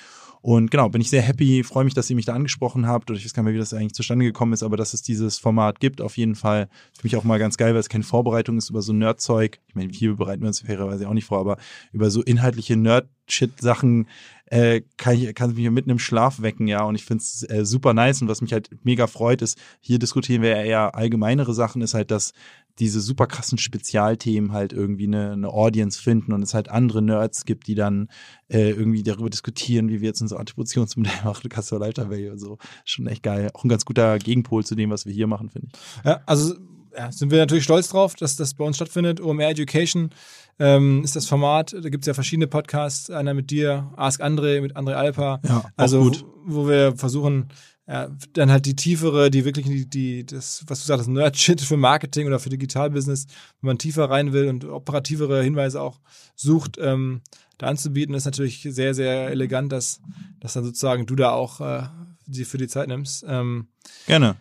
Und 0.43 0.71
genau, 0.71 0.89
bin 0.89 1.01
ich 1.01 1.11
sehr 1.11 1.23
happy, 1.23 1.65
freue 1.65 1.85
mich, 1.85 1.95
dass 1.95 2.09
ihr 2.09 2.15
mich 2.15 2.27
da 2.27 2.35
angesprochen 2.35 2.87
habt 2.87 3.11
oder 3.11 3.19
ich 3.19 3.25
weiß 3.25 3.35
gar 3.35 3.43
nicht 3.43 3.47
mehr, 3.47 3.55
wie 3.55 3.59
das 3.59 3.75
eigentlich 3.75 3.95
zustande 3.95 4.25
gekommen 4.25 4.53
ist, 4.53 4.63
aber 4.63 4.77
dass 4.77 4.95
es 4.95 5.03
dieses 5.03 5.39
Format 5.39 5.81
gibt, 5.81 6.01
auf 6.01 6.17
jeden 6.17 6.35
Fall. 6.35 6.69
Für 6.97 7.05
mich 7.05 7.17
auch 7.17 7.25
mal 7.25 7.39
ganz 7.39 7.57
geil, 7.57 7.73
weil 7.73 7.81
es 7.81 7.89
keine 7.89 8.05
Vorbereitung 8.05 8.57
ist 8.59 8.71
über 8.71 8.83
so 8.83 8.93
Nerdzeug. 8.93 9.59
Ich 9.67 9.75
meine, 9.75 9.91
hier 9.93 10.15
bereiten 10.15 10.43
wir 10.43 10.49
uns 10.49 10.61
fairerweise 10.61 11.09
auch 11.09 11.15
nicht 11.15 11.25
vor, 11.25 11.39
aber 11.39 11.57
über 11.93 12.11
so 12.11 12.23
inhaltliche 12.23 12.77
Nerd-Shit-Sachen 12.77 14.07
äh, 14.47 14.83
kann 14.97 15.15
ich 15.17 15.35
kann 15.35 15.55
mich 15.55 15.71
mitten 15.71 15.91
im 15.91 15.99
Schlaf 15.99 16.41
wecken, 16.41 16.67
ja. 16.67 16.85
Und 16.85 16.95
ich 16.95 17.05
finde 17.05 17.23
es 17.23 17.43
äh, 17.49 17.65
super 17.65 17.95
nice. 17.95 18.23
Und 18.23 18.29
was 18.29 18.41
mich 18.41 18.53
halt 18.53 18.71
mega 18.85 19.07
freut, 19.07 19.43
ist, 19.43 19.59
hier 19.81 19.99
diskutieren 19.99 20.43
wir 20.43 20.51
ja 20.51 20.63
eher 20.63 20.95
allgemeinere 20.95 21.55
Sachen, 21.55 21.83
ist 21.83 21.95
halt, 21.95 22.11
dass 22.11 22.33
diese 22.79 23.01
super 23.01 23.27
krassen 23.27 23.59
Spezialthemen 23.59 24.53
halt 24.53 24.73
irgendwie 24.73 25.07
eine, 25.07 25.33
eine 25.33 25.49
Audience 25.49 26.01
finden 26.01 26.33
und 26.33 26.43
es 26.43 26.53
halt 26.53 26.69
andere 26.69 27.01
Nerds 27.01 27.47
gibt, 27.47 27.67
die 27.69 27.75
dann 27.75 28.09
äh, 28.49 28.71
irgendwie 28.71 29.03
darüber 29.03 29.31
diskutieren, 29.31 29.89
wie 29.89 30.01
wir 30.01 30.09
jetzt 30.09 30.21
unser 30.21 30.39
Attributionsmodell 30.39 31.13
machen, 31.25 31.51
Customer 31.51 31.81
Lifetime 31.81 32.11
Value 32.11 32.33
und 32.33 32.39
so. 32.39 32.59
Schon 32.85 33.07
echt 33.07 33.23
geil. 33.23 33.51
Auch 33.55 33.65
ein 33.65 33.69
ganz 33.69 33.85
guter 33.85 34.19
Gegenpol 34.19 34.65
zu 34.65 34.75
dem, 34.75 34.91
was 34.91 35.07
wir 35.07 35.13
hier 35.13 35.27
machen, 35.27 35.49
finde 35.49 35.69
ich. 35.73 36.05
Ja, 36.05 36.21
also 36.27 36.55
ja, 36.97 37.13
sind 37.13 37.31
wir 37.31 37.39
natürlich 37.39 37.65
stolz 37.65 37.89
drauf, 37.89 38.15
dass 38.15 38.37
das 38.37 38.55
bei 38.55 38.65
uns 38.65 38.77
stattfindet. 38.77 39.21
OMR 39.21 39.51
Education 39.51 40.11
ähm, 40.59 41.03
ist 41.05 41.17
das 41.17 41.27
Format. 41.27 41.73
Da 41.73 41.89
gibt 41.89 42.05
es 42.05 42.07
ja 42.07 42.15
verschiedene 42.15 42.47
Podcasts. 42.47 43.11
Einer 43.11 43.35
mit 43.35 43.51
dir, 43.51 43.93
Ask 43.97 44.23
André, 44.23 44.61
mit 44.61 44.77
André 44.77 44.95
Alpa. 44.95 45.41
Ja, 45.47 45.65
also 45.77 46.03
gut. 46.03 46.25
Wo, 46.45 46.65
wo 46.65 46.69
wir 46.69 46.97
versuchen, 46.97 47.49
ja, 47.89 48.09
dann 48.33 48.51
halt 48.51 48.67
die 48.67 48.75
tiefere, 48.75 49.31
die 49.31 49.45
wirklich 49.45 49.67
die, 49.67 49.89
die 49.89 50.27
das, 50.27 50.65
was 50.67 50.81
du 50.81 50.87
sagst, 50.87 51.09
Nerd-Shit 51.09 51.61
für 51.61 51.77
Marketing 51.77 52.27
oder 52.27 52.41
für 52.41 52.49
Digitalbusiness, 52.49 53.27
wenn 53.61 53.69
man 53.69 53.79
tiefer 53.79 54.11
rein 54.11 54.33
will 54.33 54.49
und 54.49 54.65
operativere 54.65 55.43
Hinweise 55.43 55.81
auch 55.81 56.01
sucht, 56.35 56.79
ähm, 56.81 57.21
da 57.59 57.69
anzubieten, 57.69 58.15
ist 58.15 58.25
natürlich 58.25 58.67
sehr, 58.69 58.93
sehr 58.93 59.29
elegant, 59.29 59.71
dass, 59.71 60.01
dass 60.41 60.55
dann 60.55 60.65
sozusagen 60.65 61.07
du 61.07 61.15
da 61.15 61.31
auch 61.31 61.61
äh, 61.61 61.85
die 62.27 62.45
für 62.45 62.59
die 62.59 62.69
Zeit 62.69 62.89
nimmst. 62.89 63.25
Ähm, 63.29 63.69
Gerne. 64.07 64.37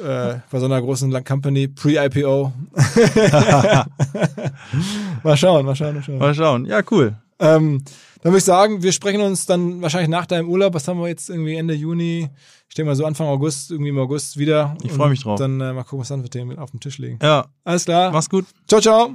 Äh, 0.00 0.40
bei 0.50 0.58
so 0.58 0.66
einer 0.66 0.80
großen 0.80 1.24
Company, 1.24 1.68
Pre-IPO. 1.68 2.52
mal 5.22 5.36
schauen, 5.36 5.66
mal 5.66 5.76
schauen, 5.76 5.94
mal 5.94 6.02
schauen. 6.02 6.18
Mal 6.18 6.34
schauen. 6.34 6.64
Ja, 6.66 6.80
cool. 6.90 7.14
Ähm, 7.38 7.82
dann 8.22 8.32
würde 8.32 8.38
ich 8.38 8.44
sagen, 8.44 8.82
wir 8.82 8.92
sprechen 8.92 9.20
uns 9.22 9.46
dann 9.46 9.80
wahrscheinlich 9.80 10.10
nach 10.10 10.26
deinem 10.26 10.48
Urlaub. 10.48 10.74
Was 10.74 10.86
haben 10.88 11.00
wir 11.00 11.08
jetzt 11.08 11.30
irgendwie 11.30 11.54
Ende 11.54 11.74
Juni? 11.74 12.28
Ich 12.68 12.74
denke 12.74 12.90
mal 12.90 12.96
so 12.96 13.04
Anfang 13.04 13.26
August, 13.26 13.70
irgendwie 13.70 13.90
im 13.90 13.98
August 13.98 14.36
wieder. 14.36 14.76
Ich 14.82 14.92
freu 14.92 15.08
mich 15.08 15.22
drauf. 15.22 15.38
Dann 15.38 15.60
äh, 15.60 15.72
mal 15.72 15.82
gucken, 15.84 16.00
was 16.00 16.08
dann 16.08 16.22
für 16.22 16.28
Themen 16.30 16.58
auf 16.58 16.70
dem 16.70 16.80
Tisch 16.80 16.98
liegen. 16.98 17.18
Ja, 17.22 17.46
Alles 17.64 17.84
klar. 17.84 18.12
mach's 18.12 18.28
gut. 18.28 18.46
Ciao, 18.68 18.80
ciao. 18.80 19.10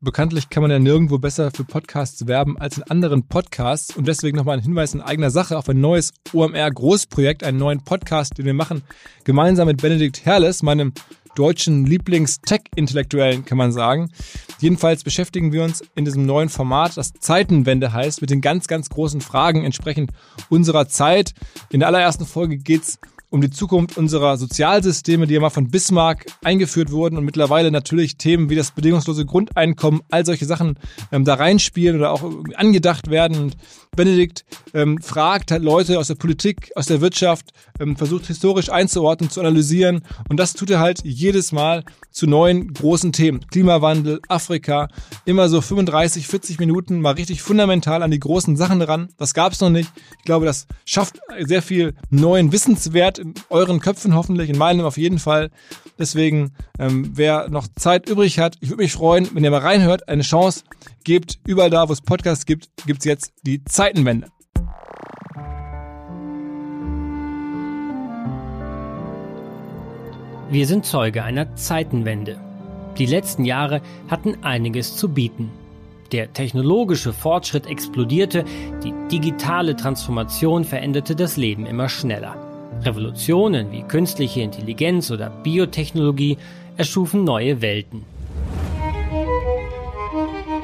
Bekanntlich 0.00 0.48
kann 0.48 0.62
man 0.62 0.70
ja 0.70 0.78
nirgendwo 0.78 1.18
besser 1.18 1.50
für 1.50 1.64
Podcasts 1.64 2.28
werben 2.28 2.56
als 2.56 2.76
in 2.76 2.84
anderen 2.84 3.26
Podcasts 3.26 3.96
und 3.96 4.06
deswegen 4.06 4.36
nochmal 4.36 4.56
ein 4.56 4.62
Hinweis 4.62 4.94
in 4.94 5.00
eigener 5.00 5.30
Sache 5.30 5.58
auf 5.58 5.68
ein 5.68 5.80
neues 5.80 6.12
OMR-Großprojekt, 6.32 7.42
einen 7.42 7.58
neuen 7.58 7.82
Podcast, 7.82 8.38
den 8.38 8.46
wir 8.46 8.54
machen, 8.54 8.82
gemeinsam 9.24 9.66
mit 9.66 9.82
Benedikt 9.82 10.24
Herles, 10.24 10.62
meinem 10.62 10.92
deutschen 11.34 11.84
Lieblings-Tech-Intellektuellen, 11.84 13.44
kann 13.44 13.58
man 13.58 13.72
sagen. 13.72 14.12
Jedenfalls 14.60 15.02
beschäftigen 15.02 15.52
wir 15.52 15.64
uns 15.64 15.82
in 15.96 16.04
diesem 16.04 16.26
neuen 16.26 16.48
Format, 16.48 16.96
das 16.96 17.12
Zeitenwende 17.12 17.92
heißt, 17.92 18.20
mit 18.20 18.30
den 18.30 18.40
ganz, 18.40 18.68
ganz 18.68 18.90
großen 18.90 19.20
Fragen 19.20 19.64
entsprechend 19.64 20.12
unserer 20.48 20.86
Zeit. 20.86 21.32
In 21.70 21.80
der 21.80 21.88
allerersten 21.88 22.24
Folge 22.24 22.58
geht's 22.58 23.00
um 23.30 23.40
die 23.40 23.50
Zukunft 23.50 23.98
unserer 23.98 24.36
Sozialsysteme, 24.36 25.26
die 25.26 25.34
ja 25.34 25.40
mal 25.40 25.50
von 25.50 25.68
Bismarck 25.68 26.26
eingeführt 26.42 26.90
wurden 26.90 27.18
und 27.18 27.24
mittlerweile 27.24 27.70
natürlich 27.70 28.16
Themen 28.16 28.48
wie 28.48 28.56
das 28.56 28.70
bedingungslose 28.70 29.26
Grundeinkommen, 29.26 30.00
all 30.10 30.24
solche 30.24 30.46
Sachen 30.46 30.78
ähm, 31.12 31.24
da 31.24 31.34
reinspielen 31.34 31.96
oder 31.96 32.12
auch 32.12 32.22
angedacht 32.54 33.10
werden. 33.10 33.38
Und 33.38 33.56
Benedikt 33.98 34.44
ähm, 34.74 35.02
fragt 35.02 35.50
halt 35.50 35.64
Leute 35.64 35.98
aus 35.98 36.06
der 36.06 36.14
Politik, 36.14 36.70
aus 36.76 36.86
der 36.86 37.00
Wirtschaft, 37.00 37.52
ähm, 37.80 37.96
versucht 37.96 38.28
historisch 38.28 38.70
einzuordnen, 38.70 39.28
zu 39.28 39.40
analysieren 39.40 40.02
und 40.28 40.38
das 40.38 40.52
tut 40.52 40.70
er 40.70 40.78
halt 40.78 41.00
jedes 41.02 41.50
Mal 41.50 41.82
zu 42.12 42.28
neuen 42.28 42.72
großen 42.72 43.10
Themen. 43.12 43.40
Klimawandel, 43.50 44.20
Afrika, 44.28 44.88
immer 45.24 45.48
so 45.48 45.60
35, 45.60 46.28
40 46.28 46.60
Minuten 46.60 47.00
mal 47.00 47.14
richtig 47.14 47.42
fundamental 47.42 48.04
an 48.04 48.12
die 48.12 48.20
großen 48.20 48.56
Sachen 48.56 48.82
ran. 48.82 49.08
Das 49.18 49.34
gab 49.34 49.52
es 49.52 49.60
noch 49.60 49.70
nicht. 49.70 49.90
Ich 50.18 50.24
glaube, 50.24 50.46
das 50.46 50.68
schafft 50.84 51.18
sehr 51.40 51.62
viel 51.62 51.94
neuen 52.08 52.52
Wissenswert 52.52 53.18
in 53.18 53.34
euren 53.50 53.80
Köpfen 53.80 54.14
hoffentlich, 54.14 54.48
in 54.48 54.58
meinem 54.58 54.84
auf 54.84 54.96
jeden 54.96 55.18
Fall. 55.18 55.50
Deswegen, 55.98 56.52
ähm, 56.78 57.10
wer 57.14 57.48
noch 57.50 57.66
Zeit 57.74 58.08
übrig 58.08 58.38
hat, 58.38 58.56
ich 58.60 58.70
würde 58.70 58.84
mich 58.84 58.92
freuen, 58.92 59.28
wenn 59.34 59.42
ihr 59.42 59.50
mal 59.50 59.58
reinhört, 59.58 60.08
eine 60.08 60.22
Chance 60.22 60.62
gebt. 61.08 61.38
Überall 61.46 61.70
da, 61.70 61.88
wo 61.88 61.92
es 61.92 62.02
Podcasts 62.02 62.44
gibt, 62.44 62.68
gibt's 62.86 63.06
jetzt 63.06 63.32
die 63.44 63.64
Zeitenwende. 63.64 64.28
Wir 70.50 70.66
sind 70.66 70.84
Zeuge 70.84 71.24
einer 71.24 71.56
Zeitenwende. 71.56 72.38
Die 72.98 73.06
letzten 73.06 73.44
Jahre 73.44 73.80
hatten 74.08 74.44
einiges 74.44 74.96
zu 74.96 75.08
bieten. 75.08 75.50
Der 76.12 76.32
technologische 76.32 77.12
Fortschritt 77.12 77.66
explodierte, 77.66 78.44
die 78.84 78.92
digitale 79.10 79.76
Transformation 79.76 80.64
veränderte 80.64 81.16
das 81.16 81.36
Leben 81.36 81.64
immer 81.64 81.88
schneller. 81.88 82.36
Revolutionen 82.82 83.72
wie 83.72 83.82
künstliche 83.82 84.42
Intelligenz 84.42 85.10
oder 85.10 85.30
Biotechnologie 85.30 86.36
erschufen 86.76 87.24
neue 87.24 87.62
Welten. 87.62 88.04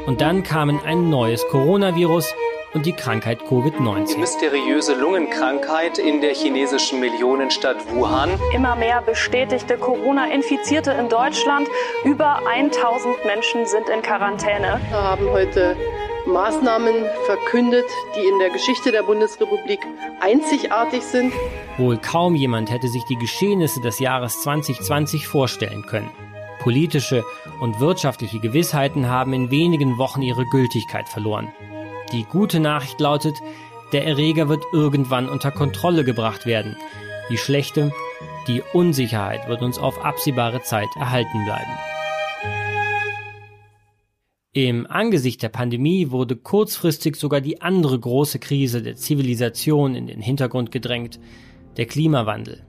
Und 0.07 0.21
dann 0.21 0.43
kamen 0.43 0.81
ein 0.85 1.09
neues 1.09 1.47
Coronavirus 1.49 2.35
und 2.75 2.85
die 2.85 2.93
Krankheit 2.93 3.41
Covid-19. 3.41 4.13
Die 4.13 4.19
mysteriöse 4.19 4.95
Lungenkrankheit 4.95 5.99
in 5.99 6.21
der 6.21 6.35
chinesischen 6.35 7.01
Millionenstadt 7.01 7.77
Wuhan. 7.95 8.31
Immer 8.53 8.77
mehr 8.77 9.01
bestätigte 9.01 9.79
Corona-Infizierte 9.79 10.91
in 10.91 11.09
Deutschland. 11.09 11.69
Über 12.05 12.47
1000 12.47 13.25
Menschen 13.25 13.65
sind 13.65 13.89
in 13.89 14.03
Quarantäne. 14.03 14.79
Wir 14.91 15.03
haben 15.03 15.31
heute 15.31 15.75
Maßnahmen 16.27 16.95
verkündet, 17.25 17.87
die 18.15 18.29
in 18.29 18.39
der 18.41 18.51
Geschichte 18.51 18.93
der 18.93 19.05
Bundesrepublik 19.05 19.81
einzigartig 20.21 21.03
sind. 21.03 21.33
Wohl 21.79 21.97
kaum 21.97 22.35
jemand 22.35 22.71
hätte 22.71 22.89
sich 22.89 23.05
die 23.05 23.17
Geschehnisse 23.17 23.81
des 23.81 24.01
Jahres 24.01 24.43
2020 24.43 25.27
vorstellen 25.27 25.87
können. 25.87 26.11
Politische 26.65 27.25
und 27.61 27.79
wirtschaftliche 27.79 28.41
Gewissheiten 28.41 29.07
haben 29.07 29.35
in 29.35 29.51
wenigen 29.51 29.99
Wochen 29.99 30.23
ihre 30.23 30.47
Gültigkeit 30.47 31.11
verloren. 31.11 31.53
Die 32.11 32.25
gute 32.25 32.59
Nachricht 32.59 32.99
lautet, 33.01 33.35
der 33.93 34.07
Erreger 34.07 34.49
wird 34.49 34.65
irgendwann 34.73 35.29
unter 35.29 35.51
Kontrolle 35.51 36.05
gebracht 36.05 36.47
werden. 36.47 36.75
Die 37.29 37.37
schlechte, 37.37 37.93
die 38.49 38.63
Unsicherheit 38.73 39.47
wird 39.47 39.61
uns 39.61 39.79
auf 39.79 40.03
absehbare 40.03 40.63
Zeit 40.63 40.89
erhalten 40.97 41.45
bleiben. 41.45 41.71
Im 44.55 44.87
Angesicht 44.87 45.43
der 45.43 45.51
Pandemie 45.51 46.13
wurde 46.13 46.35
kurzfristig 46.35 47.17
sogar 47.17 47.43
die 47.43 47.61
andere 47.61 48.01
große 48.01 48.39
Krise 48.39 48.81
der 48.81 48.97
Zivilisation 48.97 49.95
in 49.95 50.07
den 50.07 50.23
Hintergrund 50.23 50.71
gedrängt, 50.71 51.21
der 51.77 51.85
Klimawandel. 51.85 52.65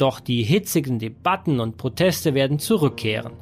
Doch 0.00 0.18
die 0.18 0.42
hitzigen 0.42 0.98
Debatten 0.98 1.60
und 1.60 1.76
Proteste 1.76 2.32
werden 2.32 2.58
zurückkehren. 2.58 3.34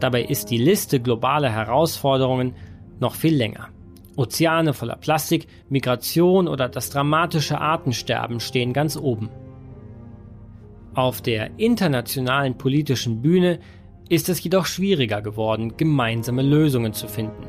Dabei 0.00 0.24
ist 0.24 0.50
die 0.50 0.58
Liste 0.58 0.98
globaler 0.98 1.48
Herausforderungen 1.48 2.56
noch 2.98 3.14
viel 3.14 3.36
länger. 3.36 3.68
Ozeane 4.16 4.72
voller 4.72 4.96
Plastik, 4.96 5.46
Migration 5.68 6.48
oder 6.48 6.68
das 6.68 6.90
dramatische 6.90 7.60
Artensterben 7.60 8.40
stehen 8.40 8.72
ganz 8.72 8.96
oben. 8.96 9.30
Auf 10.94 11.22
der 11.22 11.56
internationalen 11.56 12.58
politischen 12.58 13.22
Bühne 13.22 13.60
ist 14.08 14.28
es 14.28 14.42
jedoch 14.42 14.66
schwieriger 14.66 15.22
geworden, 15.22 15.76
gemeinsame 15.76 16.42
Lösungen 16.42 16.94
zu 16.94 17.06
finden. 17.06 17.46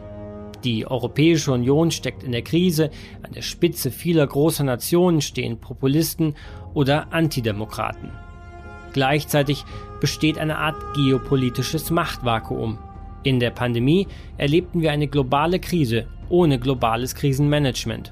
Die 0.64 0.86
Europäische 0.86 1.54
Union 1.54 1.90
steckt 1.90 2.22
in 2.22 2.34
der 2.34 2.44
Krise, 2.44 2.92
an 3.24 3.32
der 3.32 3.42
Spitze 3.42 3.90
vieler 3.90 4.28
großer 4.28 4.64
Nationen 4.64 5.22
stehen 5.22 5.60
Populisten 5.60 6.36
oder 6.76 7.12
Antidemokraten. 7.12 8.12
Gleichzeitig 8.98 9.64
besteht 10.00 10.40
eine 10.40 10.58
Art 10.58 10.76
geopolitisches 10.96 11.92
Machtvakuum. 11.92 12.80
In 13.22 13.40
der 13.40 13.52
Pandemie 13.52 14.08
erlebten 14.40 14.82
wir 14.82 14.92
eine 14.92 15.08
globale 15.08 15.60
Krise 15.60 16.08
ohne 16.30 16.58
globales 16.58 17.14
Krisenmanagement. 17.14 18.12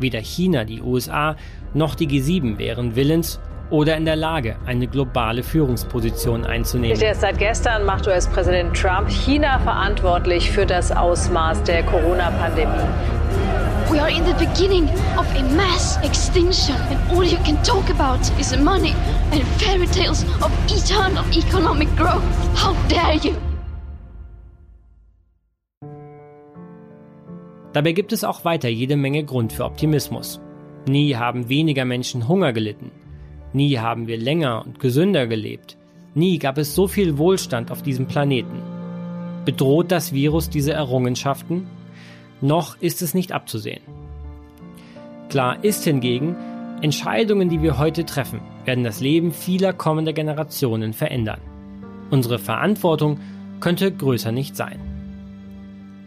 Weder 0.00 0.18
China, 0.18 0.64
die 0.64 0.82
USA 0.82 1.36
noch 1.74 1.94
die 1.94 2.08
G7 2.08 2.58
wären 2.58 2.96
willens 2.96 3.38
oder 3.70 3.96
in 3.96 4.04
der 4.04 4.16
Lage, 4.16 4.56
eine 4.66 4.88
globale 4.88 5.44
Führungsposition 5.44 6.44
einzunehmen. 6.44 7.00
Erst 7.00 7.20
seit 7.20 7.38
gestern 7.38 7.84
macht 7.84 8.08
US-Präsident 8.08 8.76
Trump 8.76 9.08
China 9.08 9.60
verantwortlich 9.60 10.50
für 10.50 10.66
das 10.66 10.90
Ausmaß 10.90 11.62
der 11.62 11.84
Corona-Pandemie. 11.84 12.82
We 13.90 14.00
are 14.00 14.10
in 14.10 14.24
the 14.24 14.34
beginning 14.34 14.88
of 15.16 15.26
a 15.36 15.42
mass 15.54 15.96
extinction, 16.02 16.74
and 16.90 16.98
all 17.12 17.22
you 17.22 17.38
can 17.44 17.62
talk 17.62 17.88
about 17.88 18.18
is 18.36 18.56
money 18.56 18.94
and 19.30 19.44
fairy 19.60 19.86
tales 19.86 20.24
of 20.42 20.50
eternal 20.68 21.24
economic 21.32 21.88
growth. 21.96 22.24
How 22.56 22.74
dare 22.88 23.14
you! 23.14 23.36
Dabei 27.72 27.92
gibt 27.92 28.12
es 28.12 28.24
auch 28.24 28.44
weiter 28.44 28.68
jede 28.68 28.96
Menge 28.96 29.22
Grund 29.22 29.52
für 29.52 29.64
Optimismus. 29.64 30.40
Nie 30.88 31.14
haben 31.14 31.48
weniger 31.48 31.84
Menschen 31.84 32.26
Hunger 32.26 32.52
gelitten. 32.52 32.90
Nie 33.52 33.78
haben 33.78 34.08
wir 34.08 34.18
länger 34.18 34.64
und 34.66 34.80
gesünder 34.80 35.28
gelebt. 35.28 35.76
Nie 36.14 36.38
gab 36.40 36.58
es 36.58 36.74
so 36.74 36.88
viel 36.88 37.18
Wohlstand 37.18 37.70
auf 37.70 37.82
diesem 37.82 38.06
Planeten. 38.06 38.62
Bedroht 39.44 39.92
das 39.92 40.12
Virus 40.12 40.50
diese 40.50 40.72
Errungenschaften? 40.72 41.68
Noch 42.40 42.80
ist 42.80 43.02
es 43.02 43.14
nicht 43.14 43.32
abzusehen. 43.32 43.82
Klar 45.28 45.64
ist 45.64 45.84
hingegen, 45.84 46.36
Entscheidungen, 46.82 47.48
die 47.48 47.62
wir 47.62 47.78
heute 47.78 48.04
treffen, 48.04 48.40
werden 48.64 48.84
das 48.84 49.00
Leben 49.00 49.32
vieler 49.32 49.72
kommender 49.72 50.12
Generationen 50.12 50.92
verändern. 50.92 51.40
Unsere 52.10 52.38
Verantwortung 52.38 53.18
könnte 53.60 53.90
größer 53.90 54.32
nicht 54.32 54.56
sein. 54.56 54.80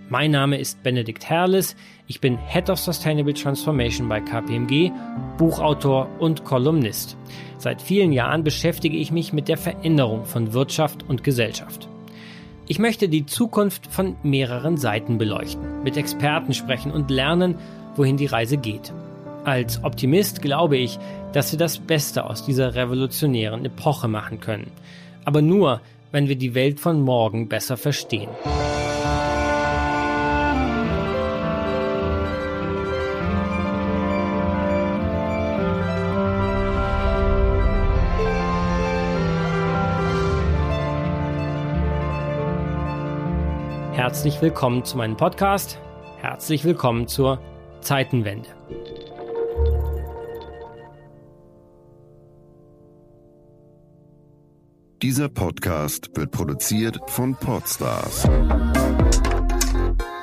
Mein 0.10 0.32
Name 0.32 0.58
ist 0.58 0.82
Benedikt 0.82 1.30
Herrles, 1.30 1.76
ich 2.08 2.20
bin 2.20 2.38
Head 2.38 2.70
of 2.70 2.80
Sustainable 2.80 3.34
Transformation 3.34 4.10
bei 4.10 4.20
KPMG, 4.20 4.92
Buchautor 5.38 6.08
und 6.20 6.46
Kolumnist. 6.46 7.16
Seit 7.58 7.82
vielen 7.82 8.12
Jahren 8.12 8.44
beschäftige 8.44 8.98
ich 8.98 9.12
mich 9.12 9.34
mit 9.34 9.48
der 9.48 9.58
Veränderung 9.58 10.26
von 10.26 10.54
Wirtschaft 10.54 11.08
und 11.08 11.24
Gesellschaft. 11.24 11.90
Ich 12.72 12.78
möchte 12.78 13.10
die 13.10 13.26
Zukunft 13.26 13.88
von 13.88 14.16
mehreren 14.22 14.78
Seiten 14.78 15.18
beleuchten, 15.18 15.82
mit 15.82 15.98
Experten 15.98 16.54
sprechen 16.54 16.92
und 16.92 17.10
lernen, 17.10 17.56
wohin 17.96 18.16
die 18.16 18.28
Reise 18.28 18.58
geht. 18.58 18.94
Als 19.44 19.84
Optimist 19.84 20.44
glaube 20.44 20.78
ich, 20.78 21.00
dass 21.34 21.52
wir 21.52 21.58
das 21.58 21.80
Beste 21.80 22.26
aus 22.26 22.46
dieser 22.46 22.76
revolutionären 22.76 23.66
Epoche 23.66 24.08
machen 24.08 24.40
können. 24.40 24.70
Aber 25.26 25.42
nur, 25.42 25.82
wenn 26.12 26.28
wir 26.28 26.36
die 26.36 26.54
Welt 26.54 26.80
von 26.80 27.02
morgen 27.02 27.50
besser 27.50 27.76
verstehen. 27.76 28.30
Herzlich 44.10 44.42
willkommen 44.42 44.84
zu 44.84 44.98
meinem 44.98 45.16
Podcast. 45.16 45.78
Herzlich 46.18 46.66
willkommen 46.66 47.08
zur 47.08 47.40
Zeitenwende. 47.82 48.50
Dieser 55.04 55.30
Podcast 55.30 56.10
wird 56.16 56.32
produziert 56.32 57.00
von 57.06 57.36
Podstars 57.36 58.28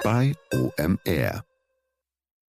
bei 0.02 0.32
OMR. 0.52 1.44